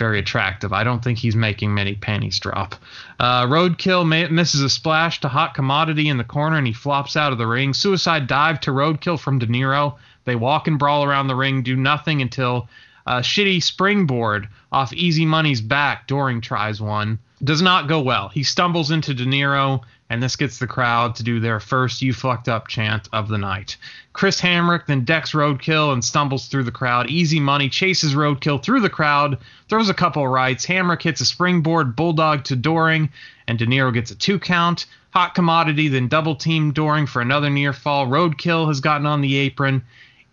very 0.00 0.18
attractive. 0.18 0.72
I 0.72 0.82
don't 0.82 1.04
think 1.04 1.18
he's 1.18 1.36
making 1.36 1.74
many 1.74 1.94
panties 1.94 2.40
drop. 2.40 2.74
Uh, 3.20 3.44
Roadkill 3.44 4.30
misses 4.30 4.62
a 4.62 4.70
splash 4.70 5.20
to 5.20 5.28
Hot 5.28 5.52
Commodity 5.54 6.08
in 6.08 6.16
the 6.16 6.24
corner 6.24 6.56
and 6.56 6.66
he 6.66 6.72
flops 6.72 7.16
out 7.16 7.32
of 7.32 7.38
the 7.38 7.46
ring. 7.46 7.74
Suicide 7.74 8.26
dive 8.26 8.60
to 8.60 8.70
Roadkill 8.70 9.20
from 9.20 9.38
Dinero. 9.38 9.98
They 10.24 10.36
walk 10.36 10.66
and 10.66 10.78
brawl 10.78 11.04
around 11.04 11.28
the 11.28 11.36
ring, 11.36 11.62
do 11.62 11.76
nothing 11.76 12.22
until 12.22 12.68
a 13.06 13.18
shitty 13.18 13.62
springboard 13.62 14.48
off 14.72 14.92
Easy 14.94 15.26
Money's 15.26 15.60
back. 15.60 16.06
Doring 16.06 16.40
tries 16.40 16.80
one. 16.80 17.18
Does 17.44 17.60
not 17.60 17.86
go 17.86 18.00
well. 18.00 18.30
He 18.30 18.42
stumbles 18.42 18.90
into 18.90 19.12
Dinero 19.12 19.82
and 20.10 20.20
this 20.20 20.36
gets 20.36 20.58
the 20.58 20.66
crowd 20.66 21.14
to 21.14 21.22
do 21.22 21.38
their 21.38 21.60
first 21.60 22.02
"You 22.02 22.12
fucked 22.12 22.48
up" 22.48 22.66
chant 22.66 23.08
of 23.12 23.28
the 23.28 23.38
night. 23.38 23.76
Chris 24.12 24.40
Hamrick 24.40 24.86
then 24.86 25.04
decks 25.04 25.32
Roadkill 25.32 25.92
and 25.92 26.04
stumbles 26.04 26.48
through 26.48 26.64
the 26.64 26.72
crowd. 26.72 27.08
Easy 27.08 27.38
Money 27.38 27.68
chases 27.68 28.14
Roadkill 28.14 28.62
through 28.62 28.80
the 28.80 28.90
crowd, 28.90 29.38
throws 29.68 29.88
a 29.88 29.94
couple 29.94 30.24
of 30.24 30.30
rights. 30.30 30.66
Hamrick 30.66 31.02
hits 31.02 31.20
a 31.20 31.24
springboard 31.24 31.94
bulldog 31.94 32.44
to 32.44 32.56
Doring, 32.56 33.08
and 33.46 33.58
Dinero 33.58 33.92
gets 33.92 34.10
a 34.10 34.16
two 34.16 34.40
count. 34.40 34.86
Hot 35.12 35.34
Commodity 35.34 35.88
then 35.88 36.08
double 36.08 36.34
team 36.34 36.72
Doring 36.72 37.06
for 37.06 37.22
another 37.22 37.48
near 37.48 37.72
fall. 37.72 38.06
Roadkill 38.06 38.68
has 38.68 38.80
gotten 38.80 39.06
on 39.06 39.20
the 39.20 39.36
apron. 39.36 39.82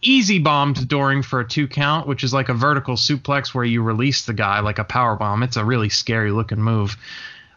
Easy 0.02 0.38
bomb 0.38 0.74
to 0.76 0.86
Doring 0.86 1.24
for 1.24 1.40
a 1.40 1.48
two 1.48 1.68
count, 1.68 2.08
which 2.08 2.24
is 2.24 2.34
like 2.34 2.50
a 2.50 2.54
vertical 2.54 2.96
suplex 2.96 3.54
where 3.54 3.66
you 3.66 3.82
release 3.82 4.26
the 4.26 4.34
guy 4.34 4.60
like 4.60 4.80
a 4.80 4.84
power 4.84 5.16
bomb. 5.16 5.42
It's 5.44 5.58
a 5.58 5.66
really 5.66 5.90
scary 5.90 6.32
looking 6.32 6.62
move. 6.62 6.98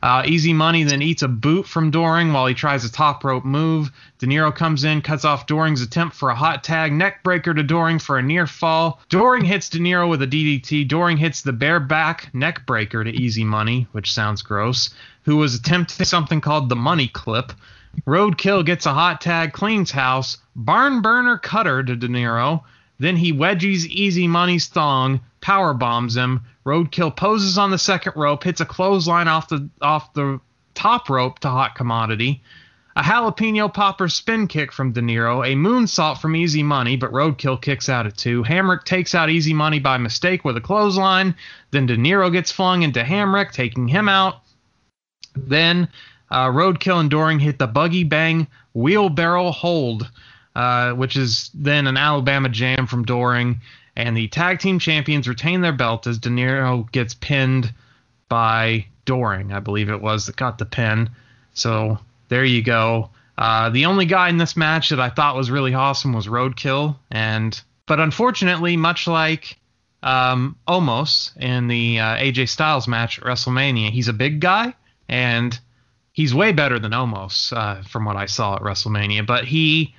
Uh, 0.03 0.23
Easy 0.25 0.55
Money 0.55 0.83
then 0.85 1.03
eats 1.03 1.23
a 1.23 1.29
boot 1.29 1.67
from 1.67 1.91
Doring 1.91 2.33
while 2.33 2.47
he 2.47 2.55
tries 2.55 2.85
a 2.85 2.93
top 2.93 3.23
rope 3.23 3.45
move. 3.45 3.91
Dinero 4.19 4.51
comes 4.51 4.85
in, 4.85 5.03
cuts 5.03 5.27
off 5.27 5.47
Doring's 5.47 5.83
attempt 5.83 6.17
for 6.17 6.31
a 6.31 6.35
hot 6.35 6.65
tag, 6.65 6.93
neck 6.93 7.23
breaker 7.23 7.53
to 7.53 7.63
Doring 7.63 7.99
for 7.99 8.19
a 8.19 8.23
near 8.23 8.47
fall. 8.47 9.01
Doring 9.11 9.45
hits 9.45 9.69
Dinero 9.69 10.09
with 10.09 10.23
a 10.23 10.27
DDT. 10.27 10.89
Doring 10.89 11.19
hits 11.19 11.43
the 11.43 11.53
bare 11.53 11.81
back 11.81 12.33
neck 12.35 12.65
breaker 12.65 13.05
to 13.05 13.11
Easy 13.11 13.45
Money, 13.45 13.87
which 13.93 14.15
sounds 14.15 14.41
gross, 14.41 14.95
who 15.25 15.37
was 15.37 15.55
attempting 15.55 16.07
something 16.07 16.41
called 16.41 16.71
the 16.71 16.77
money 16.77 17.09
clip. 17.09 17.53
Roadkill 18.07 18.65
gets 18.65 18.87
a 18.87 18.95
hot 18.95 19.21
tag, 19.21 19.53
cleans 19.53 19.91
house, 19.91 20.39
barn 20.57 21.03
burner 21.03 21.37
cutter 21.37 21.83
to 21.83 21.97
Dinero. 21.97 22.65
Then 22.99 23.17
he 23.17 23.33
wedgies 23.33 23.87
Easy 23.87 24.29
Money's 24.29 24.67
thong, 24.67 25.21
power 25.41 25.75
bombs 25.75 26.17
him. 26.17 26.45
Roadkill 26.67 27.17
poses 27.17 27.59
on 27.59 27.71
the 27.71 27.79
second 27.79 28.13
rope, 28.17 28.45
hits 28.45 28.61
a 28.61 28.67
clothesline 28.67 29.29
off 29.29 29.49
the 29.49 29.69
off 29.81 30.13
the 30.13 30.41
top 30.75 31.09
rope 31.09 31.39
to 31.41 31.49
Hot 31.49 31.75
Commodity. 31.75 32.43
A 32.97 33.03
jalapeno 33.03 33.73
popper 33.73 34.09
spin 34.09 34.49
kick 34.49 34.73
from 34.73 34.93
Dinero, 34.93 35.43
a 35.45 35.55
moonsault 35.55 36.19
from 36.19 36.35
Easy 36.35 36.63
Money, 36.63 36.97
but 36.97 37.13
Roadkill 37.13 37.63
kicks 37.63 37.89
out 37.89 38.07
at 38.07 38.17
two. 38.17 38.43
Hamrick 38.43 38.85
takes 38.85 39.15
out 39.15 39.31
Easy 39.31 39.55
Money 39.55 39.79
by 39.79 39.97
mistake 39.97 40.45
with 40.45 40.57
a 40.57 40.61
clothesline. 40.61 41.35
Then 41.71 41.87
Dinero 41.87 42.31
gets 42.31 42.51
flung 42.51 42.83
into 42.83 43.03
Hamrick, 43.03 43.53
taking 43.53 43.87
him 43.87 44.09
out. 44.09 44.41
Then 45.37 45.89
uh, 46.31 46.49
Roadkill 46.49 47.01
and 47.01 47.11
Doring 47.11 47.39
hit 47.39 47.59
the 47.59 47.69
buggy 47.69 48.05
bang 48.05 48.49
wheelbarrow 48.75 49.51
hold, 49.51 50.11
uh, 50.55 50.93
which 50.93 51.17
is 51.17 51.51
then 51.55 51.87
an 51.87 51.97
Alabama 51.97 52.49
jam 52.49 52.87
from 52.87 53.05
Doring. 53.05 53.61
And 54.05 54.17
the 54.17 54.29
tag 54.29 54.59
team 54.59 54.79
champions 54.79 55.29
retain 55.29 55.61
their 55.61 55.73
belt 55.73 56.07
as 56.07 56.19
Dinero 56.19 56.89
gets 56.93 57.15
pinned 57.15 57.73
by 58.29 58.87
Doring, 59.05 59.53
I 59.53 59.61
believe 59.61 59.91
it 59.91 60.01
was, 60.01 60.27
that 60.27 60.37
got 60.37 60.59
the 60.59 60.65
pin. 60.65 61.11
So 61.55 61.99
there 62.29 62.45
you 62.45 62.63
go. 62.63 63.11
Uh, 63.37 63.71
the 63.71 63.87
only 63.87 64.05
guy 64.05 64.29
in 64.29 64.37
this 64.37 64.57
match 64.57 64.91
that 64.91 65.01
I 65.01 65.09
thought 65.09 65.37
was 65.37 65.51
really 65.51 65.75
awesome 65.75 66.13
was 66.13 66.27
Roadkill, 66.27 66.97
and 67.11 67.61
but 67.87 67.99
unfortunately, 67.99 68.77
much 68.77 69.07
like 69.07 69.59
um, 70.03 70.57
Omos 70.69 71.37
in 71.39 71.67
the 71.67 71.99
uh, 71.99 72.17
AJ 72.17 72.51
Styles 72.51 72.87
match 72.87 73.19
at 73.19 73.25
WrestleMania, 73.25 73.91
he's 73.91 74.09
a 74.09 74.13
big 74.13 74.41
guy, 74.41 74.75
and 75.09 75.59
he's 76.13 76.35
way 76.35 76.53
better 76.53 76.79
than 76.79 76.93
Omos 76.93 77.57
uh, 77.57 77.83
from 77.83 78.05
what 78.05 78.17
I 78.17 78.27
saw 78.27 78.57
at 78.57 78.63
WrestleMania. 78.63 79.27
But 79.27 79.47
he, 79.47 79.95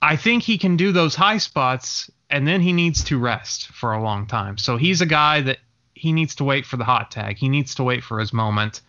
I 0.00 0.16
think 0.16 0.44
he 0.44 0.56
can 0.56 0.76
do 0.76 0.92
those 0.92 1.14
high 1.14 1.38
spots, 1.38 2.08
and 2.30 2.46
then 2.46 2.60
he 2.60 2.72
needs 2.72 3.04
to 3.04 3.18
rest 3.18 3.68
for 3.68 3.92
a 3.92 4.02
long 4.02 4.26
time. 4.26 4.58
So 4.58 4.76
he's 4.76 5.00
a 5.00 5.06
guy 5.06 5.40
that 5.42 5.58
he 5.94 6.12
needs 6.12 6.34
to 6.36 6.44
wait 6.44 6.66
for 6.66 6.76
the 6.76 6.84
hot 6.84 7.10
tag. 7.10 7.36
He 7.38 7.48
needs 7.48 7.74
to 7.76 7.84
wait 7.84 8.02
for 8.02 8.18
his 8.18 8.32
moment. 8.32 8.80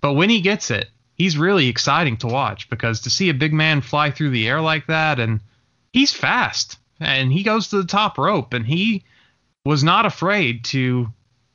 But 0.00 0.14
when 0.14 0.30
he 0.30 0.40
gets 0.40 0.70
it, 0.70 0.88
he's 1.14 1.36
really 1.36 1.68
exciting 1.68 2.16
to 2.18 2.26
watch 2.26 2.68
because 2.70 3.00
to 3.02 3.10
see 3.10 3.28
a 3.28 3.34
big 3.34 3.52
man 3.52 3.80
fly 3.80 4.10
through 4.10 4.30
the 4.30 4.48
air 4.48 4.60
like 4.60 4.86
that, 4.86 5.20
and 5.20 5.40
he's 5.92 6.12
fast, 6.12 6.78
and 7.00 7.32
he 7.32 7.42
goes 7.42 7.68
to 7.68 7.76
the 7.76 7.88
top 7.88 8.18
rope, 8.18 8.54
and 8.54 8.66
he 8.66 9.04
was 9.64 9.84
not 9.84 10.06
afraid 10.06 10.64
to 10.64 11.08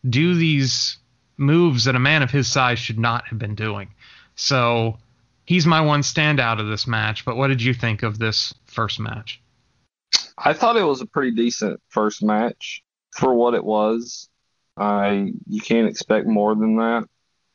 do 0.09 0.35
these 0.35 0.97
moves 1.37 1.85
that 1.85 1.95
a 1.95 1.99
man 1.99 2.23
of 2.23 2.31
his 2.31 2.47
size 2.47 2.79
should 2.79 2.99
not 2.99 3.27
have 3.27 3.39
been 3.39 3.55
doing. 3.55 3.89
So 4.35 4.97
he's 5.45 5.65
my 5.65 5.81
one 5.81 6.01
standout 6.01 6.59
of 6.59 6.67
this 6.67 6.87
match. 6.87 7.25
But 7.25 7.37
what 7.37 7.47
did 7.47 7.61
you 7.61 7.73
think 7.73 8.03
of 8.03 8.19
this 8.19 8.53
first 8.65 8.99
match? 8.99 9.41
I 10.37 10.53
thought 10.53 10.77
it 10.77 10.83
was 10.83 11.01
a 11.01 11.05
pretty 11.05 11.31
decent 11.31 11.81
first 11.89 12.23
match 12.23 12.83
for 13.11 13.33
what 13.33 13.53
it 13.53 13.63
was. 13.63 14.29
I 14.77 15.33
you 15.47 15.61
can't 15.61 15.87
expect 15.87 16.27
more 16.27 16.55
than 16.55 16.77
that. 16.77 17.05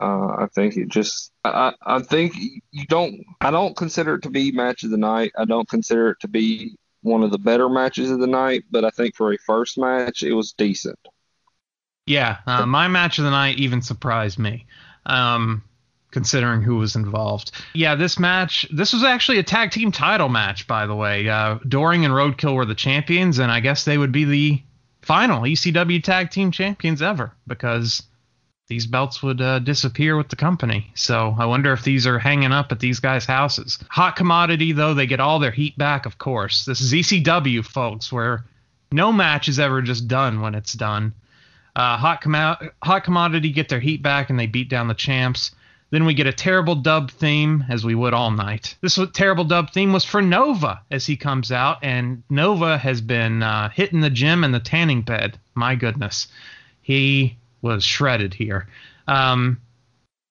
Uh, 0.00 0.42
I 0.42 0.48
think 0.52 0.76
it 0.76 0.88
just 0.88 1.30
I, 1.44 1.72
I 1.80 2.00
think 2.00 2.34
you 2.72 2.86
don't 2.86 3.22
I 3.40 3.52
don't 3.52 3.76
consider 3.76 4.14
it 4.14 4.22
to 4.22 4.30
be 4.30 4.50
match 4.50 4.82
of 4.82 4.90
the 4.90 4.96
night. 4.96 5.32
I 5.38 5.44
don't 5.44 5.68
consider 5.68 6.10
it 6.10 6.20
to 6.20 6.28
be 6.28 6.76
one 7.02 7.22
of 7.22 7.30
the 7.30 7.38
better 7.38 7.68
matches 7.68 8.10
of 8.10 8.18
the 8.18 8.26
night, 8.26 8.64
but 8.70 8.84
I 8.84 8.90
think 8.90 9.14
for 9.14 9.32
a 9.32 9.38
first 9.46 9.78
match 9.78 10.22
it 10.22 10.32
was 10.32 10.52
decent. 10.52 10.98
Yeah, 12.06 12.38
uh, 12.46 12.66
my 12.66 12.88
match 12.88 13.18
of 13.18 13.24
the 13.24 13.30
night 13.30 13.58
even 13.58 13.80
surprised 13.80 14.38
me. 14.38 14.66
Um, 15.06 15.62
considering 16.12 16.62
who 16.62 16.76
was 16.76 16.94
involved. 16.94 17.50
Yeah, 17.74 17.96
this 17.96 18.18
match, 18.18 18.68
this 18.70 18.92
was 18.92 19.02
actually 19.02 19.38
a 19.38 19.42
tag 19.42 19.72
team 19.72 19.90
title 19.90 20.28
match, 20.28 20.66
by 20.68 20.86
the 20.86 20.94
way. 20.94 21.28
Uh, 21.28 21.58
Doring 21.66 22.04
and 22.04 22.14
Roadkill 22.14 22.54
were 22.54 22.66
the 22.66 22.74
champions, 22.74 23.38
and 23.38 23.50
I 23.50 23.60
guess 23.60 23.84
they 23.84 23.98
would 23.98 24.12
be 24.12 24.24
the 24.24 24.62
final 25.00 25.42
ECW 25.42 26.02
tag 26.02 26.30
team 26.30 26.52
champions 26.52 27.02
ever 27.02 27.32
because 27.46 28.02
these 28.68 28.86
belts 28.86 29.22
would 29.22 29.40
uh, 29.40 29.58
disappear 29.58 30.16
with 30.16 30.28
the 30.28 30.36
company. 30.36 30.90
So 30.94 31.34
I 31.38 31.46
wonder 31.46 31.72
if 31.72 31.82
these 31.82 32.06
are 32.06 32.18
hanging 32.18 32.52
up 32.52 32.72
at 32.72 32.80
these 32.80 33.00
guys' 33.00 33.26
houses. 33.26 33.78
Hot 33.90 34.16
commodity, 34.16 34.72
though, 34.72 34.94
they 34.94 35.06
get 35.06 35.20
all 35.20 35.38
their 35.38 35.50
heat 35.50 35.76
back, 35.76 36.06
of 36.06 36.18
course. 36.18 36.64
This 36.64 36.80
is 36.80 36.92
ECW, 36.92 37.64
folks, 37.64 38.12
where 38.12 38.44
no 38.92 39.12
match 39.12 39.48
is 39.48 39.58
ever 39.58 39.82
just 39.82 40.08
done 40.08 40.40
when 40.40 40.54
it's 40.54 40.74
done. 40.74 41.12
Uh, 41.74 41.96
hot, 41.96 42.20
com- 42.20 42.70
hot 42.82 43.04
commodity 43.04 43.50
get 43.50 43.68
their 43.68 43.80
heat 43.80 44.02
back 44.02 44.30
and 44.30 44.38
they 44.38 44.46
beat 44.46 44.68
down 44.68 44.88
the 44.88 44.94
champs. 44.94 45.52
Then 45.92 46.06
we 46.06 46.14
get 46.14 46.26
a 46.26 46.32
terrible 46.32 46.74
dub 46.74 47.10
theme, 47.10 47.66
as 47.68 47.84
we 47.84 47.94
would 47.94 48.14
all 48.14 48.30
night. 48.30 48.76
This 48.80 48.98
terrible 49.12 49.44
dub 49.44 49.72
theme 49.72 49.92
was 49.92 50.06
for 50.06 50.22
Nova 50.22 50.80
as 50.90 51.04
he 51.04 51.18
comes 51.18 51.52
out, 51.52 51.80
and 51.82 52.22
Nova 52.30 52.78
has 52.78 53.02
been 53.02 53.42
uh, 53.42 53.68
hitting 53.68 54.00
the 54.00 54.08
gym 54.08 54.42
and 54.42 54.54
the 54.54 54.58
tanning 54.58 55.02
bed. 55.02 55.38
My 55.54 55.74
goodness, 55.74 56.28
he 56.80 57.36
was 57.60 57.84
shredded 57.84 58.32
here. 58.32 58.68
Um, 59.06 59.60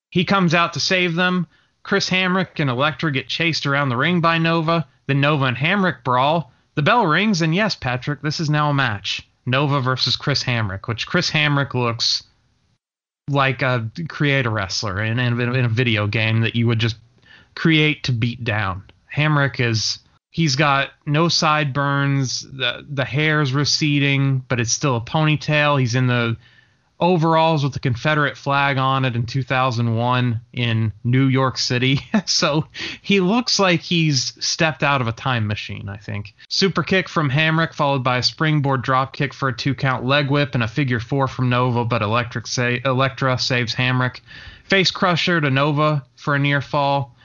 he 0.09 0.25
comes 0.25 0.55
out 0.55 0.73
to 0.73 0.79
save 0.79 1.13
them. 1.13 1.45
Chris 1.83 2.09
Hamrick 2.09 2.59
and 2.59 2.69
Elektra 2.69 3.11
get 3.11 3.27
chased 3.27 3.67
around 3.67 3.89
the 3.89 3.97
ring 3.97 4.19
by 4.19 4.39
Nova. 4.39 4.87
Then 5.05 5.21
Nova 5.21 5.45
and 5.45 5.57
Hamrick 5.57 6.03
brawl. 6.03 6.51
The 6.73 6.81
bell 6.81 7.05
rings, 7.05 7.43
and 7.43 7.53
yes, 7.53 7.75
Patrick, 7.75 8.23
this 8.23 8.39
is 8.39 8.49
now 8.49 8.71
a 8.71 8.73
match. 8.73 9.27
Nova 9.45 9.79
versus 9.79 10.15
Chris 10.15 10.43
Hamrick, 10.43 10.87
which 10.87 11.05
Chris 11.05 11.29
Hamrick 11.29 11.75
looks 11.75 12.23
like 13.29 13.61
a 13.61 13.89
create 14.07 14.45
a 14.45 14.49
wrestler 14.49 15.01
in, 15.01 15.19
in, 15.19 15.39
in 15.39 15.65
a 15.65 15.69
video 15.69 16.07
game 16.07 16.41
that 16.41 16.55
you 16.55 16.67
would 16.67 16.79
just 16.79 16.97
create 17.55 18.03
to 18.03 18.11
beat 18.11 18.43
down. 18.43 18.83
Hamrick 19.13 19.59
is 19.59 19.99
he's 20.31 20.55
got 20.55 20.91
no 21.05 21.27
sideburns, 21.27 22.41
the 22.41 22.85
the 22.89 23.05
hair's 23.05 23.53
receding, 23.53 24.39
but 24.47 24.59
it's 24.59 24.71
still 24.71 24.95
a 24.95 25.01
ponytail. 25.01 25.79
He's 25.79 25.95
in 25.95 26.07
the 26.07 26.37
overalls 27.01 27.63
with 27.63 27.73
the 27.73 27.79
Confederate 27.79 28.37
flag 28.37 28.77
on 28.77 29.03
it 29.05 29.15
in 29.15 29.25
2001 29.25 30.39
in 30.53 30.93
New 31.03 31.25
York 31.25 31.57
City. 31.57 31.99
so 32.25 32.67
he 33.01 33.19
looks 33.19 33.59
like 33.59 33.81
he's 33.81 34.33
stepped 34.43 34.83
out 34.83 35.01
of 35.01 35.07
a 35.07 35.11
time 35.11 35.47
machine, 35.47 35.89
I 35.89 35.97
think. 35.97 36.35
Super 36.47 36.83
kick 36.83 37.09
from 37.09 37.29
Hamrick, 37.29 37.73
followed 37.73 38.03
by 38.03 38.17
a 38.17 38.23
springboard 38.23 38.83
drop 38.83 39.13
kick 39.13 39.33
for 39.33 39.49
a 39.49 39.55
two 39.55 39.73
count 39.73 40.05
leg 40.05 40.29
whip 40.29 40.53
and 40.53 40.63
a 40.63 40.67
figure 40.67 40.99
four 40.99 41.27
from 41.27 41.49
Nova, 41.49 41.83
but 41.83 42.03
Electric 42.03 42.45
sa- 42.45 42.77
Elektra 42.85 43.37
saves 43.39 43.73
Hamrick. 43.73 44.21
Face 44.65 44.91
crusher 44.91 45.41
to 45.41 45.49
Nova 45.49 46.05
for 46.15 46.35
a 46.35 46.39
near 46.39 46.61
fall. 46.61 47.15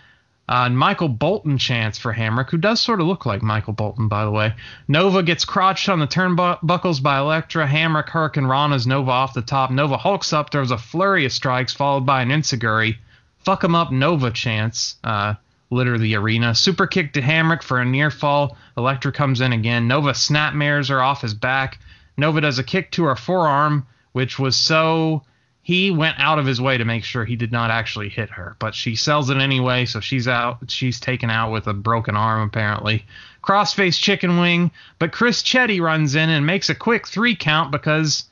Uh, 0.48 0.62
and 0.66 0.78
Michael 0.78 1.08
Bolton 1.08 1.58
chants 1.58 1.98
for 1.98 2.12
Hamrick, 2.12 2.50
who 2.50 2.56
does 2.56 2.80
sort 2.80 3.00
of 3.00 3.06
look 3.08 3.26
like 3.26 3.42
Michael 3.42 3.72
Bolton, 3.72 4.06
by 4.06 4.24
the 4.24 4.30
way. 4.30 4.54
Nova 4.86 5.22
gets 5.22 5.44
crotched 5.44 5.88
on 5.88 5.98
the 5.98 6.06
turnbuckles 6.06 7.02
by 7.02 7.18
Elektra. 7.18 7.66
Hamrick 7.66 8.08
hurricanrana's 8.08 8.86
Nova 8.86 9.10
off 9.10 9.34
the 9.34 9.42
top. 9.42 9.72
Nova 9.72 9.96
hulks 9.96 10.32
up. 10.32 10.50
There's 10.50 10.70
a 10.70 10.78
flurry 10.78 11.24
of 11.24 11.32
strikes, 11.32 11.72
followed 11.72 12.06
by 12.06 12.22
an 12.22 12.30
Enzuigiri. 12.30 12.96
Fuck 13.40 13.64
him 13.64 13.74
up, 13.74 13.90
Nova 13.90 14.30
chants. 14.30 14.96
Uh, 15.02 15.34
litter 15.70 15.98
the 15.98 16.14
arena. 16.14 16.54
Super 16.54 16.86
kick 16.86 17.12
to 17.14 17.20
Hamrick 17.20 17.62
for 17.62 17.80
a 17.80 17.84
near 17.84 18.10
fall. 18.10 18.56
Elektra 18.76 19.10
comes 19.10 19.40
in 19.40 19.52
again. 19.52 19.88
Nova 19.88 20.10
snapmares 20.10 20.90
her 20.90 21.02
off 21.02 21.22
his 21.22 21.34
back. 21.34 21.80
Nova 22.16 22.40
does 22.40 22.58
a 22.58 22.64
kick 22.64 22.92
to 22.92 23.04
her 23.04 23.16
forearm, 23.16 23.86
which 24.12 24.38
was 24.38 24.56
so 24.56 25.22
he 25.66 25.90
went 25.90 26.20
out 26.20 26.38
of 26.38 26.46
his 26.46 26.60
way 26.60 26.78
to 26.78 26.84
make 26.84 27.02
sure 27.02 27.24
he 27.24 27.34
did 27.34 27.50
not 27.50 27.72
actually 27.72 28.08
hit 28.08 28.30
her, 28.30 28.54
but 28.60 28.72
she 28.72 28.94
sells 28.94 29.30
it 29.30 29.36
anyway, 29.38 29.84
so 29.84 29.98
she's 29.98 30.28
out. 30.28 30.58
She's 30.68 31.00
taken 31.00 31.28
out 31.28 31.50
with 31.50 31.66
a 31.66 31.74
broken 31.74 32.14
arm 32.14 32.42
apparently. 32.42 33.04
Crossface 33.42 33.98
chicken 33.98 34.38
wing, 34.38 34.70
but 35.00 35.10
Chris 35.10 35.42
Chetti 35.42 35.80
runs 35.80 36.14
in 36.14 36.30
and 36.30 36.46
makes 36.46 36.70
a 36.70 36.74
quick 36.76 37.08
three 37.08 37.34
count 37.34 37.72
because 37.72 38.26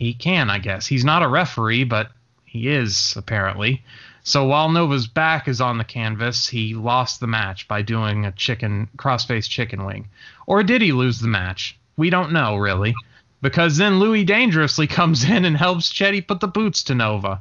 he 0.00 0.12
can, 0.14 0.50
I 0.50 0.58
guess. 0.58 0.84
He's 0.84 1.04
not 1.04 1.22
a 1.22 1.28
referee, 1.28 1.84
but 1.84 2.10
he 2.44 2.66
is 2.66 3.14
apparently. 3.16 3.84
So 4.24 4.44
while 4.44 4.68
Nova's 4.68 5.06
back 5.06 5.46
is 5.46 5.60
on 5.60 5.78
the 5.78 5.84
canvas, 5.84 6.48
he 6.48 6.74
lost 6.74 7.20
the 7.20 7.28
match 7.28 7.68
by 7.68 7.82
doing 7.82 8.26
a 8.26 8.32
chicken 8.32 8.88
crossface 8.96 9.48
chicken 9.48 9.84
wing. 9.84 10.08
Or 10.48 10.64
did 10.64 10.82
he 10.82 10.90
lose 10.90 11.20
the 11.20 11.28
match? 11.28 11.78
We 11.96 12.10
don't 12.10 12.32
know 12.32 12.56
really 12.56 12.96
because 13.40 13.76
then 13.76 13.98
Louis 13.98 14.24
dangerously 14.24 14.86
comes 14.86 15.24
in 15.24 15.44
and 15.44 15.56
helps 15.56 15.92
Chetti 15.92 16.26
put 16.26 16.40
the 16.40 16.48
boots 16.48 16.82
to 16.84 16.94
Nova. 16.94 17.40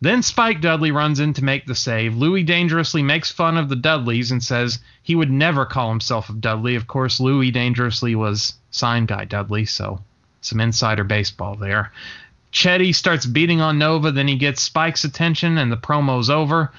Then 0.00 0.22
Spike 0.22 0.60
Dudley 0.60 0.90
runs 0.90 1.18
in 1.18 1.32
to 1.34 1.44
make 1.44 1.66
the 1.66 1.74
save. 1.74 2.16
Louis 2.16 2.42
dangerously 2.42 3.02
makes 3.02 3.32
fun 3.32 3.56
of 3.56 3.68
the 3.68 3.76
Dudleys 3.76 4.30
and 4.30 4.42
says 4.42 4.78
he 5.02 5.14
would 5.14 5.30
never 5.30 5.64
call 5.64 5.88
himself 5.88 6.28
a 6.28 6.34
Dudley. 6.34 6.74
Of 6.74 6.86
course, 6.86 7.20
Louis 7.20 7.50
dangerously 7.50 8.14
was 8.14 8.54
Sign 8.70 9.06
Guy 9.06 9.24
Dudley, 9.24 9.64
so 9.64 10.00
some 10.42 10.60
insider 10.60 11.04
baseball 11.04 11.54
there. 11.54 11.90
Chetti 12.52 12.94
starts 12.94 13.26
beating 13.26 13.60
on 13.60 13.78
Nova, 13.78 14.12
then 14.12 14.28
he 14.28 14.36
gets 14.36 14.62
Spike's 14.62 15.04
attention 15.04 15.58
and 15.58 15.72
the 15.72 15.76
promo's 15.76 16.30
over. 16.30 16.70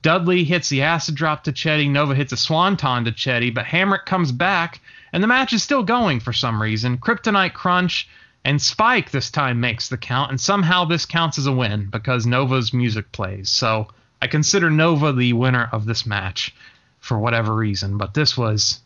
Dudley 0.00 0.44
hits 0.44 0.68
the 0.68 0.82
acid 0.82 1.16
drop 1.16 1.44
to 1.44 1.52
Chetti. 1.52 1.90
Nova 1.90 2.14
hits 2.14 2.32
a 2.32 2.36
swanton 2.36 3.04
to 3.04 3.12
Chetti, 3.12 3.52
but 3.52 3.66
Hamrick 3.66 4.06
comes 4.06 4.30
back 4.30 4.80
and 5.12 5.22
the 5.22 5.28
match 5.28 5.52
is 5.52 5.62
still 5.62 5.82
going 5.82 6.20
for 6.20 6.32
some 6.32 6.60
reason. 6.60 6.98
Kryptonite 6.98 7.54
Crunch 7.54 8.08
and 8.44 8.60
Spike 8.60 9.10
this 9.10 9.30
time 9.30 9.60
makes 9.60 9.88
the 9.88 9.98
count, 9.98 10.30
and 10.30 10.40
somehow 10.40 10.84
this 10.84 11.06
counts 11.06 11.38
as 11.38 11.46
a 11.46 11.52
win 11.52 11.88
because 11.90 12.26
Nova's 12.26 12.72
music 12.72 13.10
plays. 13.12 13.50
So 13.50 13.88
I 14.22 14.26
consider 14.26 14.70
Nova 14.70 15.12
the 15.12 15.32
winner 15.32 15.68
of 15.72 15.86
this 15.86 16.06
match 16.06 16.54
for 16.98 17.18
whatever 17.18 17.54
reason, 17.54 17.98
but 17.98 18.14
this 18.14 18.36
was 18.36 18.80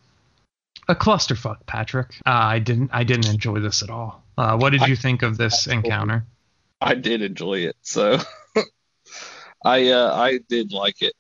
a 0.89 0.95
clusterfuck, 0.95 1.67
Patrick. 1.67 2.11
Uh, 2.27 2.31
I 2.31 2.59
didn't 2.59 2.91
I 2.93 3.05
didn't 3.05 3.29
enjoy 3.29 3.61
this 3.61 3.83
at 3.83 3.91
all. 3.91 4.23
Uh, 4.37 4.57
what 4.57 4.71
did 4.71 4.83
you 4.83 4.97
think 4.97 5.23
of 5.23 5.37
this 5.37 5.67
encounter? 5.67 6.25
I 6.81 6.95
did 6.95 7.23
enjoy 7.23 7.61
it, 7.61 7.77
so 7.83 8.19
I 9.65 9.89
uh, 9.91 10.15
I 10.15 10.39
did 10.49 10.73
like 10.73 11.03
it. 11.03 11.15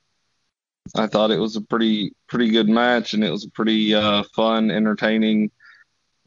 I 0.96 1.06
thought 1.06 1.30
it 1.30 1.38
was 1.38 1.56
a 1.56 1.60
pretty 1.60 2.12
pretty 2.28 2.50
good 2.50 2.68
match, 2.68 3.14
and 3.14 3.24
it 3.24 3.30
was 3.30 3.44
a 3.44 3.50
pretty 3.50 3.94
uh, 3.94 4.24
fun, 4.34 4.70
entertaining 4.70 5.50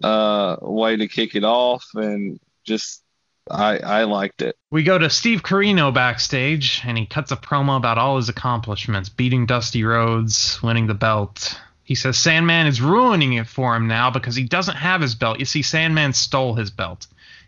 uh, 0.03 0.57
way 0.61 0.95
to 0.97 1.07
kick 1.07 1.35
it 1.35 1.43
off, 1.43 1.85
and 1.93 2.39
just 2.63 3.03
I 3.49 3.77
I 3.79 4.03
liked 4.03 4.41
it. 4.41 4.57
We 4.71 4.83
go 4.83 4.97
to 4.97 5.09
Steve 5.09 5.43
Corino 5.43 5.93
backstage, 5.93 6.81
and 6.85 6.97
he 6.97 7.05
cuts 7.05 7.31
a 7.31 7.37
promo 7.37 7.77
about 7.77 7.97
all 7.97 8.17
his 8.17 8.29
accomplishments, 8.29 9.09
beating 9.09 9.45
Dusty 9.45 9.83
Rhodes, 9.83 10.61
winning 10.63 10.87
the 10.87 10.93
belt. 10.93 11.59
He 11.83 11.93
says 11.93 12.17
Sandman 12.17 12.65
is 12.65 12.81
ruining 12.81 13.33
it 13.33 13.45
for 13.47 13.75
him 13.75 13.87
now 13.87 14.09
because 14.09 14.35
he 14.35 14.43
doesn't 14.43 14.77
have 14.77 15.01
his 15.01 15.13
belt. 15.13 15.39
You 15.39 15.45
see, 15.45 15.61
Sandman 15.61 16.13
stole 16.13 16.55
his 16.55 16.71
belt 16.71 17.05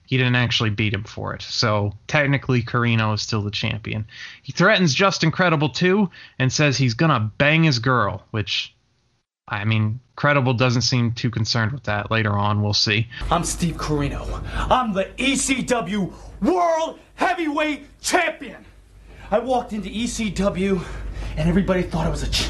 he 0.07 0.15
didn't 0.17 0.35
actually 0.35 0.69
beat 0.69 0.93
him 0.93 1.03
for 1.03 1.33
it. 1.35 1.41
So 1.41 1.93
technically, 2.07 2.63
Corino 2.63 3.13
is 3.13 3.21
still 3.21 3.41
the 3.41 3.51
champion. 3.51 4.07
He 4.41 4.53
threatens 4.53 4.93
Justin 4.95 5.31
Credible 5.31 5.67
too 5.69 6.09
and 6.39 6.51
says 6.51 6.77
he's 6.77 6.93
gonna 6.93 7.29
bang 7.37 7.63
his 7.63 7.77
girl, 7.77 8.23
which 8.31 8.73
I 9.49 9.65
mean, 9.65 9.99
Credible 10.15 10.53
doesn't 10.53 10.81
seem 10.81 11.11
too 11.11 11.29
concerned 11.29 11.73
with 11.73 11.83
that. 11.83 12.09
Later 12.09 12.31
on, 12.31 12.61
we'll 12.61 12.73
see. 12.73 13.07
I'm 13.29 13.43
Steve 13.43 13.75
Corino. 13.75 14.41
I'm 14.69 14.93
the 14.93 15.05
ECW 15.17 16.11
World 16.41 16.99
Heavyweight 17.15 18.01
Champion. 18.01 18.65
I 19.29 19.39
walked 19.39 19.73
into 19.73 19.89
ECW 19.89 20.81
and 21.35 21.49
everybody 21.49 21.83
thought 21.83 22.07
I 22.07 22.09
was 22.09 22.23
a. 22.23 22.29
Ch- 22.29 22.49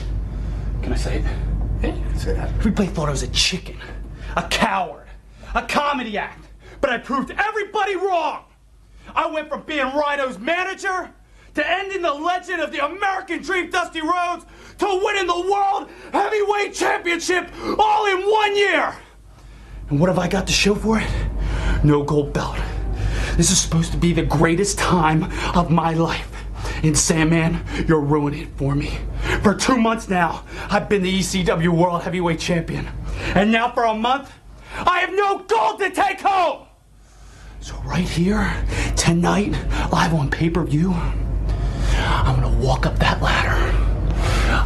Can 0.83 0.93
I 0.93 0.95
say 0.95 1.17
it? 1.19 1.23
Yeah, 1.81 1.95
you 1.95 2.01
can 2.03 2.19
say 2.19 2.33
that. 2.33 2.49
Everybody 2.49 2.87
thought 2.89 3.07
I 3.07 3.11
was 3.11 3.23
a 3.23 3.27
chicken, 3.29 3.77
a 4.35 4.43
coward, 4.43 5.07
a 5.55 5.63
comedy 5.63 6.17
act 6.17 6.46
but 6.81 6.89
I 6.89 6.97
proved 6.97 7.31
everybody 7.31 7.95
wrong. 7.95 8.43
I 9.15 9.27
went 9.27 9.49
from 9.49 9.63
being 9.63 9.85
Rhino's 9.85 10.37
manager 10.37 11.11
to 11.55 11.69
ending 11.69 12.03
the 12.03 12.13
legend 12.13 12.61
of 12.61 12.71
the 12.71 12.85
American 12.85 13.41
Dream 13.41 13.69
Dusty 13.69 14.01
Rhodes 14.01 14.45
to 14.77 15.01
winning 15.03 15.27
the 15.27 15.51
World 15.51 15.89
Heavyweight 16.13 16.73
Championship 16.73 17.49
all 17.79 18.05
in 18.05 18.21
one 18.29 18.55
year. 18.55 18.95
And 19.89 19.99
what 19.99 20.09
have 20.09 20.19
I 20.19 20.27
got 20.27 20.45
to 20.47 20.53
show 20.53 20.75
for 20.75 20.99
it? 20.99 21.09
No 21.83 22.03
gold 22.03 22.33
belt. 22.33 22.57
This 23.37 23.49
is 23.49 23.59
supposed 23.59 23.91
to 23.91 23.97
be 23.97 24.13
the 24.13 24.23
greatest 24.23 24.77
time 24.77 25.23
of 25.55 25.71
my 25.71 25.93
life. 25.93 26.31
And 26.83 26.97
Sandman, 26.97 27.63
you're 27.87 28.01
ruining 28.01 28.43
it 28.43 28.49
for 28.55 28.75
me. 28.75 28.99
For 29.41 29.55
two 29.55 29.77
months 29.77 30.09
now, 30.09 30.43
I've 30.69 30.89
been 30.89 31.01
the 31.01 31.19
ECW 31.19 31.69
World 31.69 32.03
Heavyweight 32.03 32.39
Champion. 32.39 32.87
And 33.33 33.51
now 33.51 33.71
for 33.71 33.85
a 33.85 33.93
month, 33.93 34.31
I 34.75 34.99
have 34.99 35.11
no 35.11 35.39
gold 35.39 35.79
to 35.79 35.89
take 35.89 36.21
home! 36.21 36.66
So, 37.59 37.75
right 37.85 38.07
here, 38.07 38.55
tonight, 38.95 39.51
live 39.91 40.13
on 40.13 40.29
pay 40.29 40.49
per 40.49 40.63
view, 40.63 40.93
I'm 40.93 42.39
gonna 42.39 42.57
walk 42.59 42.85
up 42.85 42.97
that 42.99 43.21
ladder. 43.21 43.75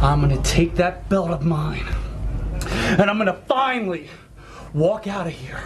I'm 0.04 0.20
gonna 0.20 0.40
take 0.42 0.74
that 0.76 1.08
belt 1.08 1.30
of 1.30 1.42
mine. 1.42 1.86
And 2.66 3.02
I'm 3.02 3.18
gonna 3.18 3.40
finally 3.48 4.08
walk 4.74 5.06
out 5.06 5.26
of 5.26 5.32
here, 5.32 5.62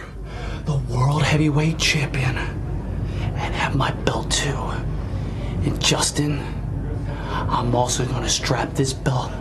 the 0.65 0.77
World 0.77 1.21
Heavyweight 1.21 1.77
Champion, 1.77 2.37
and 2.37 3.53
have 3.53 3.75
my 3.75 3.91
belt 3.91 4.31
too. 4.31 4.55
And 5.65 5.79
Justin, 5.81 6.39
I'm 7.29 7.75
also 7.75 8.05
gonna 8.05 8.29
strap 8.29 8.73
this 8.73 8.93
belt 8.93 9.31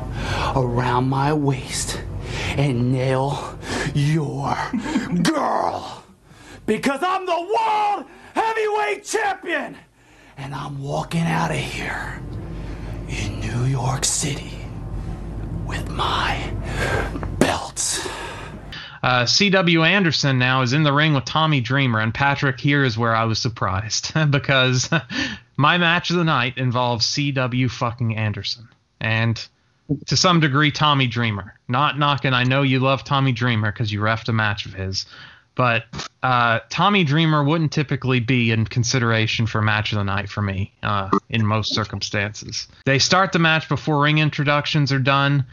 around 0.56 1.08
my 1.08 1.32
waist 1.32 2.00
and 2.56 2.92
nail 2.92 3.58
your 3.94 4.56
girl 5.22 6.02
because 6.66 7.02
I'm 7.02 7.24
the 7.24 7.32
world 7.32 8.06
heavyweight 8.34 9.04
champion. 9.04 9.76
And 10.36 10.54
I'm 10.54 10.82
walking 10.82 11.22
out 11.22 11.50
of 11.50 11.56
here 11.56 12.20
in 13.08 13.40
New 13.40 13.64
York 13.64 14.04
City 14.04 14.52
with 15.64 15.88
my 15.88 16.52
belts. 17.38 18.06
Uh, 19.02 19.24
C.W. 19.24 19.84
Anderson 19.84 20.38
now 20.38 20.62
is 20.62 20.72
in 20.72 20.82
the 20.82 20.92
ring 20.92 21.14
with 21.14 21.24
Tommy 21.24 21.60
Dreamer, 21.60 22.00
and 22.00 22.12
Patrick, 22.12 22.58
here 22.58 22.84
is 22.84 22.98
where 22.98 23.14
I 23.14 23.24
was 23.24 23.38
surprised 23.38 24.12
because 24.30 24.90
my 25.56 25.78
match 25.78 26.10
of 26.10 26.16
the 26.16 26.24
night 26.24 26.58
involves 26.58 27.06
C.W. 27.06 27.68
fucking 27.68 28.16
Anderson. 28.16 28.68
And 29.00 29.46
to 30.06 30.16
some 30.16 30.40
degree, 30.40 30.72
Tommy 30.72 31.06
Dreamer. 31.06 31.54
Not 31.68 31.98
knocking, 31.98 32.32
I 32.32 32.44
know 32.44 32.62
you 32.62 32.80
love 32.80 33.04
Tommy 33.04 33.32
Dreamer 33.32 33.70
because 33.70 33.92
you 33.92 34.00
refed 34.00 34.28
a 34.28 34.32
match 34.32 34.66
of 34.66 34.74
his. 34.74 35.06
But 35.56 35.84
uh, 36.22 36.60
Tommy 36.68 37.02
Dreamer 37.02 37.42
wouldn't 37.42 37.72
typically 37.72 38.20
be 38.20 38.52
in 38.52 38.66
consideration 38.66 39.46
for 39.46 39.60
match 39.62 39.90
of 39.90 39.98
the 39.98 40.04
night 40.04 40.28
for 40.28 40.42
me 40.42 40.72
uh, 40.82 41.10
in 41.30 41.44
most 41.44 41.74
circumstances. 41.74 42.68
They 42.84 42.98
start 42.98 43.32
the 43.32 43.38
match 43.38 43.68
before 43.68 44.02
ring 44.02 44.18
introductions 44.18 44.92
are 44.92 45.00
done. 45.00 45.46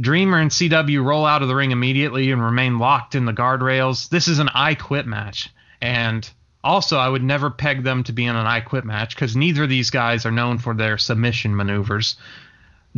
Dreamer 0.00 0.38
and 0.38 0.50
CW 0.50 1.04
roll 1.04 1.26
out 1.26 1.42
of 1.42 1.48
the 1.48 1.56
ring 1.56 1.72
immediately 1.72 2.30
and 2.30 2.42
remain 2.42 2.78
locked 2.78 3.14
in 3.14 3.26
the 3.26 3.32
guardrails. 3.32 4.08
This 4.08 4.28
is 4.28 4.38
an 4.38 4.48
I 4.54 4.74
Quit 4.74 5.06
match. 5.06 5.50
And 5.82 6.28
also, 6.64 6.96
I 6.96 7.08
would 7.08 7.24
never 7.24 7.50
peg 7.50 7.82
them 7.82 8.04
to 8.04 8.12
be 8.12 8.24
in 8.24 8.36
an 8.36 8.46
I 8.46 8.60
Quit 8.60 8.84
match 8.84 9.14
because 9.14 9.34
neither 9.34 9.64
of 9.64 9.68
these 9.68 9.90
guys 9.90 10.24
are 10.24 10.30
known 10.30 10.58
for 10.58 10.72
their 10.72 10.96
submission 10.96 11.56
maneuvers. 11.56 12.16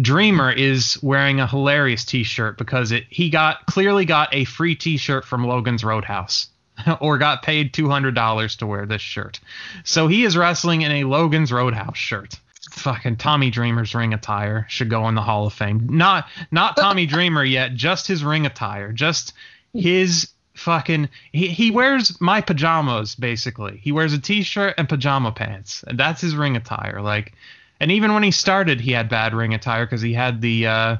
Dreamer 0.00 0.50
is 0.50 0.98
wearing 1.02 1.40
a 1.40 1.46
hilarious 1.46 2.04
T-shirt 2.04 2.58
because 2.58 2.90
it 2.90 3.04
he 3.10 3.30
got 3.30 3.66
clearly 3.66 4.04
got 4.04 4.34
a 4.34 4.44
free 4.44 4.74
T-shirt 4.74 5.24
from 5.24 5.46
Logan's 5.46 5.84
Roadhouse, 5.84 6.48
or 7.00 7.18
got 7.18 7.42
paid 7.42 7.72
two 7.72 7.88
hundred 7.88 8.14
dollars 8.14 8.56
to 8.56 8.66
wear 8.66 8.86
this 8.86 9.02
shirt. 9.02 9.40
So 9.84 10.08
he 10.08 10.24
is 10.24 10.36
wrestling 10.36 10.82
in 10.82 10.92
a 10.92 11.04
Logan's 11.04 11.52
Roadhouse 11.52 11.96
shirt. 11.96 12.40
Fucking 12.72 13.16
Tommy 13.16 13.50
Dreamer's 13.50 13.94
ring 13.94 14.12
attire 14.12 14.66
should 14.68 14.90
go 14.90 15.08
in 15.08 15.14
the 15.14 15.22
Hall 15.22 15.46
of 15.46 15.52
Fame. 15.52 15.86
Not 15.90 16.26
not 16.50 16.76
Tommy 16.76 17.06
Dreamer 17.06 17.44
yet, 17.44 17.74
just 17.74 18.08
his 18.08 18.24
ring 18.24 18.46
attire, 18.46 18.92
just 18.92 19.32
his 19.72 20.28
fucking 20.54 21.08
he, 21.32 21.48
he 21.48 21.70
wears 21.70 22.20
my 22.20 22.40
pajamas 22.40 23.14
basically. 23.14 23.78
He 23.82 23.92
wears 23.92 24.12
a 24.12 24.18
t-shirt 24.18 24.74
and 24.78 24.88
pajama 24.88 25.32
pants, 25.32 25.84
and 25.86 25.98
that's 25.98 26.20
his 26.20 26.34
ring 26.34 26.56
attire. 26.56 27.00
Like 27.00 27.34
and 27.80 27.90
even 27.90 28.14
when 28.14 28.22
he 28.22 28.30
started, 28.30 28.80
he 28.80 28.92
had 28.92 29.08
bad 29.08 29.34
ring 29.34 29.54
attire 29.54 29.86
because 29.86 30.02
he 30.02 30.12
had 30.12 30.40
the 30.40 30.66
uh, 30.66 30.96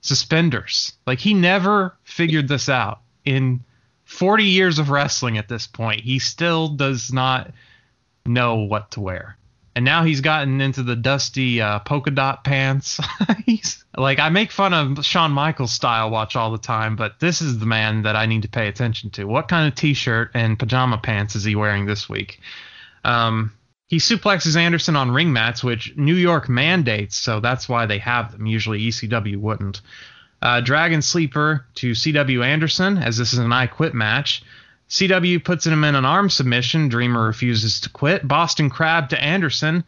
suspenders. 0.00 0.92
Like 1.06 1.18
he 1.18 1.34
never 1.34 1.96
figured 2.04 2.48
this 2.48 2.68
out. 2.68 3.00
In 3.24 3.60
40 4.04 4.44
years 4.44 4.78
of 4.78 4.90
wrestling 4.90 5.38
at 5.38 5.48
this 5.48 5.66
point, 5.66 6.00
he 6.00 6.18
still 6.18 6.68
does 6.68 7.12
not 7.12 7.52
know 8.24 8.56
what 8.56 8.92
to 8.92 9.00
wear. 9.00 9.36
And 9.74 9.84
now 9.84 10.02
he's 10.02 10.20
gotten 10.22 10.60
into 10.60 10.82
the 10.82 10.96
dusty 10.96 11.60
uh, 11.60 11.78
polka 11.80 12.10
dot 12.10 12.42
pants. 12.42 13.00
he's 13.46 13.84
like 13.96 14.18
I 14.18 14.28
make 14.28 14.50
fun 14.50 14.74
of 14.74 15.04
Shawn 15.04 15.30
Michaels 15.30 15.72
style 15.72 16.10
watch 16.10 16.34
all 16.34 16.50
the 16.50 16.58
time, 16.58 16.96
but 16.96 17.20
this 17.20 17.40
is 17.40 17.58
the 17.58 17.66
man 17.66 18.02
that 18.02 18.16
I 18.16 18.26
need 18.26 18.42
to 18.42 18.48
pay 18.48 18.66
attention 18.66 19.10
to. 19.10 19.24
What 19.24 19.46
kind 19.46 19.68
of 19.68 19.76
t-shirt 19.76 20.32
and 20.34 20.58
pajama 20.58 20.98
pants 20.98 21.36
is 21.36 21.44
he 21.44 21.54
wearing 21.54 21.86
this 21.86 22.08
week? 22.08 22.40
Um, 23.04 23.52
he 23.88 23.96
suplexes 23.96 24.54
Anderson 24.54 24.96
on 24.96 25.10
ring 25.10 25.32
mats, 25.32 25.64
which 25.64 25.96
New 25.96 26.14
York 26.14 26.48
mandates, 26.48 27.16
so 27.16 27.40
that's 27.40 27.68
why 27.68 27.86
they 27.86 27.98
have 27.98 28.32
them. 28.32 28.46
Usually 28.46 28.80
ECW 28.88 29.38
wouldn't. 29.38 29.80
Uh, 30.40 30.60
Dragon 30.60 31.02
Sleeper 31.02 31.64
to 31.76 31.92
CW 31.92 32.44
Anderson, 32.44 32.98
as 32.98 33.16
this 33.16 33.32
is 33.32 33.38
an 33.38 33.52
I 33.52 33.66
Quit 33.66 33.94
match. 33.94 34.42
CW 34.90 35.42
puts 35.42 35.66
him 35.66 35.84
in 35.84 35.94
an 35.94 36.04
arm 36.04 36.30
submission. 36.30 36.88
Dreamer 36.88 37.26
refuses 37.26 37.80
to 37.80 37.90
quit. 37.90 38.26
Boston 38.26 38.70
Crab 38.70 39.08
to 39.10 39.22
Anderson. 39.22 39.84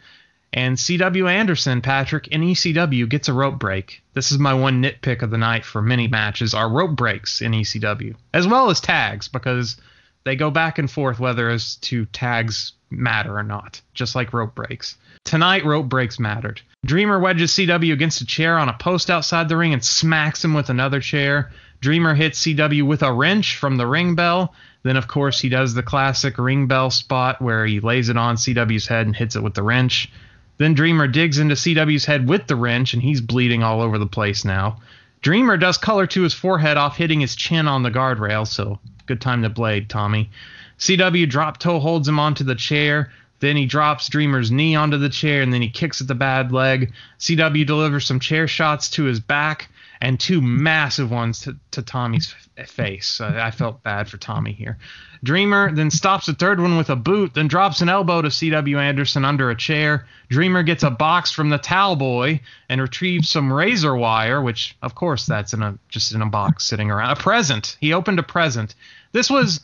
And 0.53 0.77
CW 0.77 1.31
Anderson, 1.31 1.81
Patrick, 1.81 2.27
in 2.29 2.41
ECW 2.41 3.09
gets 3.09 3.29
a 3.29 3.33
rope 3.33 3.59
break. 3.59 4.03
This 4.15 4.33
is 4.33 4.39
my 4.39 4.53
one 4.53 4.83
nitpick 4.83 5.23
of 5.23 5.31
the 5.31 5.39
night 5.39 5.65
for 5.65 5.81
many 5.81 6.09
matches 6.09 6.55
are 6.55 6.69
rope 6.69 6.97
breaks 6.97 7.41
in 7.41 7.53
ECW, 7.53 8.17
as 8.35 8.49
well 8.49 8.69
as 8.69 8.81
tags, 8.81 9.29
because 9.29 9.77
they 10.25 10.37
go 10.37 10.51
back 10.51 10.79
and 10.79 10.91
forth 10.91 11.19
whether 11.19 11.49
as 11.49 11.77
to 11.77 12.05
tags 12.07 12.73
matter 12.91 13.37
or 13.37 13.43
not, 13.43 13.81
just 13.95 14.15
like 14.15 14.33
rope 14.33 14.55
breaks. 14.55 14.97
Tonight, 15.25 15.65
rope 15.65 15.89
breaks 15.89 16.19
mattered. 16.19 16.61
Dreamer 16.85 17.19
wedges 17.19 17.53
CW 17.53 17.93
against 17.93 18.21
a 18.21 18.27
chair 18.27 18.59
on 18.59 18.69
a 18.69 18.75
post 18.75 19.11
outside 19.11 19.49
the 19.49 19.57
ring 19.57 19.73
and 19.73 19.85
smacks 19.85 20.45
him 20.45 20.55
with 20.55 20.71
another 20.71 21.01
chair. 21.01 21.53
Dreamer 21.81 22.15
hits 22.15 22.43
CW 22.43 22.83
with 22.87 23.03
a 23.03 23.13
wrench 23.13 23.57
from 23.57 23.77
the 23.77 23.87
ring 23.87 24.15
bell. 24.15 24.55
Then, 24.83 24.97
of 24.97 25.09
course, 25.09 25.41
he 25.41 25.49
does 25.49 25.75
the 25.75 25.83
classic 25.83 26.39
ring 26.39 26.67
bell 26.67 26.91
spot 26.91 27.41
where 27.41 27.67
he 27.67 27.81
lays 27.81 28.09
it 28.09 28.17
on 28.17 28.37
CW's 28.37 28.87
head 28.87 29.07
and 29.07 29.15
hits 29.15 29.37
it 29.37 29.43
with 29.43 29.55
the 29.55 29.63
wrench. 29.63 30.11
Then 30.57 30.75
Dreamer 30.75 31.07
digs 31.07 31.39
into 31.39 31.55
CW's 31.55 32.05
head 32.05 32.29
with 32.29 32.47
the 32.47 32.57
wrench, 32.57 32.93
and 32.93 33.03
he's 33.03 33.21
bleeding 33.21 33.63
all 33.63 33.81
over 33.81 33.99
the 33.99 34.07
place 34.07 34.45
now. 34.45 34.81
Dreamer 35.23 35.59
does 35.59 35.77
color 35.77 36.07
to 36.09 36.23
his 36.23 36.35
forehead 36.35 36.79
off 36.79 36.97
hitting 36.97 37.21
his 37.21 37.37
chin 37.37 37.69
on 37.69 37.83
the 37.83 37.91
guardrail, 37.91 38.47
so 38.47 38.79
good 39.11 39.21
time 39.21 39.43
to 39.43 39.49
blade, 39.49 39.89
Tommy. 39.89 40.31
CW 40.79 41.29
drop 41.29 41.59
toe 41.59 41.81
holds 41.81 42.07
him 42.07 42.21
onto 42.21 42.45
the 42.45 42.55
chair. 42.55 43.11
Then 43.41 43.57
he 43.57 43.67
drops 43.67 44.09
Dreamer's 44.09 44.53
knee 44.53 44.77
onto 44.77 44.99
the 44.99 45.09
chair 45.09 45.43
and 45.43 45.53
then 45.53 45.63
he 45.63 45.69
kicks 45.69 46.01
at 46.01 46.07
the 46.07 46.15
bad 46.15 46.53
leg. 46.53 46.93
CW 47.19 47.67
delivers 47.67 48.07
some 48.07 48.21
chair 48.21 48.47
shots 48.47 48.89
to 48.91 49.05
his 49.05 49.19
back 49.19 49.69
and 50.01 50.19
two 50.19 50.41
massive 50.41 51.11
ones 51.11 51.41
to, 51.41 51.57
to 51.73 51.83
Tommy's 51.83 52.35
face. 52.67 53.21
I 53.21 53.51
felt 53.51 53.83
bad 53.83 54.09
for 54.09 54.17
Tommy 54.17 54.53
here. 54.53 54.79
Dreamer 55.23 55.73
then 55.73 55.91
stops 55.91 56.27
the 56.27 56.33
third 56.33 56.61
one 56.61 56.79
with 56.79 56.89
a 56.89 56.97
boot, 56.97 57.35
then 57.35 57.49
drops 57.49 57.83
an 57.83 57.91
elbow 57.91 58.23
to 58.23 58.29
CW 58.29 58.81
Anderson 58.81 59.25
under 59.25 59.51
a 59.51 59.57
chair. 59.57 60.07
Dreamer 60.31 60.63
gets 60.63 60.83
a 60.83 60.91
box 60.91 61.31
from 61.31 61.51
the 61.51 61.59
towel 61.59 61.97
boy 61.97 62.41
and 62.71 62.81
retrieves 62.81 63.29
some 63.29 63.53
razor 63.53 63.95
wire, 63.95 64.41
which 64.41 64.77
of 64.81 64.95
course 64.95 65.27
that's 65.27 65.53
in 65.53 65.63
a 65.63 65.77
just 65.91 66.15
in 66.15 66.23
a 66.23 66.27
box 66.27 66.65
sitting 66.65 66.91
around. 66.91 67.11
A 67.11 67.17
present. 67.17 67.77
He 67.81 67.93
opened 67.93 68.19
a 68.19 68.23
present. 68.23 68.75
This 69.13 69.31
was 69.31 69.61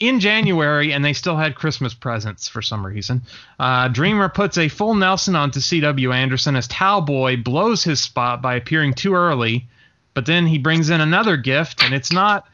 in 0.00 0.20
January, 0.20 0.92
and 0.92 1.04
they 1.04 1.12
still 1.12 1.36
had 1.36 1.56
Christmas 1.56 1.92
presents 1.92 2.48
for 2.48 2.62
some 2.62 2.86
reason. 2.86 3.22
Uh, 3.58 3.88
Dreamer 3.88 4.28
puts 4.28 4.56
a 4.56 4.68
full 4.68 4.94
Nelson 4.94 5.34
onto 5.34 5.60
C.W. 5.60 6.12
Anderson 6.12 6.54
as 6.56 6.68
Towboy 6.68 7.42
blows 7.42 7.82
his 7.82 8.00
spot 8.00 8.40
by 8.40 8.54
appearing 8.54 8.94
too 8.94 9.14
early, 9.14 9.66
but 10.14 10.26
then 10.26 10.46
he 10.46 10.58
brings 10.58 10.90
in 10.90 11.00
another 11.00 11.36
gift, 11.36 11.82
and 11.82 11.94
it's 11.94 12.12
not 12.12 12.46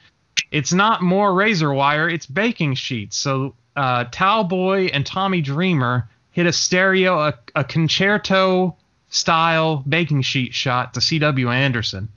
it's 0.51 0.73
not 0.73 1.03
more 1.03 1.35
razor 1.35 1.73
wire, 1.73 2.09
it's 2.09 2.27
baking 2.27 2.75
sheets. 2.75 3.17
So 3.17 3.55
uh, 3.77 4.05
Towboy 4.07 4.91
and 4.93 5.05
Tommy 5.05 5.41
Dreamer 5.41 6.09
hit 6.31 6.47
a 6.47 6.53
stereo, 6.53 7.19
a, 7.19 7.35
a 7.55 7.65
concerto 7.65 8.77
style 9.09 9.85
baking 9.89 10.23
sheet 10.23 10.55
shot 10.55 10.95
to 10.95 11.01
C.W. 11.01 11.51
Anderson. 11.51 12.09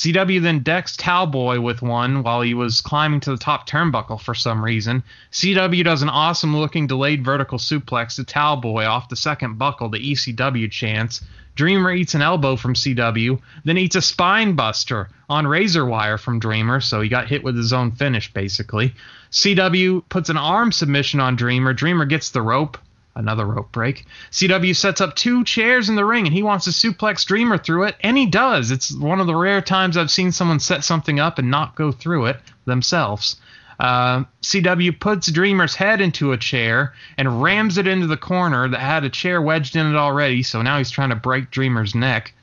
CW 0.00 0.40
then 0.40 0.60
decks 0.60 0.96
Towboy 0.96 1.60
with 1.60 1.82
one 1.82 2.22
while 2.22 2.40
he 2.40 2.54
was 2.54 2.80
climbing 2.80 3.20
to 3.20 3.32
the 3.32 3.36
top 3.36 3.68
turnbuckle 3.68 4.18
for 4.18 4.34
some 4.34 4.64
reason. 4.64 5.02
CW 5.30 5.84
does 5.84 6.00
an 6.00 6.08
awesome 6.08 6.56
looking 6.56 6.86
delayed 6.86 7.22
vertical 7.22 7.58
suplex 7.58 8.16
to 8.16 8.24
Towboy 8.24 8.86
off 8.86 9.10
the 9.10 9.16
second 9.16 9.58
buckle, 9.58 9.90
the 9.90 9.98
ECW 9.98 10.70
chance. 10.70 11.20
Dreamer 11.54 11.92
eats 11.92 12.14
an 12.14 12.22
elbow 12.22 12.56
from 12.56 12.72
CW, 12.72 13.42
then 13.66 13.76
eats 13.76 13.94
a 13.94 14.00
spine 14.00 14.54
buster 14.54 15.10
on 15.28 15.46
razor 15.46 15.84
wire 15.84 16.16
from 16.16 16.38
Dreamer, 16.38 16.80
so 16.80 17.02
he 17.02 17.10
got 17.10 17.28
hit 17.28 17.44
with 17.44 17.54
his 17.54 17.74
own 17.74 17.90
finish 17.90 18.32
basically. 18.32 18.94
CW 19.30 20.02
puts 20.08 20.30
an 20.30 20.38
arm 20.38 20.72
submission 20.72 21.20
on 21.20 21.36
Dreamer. 21.36 21.74
Dreamer 21.74 22.06
gets 22.06 22.30
the 22.30 22.40
rope 22.40 22.78
another 23.20 23.46
rope 23.46 23.70
break. 23.70 24.04
CW 24.32 24.74
sets 24.74 25.00
up 25.00 25.14
two 25.14 25.44
chairs 25.44 25.88
in 25.88 25.94
the 25.94 26.04
ring 26.04 26.26
and 26.26 26.34
he 26.34 26.42
wants 26.42 26.64
to 26.64 26.70
suplex 26.70 27.24
Dreamer 27.24 27.58
through 27.58 27.84
it, 27.84 27.96
and 28.00 28.16
he 28.16 28.26
does. 28.26 28.70
It's 28.70 28.92
one 28.92 29.20
of 29.20 29.28
the 29.28 29.36
rare 29.36 29.60
times 29.60 29.96
I've 29.96 30.10
seen 30.10 30.32
someone 30.32 30.58
set 30.58 30.82
something 30.82 31.20
up 31.20 31.38
and 31.38 31.50
not 31.50 31.76
go 31.76 31.92
through 31.92 32.26
it 32.26 32.40
themselves. 32.64 33.36
Uh, 33.78 34.24
CW 34.42 34.98
puts 34.98 35.30
Dreamer's 35.30 35.74
head 35.74 36.00
into 36.00 36.32
a 36.32 36.36
chair 36.36 36.94
and 37.16 37.42
rams 37.42 37.78
it 37.78 37.86
into 37.86 38.06
the 38.06 38.16
corner 38.16 38.68
that 38.68 38.80
had 38.80 39.04
a 39.04 39.10
chair 39.10 39.40
wedged 39.40 39.76
in 39.76 39.86
it 39.86 39.96
already, 39.96 40.42
so 40.42 40.60
now 40.60 40.76
he's 40.76 40.90
trying 40.90 41.10
to 41.10 41.16
break 41.16 41.50
Dreamer's 41.50 41.94
neck. 41.94 42.34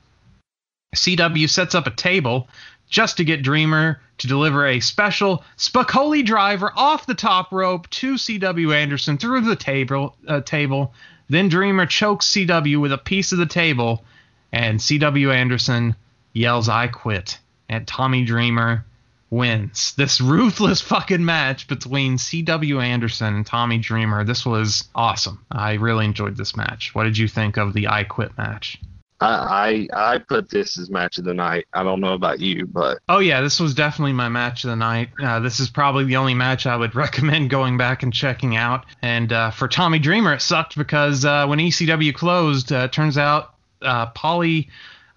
CW 0.95 1.49
sets 1.49 1.75
up 1.75 1.85
a 1.85 1.91
table 1.91 2.47
just 2.89 3.17
to 3.17 3.23
get 3.23 3.43
Dreamer 3.43 3.99
to 4.19 4.27
deliver 4.27 4.65
a 4.65 4.79
special 4.79 5.43
Spicolli 5.57 6.25
driver 6.25 6.71
off 6.75 7.05
the 7.05 7.13
top 7.13 7.51
rope 7.51 7.89
to 7.91 8.15
CW 8.15 8.75
Anderson 8.75 9.17
through 9.17 9.41
the 9.41 9.55
table. 9.55 10.15
Uh, 10.27 10.41
table. 10.41 10.93
Then 11.29 11.49
Dreamer 11.49 11.85
chokes 11.85 12.31
CW 12.31 12.79
with 12.79 12.93
a 12.93 12.97
piece 12.97 13.31
of 13.31 13.37
the 13.37 13.45
table, 13.45 14.03
and 14.51 14.79
CW 14.79 15.33
Anderson 15.33 15.95
yells, 16.33 16.69
"I 16.69 16.87
quit!" 16.87 17.39
And 17.69 17.85
Tommy 17.85 18.23
Dreamer 18.23 18.85
wins 19.29 19.93
this 19.95 20.21
ruthless 20.21 20.81
fucking 20.81 21.23
match 21.23 21.67
between 21.67 22.17
CW 22.17 22.81
Anderson 22.81 23.35
and 23.35 23.45
Tommy 23.45 23.77
Dreamer. 23.77 24.23
This 24.23 24.45
was 24.45 24.87
awesome. 24.95 25.45
I 25.51 25.73
really 25.73 26.05
enjoyed 26.05 26.37
this 26.37 26.55
match. 26.55 26.95
What 26.95 27.03
did 27.03 27.17
you 27.17 27.27
think 27.27 27.57
of 27.57 27.73
the 27.73 27.89
I 27.89 28.03
Quit 28.03 28.37
match? 28.37 28.79
I, 29.19 29.87
I 29.93 30.13
I 30.13 30.17
put 30.19 30.49
this 30.49 30.77
as 30.77 30.89
match 30.89 31.17
of 31.17 31.25
the 31.25 31.33
night. 31.33 31.67
I 31.73 31.83
don't 31.83 31.99
know 31.99 32.13
about 32.13 32.39
you, 32.39 32.67
but 32.67 32.99
oh 33.09 33.19
yeah, 33.19 33.41
this 33.41 33.59
was 33.59 33.73
definitely 33.73 34.13
my 34.13 34.29
match 34.29 34.63
of 34.63 34.69
the 34.69 34.75
night. 34.75 35.09
Uh, 35.21 35.39
this 35.39 35.59
is 35.59 35.69
probably 35.69 36.03
the 36.05 36.17
only 36.17 36.35
match 36.35 36.65
I 36.67 36.75
would 36.75 36.93
recommend 36.95 37.49
going 37.49 37.77
back 37.77 38.03
and 38.03 38.13
checking 38.13 38.55
out. 38.55 38.85
And 39.01 39.33
uh, 39.33 39.51
for 39.51 39.67
Tommy 39.67 39.99
Dreamer, 39.99 40.33
it 40.33 40.41
sucked 40.41 40.77
because 40.77 41.25
uh, 41.25 41.47
when 41.47 41.59
ECW 41.59 42.13
closed, 42.13 42.71
uh, 42.71 42.87
turns 42.89 43.17
out 43.17 43.55
uh, 43.81 44.11
Paulie 44.11 44.67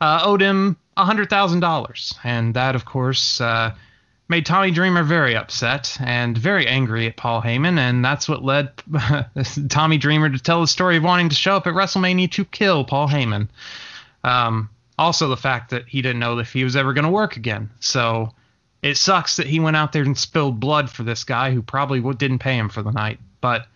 uh, 0.01 0.23
owed 0.25 0.41
him 0.41 0.77
hundred 0.97 1.31
thousand 1.31 1.61
dollars, 1.61 2.15
and 2.25 2.53
that 2.55 2.75
of 2.75 2.85
course 2.85 3.41
made 4.29 4.47
Tommy 4.47 4.71
Dreamer 4.71 5.03
very 5.03 5.35
upset 5.35 5.97
and 6.01 6.39
very 6.39 6.67
angry 6.67 7.07
at 7.07 7.17
Paul 7.17 7.43
Heyman, 7.43 7.79
and 7.79 8.05
that's 8.05 8.29
what 8.29 8.45
led 8.45 8.71
Tommy 9.69 9.99
Dreamer 9.99 10.31
to 10.31 10.39
tell 10.39 10.61
the 10.61 10.69
story 10.69 10.97
of 10.97 11.03
wanting 11.03 11.31
to 11.31 11.35
show 11.35 11.57
up 11.57 11.67
at 11.67 11.75
WrestleMania 11.75 12.31
to 12.33 12.45
kill 12.45 12.85
Paul 12.85 13.09
Heyman. 13.09 13.49
Um, 14.25 14.71
also, 14.99 15.29
the 15.29 15.37
fact 15.37 15.71
that 15.71 15.89
he 15.89 16.03
didn't 16.03 16.19
know 16.19 16.39
if 16.39 16.53
he 16.53 16.65
was 16.65 16.77
ever 16.77 16.93
going 16.93 17.05
to 17.05 17.11
work 17.11 17.37
again. 17.37 17.71
So 17.81 18.35
it 18.83 18.97
sucks 18.97 19.37
that 19.37 19.47
he 19.47 19.61
went 19.61 19.77
out 19.77 19.93
there 19.93 20.03
and 20.03 20.17
spilled 20.17 20.61
blood 20.61 20.91
for 20.91 21.03
this 21.03 21.25
guy 21.25 21.53
who 21.53 21.63
probably 21.63 22.01
didn't 22.15 22.41
pay 22.41 22.57
him 22.57 22.69
for 22.69 22.83
the 22.83 22.93
night. 22.93 23.19
But 23.41 23.67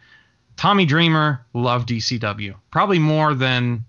Tommy 0.57 0.87
Dreamer 0.87 1.45
loved 1.53 1.89
ECW 1.89 2.55
probably 2.71 2.99
more 2.99 3.35
than 3.35 3.85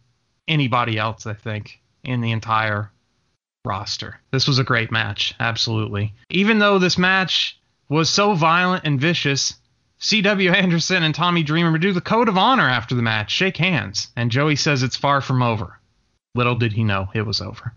anybody 0.48 0.98
else, 0.98 1.26
I 1.26 1.34
think, 1.34 1.82
in 2.04 2.22
the 2.22 2.32
entire 2.32 2.92
roster. 3.66 4.20
This 4.32 4.48
was 4.48 4.60
a 4.60 4.64
great 4.64 4.92
match, 4.92 5.34
absolutely. 5.40 6.14
Even 6.30 6.60
though 6.60 6.80
this 6.80 6.98
match 6.98 7.60
was 7.90 8.10
so 8.10 8.34
violent 8.34 8.84
and 8.86 9.00
vicious, 9.00 9.56
C.W. 10.00 10.52
Anderson 10.52 11.04
and 11.04 11.16
Tommy 11.16 11.44
Dreamer 11.44 11.78
do 11.78 11.94
the 11.94 12.02
code 12.02 12.30
of 12.30 12.38
honor 12.38 12.70
after 12.70 12.96
the 12.96 13.02
match, 13.02 13.32
shake 13.32 13.58
hands, 13.58 14.10
and 14.16 14.32
Joey 14.32 14.56
says 14.56 14.84
it's 14.84 14.96
far 14.96 15.22
from 15.22 15.42
over. 15.42 15.80
Little 16.36 16.56
did 16.56 16.74
he 16.74 16.84
know 16.84 17.10
it 17.16 17.26
was 17.26 17.42
over. 17.42 17.74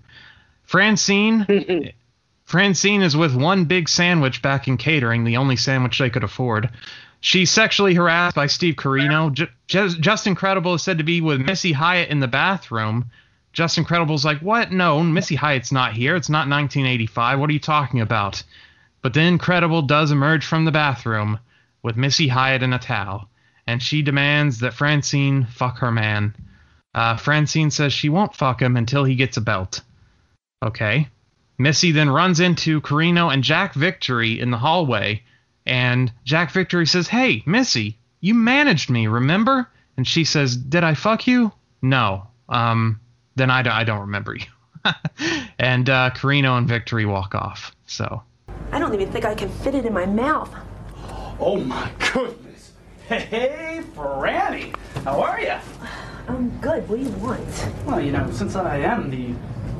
Francine 0.65 1.47
Francine 2.45 3.03
is 3.03 3.17
with 3.17 3.35
one 3.35 3.65
big 3.67 3.89
sandwich 3.89 4.43
back 4.43 4.69
in 4.69 4.77
catering, 4.77 5.25
the 5.25 5.37
only 5.37 5.57
sandwich 5.57 5.99
they 5.99 6.11
could 6.11 6.25
afford. 6.25 6.71
She's 7.21 7.51
sexually 7.51 7.95
harassed 7.95 8.37
by 8.37 8.47
Steve 8.47 8.75
Corino. 8.77 9.33
J- 9.33 9.49
J- 9.67 9.89
Justin 10.01 10.35
Credible 10.35 10.75
is 10.75 10.83
said 10.83 10.99
to 10.99 11.05
be 11.05 11.21
with 11.21 11.41
Missy 11.41 11.73
Hyatt 11.73 12.11
in 12.11 12.21
the 12.21 12.29
bathroom. 12.29 13.11
Justin 13.53 13.85
Credible's 13.85 14.25
like, 14.25 14.39
What? 14.41 14.73
No, 14.73 15.03
Missy 15.03 15.35
Hyatt's 15.35 15.73
not 15.73 15.93
here. 15.93 16.17
It's 16.17 16.29
not 16.29 16.49
1985. 16.49 17.39
What 17.39 17.51
are 17.51 17.53
you 17.53 17.59
talking 17.59 18.01
about? 18.01 18.43
But 19.03 19.15
then 19.15 19.39
Credible 19.39 19.83
does 19.83 20.11
emerge 20.11 20.45
from 20.45 20.65
the 20.65 20.73
bathroom 20.73 21.39
with 21.83 21.97
Missy 21.97 22.29
Hyatt 22.29 22.63
in 22.63 22.73
a 22.73 22.79
towel, 22.79 23.29
and 23.67 23.83
she 23.83 24.03
demands 24.03 24.61
that 24.61 24.75
Francine 24.75 25.45
fuck 25.45 25.79
her 25.79 25.93
man. 25.93 26.35
Uh, 26.99 27.17
Francine 27.17 27.71
says 27.71 27.93
she 27.93 28.09
won't 28.09 28.35
fuck 28.35 28.61
him 28.61 28.77
until 28.77 29.05
he 29.05 29.15
gets 29.15 29.37
a 29.37 29.41
belt. 29.41 29.83
Okay. 30.65 31.07
Missy 31.57 31.93
then 31.93 32.11
runs 32.11 32.41
into 32.41 32.81
Corino 32.81 33.33
and 33.33 33.45
Jack 33.45 33.73
Victory 33.75 34.41
in 34.41 34.51
the 34.51 34.59
hallway, 34.59 35.23
and 35.65 36.13
Jack 36.25 36.51
Victory 36.51 36.87
says, 36.89 37.07
Hey, 37.07 37.45
Missy, 37.47 37.97
you 38.21 38.35
managed 38.35 38.91
me, 38.91 39.07
remember? 39.07 39.69
And 39.97 40.09
she 40.09 40.25
says, 40.25 40.57
Did 40.57 40.83
I 40.83 40.95
fuck 40.95 41.29
you? 41.29 41.53
No. 41.83 42.27
Um, 42.49 42.99
then 43.37 43.49
I, 43.49 43.63
don't- 43.63 43.75
I 43.75 43.85
don't 43.85 44.01
remember 44.01 44.35
you. 44.35 44.47
and 45.61 45.89
uh, 45.89 46.11
Corino 46.17 46.59
and 46.59 46.67
Victory 46.67 47.07
walk 47.07 47.37
off. 47.37 47.77
So 47.87 48.23
I 48.73 48.81
don't 48.81 48.93
even 48.93 49.13
think 49.13 49.25
I 49.25 49.37
can 49.37 49.49
fit 49.49 49.77
it 49.77 49.87
in 49.87 49.93
my 49.95 50.07
mouth. 50.07 50.53
Oh 51.39 51.59
my 51.59 51.93
goodness. 52.13 52.73
Hey, 53.07 53.83
Franny. 53.95 54.75
How 55.05 55.23
are 55.23 55.41
you? 55.41 55.55
I'm 56.29 56.51
good. 56.61 56.89
What 56.89 56.99
do 56.99 57.05
you 57.05 57.11
want? 57.17 57.69
Well, 57.87 58.01
you 58.01 58.13
know, 58.13 58.31
since 58.31 58.55
I 58.55 58.79
am 58.79 59.11
the 59.11 59.35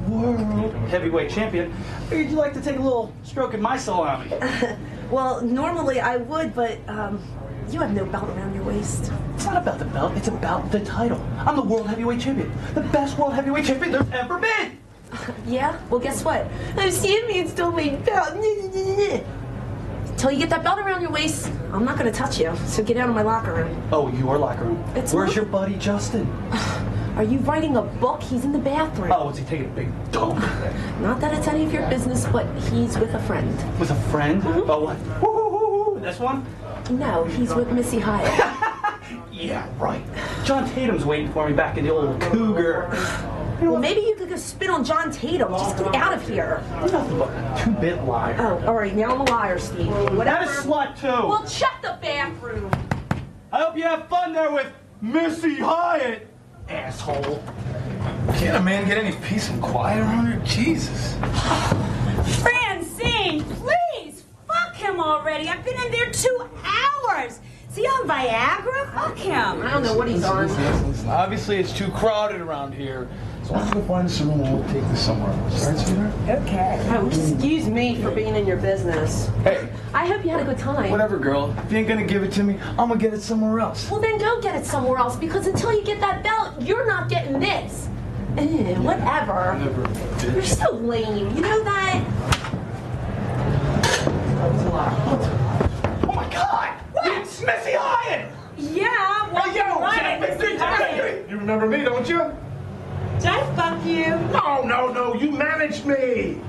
world 0.09 0.73
heavyweight 0.89 1.31
champion, 1.31 1.75
would 2.11 2.31
you 2.31 2.37
like 2.37 2.55
to 2.55 2.61
take 2.61 2.77
a 2.79 2.83
little 2.83 3.13
stroke 3.23 3.55
at 3.55 3.61
my 3.61 3.77
salami? 3.77 4.33
Well, 5.11 5.41
normally 5.41 6.01
I 6.01 6.19
would, 6.19 6.55
but 6.55 6.79
um, 6.87 7.19
you 7.71 7.81
have 7.81 7.95
no 7.95 8.05
belt 8.05 8.29
around 8.29 8.55
your 8.55 8.65
waist. 8.65 9.11
It's 9.35 9.47
not 9.47 9.57
about 9.57 9.79
the 9.79 9.87
belt, 9.87 10.13
it's 10.17 10.29
about 10.29 10.71
the 10.71 10.81
title. 10.81 11.19
I'm 11.39 11.57
the 11.57 11.63
world 11.63 11.87
heavyweight 11.87 12.21
champion. 12.21 12.53
The 12.75 12.83
best 12.83 13.17
world 13.17 13.33
heavyweight 13.33 13.65
champion 13.65 13.93
there's 13.93 14.11
ever 14.13 14.39
been. 14.39 14.79
Yeah? 15.47 15.81
Well, 15.89 15.99
guess 16.01 16.23
what? 16.23 16.47
I'm 16.77 16.91
seeing 16.91 17.27
me 17.27 17.41
and 17.41 17.49
still 17.49 17.73
my 17.73 17.89
belt. 18.05 18.35
Until 20.19 20.33
you 20.33 20.39
get 20.39 20.51
that 20.51 20.65
belt 20.65 20.81
around 20.81 21.01
your 21.01 21.13
waist, 21.13 21.49
I'm 21.73 21.85
not 21.85 21.97
gonna 21.97 22.11
touch 22.11 22.41
you. 22.41 22.53
So 22.67 22.83
get 22.83 22.97
out 22.97 23.09
of 23.09 23.15
my 23.15 23.23
locker 23.23 23.55
room. 23.55 23.89
Oh, 23.93 24.09
your 24.15 24.37
locker 24.37 24.65
room. 24.65 24.85
It's 24.97 25.15
Where's 25.15 25.37
your 25.37 25.45
buddy 25.45 25.77
Justin? 25.77 26.27
Are 27.17 27.23
you 27.23 27.39
writing 27.39 27.77
a 27.77 27.83
book? 27.83 28.21
He's 28.21 28.45
in 28.45 28.51
the 28.51 28.59
bathroom. 28.59 29.13
Oh, 29.13 29.29
is 29.29 29.39
he 29.39 29.45
taking 29.45 29.67
a 29.67 29.69
big 29.69 30.11
dump? 30.11 30.41
Not 31.01 31.21
that 31.21 31.35
it's 31.35 31.47
any 31.47 31.65
of 31.65 31.73
your 31.73 31.89
business, 31.89 32.27
but 32.33 32.53
he's 32.63 32.99
with 32.99 33.15
a 33.15 33.21
friend. 33.21 33.49
With 33.79 33.93
a 33.93 34.01
friend? 34.11 34.43
Mm-hmm. 34.43 34.69
Oh, 34.69 34.87
what? 34.87 35.23
Woo. 35.23 36.01
This 36.01 36.19
one? 36.19 36.45
No, 36.91 37.23
he's 37.23 37.55
with 37.55 37.71
Missy 37.71 38.01
Hyatt. 38.01 38.57
Yeah, 39.31 39.69
right. 39.79 40.03
John 40.45 40.69
Tatum's 40.71 41.05
waiting 41.05 41.33
for 41.33 41.49
me 41.49 41.55
back 41.55 41.79
in 41.79 41.85
the 41.85 41.93
old 41.93 42.21
Cougar. 42.21 42.89
well, 43.63 43.79
maybe 43.79 44.01
you 44.01 44.17
could 44.39 44.45
go 44.45 44.57
spit 44.57 44.71
on 44.71 44.85
John 44.85 45.11
Tatum. 45.11 45.53
Just 45.53 45.79
get 45.79 45.95
out 45.95 46.15
of 46.15 46.27
here. 46.29 46.63
You're 46.81 46.93
nothing 46.93 47.19
but 47.19 47.29
a 47.29 47.63
two-bit 47.65 48.05
liar. 48.05 48.37
Oh, 48.39 48.67
all 48.69 48.75
right. 48.75 48.95
Now 48.95 49.15
I'm 49.15 49.21
a 49.21 49.25
liar, 49.25 49.59
Steve. 49.59 49.91
That 49.91 50.15
Whatever. 50.15 50.51
is 50.51 50.57
slut 50.59 51.01
too. 51.01 51.07
Well, 51.07 51.47
check 51.47 51.81
the 51.83 51.99
bathroom. 52.01 52.71
I 53.53 53.61
hope 53.61 53.77
you 53.77 53.85
have 53.85 54.09
fun 54.09 54.33
there 54.33 54.53
with 54.53 54.71
Missy 55.01 55.57
Hyatt, 55.57 56.27
asshole. 56.69 57.43
Can't 58.37 58.57
a 58.57 58.63
man 58.63 58.87
get 58.87 58.99
any 58.99 59.17
peace 59.27 59.49
and 59.49 59.63
quiet 59.63 60.01
around 60.01 60.27
here? 60.27 60.43
Jesus. 60.45 61.15
Francine, 62.43 63.43
please, 63.45 64.25
fuck 64.47 64.75
him 64.75 65.01
already. 65.01 65.49
I've 65.49 65.65
been 65.65 65.81
in 65.83 65.91
there 65.91 66.11
two 66.11 66.49
hours. 66.63 67.41
Is 67.71 67.77
he 67.77 67.83
on 67.85 68.07
Viagra? 68.09 68.93
Fuck 68.95 69.17
him. 69.17 69.63
I 69.63 69.71
don't 69.73 69.83
know 69.83 69.97
what 69.97 70.09
he's 70.09 70.25
on. 70.25 70.47
Listen, 70.49 70.89
listen. 70.89 71.09
Obviously, 71.09 71.57
it's 71.57 71.73
too 71.73 71.91
crowded 71.93 72.41
around 72.41 72.73
here. 72.75 73.09
So 73.49 73.55
why 73.55 73.61
don't 73.61 73.69
you 73.69 73.75
go 73.81 73.87
find 73.89 74.07
us 74.07 74.21
a 74.21 74.25
room 74.25 74.41
and 74.43 74.55
we'll 74.59 74.69
take 74.69 74.87
this 74.91 75.07
somewhere 75.07 75.31
else. 75.31 75.65
All 75.67 75.73
right, 75.73 75.81
sweetheart? 75.81 76.13
Okay. 76.43 76.87
Oh, 76.91 77.07
excuse 77.07 77.67
me 77.67 77.99
for 78.03 78.11
being 78.11 78.37
in 78.37 78.47
your 78.47 78.59
business. 78.59 79.29
Hey, 79.43 79.67
I 79.95 80.07
hope 80.07 80.23
you 80.23 80.31
had 80.33 80.43
a 80.43 80.45
good 80.45 80.59
time. 80.59 80.91
whatever, 80.91 81.17
girl. 81.17 81.57
If 81.65 81.73
you 81.73 81.79
ain't 81.79 81.89
gonna 81.89 82.05
give 82.05 82.23
it 82.23 82.31
to 82.33 82.43
me, 82.43 82.59
I'm 82.79 82.89
gonna 82.89 82.97
get 82.99 83.15
it 83.15 83.23
somewhere 83.23 83.59
else. 83.61 83.91
Well, 83.91 84.01
then 84.01 84.19
go 84.19 84.39
get 84.43 84.55
it 84.55 84.67
somewhere 84.67 84.99
else 84.99 85.17
because 85.17 85.47
until 85.47 85.73
you 85.73 85.83
get 85.83 85.99
that 86.01 86.23
belt, 86.23 86.61
you're 86.61 86.87
not 86.87 87.09
getting 87.09 87.41
this. 87.41 87.89
Eh, 88.37 88.79
whatever. 88.81 89.59
Never, 89.59 90.31
You're 90.35 90.43
so 90.45 90.73
lame. 90.75 91.35
You 91.35 91.41
know 91.41 91.65
that? 91.65 92.05
Oh 96.03 96.13
my 96.15 96.29
God! 96.31 96.79
It's 97.05 97.41
Missy 97.41 97.73
Hyatt! 97.73 98.31
Yeah, 98.59 99.33
well, 99.33 99.43
Hey, 99.45 99.57
you're 99.57 99.67
yo, 99.69 99.81
right. 99.81 100.21
Jack, 100.21 100.39
Missy 100.39 100.57
Hyatt. 100.59 101.31
You 101.31 101.39
remember 101.39 101.67
me, 101.67 101.83
don't 101.83 102.07
you? 102.07 102.31
Did 103.19 103.27
I 103.27 103.55
fuck 103.57 103.85
you? 103.85 104.11
No, 104.33 104.63
no, 104.63 104.93
no. 104.93 105.15
You 105.15 105.33
managed 105.33 105.85
me. 105.85 106.41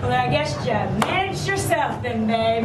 Well, 0.00 0.12
I 0.12 0.30
guess 0.30 0.54
you 0.64 0.72
managed 1.06 1.48
yourself 1.48 2.00
then, 2.00 2.28
babe. 2.28 2.64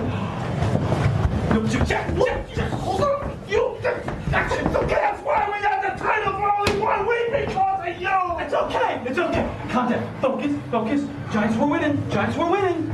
No, 1.49 1.65
Jack, 1.67 1.87
Jack, 1.87 2.15
Jack, 2.15 2.53
Jack, 2.53 2.71
hold 2.73 3.01
on. 3.01 3.37
You, 3.47 3.77
that, 3.81 4.05
that's 4.29 4.53
it's 4.53 4.75
okay. 4.75 4.93
That's 4.93 5.21
why 5.23 5.47
we 5.47 5.57
had 5.65 5.81
the 5.81 5.97
title 6.03 6.33
for 6.33 6.51
only 6.51 6.79
one 6.79 7.07
week 7.07 7.47
because 7.47 7.87
of 7.87 8.01
you. 8.01 8.45
It's 8.45 8.53
okay, 8.53 9.01
it's 9.07 9.17
okay. 9.17 9.49
Calm 9.69 9.89
down. 9.89 10.21
Focus, 10.21 10.51
focus. 10.69 11.01
Giants 11.33 11.57
were 11.57 11.67
winning. 11.67 12.11
Giants 12.11 12.37
were 12.37 12.49
winning. 12.51 12.93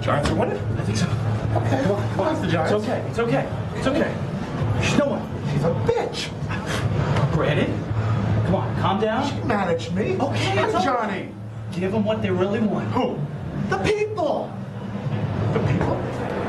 Giants 0.00 0.30
are 0.30 0.34
winning. 0.34 0.58
I 0.78 0.84
think 0.84 0.96
so. 0.96 1.06
Okay, 1.06 1.82
well, 1.86 2.16
well, 2.16 2.30
it's 2.32 2.40
the 2.40 2.46
Giants. 2.48 2.72
It's 2.72 2.84
okay, 2.84 3.04
it's 3.10 3.18
okay, 3.18 3.48
it's 3.76 3.86
okay. 3.86 4.14
She's 4.82 4.98
no 4.98 5.06
one. 5.08 5.22
She's 5.52 5.62
a 5.62 5.74
bitch. 5.84 6.30
Granted. 7.32 7.70
Come 8.44 8.54
on, 8.56 8.76
calm 8.80 9.00
down. 9.00 9.28
She 9.28 9.42
managed 9.46 9.94
me. 9.94 10.16
Okay, 10.18 10.44
and 10.50 10.60
it's 10.60 10.74
all- 10.74 10.84
Johnny. 10.84 11.28
Give 11.72 11.90
them 11.92 12.04
what 12.04 12.22
they 12.22 12.30
really 12.30 12.60
want. 12.60 12.88
Who? 12.92 13.18
The 13.68 13.78
people. 13.78 14.52
The 15.52 15.58
people. 15.60 16.00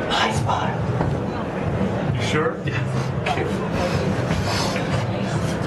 High 0.09 0.31
spot. 0.33 2.15
You 2.15 2.21
sure? 2.21 2.57
Yeah. 2.65 3.21
Okay. 3.21 3.43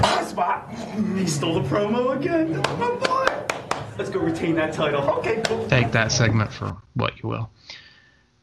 High 0.07 0.23
spot. 0.23 0.71
He 1.17 1.25
stole 1.27 1.55
the 1.61 1.67
promo 1.67 2.15
again. 2.15 2.55
My 2.79 2.91
boy. 2.91 3.25
Let's 3.97 4.09
go 4.09 4.19
retain 4.19 4.55
that 4.55 4.71
title. 4.71 5.01
Okay, 5.19 5.41
cool. 5.45 5.67
take 5.67 5.91
that 5.91 6.11
segment 6.11 6.53
for 6.53 6.77
what 6.93 7.21
you 7.21 7.27
will. 7.29 7.49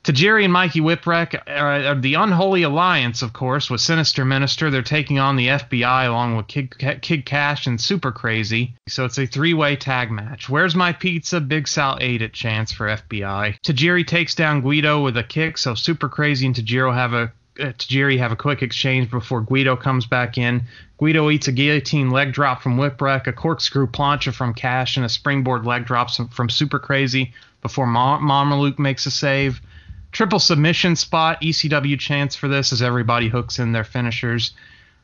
Tajiri 0.06 0.44
and 0.44 0.52
Mikey 0.52 0.80
Whipwreck 0.80 1.42
are 1.48 1.96
the 1.96 2.14
unholy 2.14 2.62
alliance, 2.62 3.22
of 3.22 3.32
course, 3.32 3.68
with 3.68 3.80
Sinister 3.80 4.24
Minister. 4.24 4.70
They're 4.70 4.80
taking 4.80 5.18
on 5.18 5.34
the 5.34 5.48
FBI 5.48 6.06
along 6.06 6.36
with 6.36 6.46
Kid, 6.46 7.02
Kid 7.02 7.26
Cash 7.26 7.66
and 7.66 7.80
Super 7.80 8.12
Crazy. 8.12 8.76
So 8.86 9.04
it's 9.04 9.18
a 9.18 9.26
three-way 9.26 9.74
tag 9.74 10.12
match. 10.12 10.48
Where's 10.48 10.76
my 10.76 10.92
pizza? 10.92 11.40
Big 11.40 11.66
Sal 11.66 11.98
ate 12.00 12.22
it. 12.22 12.32
Chance 12.32 12.70
for 12.70 12.86
FBI. 12.86 13.58
Tajiri 13.64 14.06
takes 14.06 14.36
down 14.36 14.60
Guido 14.60 15.02
with 15.02 15.16
a 15.16 15.24
kick. 15.24 15.58
So 15.58 15.74
Super 15.74 16.08
Crazy 16.08 16.46
and 16.46 16.54
Tajiri 16.54 16.94
have 16.94 17.12
a 17.12 17.32
uh, 17.58 17.72
Tajiri 17.72 18.18
have 18.18 18.30
a 18.30 18.36
quick 18.36 18.62
exchange 18.62 19.10
before 19.10 19.40
Guido 19.40 19.74
comes 19.74 20.06
back 20.06 20.38
in. 20.38 20.62
Guido 20.98 21.30
eats 21.30 21.48
a 21.48 21.52
guillotine 21.52 22.10
leg 22.10 22.32
drop 22.32 22.62
from 22.62 22.76
Whipwreck, 22.76 23.26
a 23.26 23.32
corkscrew 23.32 23.88
plancha 23.88 24.32
from 24.32 24.54
Cash, 24.54 24.96
and 24.96 25.04
a 25.04 25.08
springboard 25.08 25.66
leg 25.66 25.84
drop 25.84 26.12
from- 26.12 26.48
Super 26.48 26.78
Crazy 26.78 27.32
before 27.62 27.86
Ma- 27.88 28.20
Mamaluke 28.20 28.78
makes 28.78 29.06
a 29.06 29.10
save. 29.10 29.60
Triple 30.12 30.38
submission 30.38 30.96
spot, 30.96 31.40
ECW 31.42 31.98
chance 31.98 32.34
for 32.34 32.48
this 32.48 32.72
as 32.72 32.82
everybody 32.82 33.28
hooks 33.28 33.58
in 33.58 33.72
their 33.72 33.84
finishers. 33.84 34.52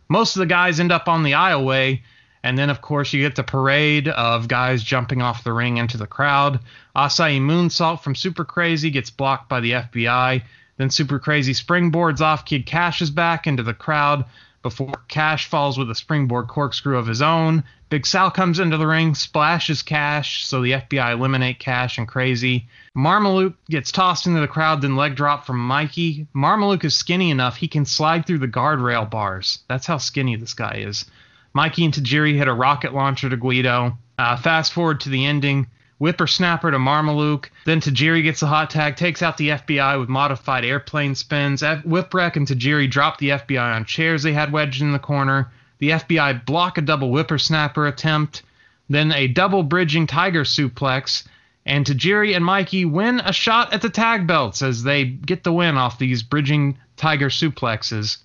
Most 0.08 0.36
of 0.36 0.40
the 0.40 0.46
guys 0.46 0.80
end 0.80 0.92
up 0.92 1.08
on 1.08 1.22
the 1.22 1.32
aisleway 1.32 2.02
And 2.44 2.58
then, 2.58 2.70
of 2.70 2.80
course, 2.80 3.12
you 3.12 3.22
get 3.22 3.36
the 3.36 3.44
parade 3.44 4.08
of 4.08 4.48
guys 4.48 4.82
jumping 4.82 5.22
off 5.22 5.44
the 5.44 5.52
ring 5.52 5.76
into 5.76 5.96
the 5.96 6.06
crowd. 6.06 6.58
Asai 6.96 7.40
moonsault 7.40 8.02
from 8.02 8.14
Super 8.16 8.44
Crazy 8.44 8.90
gets 8.90 9.10
blocked 9.10 9.48
by 9.48 9.60
the 9.60 9.72
FBI. 9.72 10.42
Then 10.76 10.90
Super 10.90 11.18
Crazy 11.18 11.52
springboards 11.52 12.20
off 12.20 12.44
Kid 12.44 12.66
Cash's 12.66 13.10
back 13.10 13.46
into 13.46 13.62
the 13.62 13.74
crowd 13.74 14.24
before 14.62 14.92
Cash 15.08 15.46
falls 15.46 15.78
with 15.78 15.90
a 15.90 15.94
springboard 15.94 16.48
corkscrew 16.48 16.98
of 16.98 17.06
his 17.06 17.22
own. 17.22 17.62
Big 17.90 18.06
Sal 18.06 18.30
comes 18.30 18.58
into 18.58 18.76
the 18.76 18.86
ring, 18.86 19.14
splashes 19.14 19.82
Cash, 19.82 20.44
so 20.46 20.62
the 20.62 20.72
FBI 20.72 21.12
eliminate 21.12 21.58
Cash 21.58 21.98
and 21.98 22.08
Crazy. 22.08 22.66
Mamaluke 22.96 23.54
gets 23.70 23.90
tossed 23.90 24.26
into 24.26 24.40
the 24.40 24.48
crowd, 24.48 24.82
then 24.82 24.96
leg 24.96 25.14
drop 25.14 25.46
from 25.46 25.58
Mikey. 25.58 26.26
Mamaluke 26.34 26.84
is 26.84 26.94
skinny 26.94 27.30
enough 27.30 27.56
he 27.56 27.68
can 27.68 27.86
slide 27.86 28.26
through 28.26 28.38
the 28.38 28.48
guardrail 28.48 29.08
bars. 29.08 29.60
That's 29.68 29.86
how 29.86 29.96
skinny 29.96 30.36
this 30.36 30.52
guy 30.52 30.82
is. 30.86 31.06
Mikey 31.54 31.86
and 31.86 31.94
Tajiri 31.94 32.36
hit 32.36 32.48
a 32.48 32.52
rocket 32.52 32.92
launcher 32.92 33.30
to 33.30 33.36
Guido. 33.36 33.96
Uh, 34.18 34.36
fast 34.36 34.72
forward 34.72 35.00
to 35.00 35.08
the 35.08 35.24
ending. 35.24 35.66
Whippersnapper 35.98 36.70
to 36.70 36.78
Mamaluke. 36.78 37.46
Then 37.64 37.80
Tajiri 37.80 38.22
gets 38.24 38.42
a 38.42 38.46
hot 38.46 38.70
tag, 38.70 38.96
takes 38.96 39.22
out 39.22 39.36
the 39.36 39.50
FBI 39.50 39.98
with 40.00 40.08
modified 40.08 40.64
airplane 40.64 41.14
spins. 41.14 41.62
F- 41.62 41.84
Whipwreck 41.84 42.36
and 42.36 42.46
Tajiri 42.46 42.90
drop 42.90 43.18
the 43.18 43.30
FBI 43.30 43.76
on 43.76 43.84
chairs 43.84 44.22
they 44.22 44.32
had 44.32 44.52
wedged 44.52 44.82
in 44.82 44.92
the 44.92 44.98
corner. 44.98 45.50
The 45.78 45.90
FBI 45.90 46.44
block 46.44 46.76
a 46.76 46.82
double 46.82 47.10
Whippersnapper 47.10 47.86
attempt. 47.86 48.42
Then 48.90 49.12
a 49.12 49.28
double 49.28 49.62
bridging 49.62 50.06
Tiger 50.06 50.42
suplex. 50.44 51.22
And 51.64 51.86
Tajiri 51.86 52.34
and 52.34 52.44
Mikey 52.44 52.84
win 52.84 53.20
a 53.20 53.32
shot 53.32 53.72
at 53.72 53.82
the 53.82 53.90
tag 53.90 54.26
belts 54.26 54.62
as 54.62 54.82
they 54.82 55.04
get 55.04 55.44
the 55.44 55.52
win 55.52 55.76
off 55.76 55.98
these 55.98 56.22
bridging 56.22 56.76
Tiger 56.96 57.28
suplexes. 57.28 58.18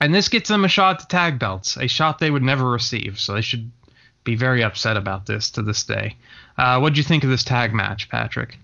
And 0.00 0.14
this 0.14 0.28
gets 0.28 0.48
them 0.48 0.64
a 0.64 0.68
shot 0.68 0.96
at 0.96 1.08
the 1.08 1.12
tag 1.12 1.38
belts, 1.38 1.76
a 1.76 1.88
shot 1.88 2.18
they 2.18 2.30
would 2.30 2.42
never 2.42 2.70
receive. 2.70 3.18
So 3.18 3.34
they 3.34 3.40
should 3.40 3.70
be 4.24 4.36
very 4.36 4.62
upset 4.62 4.96
about 4.96 5.26
this 5.26 5.50
to 5.50 5.62
this 5.62 5.82
day. 5.82 6.16
Uh, 6.56 6.78
what 6.78 6.94
do 6.94 6.98
you 6.98 7.04
think 7.04 7.24
of 7.24 7.30
this 7.30 7.44
tag 7.44 7.72
match, 7.74 8.08
Patrick? 8.08 8.58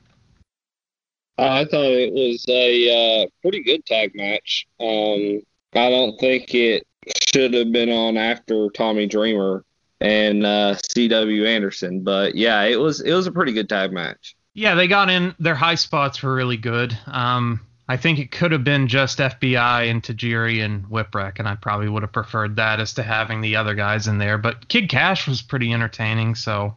I 1.37 1.65
thought 1.65 1.85
it 1.85 2.13
was 2.13 2.45
a 2.49 3.23
uh, 3.23 3.27
pretty 3.43 3.63
good 3.63 3.85
tag 3.87 4.13
match. 4.15 4.67
Um, 4.81 5.41
I 5.75 5.91
don't 5.91 6.19
think 6.19 6.55
it 6.55 6.85
should 7.33 7.55
have 7.55 7.71
been 7.73 7.91
on 7.91 8.17
after 8.17 8.69
Tommy 8.71 9.07
Dreamer 9.07 9.65
and 10.01 10.47
uh, 10.47 10.77
C.W. 10.93 11.47
Anderson, 11.47 12.03
but 12.03 12.35
yeah, 12.35 12.63
it 12.63 12.79
was 12.79 13.01
it 13.01 13.13
was 13.13 13.27
a 13.27 13.33
pretty 13.33 13.53
good 13.53 13.69
tag 13.69 13.93
match. 13.93 14.37
Yeah, 14.55 14.75
they 14.75 14.89
got 14.89 15.11
in. 15.11 15.35
Their 15.39 15.55
high 15.55 15.77
spots 15.77 16.23
were 16.23 16.35
really 16.35 16.57
good. 16.57 16.97
Um, 17.07 17.61
I 17.89 17.97
think 17.97 18.19
it 18.19 18.31
could 18.31 18.53
have 18.53 18.65
been 18.65 18.87
just 18.87 19.19
FBI 19.19 19.91
and 19.91 20.03
Tajiri 20.03 20.63
and 20.63 20.85
Whipwreck, 20.87 21.39
and 21.39 21.49
I 21.49 21.55
probably 21.55 21.89
would 21.89 22.03
have 22.03 22.13
preferred 22.13 22.57
that 22.57 22.81
as 22.81 22.93
to 22.95 23.03
having 23.03 23.41
the 23.41 23.57
other 23.57 23.75
guys 23.75 24.09
in 24.09 24.19
there. 24.19 24.37
But 24.37 24.69
Kid 24.69 24.89
Cash 24.89 25.27
was 25.27 25.41
pretty 25.41 25.73
entertaining, 25.73 26.35
so 26.35 26.75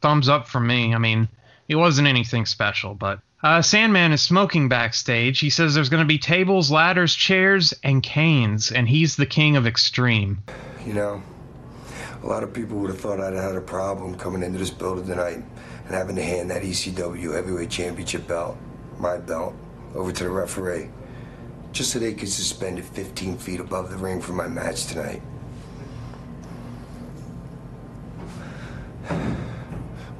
thumbs 0.00 0.28
up 0.28 0.46
for 0.46 0.60
me. 0.60 0.94
I 0.94 0.98
mean, 0.98 1.28
it 1.68 1.76
wasn't 1.76 2.06
anything 2.06 2.46
special, 2.46 2.94
but 2.94 3.20
uh, 3.42 3.60
Sandman 3.62 4.12
is 4.12 4.22
smoking 4.22 4.68
backstage. 4.68 5.40
He 5.40 5.50
says 5.50 5.74
there's 5.74 5.88
going 5.88 6.02
to 6.02 6.06
be 6.06 6.18
tables, 6.18 6.70
ladders, 6.70 7.14
chairs, 7.14 7.74
and 7.82 8.02
canes, 8.02 8.70
and 8.70 8.88
he's 8.88 9.16
the 9.16 9.26
king 9.26 9.56
of 9.56 9.66
extreme. 9.66 10.42
You 10.86 10.94
know, 10.94 11.22
a 12.28 12.30
lot 12.30 12.42
of 12.42 12.52
people 12.52 12.76
would 12.76 12.90
have 12.90 13.00
thought 13.00 13.20
I'd 13.20 13.32
had 13.32 13.56
a 13.56 13.60
problem 13.62 14.14
coming 14.14 14.42
into 14.42 14.58
this 14.58 14.68
building 14.68 15.06
tonight 15.06 15.42
and 15.86 15.94
having 15.94 16.14
to 16.16 16.22
hand 16.22 16.50
that 16.50 16.62
ECW 16.62 17.32
Heavyweight 17.34 17.70
Championship 17.70 18.28
belt, 18.28 18.58
my 18.98 19.16
belt, 19.16 19.54
over 19.94 20.12
to 20.12 20.24
the 20.24 20.28
referee, 20.28 20.90
just 21.72 21.90
so 21.90 21.98
they 21.98 22.12
could 22.12 22.28
suspend 22.28 22.78
it 22.78 22.84
15 22.84 23.38
feet 23.38 23.60
above 23.60 23.88
the 23.90 23.96
ring 23.96 24.20
for 24.20 24.34
my 24.34 24.46
match 24.46 24.84
tonight. 24.88 25.22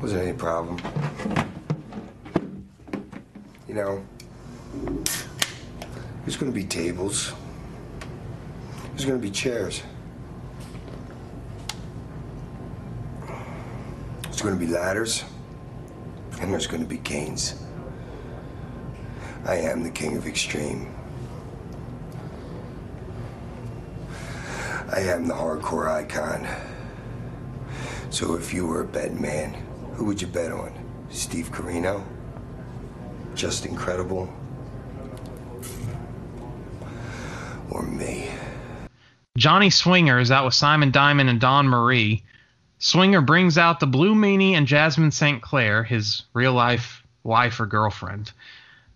Wasn't 0.01 0.22
any 0.22 0.32
problem. 0.32 0.78
You 3.68 3.74
know, 3.74 4.02
there's 6.22 6.39
gonna 6.39 6.52
be 6.52 6.64
tables. 6.64 7.35
There's 8.93 9.05
gonna 9.05 9.18
be 9.18 9.30
chairs. 9.30 9.82
There's 14.39 14.51
gonna 14.51 14.66
be 14.66 14.73
ladders. 14.73 15.24
And 16.40 16.52
there's 16.52 16.69
gonna 16.69 16.85
be 16.85 16.98
canes. 16.98 17.60
I 19.44 19.56
am 19.56 19.82
the 19.82 19.90
king 19.90 20.16
of 20.16 20.28
extreme. 20.28 20.94
I 24.93 25.01
am 25.01 25.27
the 25.27 25.35
hardcore 25.35 25.89
icon. 25.89 26.47
So 28.10 28.36
if 28.36 28.55
you 28.55 28.65
were 28.65 28.82
a 28.82 28.85
bet 28.85 29.19
man, 29.19 29.55
who 29.94 30.05
would 30.05 30.23
you 30.23 30.28
bet 30.28 30.52
on? 30.52 30.73
Steve 31.10 31.51
Corino? 31.51 32.05
Justin 33.35 33.74
Credible? 33.74 34.32
Or 37.70 37.82
me? 37.82 38.31
Johnny 39.36 39.70
Swinger 39.70 40.20
is 40.20 40.31
out 40.31 40.44
with 40.44 40.55
Simon 40.55 40.93
Diamond 40.93 41.28
and 41.28 41.40
Dawn 41.40 41.66
Marie. 41.66 42.23
Swinger 42.78 43.20
brings 43.20 43.59
out 43.59 43.80
the 43.80 43.86
Blue 43.86 44.14
Meanie 44.14 44.52
and 44.52 44.66
Jasmine 44.66 45.10
St. 45.10 45.42
Clair, 45.42 45.82
his 45.82 46.22
real 46.32 46.52
life 46.52 47.02
wife 47.24 47.59
or 47.60 47.66
girlfriend. 47.66 48.32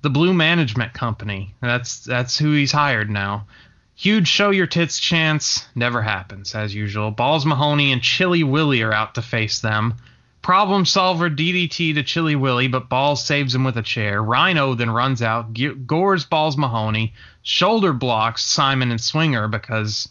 The 0.03 0.11
Blue 0.11 0.33
Management 0.33 0.95
Company. 0.95 1.55
That's 1.61 2.05
that's 2.05 2.39
who 2.39 2.53
he's 2.53 2.73
hired 2.73 3.11
now. 3.11 3.47
Huge 3.95 4.27
show 4.27 4.51
your 4.51 4.67
tits 4.67 4.99
chance 4.99 5.67
never 5.75 6.03
happens 6.03 6.55
as 6.55 6.75
usual. 6.75 7.11
Balls 7.11 7.45
Mahoney 7.45 7.93
and 7.93 8.03
Chilly 8.03 8.43
Willy 8.43 8.83
are 8.83 8.93
out 8.93 9.15
to 9.17 9.23
face 9.23 9.61
them. 9.61 9.95
Problem 10.43 10.85
solver 10.85 11.31
DDT 11.31 11.95
to 11.95 12.03
Chilly 12.03 12.35
Willy, 12.35 12.67
but 12.67 12.89
Balls 12.89 13.25
saves 13.25 13.55
him 13.55 13.63
with 13.63 13.77
a 13.77 13.83
chair. 13.83 14.21
Rhino 14.21 14.75
then 14.75 14.91
runs 14.91 15.23
out, 15.23 15.57
gores 15.87 16.25
Balls 16.25 16.57
Mahoney, 16.57 17.15
shoulder 17.43 17.93
blocks 17.93 18.45
Simon 18.45 18.91
and 18.91 19.01
Swinger 19.01 19.47
because 19.47 20.09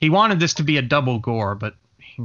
he 0.00 0.10
wanted 0.10 0.40
this 0.40 0.54
to 0.54 0.64
be 0.64 0.78
a 0.78 0.82
double 0.82 1.20
gore, 1.20 1.54
but 1.54 1.74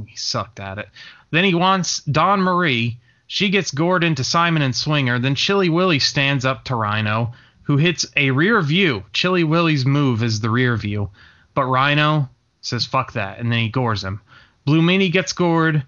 he 0.08 0.16
sucked 0.16 0.60
at 0.60 0.78
it. 0.78 0.88
Then 1.30 1.44
he 1.44 1.54
wants 1.54 2.02
Dawn 2.02 2.40
Marie. 2.40 2.98
She 3.26 3.48
gets 3.48 3.70
gored 3.70 4.04
into 4.04 4.24
Simon 4.24 4.62
and 4.62 4.74
Swinger. 4.74 5.18
Then 5.18 5.34
Chilly 5.34 5.68
Willy 5.68 5.98
stands 5.98 6.44
up 6.44 6.64
to 6.64 6.76
Rhino, 6.76 7.32
who 7.62 7.76
hits 7.76 8.06
a 8.16 8.30
rear 8.30 8.60
view. 8.60 9.04
Chilly 9.12 9.44
Willy's 9.44 9.86
move 9.86 10.22
is 10.22 10.40
the 10.40 10.50
rear 10.50 10.76
view, 10.76 11.10
but 11.54 11.64
Rhino 11.64 12.28
says 12.60 12.86
fuck 12.86 13.12
that, 13.12 13.38
and 13.38 13.50
then 13.50 13.58
he 13.60 13.68
gores 13.68 14.02
him. 14.02 14.20
Blue 14.64 14.82
Meanie 14.82 15.12
gets 15.12 15.32
gored. 15.32 15.84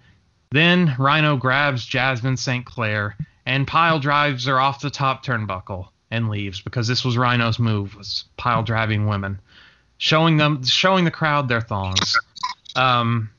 Then 0.50 0.94
Rhino 0.98 1.36
grabs 1.36 1.84
Jasmine 1.84 2.36
St. 2.36 2.64
Clair 2.64 3.16
and 3.44 3.66
pile 3.66 3.98
drives 3.98 4.46
her 4.46 4.60
off 4.60 4.80
the 4.80 4.90
top 4.90 5.24
turnbuckle 5.24 5.88
and 6.10 6.28
leaves 6.28 6.60
because 6.60 6.86
this 6.86 7.04
was 7.04 7.16
Rhino's 7.16 7.58
move 7.58 7.94
was 7.96 8.24
pile 8.36 8.62
driving 8.62 9.06
women, 9.06 9.40
showing 9.98 10.36
them 10.36 10.64
showing 10.64 11.04
the 11.04 11.10
crowd 11.10 11.48
their 11.48 11.60
thongs. 11.60 12.16
Um, 12.74 13.30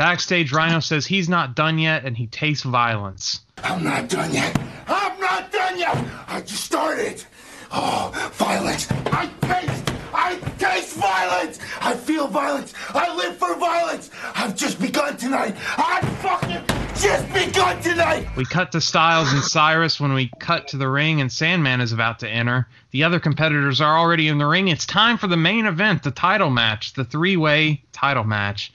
backstage, 0.00 0.50
Rhino 0.50 0.80
says 0.80 1.04
he's 1.04 1.28
not 1.28 1.54
done 1.54 1.78
yet 1.78 2.06
and 2.06 2.16
he 2.16 2.26
tastes 2.26 2.64
violence. 2.64 3.40
I'm 3.58 3.84
not 3.84 4.08
done 4.08 4.32
yet. 4.32 4.58
I'm 4.88 5.20
not 5.20 5.52
done 5.52 5.78
yet. 5.78 5.94
I 6.26 6.40
just 6.40 6.64
started. 6.64 7.22
Oh, 7.70 8.10
violence. 8.32 8.90
I 8.90 9.26
taste. 9.42 9.92
I 10.14 10.36
taste 10.56 10.96
violence. 10.96 11.58
I 11.82 11.94
feel 11.94 12.28
violence. 12.28 12.72
I 12.94 13.14
live 13.14 13.36
for 13.36 13.54
violence. 13.56 14.08
I've 14.34 14.56
just 14.56 14.80
begun 14.80 15.18
tonight. 15.18 15.54
I 15.76 16.00
fucking 16.22 16.64
just 16.98 17.30
begun 17.34 17.82
tonight. 17.82 18.26
We 18.36 18.46
cut 18.46 18.72
to 18.72 18.80
Styles 18.80 19.30
and 19.34 19.42
Cyrus 19.42 20.00
when 20.00 20.14
we 20.14 20.30
cut 20.38 20.68
to 20.68 20.78
the 20.78 20.88
ring 20.88 21.20
and 21.20 21.30
Sandman 21.30 21.82
is 21.82 21.92
about 21.92 22.20
to 22.20 22.28
enter. 22.28 22.66
The 22.92 23.04
other 23.04 23.20
competitors 23.20 23.82
are 23.82 23.98
already 23.98 24.28
in 24.28 24.38
the 24.38 24.46
ring. 24.46 24.68
It's 24.68 24.86
time 24.86 25.18
for 25.18 25.26
the 25.26 25.36
main 25.36 25.66
event, 25.66 26.04
the 26.04 26.10
title 26.10 26.48
match, 26.48 26.94
the 26.94 27.04
three-way 27.04 27.82
title 27.92 28.24
match. 28.24 28.72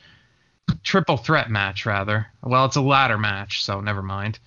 Triple 0.84 1.18
threat 1.18 1.50
match, 1.50 1.86
rather. 1.86 2.28
Well, 2.44 2.66
it's 2.66 2.76
a 2.76 2.82
ladder 2.82 3.18
match, 3.18 3.64
so 3.64 3.82
never 3.82 4.02
mind. 4.02 4.40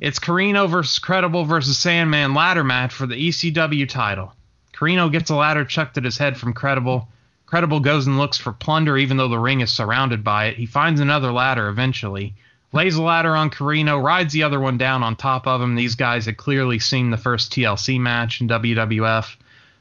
It's 0.00 0.18
Corino 0.18 0.68
versus 0.68 0.98
Credible 0.98 1.44
versus 1.44 1.78
Sandman 1.78 2.34
ladder 2.34 2.64
match 2.64 2.92
for 2.92 3.06
the 3.06 3.28
ECW 3.28 3.88
title. 3.88 4.34
Corino 4.74 5.10
gets 5.10 5.30
a 5.30 5.36
ladder 5.36 5.64
chucked 5.64 5.96
at 5.96 6.04
his 6.04 6.18
head 6.18 6.36
from 6.36 6.52
Credible. 6.52 7.08
Credible 7.46 7.80
goes 7.80 8.06
and 8.06 8.18
looks 8.18 8.36
for 8.36 8.52
plunder 8.52 8.98
even 8.98 9.16
though 9.16 9.28
the 9.28 9.38
ring 9.38 9.60
is 9.60 9.72
surrounded 9.72 10.24
by 10.24 10.46
it. 10.46 10.56
He 10.56 10.66
finds 10.66 11.00
another 11.00 11.32
ladder 11.32 11.68
eventually. 11.68 12.34
Lays 12.72 12.96
a 12.96 13.02
ladder 13.02 13.36
on 13.36 13.50
Corino, 13.50 14.02
rides 14.02 14.32
the 14.32 14.42
other 14.42 14.58
one 14.58 14.76
down 14.76 15.04
on 15.04 15.14
top 15.14 15.46
of 15.46 15.62
him. 15.62 15.76
These 15.76 15.94
guys 15.94 16.26
had 16.26 16.36
clearly 16.36 16.80
seen 16.80 17.10
the 17.10 17.16
first 17.16 17.52
TLC 17.52 18.00
match 18.00 18.40
in 18.40 18.48
WWF, 18.48 19.36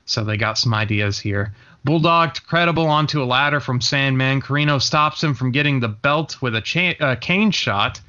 so 0.06 0.24
they 0.24 0.38
got 0.38 0.60
some 0.60 0.76
ideas 0.76 1.18
here. 1.18 1.54
Bulldogged 1.86 2.48
Credible 2.48 2.88
onto 2.88 3.22
a 3.22 3.26
ladder 3.26 3.60
from 3.60 3.82
Sandman. 3.82 4.42
Corino 4.42 4.82
stops 4.82 5.22
him 5.22 5.34
from 5.34 5.52
getting 5.52 5.80
the 5.80 5.90
belt 5.90 6.42
with 6.42 6.56
a 6.56 6.62
cha- 6.62 7.16
cane 7.16 7.52
shot. 7.52 8.00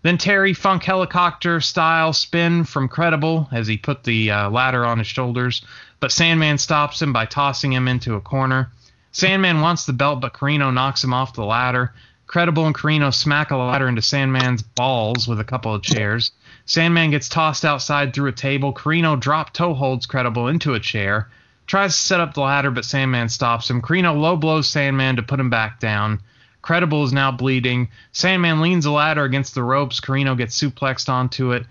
Then 0.00 0.16
Terry 0.16 0.54
Funk 0.54 0.82
helicopter 0.84 1.60
style 1.60 2.12
spin 2.12 2.64
from 2.64 2.88
Credible 2.88 3.48
as 3.52 3.66
he 3.66 3.76
put 3.76 4.04
the 4.04 4.30
uh, 4.30 4.48
ladder 4.50 4.86
on 4.86 4.98
his 4.98 5.08
shoulders, 5.08 5.62
but 6.00 6.12
Sandman 6.12 6.56
stops 6.56 7.02
him 7.02 7.12
by 7.12 7.26
tossing 7.26 7.72
him 7.72 7.86
into 7.86 8.14
a 8.14 8.20
corner. 8.20 8.70
Sandman 9.12 9.60
wants 9.60 9.84
the 9.84 9.92
belt, 9.92 10.20
but 10.20 10.32
Corino 10.32 10.72
knocks 10.72 11.04
him 11.04 11.12
off 11.12 11.34
the 11.34 11.44
ladder. 11.44 11.92
Credible 12.28 12.66
and 12.66 12.74
Corino 12.74 13.12
smack 13.12 13.50
a 13.50 13.56
ladder 13.56 13.88
into 13.88 14.00
Sandman's 14.00 14.62
balls 14.62 15.26
with 15.26 15.40
a 15.40 15.44
couple 15.44 15.74
of 15.74 15.82
chairs. 15.82 16.30
Sandman 16.64 17.10
gets 17.10 17.28
tossed 17.28 17.64
outside 17.64 18.14
through 18.14 18.28
a 18.28 18.32
table. 18.32 18.72
Corino 18.72 19.18
drop 19.18 19.52
toe 19.52 19.74
holds 19.74 20.06
Credible 20.06 20.48
into 20.48 20.74
a 20.74 20.80
chair. 20.80 21.28
Tries 21.68 21.94
to 21.94 22.00
set 22.00 22.20
up 22.20 22.32
the 22.32 22.40
ladder, 22.40 22.70
but 22.70 22.86
Sandman 22.86 23.28
stops 23.28 23.68
him. 23.68 23.82
Corino 23.82 24.18
low 24.18 24.36
blows 24.36 24.68
Sandman 24.68 25.16
to 25.16 25.22
put 25.22 25.38
him 25.38 25.50
back 25.50 25.78
down. 25.78 26.20
Credible 26.62 27.04
is 27.04 27.12
now 27.12 27.30
bleeding. 27.30 27.88
Sandman 28.10 28.62
leans 28.62 28.84
the 28.84 28.90
ladder 28.90 29.24
against 29.24 29.54
the 29.54 29.62
ropes. 29.62 30.00
Corino 30.00 30.36
gets 30.36 30.60
suplexed 30.60 31.10
onto 31.10 31.52
it. 31.52 31.66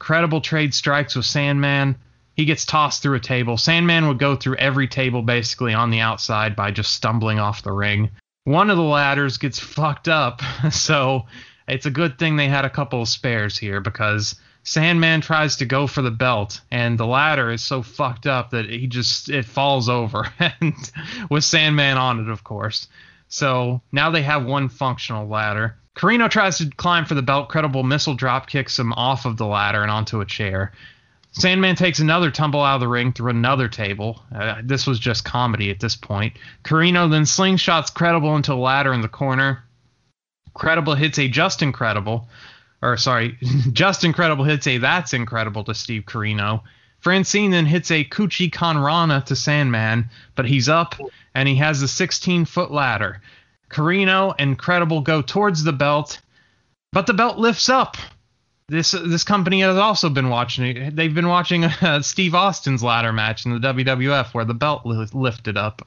Credible 0.00 0.40
trades 0.40 0.76
strikes 0.76 1.14
with 1.14 1.26
Sandman. 1.26 1.96
He 2.34 2.44
gets 2.44 2.66
tossed 2.66 3.02
through 3.02 3.14
a 3.14 3.20
table. 3.20 3.56
Sandman 3.56 4.08
would 4.08 4.18
go 4.18 4.34
through 4.36 4.56
every 4.56 4.88
table 4.88 5.22
basically 5.22 5.72
on 5.72 5.90
the 5.90 6.00
outside 6.00 6.54
by 6.54 6.72
just 6.72 6.92
stumbling 6.92 7.38
off 7.38 7.62
the 7.62 7.72
ring. 7.72 8.10
One 8.44 8.68
of 8.68 8.76
the 8.76 8.82
ladders 8.82 9.38
gets 9.38 9.58
fucked 9.76 10.08
up, 10.08 10.42
so 10.72 11.26
it's 11.68 11.86
a 11.86 11.90
good 11.90 12.18
thing 12.18 12.34
they 12.34 12.48
had 12.48 12.64
a 12.64 12.70
couple 12.70 13.00
of 13.00 13.08
spares 13.08 13.56
here 13.56 13.80
because 13.80 14.34
Sandman 14.66 15.20
tries 15.20 15.56
to 15.56 15.64
go 15.64 15.86
for 15.86 16.02
the 16.02 16.10
belt 16.10 16.60
and 16.72 16.98
the 16.98 17.06
ladder 17.06 17.52
is 17.52 17.62
so 17.62 17.82
fucked 17.82 18.26
up 18.26 18.50
that 18.50 18.68
he 18.68 18.88
just 18.88 19.28
it 19.28 19.44
falls 19.44 19.88
over 19.88 20.26
and 20.40 20.74
with 21.30 21.44
Sandman 21.44 21.96
on 21.96 22.18
it 22.18 22.28
of 22.28 22.42
course. 22.42 22.88
So 23.28 23.80
now 23.92 24.10
they 24.10 24.22
have 24.22 24.44
one 24.44 24.68
functional 24.68 25.28
ladder. 25.28 25.76
Corino 25.96 26.28
tries 26.28 26.58
to 26.58 26.68
climb 26.68 27.04
for 27.04 27.14
the 27.14 27.22
belt. 27.22 27.48
Credible 27.48 27.84
missile 27.84 28.14
drop 28.14 28.48
kicks 28.48 28.76
him 28.76 28.92
off 28.94 29.24
of 29.24 29.36
the 29.36 29.46
ladder 29.46 29.82
and 29.82 29.90
onto 29.90 30.20
a 30.20 30.26
chair. 30.26 30.72
Sandman 31.30 31.76
takes 31.76 32.00
another 32.00 32.32
tumble 32.32 32.62
out 32.62 32.74
of 32.74 32.80
the 32.80 32.88
ring 32.88 33.12
through 33.12 33.30
another 33.30 33.68
table. 33.68 34.20
Uh, 34.34 34.62
this 34.64 34.84
was 34.84 34.98
just 34.98 35.24
comedy 35.24 35.70
at 35.70 35.78
this 35.78 35.94
point. 35.94 36.36
Corino 36.64 37.08
then 37.08 37.22
slingshots 37.22 37.94
Credible 37.94 38.34
into 38.34 38.52
a 38.52 38.54
ladder 38.54 38.92
in 38.92 39.00
the 39.00 39.08
corner. 39.08 39.62
Credible 40.54 40.96
hits 40.96 41.18
a 41.18 41.28
just 41.28 41.62
incredible, 41.62 42.28
or 42.82 42.96
sorry, 42.96 43.38
Justin 43.72 44.12
Credible 44.12 44.44
hits 44.44 44.66
a 44.66 44.78
that's 44.78 45.12
incredible 45.12 45.64
to 45.64 45.74
Steve 45.74 46.04
Corino. 46.06 46.62
Francine 47.00 47.50
then 47.50 47.66
hits 47.66 47.90
a 47.90 48.04
Kuchi 48.04 48.50
Kanrana 48.50 49.24
to 49.26 49.36
Sandman, 49.36 50.10
but 50.34 50.46
he's 50.46 50.68
up 50.68 50.96
and 51.34 51.48
he 51.48 51.56
has 51.56 51.82
a 51.82 51.88
16 51.88 52.46
foot 52.46 52.70
ladder. 52.70 53.20
Corino 53.70 54.34
and 54.38 54.58
Credible 54.58 55.00
go 55.00 55.22
towards 55.22 55.62
the 55.62 55.72
belt, 55.72 56.20
but 56.92 57.06
the 57.06 57.14
belt 57.14 57.38
lifts 57.38 57.68
up. 57.68 57.96
This 58.68 58.90
this 58.90 59.22
company 59.22 59.60
has 59.60 59.76
also 59.76 60.08
been 60.08 60.28
watching. 60.28 60.94
They've 60.94 61.14
been 61.14 61.28
watching 61.28 61.64
uh, 61.82 62.02
Steve 62.02 62.34
Austin's 62.34 62.82
ladder 62.82 63.12
match 63.12 63.46
in 63.46 63.52
the 63.52 63.60
WWF 63.60 64.34
where 64.34 64.44
the 64.44 64.54
belt 64.54 64.84
li- 64.84 65.06
lifted 65.12 65.56
up. 65.56 65.86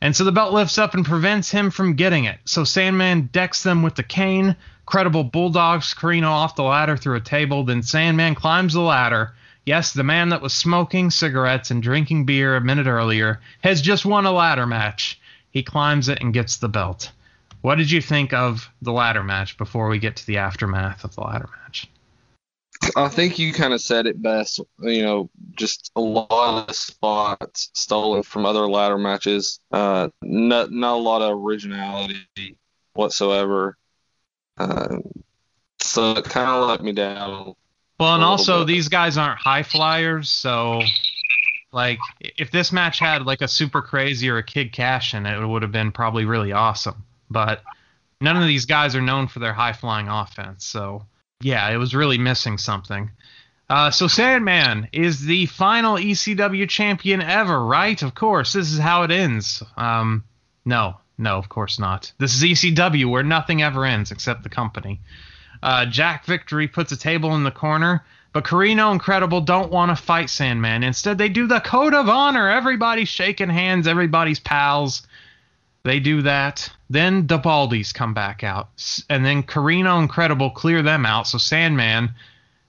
And 0.00 0.14
so 0.14 0.24
the 0.24 0.32
belt 0.32 0.52
lifts 0.52 0.76
up 0.76 0.94
and 0.94 1.04
prevents 1.04 1.50
him 1.50 1.70
from 1.70 1.94
getting 1.94 2.24
it. 2.24 2.38
So 2.44 2.64
Sandman 2.64 3.30
decks 3.32 3.62
them 3.62 3.82
with 3.82 3.94
the 3.94 4.02
cane. 4.02 4.56
Credible 4.86 5.24
bulldogs 5.24 5.94
Corino 5.94 6.28
off 6.28 6.56
the 6.56 6.62
ladder 6.62 6.96
through 6.96 7.16
a 7.16 7.20
table. 7.20 7.64
Then 7.64 7.82
Sandman 7.82 8.34
climbs 8.34 8.74
the 8.74 8.80
ladder. 8.80 9.34
Yes, 9.66 9.92
the 9.92 10.04
man 10.04 10.28
that 10.28 10.42
was 10.42 10.52
smoking 10.52 11.10
cigarettes 11.10 11.70
and 11.70 11.82
drinking 11.82 12.26
beer 12.26 12.56
a 12.56 12.60
minute 12.60 12.86
earlier 12.86 13.40
has 13.62 13.80
just 13.80 14.04
won 14.04 14.26
a 14.26 14.32
ladder 14.32 14.66
match. 14.66 15.18
He 15.50 15.62
climbs 15.62 16.08
it 16.08 16.20
and 16.20 16.34
gets 16.34 16.58
the 16.58 16.68
belt. 16.68 17.12
What 17.62 17.76
did 17.76 17.90
you 17.90 18.02
think 18.02 18.34
of 18.34 18.68
the 18.82 18.92
ladder 18.92 19.22
match 19.22 19.56
before 19.56 19.88
we 19.88 19.98
get 19.98 20.16
to 20.16 20.26
the 20.26 20.36
aftermath 20.36 21.02
of 21.02 21.14
the 21.14 21.22
ladder 21.22 21.48
match? 21.62 21.88
I 22.96 23.08
think 23.08 23.38
you 23.38 23.54
kind 23.54 23.72
of 23.72 23.80
said 23.80 24.06
it 24.06 24.20
best. 24.20 24.60
You 24.80 25.02
know, 25.02 25.30
just 25.56 25.90
a 25.96 26.00
lot 26.00 26.68
of 26.68 26.76
spots 26.76 27.70
stolen 27.72 28.22
from 28.22 28.44
other 28.44 28.68
ladder 28.68 28.98
matches. 28.98 29.60
Uh, 29.72 30.08
not 30.22 30.72
not 30.72 30.94
a 30.94 31.00
lot 31.00 31.22
of 31.22 31.38
originality 31.38 32.58
whatsoever. 32.92 33.78
Uh, 34.56 34.98
so 35.80 36.12
it 36.12 36.24
kind 36.24 36.48
of 36.48 36.68
let 36.68 36.82
me 36.82 36.92
down. 36.92 37.54
Well, 37.98 38.14
and 38.14 38.24
also 38.24 38.60
bit. 38.60 38.68
these 38.68 38.88
guys 38.88 39.16
aren't 39.16 39.38
high 39.38 39.62
flyers, 39.62 40.28
so 40.28 40.82
like 41.72 41.98
if 42.20 42.50
this 42.50 42.72
match 42.72 42.98
had 42.98 43.26
like 43.26 43.40
a 43.40 43.48
super 43.48 43.82
crazy 43.82 44.28
or 44.28 44.38
a 44.38 44.42
kid 44.42 44.72
cash 44.72 45.14
in 45.14 45.26
it, 45.26 45.40
it 45.40 45.46
would 45.46 45.62
have 45.62 45.72
been 45.72 45.92
probably 45.92 46.24
really 46.24 46.52
awesome. 46.52 47.04
But 47.30 47.62
none 48.20 48.36
of 48.36 48.46
these 48.46 48.64
guys 48.64 48.94
are 48.94 49.00
known 49.00 49.28
for 49.28 49.38
their 49.38 49.52
high 49.52 49.72
flying 49.72 50.08
offense, 50.08 50.64
so 50.64 51.06
yeah, 51.40 51.68
it 51.70 51.76
was 51.76 51.94
really 51.94 52.18
missing 52.18 52.58
something. 52.58 53.10
Uh, 53.68 53.90
so 53.90 54.06
Sandman 54.06 54.88
is 54.92 55.24
the 55.24 55.46
final 55.46 55.96
ECW 55.96 56.68
champion 56.68 57.22
ever, 57.22 57.64
right? 57.64 58.02
Of 58.02 58.14
course, 58.14 58.52
this 58.52 58.70
is 58.72 58.78
how 58.78 59.02
it 59.02 59.10
ends. 59.10 59.62
Um, 59.76 60.24
no, 60.64 60.96
no, 61.16 61.36
of 61.38 61.48
course 61.48 61.78
not. 61.78 62.12
This 62.18 62.34
is 62.34 62.42
ECW 62.42 63.08
where 63.08 63.22
nothing 63.22 63.62
ever 63.62 63.84
ends 63.84 64.10
except 64.10 64.42
the 64.42 64.48
company. 64.48 65.00
Uh, 65.62 65.86
Jack 65.86 66.26
Victory 66.26 66.68
puts 66.68 66.92
a 66.92 66.96
table 66.96 67.34
in 67.34 67.44
the 67.44 67.50
corner, 67.50 68.04
but 68.32 68.44
Corino 68.44 68.90
and 68.90 69.00
Credible 69.00 69.40
don't 69.40 69.70
want 69.70 69.96
to 69.96 70.02
fight 70.02 70.28
Sandman. 70.28 70.82
Instead, 70.82 71.18
they 71.18 71.28
do 71.28 71.46
the 71.46 71.60
code 71.60 71.94
of 71.94 72.08
honor. 72.08 72.50
Everybody's 72.50 73.08
shaking 73.08 73.48
hands, 73.48 73.86
everybody's 73.86 74.40
pals. 74.40 75.06
They 75.84 76.00
do 76.00 76.22
that. 76.22 76.70
Then 76.90 77.26
the 77.26 77.38
Baldies 77.38 77.94
come 77.94 78.12
back 78.12 78.42
out. 78.42 78.68
And 79.08 79.24
then 79.24 79.42
Corino 79.42 79.98
and 79.98 80.10
Credible 80.10 80.50
clear 80.50 80.82
them 80.82 81.06
out. 81.06 81.28
So 81.28 81.38
Sandman 81.38 82.10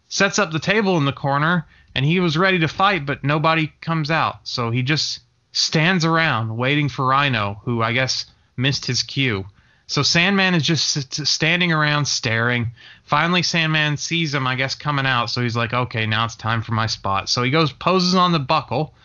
sets 0.07 0.37
up 0.37 0.51
the 0.51 0.59
table 0.59 0.97
in 0.97 1.05
the 1.05 1.13
corner, 1.13 1.65
and 1.95 2.05
he 2.05 2.19
was 2.19 2.37
ready 2.37 2.59
to 2.59 2.67
fight, 2.67 3.05
but 3.05 3.23
nobody 3.23 3.73
comes 3.81 4.11
out. 4.11 4.47
So 4.47 4.69
he 4.69 4.83
just 4.83 5.21
stands 5.51 6.05
around 6.05 6.55
waiting 6.57 6.89
for 6.89 7.05
Rhino, 7.05 7.61
who 7.63 7.81
I 7.81 7.93
guess 7.93 8.25
missed 8.57 8.85
his 8.85 9.03
cue. 9.03 9.45
So 9.87 10.01
Sandman 10.01 10.55
is 10.55 10.63
just 10.63 11.25
standing 11.27 11.71
around 11.71 12.05
staring. 12.05 12.71
Finally, 13.03 13.43
Sandman 13.43 13.97
sees 13.97 14.33
him, 14.33 14.47
I 14.47 14.55
guess, 14.55 14.73
coming 14.73 15.05
out. 15.05 15.29
So 15.29 15.41
he's 15.41 15.55
like, 15.55 15.73
okay, 15.73 16.07
now 16.07 16.25
it's 16.25 16.35
time 16.35 16.63
for 16.63 16.71
my 16.71 16.87
spot. 16.87 17.29
So 17.29 17.43
he 17.43 17.51
goes, 17.51 17.71
poses 17.71 18.15
on 18.15 18.31
the 18.31 18.39
buckle. 18.39 18.95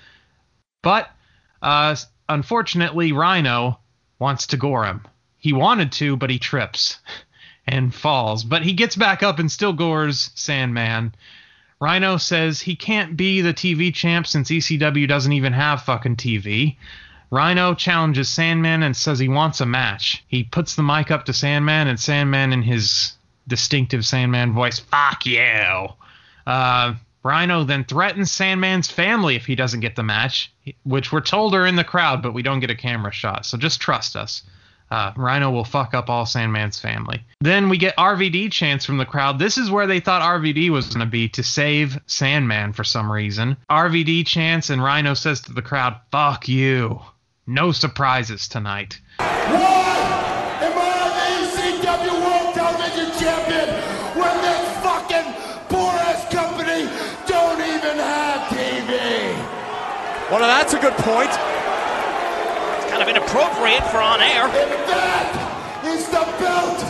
But 0.83 1.11
uh, 1.61 1.97
unfortunately, 2.29 3.13
Rhino 3.13 3.79
wants 4.19 4.47
to 4.49 4.57
gore 4.57 4.87
him. 4.87 5.03
He 5.37 5.53
wanted 5.53 5.93
to, 5.93 6.17
but 6.17 6.31
he 6.31 6.39
trips 6.39 6.99
and 7.67 7.95
falls. 7.95 8.43
But 8.43 8.63
he 8.63 8.73
gets 8.73 8.97
back 8.97 9.23
up 9.23 9.39
and 9.39 9.53
still 9.53 9.75
gores 9.75 10.31
Sandman. 10.35 11.15
Rhino 11.79 12.17
says 12.17 12.61
he 12.61 12.77
can't 12.77 13.17
be 13.17 13.43
the 13.43 13.55
TV 13.55 13.93
champ 13.93 14.27
since 14.27 14.51
ECW 14.51 15.09
doesn't 15.09 15.33
even 15.33 15.53
have 15.53 15.83
fucking 15.83 16.17
TV. 16.17 16.77
Rhino 17.31 17.75
challenges 17.75 18.29
Sandman 18.29 18.83
and 18.83 18.97
says 18.97 19.19
he 19.19 19.29
wants 19.29 19.61
a 19.61 19.67
match. 19.67 20.25
He 20.27 20.43
puts 20.43 20.75
the 20.75 20.83
mic 20.83 21.11
up 21.11 21.25
to 21.27 21.33
Sandman, 21.33 21.87
and 21.87 21.99
Sandman, 21.99 22.53
in 22.53 22.63
his 22.63 23.13
distinctive 23.47 24.05
Sandman 24.05 24.53
voice, 24.53 24.79
fuck 24.81 25.27
you. 25.27 25.89
Uh, 26.47 26.95
Rhino 27.23 27.65
then 27.65 27.85
threatens 27.85 28.33
Sandman's 28.33 28.91
family 28.91 29.37
if 29.37 29.47
he 29.47 29.55
doesn't 29.55 29.81
get 29.81 29.95
the 29.95 30.03
match, 30.03 30.53
which 30.85 31.13
we're 31.13 31.21
told 31.21 31.55
are 31.55 31.67
in 31.67 31.77
the 31.77 31.85
crowd, 31.85 32.23
but 32.23 32.33
we 32.33 32.43
don't 32.43 32.61
get 32.61 32.71
a 32.71 32.75
camera 32.75 33.13
shot. 33.13 33.47
So 33.47 33.59
just 33.59 33.81
trust 33.81 34.17
us. 34.17 34.43
Uh, 34.91 35.13
Rhino 35.17 35.53
will 35.53 35.65
fuck 35.65 35.95
up 35.95 36.11
all 36.11 36.27
Sandman's 36.27 36.81
family. 36.81 37.23
Then 37.41 37.69
we 37.69 37.79
get 37.79 37.97
RVD 37.97 38.51
chants 38.51 38.85
from 38.85 38.99
the 38.99 39.05
crowd. 39.05 39.39
This 39.39 39.57
is 39.57 39.71
where 39.71 39.87
they 39.87 40.01
thought 40.01 40.23
RVD 40.23 40.71
was 40.71 40.89
going 40.89 41.07
to 41.07 41.07
be 41.07 41.29
to 41.29 41.45
save 41.45 42.01
Sandman 42.07 42.73
for 42.73 42.83
some 42.83 43.13
reason. 43.13 43.57
RVD 43.71 44.27
chants, 44.27 44.69
and 44.69 44.83
Rhino 44.83 45.15
says 45.15 45.43
to 45.43 45.53
the 45.53 45.63
crowd, 45.63 45.97
fuck 46.11 46.49
you. 46.49 47.01
No 47.47 47.73
surprises 47.73 48.47
tonight. 48.49 49.01
Why 49.17 49.27
am 50.61 50.77
I 50.77 51.09
the 51.17 51.81
ECW 51.81 52.15
World 52.21 52.55
Television 52.55 53.11
Champion 53.19 53.69
when 54.15 54.37
this 54.45 54.69
fucking 54.85 55.27
poor-ass 55.69 56.33
company 56.33 56.85
don't 57.27 57.61
even 57.61 57.97
have 57.97 58.41
TV? 58.53 59.33
Well, 60.31 60.41
that's 60.41 60.75
a 60.75 60.79
good 60.79 60.95
point. 60.99 61.31
It's 61.31 62.91
kind 62.91 63.03
of 63.03 63.09
inappropriate 63.09 63.85
for 63.91 63.99
on 63.99 64.21
air. 64.21 64.47
If 64.47 64.87
that 64.87 65.83
is 65.87 66.07
the 66.09 66.25
belt 66.39 66.85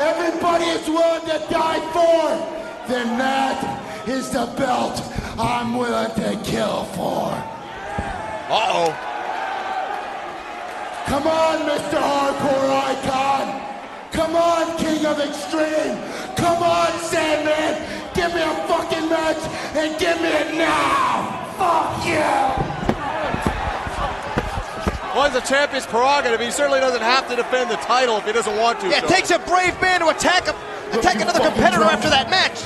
everybody 0.00 0.64
is 0.64 0.88
willing 0.88 1.28
to 1.28 1.46
die 1.52 1.80
for, 1.92 2.88
then 2.88 3.18
that 3.18 4.08
is 4.08 4.30
the 4.30 4.46
belt 4.56 5.02
I'm 5.38 5.76
willing 5.76 6.14
to 6.16 6.50
kill 6.50 6.84
for. 6.86 7.30
Uh-oh. 8.50 9.09
Come 11.10 11.26
on, 11.26 11.58
Mr. 11.66 11.98
Hardcore 11.98 12.70
Icon. 12.94 13.60
Come 14.12 14.36
on, 14.36 14.78
King 14.78 15.04
of 15.06 15.18
Extreme. 15.18 15.98
Come 16.36 16.62
on, 16.62 16.92
Sandman. 17.00 17.82
Give 18.14 18.32
me 18.32 18.40
a 18.40 18.54
fucking 18.68 19.08
match 19.08 19.42
and 19.74 19.98
give 19.98 20.20
me 20.22 20.28
it 20.28 20.54
now. 20.54 21.46
Fuck 21.58 22.06
you. 22.06 22.70
Well, 25.12 25.26
it's 25.26 25.34
a 25.34 25.52
champion's 25.52 25.86
prerogative. 25.86 26.38
He 26.38 26.52
certainly 26.52 26.78
doesn't 26.78 27.02
have 27.02 27.28
to 27.28 27.34
defend 27.34 27.72
the 27.72 27.76
title 27.78 28.16
if 28.18 28.24
he 28.24 28.32
doesn't 28.32 28.56
want 28.56 28.78
to. 28.80 28.88
Yeah, 28.88 28.98
it 28.98 29.00
Sean. 29.00 29.10
takes 29.10 29.30
a 29.32 29.40
brave 29.40 29.80
man 29.80 30.00
to 30.00 30.10
attack 30.10 30.46
him, 30.46 30.54
attack 30.96 31.16
you 31.16 31.22
another 31.22 31.40
competitor 31.40 31.78
drunk. 31.78 31.92
after 31.92 32.08
that 32.10 32.30
match. 32.30 32.62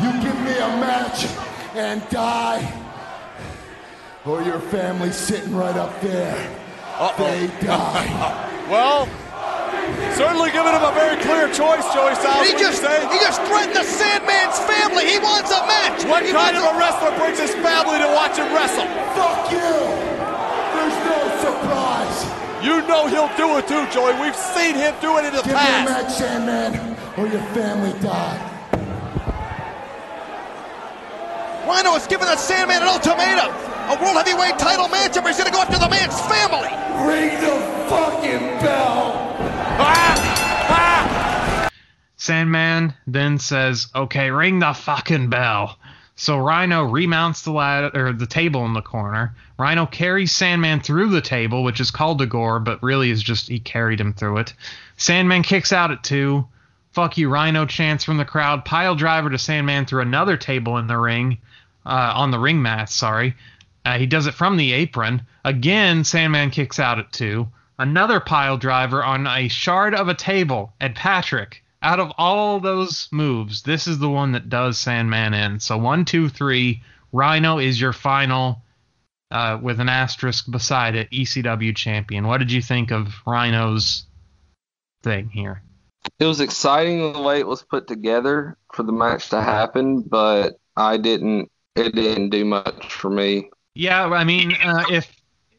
You 0.00 0.12
give 0.22 0.40
me 0.42 0.52
a 0.52 0.68
match 0.78 1.26
and 1.74 2.08
die, 2.08 2.72
or 4.24 4.42
your 4.42 4.60
family's 4.60 5.16
sitting 5.16 5.56
right 5.56 5.74
up 5.74 6.00
there. 6.00 6.57
They 6.98 7.46
die. 7.64 8.66
Well, 8.68 9.08
Certainly 10.18 10.50
giving 10.50 10.74
him 10.74 10.82
a 10.82 10.92
very 10.92 11.16
clear 11.22 11.46
choice, 11.48 11.86
Joey 11.94 12.12
Styles. 12.18 12.42
He 12.44 12.52
What 12.52 12.58
do 12.58 12.64
you 12.64 12.70
just, 12.74 12.82
he 12.82 13.18
just 13.22 13.40
threatened 13.46 13.76
the 13.76 13.84
Sandman's 13.86 14.58
family. 14.66 15.06
He 15.06 15.18
wants 15.18 15.50
a 15.50 15.62
match. 15.64 16.04
What 16.04 16.26
He 16.26 16.32
kind 16.32 16.56
of 16.56 16.64
a 16.64 16.74
wrestler 16.76 17.14
brings 17.16 17.38
his 17.38 17.54
family 17.62 17.98
to 18.02 18.08
watch 18.12 18.36
him 18.36 18.50
wrestle? 18.52 18.84
Fuck 19.14 19.52
you! 19.54 19.78
There's 20.74 20.98
no 21.06 21.18
surprise. 21.40 22.18
You 22.66 22.82
know 22.90 23.06
he'll 23.06 23.30
do 23.38 23.56
it 23.58 23.68
too, 23.70 23.86
Joey. 23.94 24.18
We've 24.20 24.34
seen 24.36 24.74
him 24.74 24.92
do 25.00 25.16
it 25.18 25.24
in 25.26 25.32
the 25.32 25.42
Give 25.42 25.54
me 25.54 25.62
a 25.62 25.86
past. 25.86 25.88
match, 25.88 26.10
Sandman, 26.12 26.96
or 27.16 27.26
your 27.30 27.42
family 27.54 27.94
die. 28.02 28.38
Rhino 31.66 31.94
is 31.94 32.06
giving 32.06 32.26
the 32.26 32.36
Sandman 32.36 32.82
an 32.82 32.88
ultimatum. 32.88 33.54
A 33.88 33.96
world 34.02 34.16
heavyweight 34.16 34.58
title 34.58 34.86
match, 34.88 35.16
and 35.16 35.26
he's 35.26 35.38
going 35.38 35.50
to 35.50 35.52
go 35.52 35.62
after 35.62 35.78
the 35.78 35.88
man's 35.88 36.20
family. 36.20 36.68
Ring 37.08 37.40
the 37.40 37.56
fucking 37.88 38.60
bell. 38.60 39.14
Ah! 39.80 40.68
Ah! 40.68 41.70
Sandman 42.16 42.92
then 43.06 43.38
says, 43.38 43.86
"Okay, 43.94 44.30
ring 44.30 44.58
the 44.58 44.74
fucking 44.74 45.30
bell." 45.30 45.78
So 46.16 46.36
Rhino 46.36 46.82
remounts 46.82 47.42
the 47.42 47.52
ladder 47.52 48.08
or 48.08 48.12
the 48.12 48.26
table 48.26 48.66
in 48.66 48.74
the 48.74 48.82
corner. 48.82 49.34
Rhino 49.56 49.86
carries 49.86 50.32
Sandman 50.32 50.80
through 50.80 51.08
the 51.08 51.22
table, 51.22 51.62
which 51.62 51.80
is 51.80 51.90
called 51.90 52.20
a 52.20 52.26
gore, 52.26 52.60
but 52.60 52.82
really 52.82 53.10
is 53.10 53.22
just 53.22 53.48
he 53.48 53.58
carried 53.58 54.00
him 54.00 54.12
through 54.12 54.38
it. 54.38 54.52
Sandman 54.98 55.42
kicks 55.42 55.72
out 55.72 55.92
at 55.92 56.02
two. 56.04 56.46
Fuck 56.92 57.16
you, 57.16 57.30
Rhino 57.30 57.64
chants 57.64 58.04
from 58.04 58.18
the 58.18 58.24
crowd. 58.26 58.66
Pile 58.66 58.96
driver 58.96 59.30
to 59.30 59.38
Sandman 59.38 59.86
through 59.86 60.02
another 60.02 60.36
table 60.36 60.76
in 60.76 60.88
the 60.88 60.98
ring, 60.98 61.38
uh, 61.86 62.12
on 62.16 62.32
the 62.32 62.38
ring 62.38 62.60
mat. 62.60 62.90
Sorry, 62.90 63.34
uh, 63.88 63.98
he 63.98 64.04
does 64.04 64.26
it 64.26 64.34
from 64.34 64.58
the 64.58 64.74
apron. 64.74 65.22
Again, 65.46 66.04
Sandman 66.04 66.50
kicks 66.50 66.78
out 66.78 66.98
at 66.98 67.10
two. 67.10 67.48
Another 67.78 68.20
pile 68.20 68.58
driver 68.58 69.02
on 69.02 69.26
a 69.26 69.48
shard 69.48 69.94
of 69.94 70.08
a 70.08 70.14
table. 70.14 70.74
And 70.78 70.94
Patrick, 70.94 71.64
out 71.80 71.98
of 71.98 72.12
all 72.18 72.60
those 72.60 73.08
moves, 73.12 73.62
this 73.62 73.86
is 73.86 73.98
the 73.98 74.10
one 74.10 74.32
that 74.32 74.50
does 74.50 74.78
Sandman 74.78 75.32
in. 75.32 75.58
So 75.60 75.78
one, 75.78 76.04
two, 76.04 76.28
three. 76.28 76.82
Rhino 77.12 77.58
is 77.58 77.80
your 77.80 77.94
final, 77.94 78.60
uh, 79.30 79.58
with 79.62 79.80
an 79.80 79.88
asterisk 79.88 80.50
beside 80.50 80.94
it, 80.94 81.10
ECW 81.10 81.74
champion. 81.74 82.26
What 82.26 82.38
did 82.38 82.52
you 82.52 82.60
think 82.60 82.90
of 82.90 83.14
Rhino's 83.26 84.04
thing 85.02 85.30
here? 85.30 85.62
It 86.18 86.26
was 86.26 86.42
exciting 86.42 87.14
the 87.14 87.22
way 87.22 87.38
it 87.38 87.46
was 87.46 87.62
put 87.62 87.86
together 87.86 88.58
for 88.74 88.82
the 88.82 88.92
match 88.92 89.30
to 89.30 89.40
happen, 89.40 90.02
but 90.02 90.58
I 90.76 90.98
didn't. 90.98 91.50
It 91.74 91.94
didn't 91.94 92.30
do 92.30 92.44
much 92.44 92.92
for 92.92 93.08
me. 93.08 93.48
Yeah, 93.78 94.06
I 94.06 94.24
mean, 94.24 94.56
uh, 94.64 94.82
if 94.90 95.08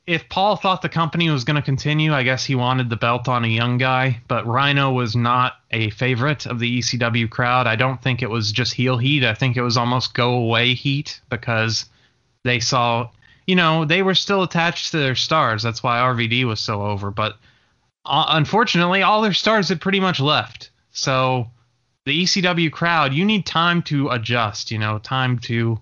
if 0.06 0.28
Paul 0.28 0.58
thought 0.58 0.82
the 0.82 0.90
company 0.90 1.30
was 1.30 1.46
going 1.46 1.56
to 1.56 1.62
continue, 1.62 2.14
I 2.14 2.24
guess 2.24 2.44
he 2.44 2.54
wanted 2.54 2.90
the 2.90 2.98
belt 2.98 3.30
on 3.30 3.46
a 3.46 3.48
young 3.48 3.78
guy. 3.78 4.20
But 4.28 4.46
Rhino 4.46 4.92
was 4.92 5.16
not 5.16 5.54
a 5.72 5.90
favorite 5.92 6.46
of 6.46 6.60
the 6.60 6.80
ECW 6.80 7.30
crowd. 7.30 7.66
I 7.66 7.78
don't 7.78 8.02
think 8.02 8.22
it 8.22 8.30
was 8.30 8.52
just 8.52 8.74
heel 8.74 8.98
heat. 8.98 9.24
I 9.24 9.34
think 9.34 9.56
it 9.56 9.62
was 9.62 9.78
almost 9.78 10.16
go 10.16 10.34
away 10.34 10.74
heat 10.74 11.22
because 11.30 11.86
they 12.44 12.60
saw, 12.60 13.10
you 13.48 13.56
know, 13.56 13.86
they 13.86 14.04
were 14.04 14.16
still 14.16 14.44
attached 14.44 14.92
to 14.92 14.98
their 14.98 15.16
stars. 15.16 15.64
That's 15.64 15.82
why 15.82 16.00
RVD 16.00 16.44
was 16.44 16.60
so 16.60 16.82
over. 16.82 17.12
But 17.12 17.38
uh, 18.04 18.26
unfortunately, 18.32 19.02
all 19.02 19.22
their 19.22 19.32
stars 19.32 19.70
had 19.70 19.80
pretty 19.80 20.02
much 20.02 20.20
left. 20.20 20.72
So 20.92 21.50
the 22.06 22.24
ECW 22.24 22.70
crowd, 22.70 23.14
you 23.14 23.24
need 23.24 23.46
time 23.46 23.82
to 23.84 24.10
adjust. 24.10 24.72
You 24.72 24.80
know, 24.80 25.00
time 25.00 25.40
to 25.40 25.80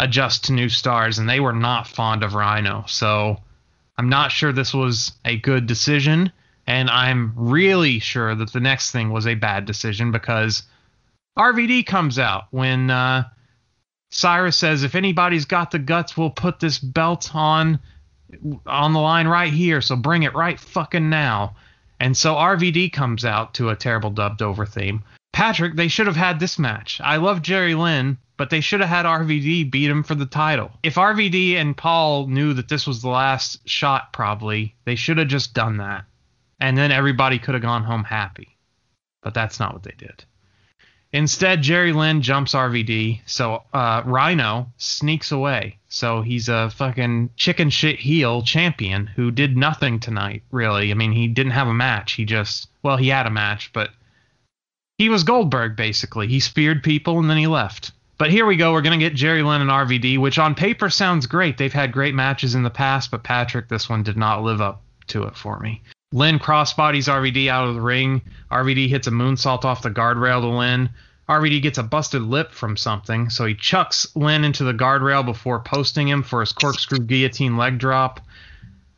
adjust 0.00 0.46
to 0.46 0.52
new 0.52 0.68
stars, 0.68 1.18
and 1.18 1.28
they 1.28 1.40
were 1.40 1.52
not 1.52 1.86
fond 1.86 2.24
of 2.24 2.34
Rhino. 2.34 2.84
So 2.88 3.36
I'm 3.98 4.08
not 4.08 4.32
sure 4.32 4.50
this 4.50 4.74
was 4.74 5.12
a 5.24 5.36
good 5.36 5.66
decision, 5.66 6.32
and 6.66 6.88
I'm 6.90 7.32
really 7.36 7.98
sure 7.98 8.34
that 8.34 8.52
the 8.52 8.60
next 8.60 8.90
thing 8.90 9.10
was 9.10 9.26
a 9.26 9.34
bad 9.34 9.66
decision 9.66 10.10
because 10.10 10.62
RVD 11.38 11.86
comes 11.86 12.18
out 12.18 12.44
when 12.50 12.90
uh, 12.90 13.24
Cyrus 14.10 14.56
says, 14.56 14.82
"If 14.82 14.94
anybody's 14.94 15.44
got 15.44 15.70
the 15.70 15.78
guts, 15.78 16.16
we'll 16.16 16.30
put 16.30 16.60
this 16.60 16.78
belt 16.78 17.34
on 17.34 17.78
on 18.66 18.92
the 18.92 19.00
line 19.00 19.28
right 19.28 19.52
here. 19.52 19.80
So 19.82 19.96
bring 19.96 20.22
it 20.22 20.34
right 20.34 20.58
fucking 20.58 21.10
now." 21.10 21.56
And 22.00 22.16
so 22.16 22.34
RVD 22.34 22.92
comes 22.94 23.26
out 23.26 23.54
to 23.54 23.68
a 23.68 23.76
terrible 23.76 24.10
dubbed 24.10 24.40
over 24.40 24.64
theme. 24.64 25.04
Patrick, 25.34 25.76
they 25.76 25.88
should 25.88 26.06
have 26.06 26.16
had 26.16 26.40
this 26.40 26.58
match. 26.58 27.00
I 27.04 27.16
love 27.16 27.42
Jerry 27.42 27.74
Lynn, 27.74 28.16
but 28.40 28.48
they 28.48 28.62
should 28.62 28.80
have 28.80 28.88
had 28.88 29.04
RVD 29.04 29.70
beat 29.70 29.90
him 29.90 30.02
for 30.02 30.14
the 30.14 30.24
title. 30.24 30.70
If 30.82 30.94
RVD 30.94 31.56
and 31.56 31.76
Paul 31.76 32.26
knew 32.26 32.54
that 32.54 32.68
this 32.68 32.86
was 32.86 33.02
the 33.02 33.10
last 33.10 33.68
shot, 33.68 34.14
probably, 34.14 34.74
they 34.86 34.94
should 34.94 35.18
have 35.18 35.28
just 35.28 35.52
done 35.52 35.76
that. 35.76 36.06
And 36.58 36.74
then 36.74 36.90
everybody 36.90 37.38
could 37.38 37.52
have 37.52 37.60
gone 37.60 37.84
home 37.84 38.02
happy. 38.02 38.56
But 39.22 39.34
that's 39.34 39.60
not 39.60 39.74
what 39.74 39.82
they 39.82 39.94
did. 39.98 40.24
Instead, 41.12 41.60
Jerry 41.60 41.92
Lynn 41.92 42.22
jumps 42.22 42.54
RVD, 42.54 43.20
so 43.26 43.62
uh, 43.74 44.00
Rhino 44.06 44.72
sneaks 44.78 45.32
away. 45.32 45.76
So 45.90 46.22
he's 46.22 46.48
a 46.48 46.70
fucking 46.70 47.32
chicken 47.36 47.68
shit 47.68 47.98
heel 47.98 48.40
champion 48.40 49.06
who 49.06 49.30
did 49.30 49.54
nothing 49.54 50.00
tonight, 50.00 50.44
really. 50.50 50.90
I 50.90 50.94
mean, 50.94 51.12
he 51.12 51.28
didn't 51.28 51.52
have 51.52 51.68
a 51.68 51.74
match. 51.74 52.12
He 52.12 52.24
just, 52.24 52.70
well, 52.82 52.96
he 52.96 53.08
had 53.08 53.26
a 53.26 53.30
match, 53.30 53.70
but 53.74 53.90
he 54.96 55.10
was 55.10 55.24
Goldberg, 55.24 55.76
basically. 55.76 56.26
He 56.26 56.40
speared 56.40 56.82
people 56.82 57.18
and 57.18 57.28
then 57.28 57.36
he 57.36 57.46
left. 57.46 57.92
But 58.20 58.30
here 58.30 58.44
we 58.44 58.56
go. 58.56 58.74
We're 58.74 58.82
going 58.82 59.00
to 59.00 59.02
get 59.02 59.14
Jerry 59.14 59.42
Lynn 59.42 59.62
and 59.62 59.70
RVD, 59.70 60.18
which 60.18 60.38
on 60.38 60.54
paper 60.54 60.90
sounds 60.90 61.26
great. 61.26 61.56
They've 61.56 61.72
had 61.72 61.90
great 61.90 62.14
matches 62.14 62.54
in 62.54 62.62
the 62.62 62.68
past, 62.68 63.10
but 63.10 63.22
Patrick, 63.22 63.68
this 63.68 63.88
one 63.88 64.02
did 64.02 64.18
not 64.18 64.42
live 64.42 64.60
up 64.60 64.82
to 65.06 65.22
it 65.22 65.34
for 65.34 65.58
me. 65.58 65.82
Lynn 66.12 66.38
crossbodies 66.38 67.08
RVD 67.08 67.48
out 67.48 67.66
of 67.66 67.74
the 67.74 67.80
ring. 67.80 68.20
RVD 68.52 68.90
hits 68.90 69.06
a 69.06 69.10
moonsault 69.10 69.64
off 69.64 69.80
the 69.80 69.90
guardrail 69.90 70.42
to 70.42 70.48
Lynn. 70.48 70.90
RVD 71.30 71.62
gets 71.62 71.78
a 71.78 71.82
busted 71.82 72.20
lip 72.20 72.52
from 72.52 72.76
something, 72.76 73.30
so 73.30 73.46
he 73.46 73.54
chucks 73.54 74.14
Lynn 74.14 74.44
into 74.44 74.64
the 74.64 74.74
guardrail 74.74 75.24
before 75.24 75.60
posting 75.60 76.06
him 76.06 76.22
for 76.22 76.40
his 76.40 76.52
corkscrew 76.52 76.98
guillotine 76.98 77.56
leg 77.56 77.78
drop. 77.78 78.20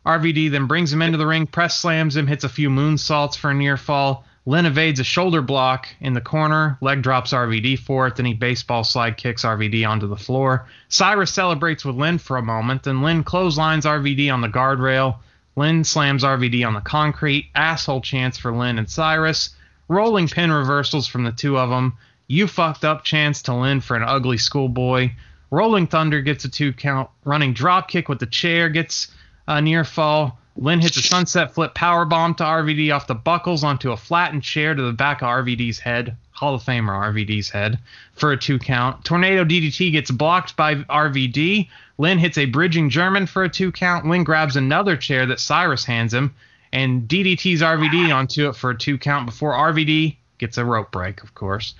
RVD 0.04 0.50
then 0.50 0.66
brings 0.66 0.92
him 0.92 1.00
into 1.00 1.16
the 1.16 1.28
ring, 1.28 1.46
press 1.46 1.78
slams 1.78 2.16
him, 2.16 2.26
hits 2.26 2.42
a 2.42 2.48
few 2.48 2.70
moonsaults 2.70 3.36
for 3.36 3.52
a 3.52 3.54
near 3.54 3.76
fall. 3.76 4.24
Lynn 4.44 4.66
evades 4.66 4.98
a 4.98 5.04
shoulder 5.04 5.40
block 5.40 5.88
in 6.00 6.14
the 6.14 6.20
corner, 6.20 6.76
leg 6.80 7.02
drops 7.02 7.32
RVD 7.32 7.78
for 7.78 8.08
it, 8.08 8.16
then 8.16 8.26
he 8.26 8.34
baseball 8.34 8.82
slide 8.82 9.16
kicks 9.16 9.44
RVD 9.44 9.88
onto 9.88 10.08
the 10.08 10.16
floor. 10.16 10.66
Cyrus 10.88 11.30
celebrates 11.30 11.84
with 11.84 11.94
Lynn 11.94 12.18
for 12.18 12.36
a 12.36 12.42
moment, 12.42 12.82
then 12.82 13.02
Lynn 13.02 13.22
clotheslines 13.22 13.84
RVD 13.84 14.32
on 14.32 14.40
the 14.40 14.48
guardrail. 14.48 15.18
Lynn 15.54 15.84
slams 15.84 16.24
RVD 16.24 16.66
on 16.66 16.74
the 16.74 16.80
concrete, 16.80 17.50
asshole 17.54 18.00
chance 18.00 18.36
for 18.36 18.52
Lynn 18.52 18.78
and 18.78 18.90
Cyrus, 18.90 19.50
rolling 19.86 20.26
pin 20.26 20.50
reversals 20.50 21.06
from 21.06 21.22
the 21.22 21.32
two 21.32 21.56
of 21.56 21.70
them. 21.70 21.96
You 22.26 22.48
fucked 22.48 22.84
up 22.84 23.04
chance 23.04 23.42
to 23.42 23.54
Lynn 23.54 23.80
for 23.80 23.94
an 23.94 24.02
ugly 24.02 24.38
schoolboy. 24.38 25.12
Rolling 25.52 25.86
Thunder 25.86 26.20
gets 26.20 26.44
a 26.44 26.48
two 26.48 26.72
count. 26.72 27.10
Running 27.24 27.52
drop 27.52 27.88
kick 27.88 28.08
with 28.08 28.18
the 28.18 28.26
chair 28.26 28.70
gets 28.70 29.08
a 29.46 29.60
near 29.60 29.84
fall. 29.84 30.38
Lynn 30.56 30.80
hits 30.80 30.96
a 30.96 31.02
sunset 31.02 31.54
flip 31.54 31.74
power 31.74 32.04
bomb 32.04 32.34
to 32.36 32.44
RVD 32.44 32.94
off 32.94 33.06
the 33.06 33.14
buckles 33.14 33.64
onto 33.64 33.92
a 33.92 33.96
flattened 33.96 34.42
chair 34.42 34.74
to 34.74 34.82
the 34.82 34.92
back 34.92 35.22
of 35.22 35.28
RVD's 35.28 35.78
head. 35.78 36.16
Hall 36.32 36.54
of 36.54 36.62
Famer 36.62 37.12
RVD's 37.12 37.50
head 37.50 37.78
for 38.14 38.32
a 38.32 38.36
two 38.36 38.58
count. 38.58 39.04
Tornado 39.04 39.44
DDT 39.44 39.92
gets 39.92 40.10
blocked 40.10 40.56
by 40.56 40.74
RVD. 40.74 41.68
Lynn 41.98 42.18
hits 42.18 42.36
a 42.36 42.46
bridging 42.46 42.90
German 42.90 43.26
for 43.26 43.44
a 43.44 43.48
two 43.48 43.70
count. 43.70 44.06
Lynn 44.06 44.24
grabs 44.24 44.56
another 44.56 44.96
chair 44.96 45.24
that 45.26 45.40
Cyrus 45.40 45.84
hands 45.84 46.12
him 46.12 46.34
and 46.72 47.06
DDT's 47.06 47.60
RVD 47.60 48.14
onto 48.14 48.48
it 48.48 48.56
for 48.56 48.70
a 48.70 48.78
two 48.78 48.98
count 48.98 49.26
before 49.26 49.52
RVD 49.52 50.16
gets 50.38 50.58
a 50.58 50.64
rope 50.64 50.90
break, 50.90 51.22
of 51.22 51.34
course. 51.34 51.74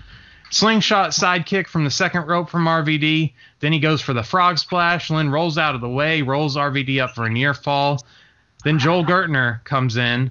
Slingshot 0.51 1.11
sidekick 1.11 1.66
from 1.66 1.85
the 1.85 1.90
second 1.90 2.27
rope 2.27 2.51
from 2.51 2.66
RVD. 2.66 3.32
Then 3.61 3.73
he 3.73 3.78
goes 3.78 4.03
for 4.03 4.12
the 4.12 4.23
frog 4.23 4.59
splash. 4.59 5.09
Lynn 5.09 5.31
rolls 5.31 5.57
out 5.57 5.74
of 5.74 5.81
the 5.81 5.89
way, 5.89 6.20
rolls 6.20 6.57
RVD 6.57 7.03
up 7.03 7.15
for 7.15 7.24
a 7.24 7.31
near 7.31 7.55
fall. 7.55 8.05
Then 8.64 8.78
Joel 8.78 9.05
Gertner 9.05 9.62
comes 9.64 9.97
in 9.97 10.30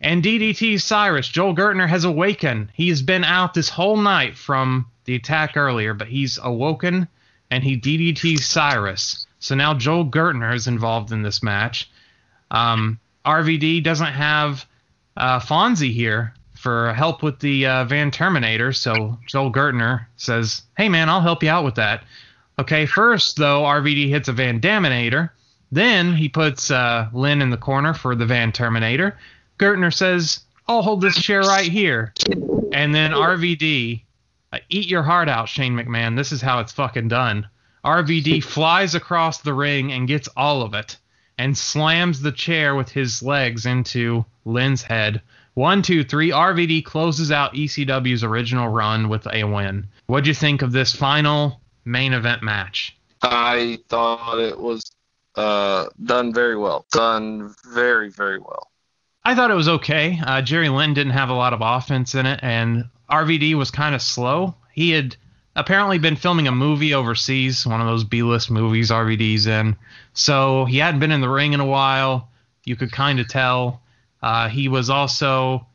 and 0.00 0.22
DDT's 0.22 0.84
Cyrus. 0.84 1.28
Joel 1.28 1.54
Gertner 1.54 1.88
has 1.88 2.04
awakened. 2.04 2.70
He's 2.74 3.02
been 3.02 3.24
out 3.24 3.54
this 3.54 3.68
whole 3.68 3.96
night 3.96 4.36
from 4.36 4.86
the 5.04 5.14
attack 5.14 5.56
earlier, 5.56 5.94
but 5.94 6.08
he's 6.08 6.38
awoken 6.42 7.08
and 7.50 7.64
he 7.64 7.76
DDT's 7.78 8.46
Cyrus. 8.46 9.26
So 9.40 9.54
now 9.54 9.74
Joel 9.74 10.06
Gertner 10.06 10.54
is 10.54 10.66
involved 10.66 11.12
in 11.12 11.22
this 11.22 11.42
match. 11.42 11.90
Um, 12.50 12.98
RVD 13.24 13.82
doesn't 13.82 14.12
have 14.12 14.66
uh, 15.16 15.40
Fonzie 15.40 15.92
here 15.92 16.34
for 16.54 16.92
help 16.92 17.22
with 17.22 17.40
the 17.40 17.66
uh, 17.66 17.84
Van 17.84 18.10
Terminator, 18.10 18.72
so 18.72 19.18
Joel 19.26 19.52
Gertner 19.52 20.06
says, 20.16 20.62
"Hey 20.76 20.88
man, 20.88 21.08
I'll 21.08 21.20
help 21.20 21.42
you 21.42 21.48
out 21.50 21.64
with 21.64 21.76
that." 21.76 22.04
Okay, 22.58 22.84
first 22.86 23.36
though, 23.36 23.62
RVD 23.62 24.08
hits 24.08 24.28
a 24.28 24.32
Van 24.32 24.60
Daminator. 24.60 25.30
Then 25.72 26.14
he 26.14 26.28
puts 26.28 26.70
uh, 26.70 27.08
Lynn 27.12 27.42
in 27.42 27.50
the 27.50 27.56
corner 27.56 27.94
for 27.94 28.14
the 28.14 28.26
Van 28.26 28.52
Terminator. 28.52 29.16
Gertner 29.58 29.92
says, 29.94 30.40
I'll 30.66 30.82
hold 30.82 31.00
this 31.00 31.20
chair 31.20 31.40
right 31.42 31.70
here. 31.70 32.12
And 32.72 32.94
then 32.94 33.12
RVD, 33.12 34.02
uh, 34.52 34.58
eat 34.68 34.88
your 34.88 35.02
heart 35.02 35.28
out, 35.28 35.48
Shane 35.48 35.74
McMahon. 35.74 36.16
This 36.16 36.32
is 36.32 36.40
how 36.40 36.60
it's 36.60 36.72
fucking 36.72 37.08
done. 37.08 37.48
RVD 37.84 38.42
flies 38.44 38.94
across 38.94 39.38
the 39.38 39.54
ring 39.54 39.92
and 39.92 40.08
gets 40.08 40.28
all 40.36 40.62
of 40.62 40.74
it. 40.74 40.96
and 41.38 41.56
slams 41.56 42.20
the 42.20 42.32
chair 42.32 42.74
with 42.74 42.90
his 42.90 43.22
legs 43.22 43.64
into 43.64 44.22
Lynn's 44.44 44.82
head. 44.82 45.22
One, 45.54 45.80
two, 45.80 46.04
three. 46.04 46.30
RVD 46.30 46.84
closes 46.84 47.32
out 47.32 47.54
ECW's 47.54 48.22
original 48.22 48.68
run 48.68 49.08
with 49.08 49.26
a 49.32 49.44
win. 49.44 49.86
What'd 50.06 50.26
you 50.26 50.34
think 50.34 50.60
of 50.60 50.72
this 50.72 50.94
final 50.94 51.58
main 51.86 52.12
event 52.12 52.42
match? 52.42 52.94
I 53.22 53.78
thought 53.88 54.38
it 54.38 54.60
was 54.60 54.82
uh, 55.40 55.88
done 56.04 56.32
very 56.34 56.56
well. 56.56 56.84
Done 56.92 57.54
very, 57.72 58.10
very 58.10 58.38
well. 58.38 58.70
I 59.24 59.34
thought 59.34 59.50
it 59.50 59.54
was 59.54 59.68
okay. 59.68 60.18
Uh, 60.24 60.42
Jerry 60.42 60.68
Lynn 60.68 60.94
didn't 60.94 61.12
have 61.12 61.30
a 61.30 61.34
lot 61.34 61.52
of 61.52 61.60
offense 61.62 62.14
in 62.14 62.26
it, 62.26 62.40
and 62.42 62.84
RVD 63.10 63.54
was 63.54 63.70
kind 63.70 63.94
of 63.94 64.02
slow. 64.02 64.54
He 64.72 64.90
had 64.90 65.16
apparently 65.56 65.98
been 65.98 66.16
filming 66.16 66.46
a 66.46 66.52
movie 66.52 66.94
overseas, 66.94 67.66
one 67.66 67.80
of 67.80 67.86
those 67.86 68.04
B-list 68.04 68.50
movies 68.50 68.90
RVD's 68.90 69.46
in. 69.46 69.76
So 70.12 70.64
he 70.66 70.78
hadn't 70.78 71.00
been 71.00 71.12
in 71.12 71.20
the 71.20 71.28
ring 71.28 71.52
in 71.52 71.60
a 71.60 71.66
while. 71.66 72.28
You 72.64 72.76
could 72.76 72.92
kind 72.92 73.18
of 73.18 73.28
tell. 73.28 73.82
Uh, 74.22 74.48
he 74.48 74.68
was 74.68 74.90
also 74.90 75.66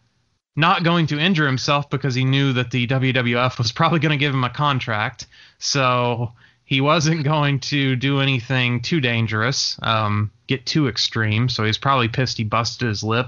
not 0.55 0.83
going 0.83 1.07
to 1.07 1.19
injure 1.19 1.47
himself 1.47 1.89
because 1.89 2.15
he 2.15 2.23
knew 2.23 2.53
that 2.53 2.71
the 2.71 2.87
WWF 2.87 3.57
was 3.57 3.71
probably 3.79 3.99
going 3.99 4.11
to 4.11 4.23
give 4.23 4.33
him 4.33 4.43
a 4.43 4.49
contract. 4.49 5.27
So 5.57 6.33
he 6.65 6.81
wasn't 6.81 7.23
going 7.23 7.59
to 7.59 7.95
do 7.95 8.19
anything 8.19 8.81
too 8.81 8.99
dangerous, 8.99 9.77
um, 9.83 10.31
get 10.47 10.65
too 10.65 10.87
extreme. 10.87 11.47
So 11.47 11.63
he's 11.63 11.77
probably 11.77 12.07
pissed 12.07 12.37
he 12.37 12.43
busted 12.43 12.87
his 12.87 13.03
lip. 13.03 13.27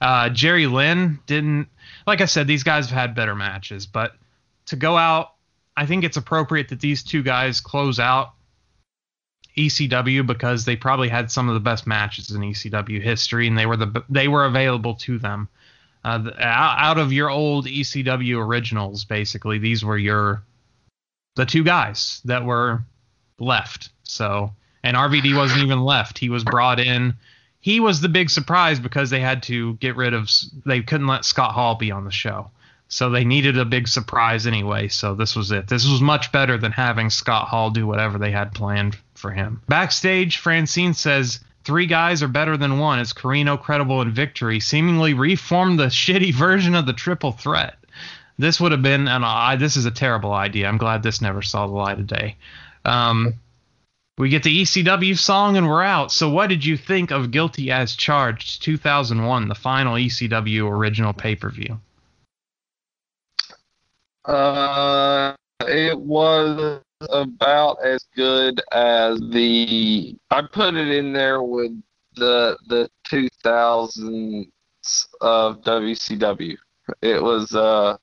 Uh, 0.00 0.30
Jerry 0.30 0.66
Lynn 0.66 1.18
didn't, 1.26 1.68
like 2.06 2.20
I 2.20 2.26
said, 2.26 2.46
these 2.46 2.62
guys 2.62 2.88
have 2.88 2.98
had 2.98 3.14
better 3.14 3.34
matches, 3.34 3.86
but 3.86 4.14
to 4.66 4.76
go 4.76 4.96
out, 4.96 5.34
I 5.76 5.86
think 5.86 6.04
it's 6.04 6.16
appropriate 6.16 6.68
that 6.68 6.80
these 6.80 7.02
two 7.02 7.22
guys 7.22 7.60
close 7.60 7.98
out 7.98 8.32
ECW 9.56 10.26
because 10.26 10.64
they 10.64 10.76
probably 10.76 11.08
had 11.08 11.30
some 11.30 11.48
of 11.48 11.54
the 11.54 11.60
best 11.60 11.86
matches 11.86 12.30
in 12.30 12.40
ECW 12.40 13.00
history, 13.00 13.48
and 13.48 13.58
they 13.58 13.66
were 13.66 13.76
the 13.76 14.04
they 14.08 14.28
were 14.28 14.44
available 14.44 14.94
to 14.94 15.18
them. 15.18 15.48
Uh, 16.04 16.18
the, 16.18 16.42
out 16.42 16.98
of 16.98 17.12
your 17.12 17.28
old 17.28 17.66
ECW 17.66 18.38
originals, 18.42 19.04
basically, 19.04 19.58
these 19.58 19.84
were 19.84 19.98
your 19.98 20.42
the 21.36 21.46
two 21.46 21.64
guys 21.64 22.20
that 22.24 22.44
were 22.44 22.82
left. 23.38 23.90
So, 24.02 24.54
and 24.82 24.96
RVD 24.96 25.36
wasn't 25.36 25.62
even 25.62 25.82
left; 25.82 26.18
he 26.18 26.28
was 26.28 26.44
brought 26.44 26.80
in. 26.80 27.14
He 27.60 27.80
was 27.80 28.00
the 28.00 28.08
big 28.08 28.30
surprise 28.30 28.80
because 28.80 29.10
they 29.10 29.20
had 29.20 29.42
to 29.44 29.74
get 29.74 29.96
rid 29.96 30.14
of. 30.14 30.30
They 30.66 30.82
couldn't 30.82 31.06
let 31.06 31.24
Scott 31.24 31.52
Hall 31.52 31.74
be 31.74 31.90
on 31.90 32.04
the 32.04 32.10
show. 32.10 32.50
So 32.90 33.08
they 33.08 33.24
needed 33.24 33.56
a 33.56 33.64
big 33.64 33.86
surprise 33.86 34.48
anyway. 34.48 34.88
So 34.88 35.14
this 35.14 35.36
was 35.36 35.52
it. 35.52 35.68
This 35.68 35.88
was 35.88 36.00
much 36.00 36.32
better 36.32 36.58
than 36.58 36.72
having 36.72 37.08
Scott 37.08 37.46
Hall 37.46 37.70
do 37.70 37.86
whatever 37.86 38.18
they 38.18 38.32
had 38.32 38.52
planned 38.52 38.98
for 39.14 39.30
him. 39.30 39.62
Backstage, 39.68 40.38
Francine 40.38 40.92
says 40.92 41.38
three 41.62 41.86
guys 41.86 42.20
are 42.20 42.28
better 42.28 42.56
than 42.56 42.80
one 42.80 42.98
as 42.98 43.12
Corino, 43.12 43.60
Credible, 43.60 44.00
and 44.00 44.12
Victory 44.12 44.58
seemingly 44.58 45.14
reformed 45.14 45.78
the 45.78 45.86
shitty 45.86 46.34
version 46.34 46.74
of 46.74 46.84
the 46.84 46.92
triple 46.92 47.30
threat. 47.30 47.76
This 48.40 48.58
would 48.58 48.72
have 48.72 48.82
been 48.82 49.06
an 49.06 49.22
uh, 49.22 49.56
this 49.58 49.76
is 49.76 49.84
a 49.84 49.90
terrible 49.90 50.32
idea. 50.32 50.66
I'm 50.66 50.78
glad 50.78 51.02
this 51.02 51.20
never 51.20 51.42
saw 51.42 51.66
the 51.66 51.74
light 51.74 51.98
of 51.98 52.06
day. 52.06 52.36
Um, 52.86 53.34
we 54.16 54.30
get 54.30 54.42
the 54.42 54.62
ECW 54.62 55.18
song 55.18 55.58
and 55.58 55.68
we're 55.68 55.82
out. 55.82 56.10
So 56.10 56.30
what 56.30 56.48
did 56.48 56.64
you 56.64 56.78
think 56.78 57.10
of 57.10 57.30
Guilty 57.30 57.70
as 57.70 57.94
Charged 57.94 58.62
2001, 58.62 59.48
the 59.48 59.54
final 59.54 59.94
ECW 59.94 60.70
original 60.70 61.12
pay-per-view? 61.12 61.78
Uh, 64.24 65.34
it 65.68 65.98
was 65.98 66.80
about 67.10 67.84
as 67.84 68.06
good 68.16 68.62
as 68.72 69.20
the. 69.20 70.16
I 70.30 70.42
put 70.42 70.76
it 70.76 70.88
in 70.88 71.12
there 71.12 71.42
with 71.42 71.72
the 72.16 72.56
the 72.68 72.88
2000s 73.06 74.46
of 75.20 75.60
WCW. 75.62 76.56
It 77.02 77.22
was 77.22 77.54
uh, 77.54 77.96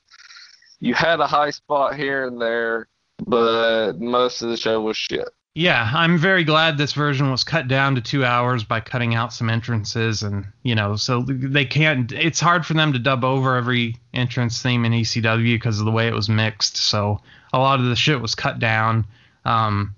you 0.79 0.93
had 0.93 1.19
a 1.19 1.27
high 1.27 1.51
spot 1.51 1.95
here 1.95 2.27
and 2.27 2.41
there, 2.41 2.87
but 3.25 3.99
most 3.99 4.41
of 4.41 4.49
the 4.49 4.57
show 4.57 4.81
was 4.81 4.97
shit. 4.97 5.27
Yeah, 5.57 5.89
I'm 5.91 6.19
very 6.19 6.43
glad 6.43 6.77
this 6.77 6.93
version 6.93 7.31
was 7.31 7.43
cut 7.43 7.67
down 7.67 7.95
to 7.95 8.01
two 8.01 8.23
hours 8.23 8.63
by 8.63 8.79
cutting 8.79 9.15
out 9.15 9.33
some 9.33 9.49
entrances, 9.49 10.21
and 10.21 10.45
you 10.61 10.75
know, 10.75 10.95
so 10.95 11.23
they 11.23 11.65
can't. 11.65 12.11
It's 12.11 12.39
hard 12.39 12.63
for 12.63 12.75
them 12.75 12.93
to 12.93 12.99
dub 12.99 13.23
over 13.23 13.55
every 13.55 13.95
entrance 14.13 14.61
theme 14.61 14.85
in 14.85 14.91
ECW 14.91 15.55
because 15.55 15.79
of 15.79 15.85
the 15.85 15.91
way 15.91 16.07
it 16.07 16.13
was 16.13 16.29
mixed. 16.29 16.77
So 16.77 17.21
a 17.53 17.57
lot 17.57 17.79
of 17.79 17.87
the 17.87 17.95
shit 17.95 18.21
was 18.21 18.35
cut 18.35 18.59
down. 18.59 19.07
Um, 19.45 19.95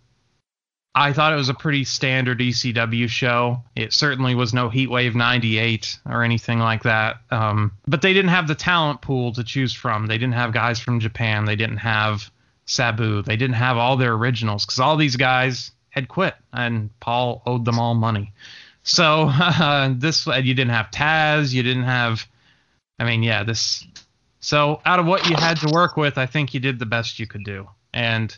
I 0.96 1.14
thought 1.14 1.34
it 1.34 1.38
was 1.38 1.50
a 1.50 1.54
pretty 1.54 1.84
standard 1.84 2.40
ECW 2.40 3.08
show. 3.08 3.64
It 3.76 3.94
certainly 3.94 4.34
was 4.34 4.54
no 4.54 4.70
Heatwave 4.70 5.14
98 5.14 6.00
or 6.08 6.24
anything 6.24 6.60
like 6.60 6.84
that. 6.84 7.18
Um, 7.30 7.72
but 7.88 8.02
they 8.02 8.14
didn't 8.14 8.32
have 8.32 8.48
the 8.48 8.56
talent 8.56 9.02
pool 9.02 9.32
to 9.34 9.44
choose 9.44 9.74
from. 9.74 10.08
They 10.08 10.18
didn't 10.18 10.34
have 10.34 10.52
guys 10.52 10.80
from 10.80 11.00
Japan. 11.00 11.46
They 11.46 11.56
didn't 11.56 11.78
have 11.78 12.32
Sabu. 12.66 13.22
They 13.22 13.36
didn't 13.36 13.56
have 13.56 13.78
all 13.78 13.98
their 13.98 14.14
originals 14.14 14.66
because 14.66 14.80
all 14.80 14.98
these 14.98 15.16
guys 15.16 15.72
had 15.90 16.08
quit 16.08 16.36
and 16.54 16.90
Paul 17.00 17.44
owed 17.46 17.66
them 17.66 17.80
all 17.80 17.94
money. 17.94 18.34
So 18.84 19.30
uh, 19.32 19.94
this 19.96 20.26
you 20.26 20.54
didn't 20.54 20.70
have 20.70 20.92
Taz, 20.92 21.54
you 21.54 21.64
didn't 21.64 21.84
have. 21.84 22.26
I 22.98 23.06
mean, 23.06 23.24
yeah, 23.24 23.44
this. 23.44 23.86
So 24.40 24.82
out 24.86 25.00
of 25.00 25.06
what 25.06 25.30
you 25.30 25.36
had 25.36 25.58
to 25.58 25.72
work 25.72 25.98
with, 25.98 26.18
I 26.18 26.26
think 26.26 26.54
you 26.54 26.60
did 26.60 26.80
the 26.80 26.86
best 26.86 27.20
you 27.20 27.28
could 27.28 27.44
do. 27.44 27.68
And 27.94 28.36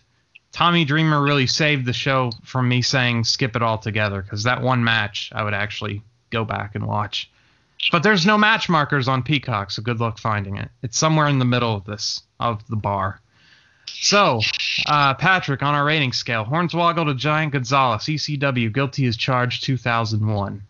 Tommy 0.51 0.85
Dreamer 0.85 1.21
really 1.21 1.47
saved 1.47 1.85
the 1.85 1.93
show 1.93 2.31
from 2.43 2.67
me 2.67 2.81
saying 2.81 3.23
skip 3.23 3.55
it 3.55 3.61
all 3.61 3.77
together 3.77 4.21
because 4.21 4.43
that 4.43 4.61
one 4.61 4.83
match 4.83 5.31
I 5.33 5.43
would 5.43 5.53
actually 5.53 6.01
go 6.29 6.43
back 6.43 6.75
and 6.75 6.85
watch. 6.85 7.29
But 7.91 8.03
there's 8.03 8.25
no 8.25 8.37
match 8.37 8.69
markers 8.69 9.07
on 9.07 9.23
Peacock, 9.23 9.71
so 9.71 9.81
good 9.81 9.99
luck 9.99 10.19
finding 10.19 10.57
it. 10.57 10.69
It's 10.83 10.97
somewhere 10.97 11.27
in 11.27 11.39
the 11.39 11.45
middle 11.45 11.75
of 11.75 11.85
this 11.85 12.21
of 12.39 12.65
the 12.67 12.75
bar. 12.75 13.21
So, 13.87 14.39
uh, 14.87 15.15
Patrick, 15.15 15.63
on 15.63 15.73
our 15.73 15.85
rating 15.85 16.13
scale, 16.13 16.45
Hornswoggle 16.45 17.05
to 17.05 17.15
Giant 17.15 17.53
Gonzalez, 17.53 18.03
ECW, 18.03 18.71
guilty 18.71 19.05
as 19.05 19.17
charged, 19.17 19.63
2001. 19.63 20.61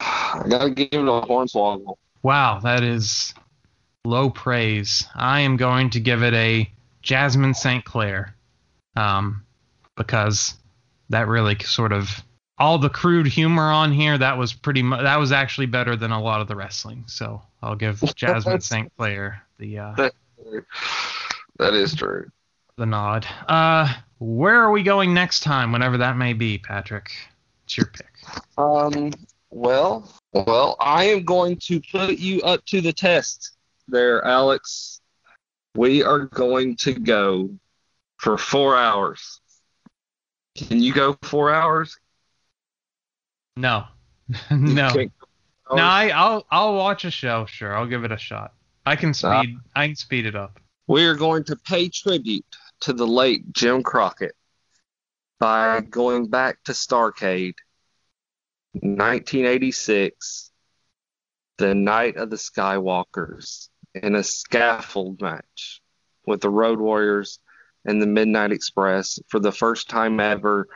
I 0.00 0.42
gotta 0.48 0.70
give 0.70 0.88
it 0.92 1.08
a 1.08 1.26
Hornswoggle. 1.26 1.96
Wow, 2.22 2.60
that 2.60 2.82
is 2.82 3.34
low 4.04 4.30
praise. 4.30 5.06
I 5.14 5.40
am 5.40 5.56
going 5.56 5.90
to 5.90 6.00
give 6.00 6.22
it 6.22 6.34
a 6.34 6.70
Jasmine 7.02 7.54
St. 7.54 7.84
Clair, 7.84 8.34
um, 8.96 9.44
because 9.96 10.54
that 11.10 11.28
really 11.28 11.58
sort 11.60 11.92
of 11.92 12.22
all 12.58 12.78
the 12.78 12.88
crude 12.88 13.26
humor 13.26 13.70
on 13.70 13.92
here. 13.92 14.16
That 14.16 14.38
was 14.38 14.52
pretty. 14.52 14.82
Mu- 14.82 15.02
that 15.02 15.16
was 15.16 15.32
actually 15.32 15.66
better 15.66 15.96
than 15.96 16.10
a 16.10 16.20
lot 16.20 16.40
of 16.40 16.48
the 16.48 16.56
wrestling. 16.56 17.04
So 17.06 17.42
I'll 17.62 17.76
give 17.76 18.02
Jasmine 18.16 18.60
St. 18.60 18.92
Clair 18.96 19.42
the. 19.58 19.78
Uh, 19.78 20.10
that 21.58 21.74
is 21.74 21.94
true 21.94 22.30
the 22.76 22.86
nod. 22.86 23.26
Uh, 23.48 23.92
where 24.18 24.60
are 24.60 24.70
we 24.70 24.82
going 24.82 25.14
next 25.14 25.40
time, 25.40 25.72
whenever 25.72 25.98
that 25.98 26.16
may 26.16 26.32
be, 26.32 26.58
Patrick? 26.58 27.12
It's 27.64 27.76
your 27.76 27.86
pick. 27.86 28.10
Um, 28.58 29.12
well, 29.50 30.10
well, 30.32 30.76
I 30.80 31.04
am 31.04 31.24
going 31.24 31.56
to 31.64 31.80
put 31.92 32.18
you 32.18 32.40
up 32.42 32.64
to 32.66 32.80
the 32.80 32.92
test 32.92 33.56
there, 33.88 34.24
Alex. 34.24 35.00
We 35.76 36.02
are 36.02 36.20
going 36.26 36.76
to 36.76 36.94
go 36.94 37.50
for 38.24 38.38
four 38.38 38.74
hours. 38.74 39.40
Can 40.56 40.80
you 40.80 40.94
go 40.94 41.18
four 41.22 41.52
hours? 41.52 41.98
No, 43.54 43.84
no, 44.50 44.88
no. 44.90 45.06
I, 45.70 46.08
I'll 46.08 46.46
I'll 46.50 46.74
watch 46.74 47.04
a 47.04 47.10
show. 47.10 47.44
Sure, 47.44 47.76
I'll 47.76 47.86
give 47.86 48.02
it 48.04 48.12
a 48.12 48.16
shot. 48.16 48.54
I 48.86 48.96
can 48.96 49.12
speed. 49.12 49.28
Uh, 49.28 49.44
I 49.76 49.88
can 49.88 49.96
speed 49.96 50.24
it 50.24 50.34
up. 50.34 50.58
We 50.86 51.04
are 51.04 51.14
going 51.14 51.44
to 51.44 51.56
pay 51.56 51.90
tribute 51.90 52.46
to 52.80 52.94
the 52.94 53.06
late 53.06 53.52
Jim 53.52 53.82
Crockett 53.82 54.34
by 55.38 55.82
going 55.82 56.28
back 56.28 56.64
to 56.64 56.72
Starcade, 56.72 57.56
1986, 58.72 60.50
the 61.58 61.74
night 61.74 62.16
of 62.16 62.30
the 62.30 62.36
Skywalkers, 62.36 63.68
in 63.94 64.14
a 64.14 64.22
scaffold 64.22 65.20
match 65.20 65.82
with 66.26 66.40
the 66.40 66.50
Road 66.50 66.80
Warriors 66.80 67.38
and 67.84 68.00
the 68.00 68.06
Midnight 68.06 68.52
Express. 68.52 69.18
For 69.28 69.40
the 69.40 69.52
first 69.52 69.88
time 69.88 70.20
ever, 70.20 70.68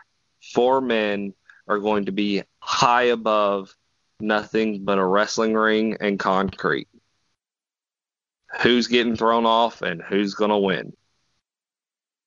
four 0.53 0.81
men 0.81 1.35
are 1.67 1.79
going 1.79 2.07
to 2.07 2.13
be 2.13 2.43
high 2.61 3.05
above 3.05 3.75
nothing 4.21 4.85
but 4.85 4.99
a 4.99 5.05
wrestling 5.05 5.55
ring 5.55 5.97
and 6.01 6.19
concrete. 6.19 6.89
Who's 8.63 8.87
getting 8.87 9.17
thrown 9.17 9.47
off 9.47 9.83
and 9.83 10.03
who's 10.03 10.35
going 10.35 10.51
to 10.51 10.59
win? 10.59 10.93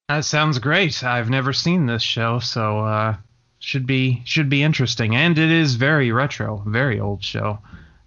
That 0.07 0.25
sounds 0.25 0.59
great. 0.59 1.03
I've 1.03 1.29
never 1.29 1.53
seen 1.53 1.85
this 1.85 2.03
show, 2.03 2.39
so 2.39 2.79
uh, 2.79 3.15
should 3.59 3.87
be 3.87 4.21
should 4.25 4.49
be 4.49 4.61
interesting. 4.61 5.15
And 5.15 5.37
it 5.37 5.49
is 5.49 5.75
very 5.75 6.11
retro, 6.11 6.63
very 6.67 6.99
old 6.99 7.23
show, 7.23 7.59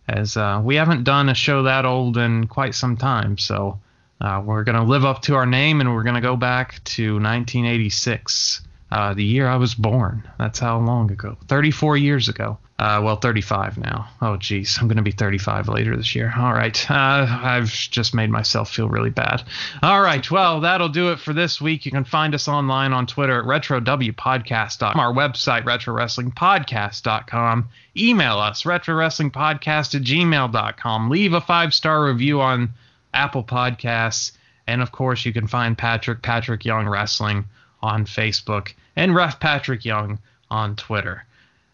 as 0.06 0.36
uh, 0.36 0.60
we 0.62 0.76
haven't 0.76 1.04
done 1.04 1.28
a 1.28 1.34
show 1.34 1.62
that 1.62 1.86
old 1.86 2.16
in 2.16 2.46
quite 2.46 2.74
some 2.74 2.96
time. 2.96 3.38
So 3.38 3.80
uh, 4.20 4.42
we're 4.44 4.64
gonna 4.64 4.84
live 4.84 5.04
up 5.04 5.22
to 5.22 5.34
our 5.34 5.46
name, 5.46 5.80
and 5.80 5.92
we're 5.94 6.04
gonna 6.04 6.20
go 6.20 6.36
back 6.36 6.82
to 6.84 7.14
1986, 7.14 8.60
uh, 8.92 9.14
the 9.14 9.24
year 9.24 9.48
I 9.48 9.56
was 9.56 9.74
born. 9.74 10.28
That's 10.38 10.58
how 10.58 10.78
long 10.78 11.10
ago, 11.10 11.36
34 11.48 11.96
years 11.96 12.28
ago. 12.28 12.58
Uh, 12.76 12.76
Uh, 12.76 13.00
well, 13.00 13.14
35 13.16 13.78
now. 13.78 14.08
Oh, 14.20 14.36
geez, 14.36 14.76
I'm 14.80 14.88
going 14.88 14.96
to 14.96 15.02
be 15.02 15.12
35 15.12 15.68
later 15.68 15.96
this 15.96 16.16
year. 16.16 16.34
All 16.36 16.52
right, 16.52 16.76
uh, 16.90 17.24
I've 17.40 17.70
just 17.70 18.16
made 18.16 18.30
myself 18.30 18.68
feel 18.68 18.88
really 18.88 19.10
bad. 19.10 19.44
All 19.80 20.00
right, 20.02 20.28
well, 20.28 20.60
that'll 20.60 20.88
do 20.88 21.12
it 21.12 21.20
for 21.20 21.32
this 21.32 21.60
week. 21.60 21.86
You 21.86 21.92
can 21.92 22.02
find 22.04 22.34
us 22.34 22.48
online 22.48 22.92
on 22.92 23.06
Twitter 23.06 23.38
at 23.38 23.44
RetroWPodcast.com, 23.46 24.98
our 24.98 25.14
website, 25.14 25.62
RetroWrestlingPodcast.com. 25.64 27.68
Email 27.96 28.38
us, 28.38 28.62
RetroWrestlingPodcast 28.64 29.94
at 29.94 30.02
gmail.com. 30.02 31.10
Leave 31.10 31.32
a 31.32 31.40
five 31.40 31.72
star 31.72 32.04
review 32.06 32.40
on 32.40 32.70
Apple 33.14 33.44
Podcasts. 33.44 34.32
And 34.66 34.82
of 34.82 34.92
course, 34.92 35.24
you 35.24 35.32
can 35.32 35.46
find 35.46 35.76
Patrick, 35.76 36.22
Patrick 36.22 36.64
Young 36.64 36.88
Wrestling 36.88 37.44
on 37.82 38.04
Facebook, 38.06 38.74
and 38.96 39.14
Ref 39.14 39.40
Patrick 39.40 39.84
Young 39.84 40.18
on 40.50 40.76
Twitter. 40.76 41.24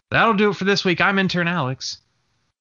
That'll 0.09 0.33
do 0.33 0.49
it 0.49 0.55
for 0.55 0.65
this 0.65 0.83
week. 0.83 0.99
I'm 0.99 1.17
intern 1.19 1.47
Alex. 1.47 1.99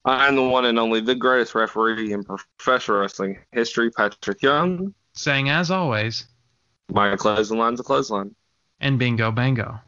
I'm 0.04 0.36
the 0.36 0.42
one 0.42 0.64
and 0.64 0.78
only, 0.78 1.00
the 1.00 1.14
greatest 1.14 1.54
referee 1.54 2.12
in 2.12 2.24
professional 2.24 3.00
wrestling 3.00 3.38
history, 3.52 3.90
Patrick 3.90 4.40
Young. 4.40 4.94
Saying, 5.14 5.50
as 5.50 5.70
always, 5.70 6.26
my 6.90 7.16
clothesline's 7.16 7.80
a 7.80 7.82
clothesline. 7.82 8.34
And 8.80 8.98
bingo 8.98 9.30
bango. 9.30 9.80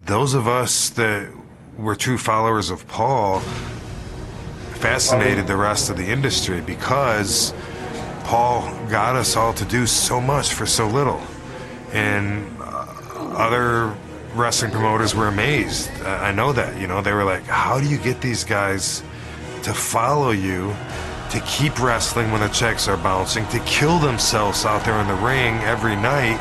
Those 0.00 0.34
of 0.34 0.46
us 0.46 0.90
that 0.90 1.32
were 1.78 1.96
true 1.96 2.18
followers 2.18 2.68
of 2.68 2.86
Paul 2.88 3.40
fascinated 4.74 5.46
the 5.46 5.56
rest 5.56 5.88
of 5.88 5.96
the 5.96 6.10
industry 6.10 6.60
because 6.60 7.54
Paul 8.24 8.62
got 8.88 9.16
us 9.16 9.36
all 9.36 9.52
to 9.54 9.64
do 9.64 9.86
so 9.86 10.20
much 10.20 10.54
for 10.54 10.66
so 10.66 10.88
little. 10.88 11.22
And 11.92 12.46
uh, 12.60 12.86
other 13.36 13.94
wrestling 14.34 14.72
promoters 14.72 15.14
were 15.14 15.28
amazed. 15.28 15.90
I 16.02 16.32
know 16.32 16.52
that. 16.52 16.80
You 16.80 16.86
know, 16.86 17.00
they 17.02 17.12
were 17.12 17.24
like, 17.24 17.44
how 17.44 17.78
do 17.78 17.88
you 17.88 17.98
get 17.98 18.20
these 18.20 18.42
guys 18.42 19.02
to 19.62 19.72
follow 19.72 20.30
you, 20.30 20.74
to 21.30 21.40
keep 21.46 21.80
wrestling 21.80 22.32
when 22.32 22.40
the 22.40 22.48
checks 22.48 22.88
are 22.88 22.96
bouncing, 22.96 23.46
to 23.48 23.60
kill 23.60 23.98
themselves 23.98 24.64
out 24.64 24.84
there 24.84 25.00
in 25.00 25.06
the 25.06 25.14
ring 25.14 25.54
every 25.62 25.96
night? 25.96 26.40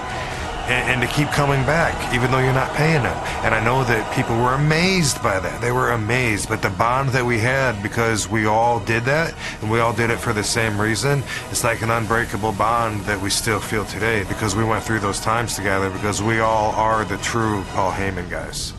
And, 0.64 0.92
and, 0.92 1.02
to 1.02 1.08
keep 1.08 1.28
coming 1.30 1.62
back, 1.66 2.14
even 2.14 2.32
though 2.32 2.40
you're 2.40 2.54
not 2.54 2.74
paying 2.74 3.04
them. 3.04 3.18
And 3.44 3.54
I 3.54 3.64
know 3.64 3.84
that 3.84 4.16
people 4.16 4.36
were 4.38 4.54
amazed 4.54 5.22
by 5.22 5.40
that. 5.40 5.62
They 5.62 5.72
were 5.72 5.92
amazed. 5.92 6.48
But 6.48 6.62
the 6.62 6.70
bond 6.70 7.10
that 7.10 7.26
we 7.26 7.40
had, 7.40 7.84
because 7.84 8.30
we 8.30 8.46
all 8.46 8.80
did 8.80 9.04
that, 9.06 9.36
and 9.62 9.70
we 9.70 9.80
all 9.80 9.94
did 9.94 10.10
it 10.10 10.20
for 10.20 10.32
the 10.32 10.44
same 10.44 10.80
reason, 10.80 11.22
it's 11.50 11.64
like 11.64 11.82
an 11.82 11.90
unbreakable 11.90 12.54
bond 12.54 13.02
that 13.02 13.22
we 13.22 13.30
still 13.30 13.60
feel 13.60 13.84
today 13.86 14.24
because 14.24 14.56
we 14.56 14.64
went 14.64 14.84
through 14.84 15.00
those 15.00 15.20
times 15.20 15.56
together, 15.56 15.90
because 15.90 16.22
we 16.22 16.40
all 16.40 16.72
are 16.72 17.04
the 17.04 17.18
true 17.18 17.64
Paul 17.70 17.92
Heyman 17.92 18.30
guys. 18.30 18.74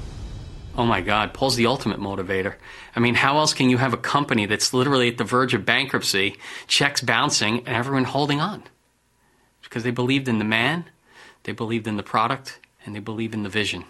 Oh 0.77 0.85
my 0.85 1.02
God, 1.02 1.35
Paul's 1.35 1.55
the 1.55 1.66
ultimate 1.66 2.01
motivator. 2.01 2.55
I 2.97 3.01
mean, 3.01 3.15
how 3.15 3.39
else 3.39 3.52
can 3.52 3.70
you 3.70 3.77
have 3.78 3.93
a 3.93 3.98
company 3.98 4.47
that's 4.47 4.74
literally 4.74 5.09
at 5.09 5.19
the 5.19 5.24
verge 5.24 5.55
of 5.55 5.65
bankruptcy, 5.65 6.36
checks 6.66 7.01
bouncing, 7.01 7.59
and 7.59 7.69
everyone 7.69 8.05
holding 8.05 8.40
on? 8.40 8.65
Because 9.62 9.85
they 9.85 9.93
believed 9.93 10.28
in 10.28 10.39
the 10.39 10.44
man 10.44 10.86
they 11.45 11.53
believed 11.53 11.87
in 11.87 11.97
the 11.97 12.03
product 12.03 12.59
and 12.85 12.95
they 12.95 13.01
believed 13.01 13.35
in 13.35 13.43
the 13.43 13.49
vision. 13.49 13.85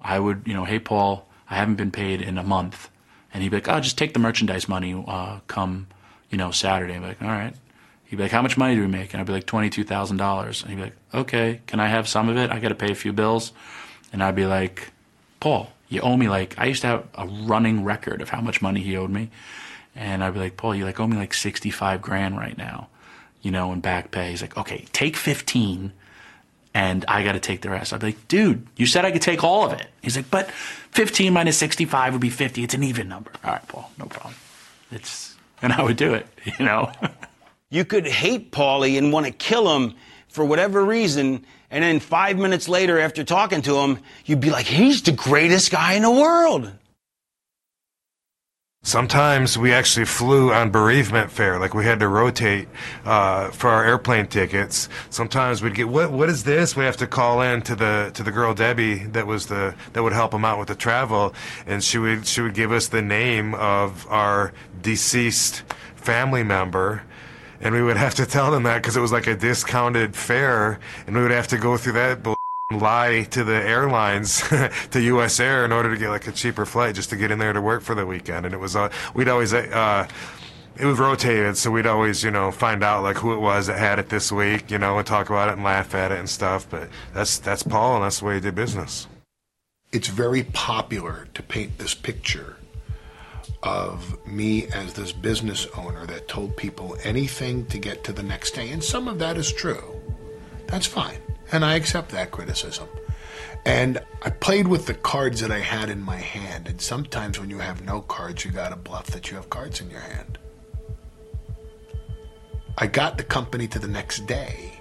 I 0.00 0.18
would, 0.18 0.42
you 0.46 0.54
know, 0.54 0.64
hey, 0.64 0.78
Paul, 0.78 1.28
I 1.48 1.56
haven't 1.56 1.76
been 1.76 1.90
paid 1.90 2.20
in 2.20 2.38
a 2.38 2.42
month. 2.42 2.90
And 3.32 3.42
he'd 3.42 3.48
be 3.48 3.56
like, 3.56 3.68
oh, 3.68 3.80
just 3.80 3.96
take 3.96 4.12
the 4.12 4.18
merchandise 4.18 4.68
money 4.68 5.02
uh, 5.06 5.40
come, 5.46 5.86
you 6.28 6.36
know, 6.36 6.50
Saturday. 6.50 6.94
Be 6.98 7.06
like, 7.06 7.22
all 7.22 7.28
right. 7.28 7.54
He'd 8.04 8.16
be 8.16 8.24
like, 8.24 8.32
how 8.32 8.42
much 8.42 8.58
money 8.58 8.74
do 8.74 8.82
we 8.82 8.88
make? 8.88 9.14
And 9.14 9.20
I'd 9.20 9.26
be 9.26 9.32
like, 9.32 9.46
$22,000. 9.46 10.62
And 10.62 10.70
he'd 10.70 10.76
be 10.76 10.82
like, 10.82 10.96
okay, 11.14 11.60
can 11.66 11.80
I 11.80 11.88
have 11.88 12.06
some 12.06 12.28
of 12.28 12.36
it? 12.36 12.50
I 12.50 12.58
got 12.58 12.68
to 12.68 12.74
pay 12.74 12.90
a 12.90 12.94
few 12.94 13.12
bills. 13.12 13.52
And 14.12 14.22
I'd 14.22 14.36
be 14.36 14.44
like, 14.44 14.90
Paul, 15.40 15.72
you 15.88 16.00
owe 16.02 16.16
me 16.16 16.28
like, 16.28 16.54
I 16.58 16.66
used 16.66 16.82
to 16.82 16.88
have 16.88 17.06
a 17.14 17.26
running 17.26 17.84
record 17.84 18.20
of 18.20 18.28
how 18.28 18.40
much 18.40 18.60
money 18.60 18.80
he 18.80 18.96
owed 18.96 19.10
me. 19.10 19.30
And 19.94 20.22
I'd 20.22 20.34
be 20.34 20.40
like, 20.40 20.56
Paul, 20.56 20.74
you 20.74 20.84
like 20.84 21.00
owe 21.00 21.06
me 21.06 21.16
like 21.16 21.32
65 21.32 22.02
grand 22.02 22.36
right 22.36 22.56
now, 22.56 22.88
you 23.40 23.50
know, 23.50 23.72
in 23.72 23.80
back 23.80 24.10
pay. 24.10 24.30
He's 24.30 24.42
like, 24.42 24.56
okay, 24.56 24.86
take 24.92 25.16
15 25.16 25.92
and 26.74 27.04
I 27.06 27.22
got 27.22 27.32
to 27.32 27.40
take 27.40 27.60
the 27.60 27.70
rest. 27.70 27.92
I'd 27.92 28.00
be 28.00 28.06
like, 28.06 28.28
dude, 28.28 28.66
you 28.76 28.86
said 28.86 29.04
I 29.04 29.10
could 29.10 29.22
take 29.22 29.44
all 29.44 29.64
of 29.66 29.72
it. 29.78 29.86
He's 30.00 30.16
like, 30.16 30.30
but 30.30 30.50
15 30.50 31.32
minus 31.32 31.56
65 31.58 32.14
would 32.14 32.22
be 32.22 32.30
50. 32.30 32.62
It's 32.62 32.74
an 32.74 32.82
even 32.82 33.08
number. 33.08 33.30
All 33.44 33.52
right, 33.52 33.68
Paul, 33.68 33.90
no 33.98 34.06
problem. 34.06 34.34
It's, 34.90 35.36
and 35.60 35.72
I 35.72 35.82
would 35.82 35.96
do 35.96 36.14
it, 36.14 36.26
you 36.58 36.64
know? 36.64 36.90
you 37.70 37.84
could 37.84 38.06
hate 38.06 38.52
Paulie 38.52 38.98
and 38.98 39.12
want 39.12 39.26
to 39.26 39.32
kill 39.32 39.74
him 39.76 39.94
for 40.28 40.44
whatever 40.44 40.84
reason. 40.84 41.44
And 41.70 41.84
then 41.84 42.00
five 42.00 42.38
minutes 42.38 42.68
later, 42.68 42.98
after 42.98 43.24
talking 43.24 43.62
to 43.62 43.78
him, 43.78 43.98
you'd 44.24 44.40
be 44.40 44.50
like, 44.50 44.66
he's 44.66 45.02
the 45.02 45.12
greatest 45.12 45.70
guy 45.70 45.94
in 45.94 46.02
the 46.02 46.10
world. 46.10 46.70
Sometimes 48.84 49.56
we 49.56 49.72
actually 49.72 50.06
flew 50.06 50.52
on 50.52 50.72
bereavement 50.72 51.30
fare, 51.30 51.60
like 51.60 51.72
we 51.72 51.84
had 51.84 52.00
to 52.00 52.08
rotate 52.08 52.66
uh, 53.04 53.48
for 53.50 53.70
our 53.70 53.84
airplane 53.84 54.26
tickets. 54.26 54.88
Sometimes 55.08 55.62
we'd 55.62 55.76
get 55.76 55.88
what 55.88 56.10
what 56.10 56.28
is 56.28 56.42
this? 56.42 56.74
We 56.74 56.84
have 56.84 56.96
to 56.96 57.06
call 57.06 57.42
in 57.42 57.62
to 57.62 57.76
the 57.76 58.10
to 58.14 58.24
the 58.24 58.32
girl 58.32 58.54
Debbie 58.54 59.04
that 59.12 59.24
was 59.24 59.46
the 59.46 59.76
that 59.92 60.02
would 60.02 60.12
help 60.12 60.34
him 60.34 60.44
out 60.44 60.58
with 60.58 60.66
the 60.66 60.74
travel, 60.74 61.32
and 61.64 61.82
she 61.82 61.98
would 61.98 62.26
she 62.26 62.40
would 62.40 62.54
give 62.54 62.72
us 62.72 62.88
the 62.88 63.02
name 63.02 63.54
of 63.54 64.04
our 64.10 64.52
deceased 64.82 65.62
family 65.94 66.42
member, 66.42 67.04
and 67.60 67.76
we 67.76 67.82
would 67.82 67.96
have 67.96 68.16
to 68.16 68.26
tell 68.26 68.50
them 68.50 68.64
that 68.64 68.82
because 68.82 68.96
it 68.96 69.00
was 69.00 69.12
like 69.12 69.28
a 69.28 69.36
discounted 69.36 70.16
fare, 70.16 70.80
and 71.06 71.14
we 71.14 71.22
would 71.22 71.30
have 71.30 71.46
to 71.48 71.56
go 71.56 71.76
through 71.76 71.92
that. 71.92 72.41
Lie 72.78 73.24
to 73.30 73.44
the 73.44 73.54
airlines 73.54 74.42
to 74.90 75.00
US 75.00 75.40
Air 75.40 75.64
in 75.64 75.72
order 75.72 75.90
to 75.90 75.96
get 75.96 76.10
like 76.10 76.26
a 76.26 76.32
cheaper 76.32 76.66
flight 76.66 76.94
just 76.94 77.10
to 77.10 77.16
get 77.16 77.30
in 77.30 77.38
there 77.38 77.52
to 77.52 77.60
work 77.60 77.82
for 77.82 77.94
the 77.94 78.06
weekend. 78.06 78.46
And 78.46 78.54
it 78.54 78.58
was 78.58 78.76
uh, 78.76 78.90
we'd 79.14 79.28
always 79.28 79.52
uh, 79.52 80.08
it 80.76 80.86
was 80.86 80.98
rotated 80.98 81.56
so 81.56 81.70
we'd 81.70 81.86
always 81.86 82.24
you 82.24 82.30
know 82.30 82.50
find 82.50 82.82
out 82.82 83.02
like 83.02 83.16
who 83.16 83.32
it 83.34 83.38
was 83.38 83.66
that 83.66 83.78
had 83.78 83.98
it 83.98 84.08
this 84.08 84.32
week 84.32 84.70
you 84.70 84.78
know 84.78 84.96
and 84.98 85.06
talk 85.06 85.28
about 85.28 85.48
it 85.48 85.52
and 85.52 85.64
laugh 85.64 85.94
at 85.94 86.12
it 86.12 86.18
and 86.18 86.28
stuff. 86.28 86.68
But 86.68 86.88
that's 87.14 87.38
that's 87.38 87.62
Paul 87.62 87.96
and 87.96 88.04
that's 88.04 88.20
the 88.20 88.26
way 88.26 88.34
he 88.34 88.40
did 88.40 88.54
business. 88.54 89.06
It's 89.92 90.08
very 90.08 90.44
popular 90.44 91.28
to 91.34 91.42
paint 91.42 91.78
this 91.78 91.94
picture 91.94 92.56
of 93.62 94.26
me 94.26 94.66
as 94.68 94.94
this 94.94 95.12
business 95.12 95.66
owner 95.76 96.06
that 96.06 96.26
told 96.28 96.56
people 96.56 96.96
anything 97.04 97.66
to 97.66 97.78
get 97.78 98.02
to 98.04 98.12
the 98.12 98.22
next 98.22 98.52
day. 98.52 98.70
And 98.70 98.82
some 98.82 99.06
of 99.06 99.18
that 99.18 99.36
is 99.36 99.52
true. 99.52 100.00
That's 100.66 100.86
fine 100.86 101.18
and 101.52 101.64
I 101.64 101.74
accept 101.74 102.10
that 102.10 102.30
criticism. 102.30 102.88
And 103.64 104.02
I 104.22 104.30
played 104.30 104.66
with 104.66 104.86
the 104.86 104.94
cards 104.94 105.40
that 105.40 105.52
I 105.52 105.60
had 105.60 105.88
in 105.88 106.02
my 106.02 106.16
hand. 106.16 106.66
And 106.66 106.80
sometimes 106.80 107.38
when 107.38 107.50
you 107.50 107.58
have 107.58 107.84
no 107.84 108.00
cards, 108.00 108.44
you 108.44 108.50
got 108.50 108.70
to 108.70 108.76
bluff 108.76 109.06
that 109.08 109.30
you 109.30 109.36
have 109.36 109.50
cards 109.50 109.80
in 109.80 109.88
your 109.88 110.00
hand. 110.00 110.38
I 112.78 112.86
got 112.86 113.18
the 113.18 113.24
company 113.24 113.68
to 113.68 113.78
the 113.78 113.86
next 113.86 114.26
day. 114.26 114.72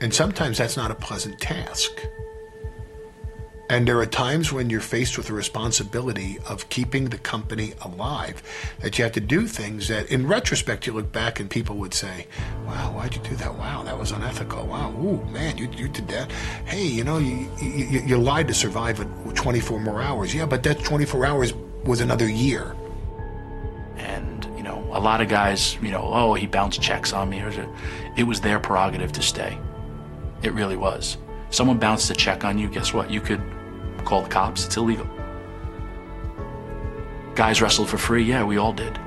And 0.00 0.14
sometimes 0.14 0.58
that's 0.58 0.76
not 0.76 0.90
a 0.90 0.94
pleasant 0.94 1.38
task. 1.40 1.90
And 3.72 3.88
there 3.88 3.98
are 4.00 4.04
times 4.04 4.52
when 4.52 4.68
you're 4.68 4.82
faced 4.82 5.16
with 5.16 5.28
the 5.28 5.32
responsibility 5.32 6.36
of 6.46 6.68
keeping 6.68 7.06
the 7.06 7.16
company 7.16 7.72
alive 7.80 8.42
that 8.80 8.98
you 8.98 9.04
have 9.04 9.14
to 9.14 9.20
do 9.20 9.46
things 9.46 9.88
that, 9.88 10.10
in 10.10 10.26
retrospect, 10.26 10.86
you 10.86 10.92
look 10.92 11.10
back 11.10 11.40
and 11.40 11.48
people 11.48 11.76
would 11.76 11.94
say, 11.94 12.26
wow, 12.66 12.92
why'd 12.92 13.14
you 13.14 13.22
do 13.22 13.34
that? 13.36 13.54
Wow, 13.54 13.82
that 13.84 13.98
was 13.98 14.12
unethical. 14.12 14.66
Wow, 14.66 14.92
ooh, 15.00 15.24
man, 15.30 15.56
you, 15.56 15.70
you 15.74 15.88
did 15.88 16.06
that. 16.08 16.30
Hey, 16.66 16.84
you 16.86 17.02
know, 17.02 17.16
you, 17.16 17.50
you, 17.62 18.00
you 18.00 18.18
lied 18.18 18.46
to 18.48 18.52
survive 18.52 19.02
24 19.32 19.80
more 19.80 20.02
hours. 20.02 20.34
Yeah, 20.34 20.44
but 20.44 20.62
that 20.64 20.84
24 20.84 21.24
hours 21.24 21.54
was 21.84 22.02
another 22.02 22.28
year. 22.28 22.76
And, 23.96 24.44
you 24.54 24.64
know, 24.64 24.86
a 24.92 25.00
lot 25.00 25.22
of 25.22 25.30
guys, 25.30 25.78
you 25.80 25.92
know, 25.92 26.02
oh, 26.12 26.34
he 26.34 26.46
bounced 26.46 26.82
checks 26.82 27.14
on 27.14 27.30
me. 27.30 27.42
It 28.18 28.24
was 28.24 28.38
their 28.38 28.60
prerogative 28.60 29.12
to 29.12 29.22
stay. 29.22 29.56
It 30.42 30.52
really 30.52 30.76
was. 30.76 31.16
Someone 31.48 31.78
bounced 31.78 32.10
a 32.10 32.14
check 32.14 32.44
on 32.44 32.58
you, 32.58 32.68
guess 32.68 32.92
what? 32.92 33.10
You 33.10 33.22
could 33.22 33.40
Call 34.04 34.22
the 34.22 34.28
cops. 34.28 34.66
It's 34.66 34.76
illegal. 34.76 35.08
Guys 37.34 37.62
wrestled 37.62 37.88
for 37.88 37.98
free. 37.98 38.24
Yeah, 38.24 38.44
we 38.44 38.58
all 38.58 38.72
did. 38.72 38.98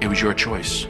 It 0.00 0.08
was 0.08 0.20
your 0.20 0.34
choice. 0.34 0.86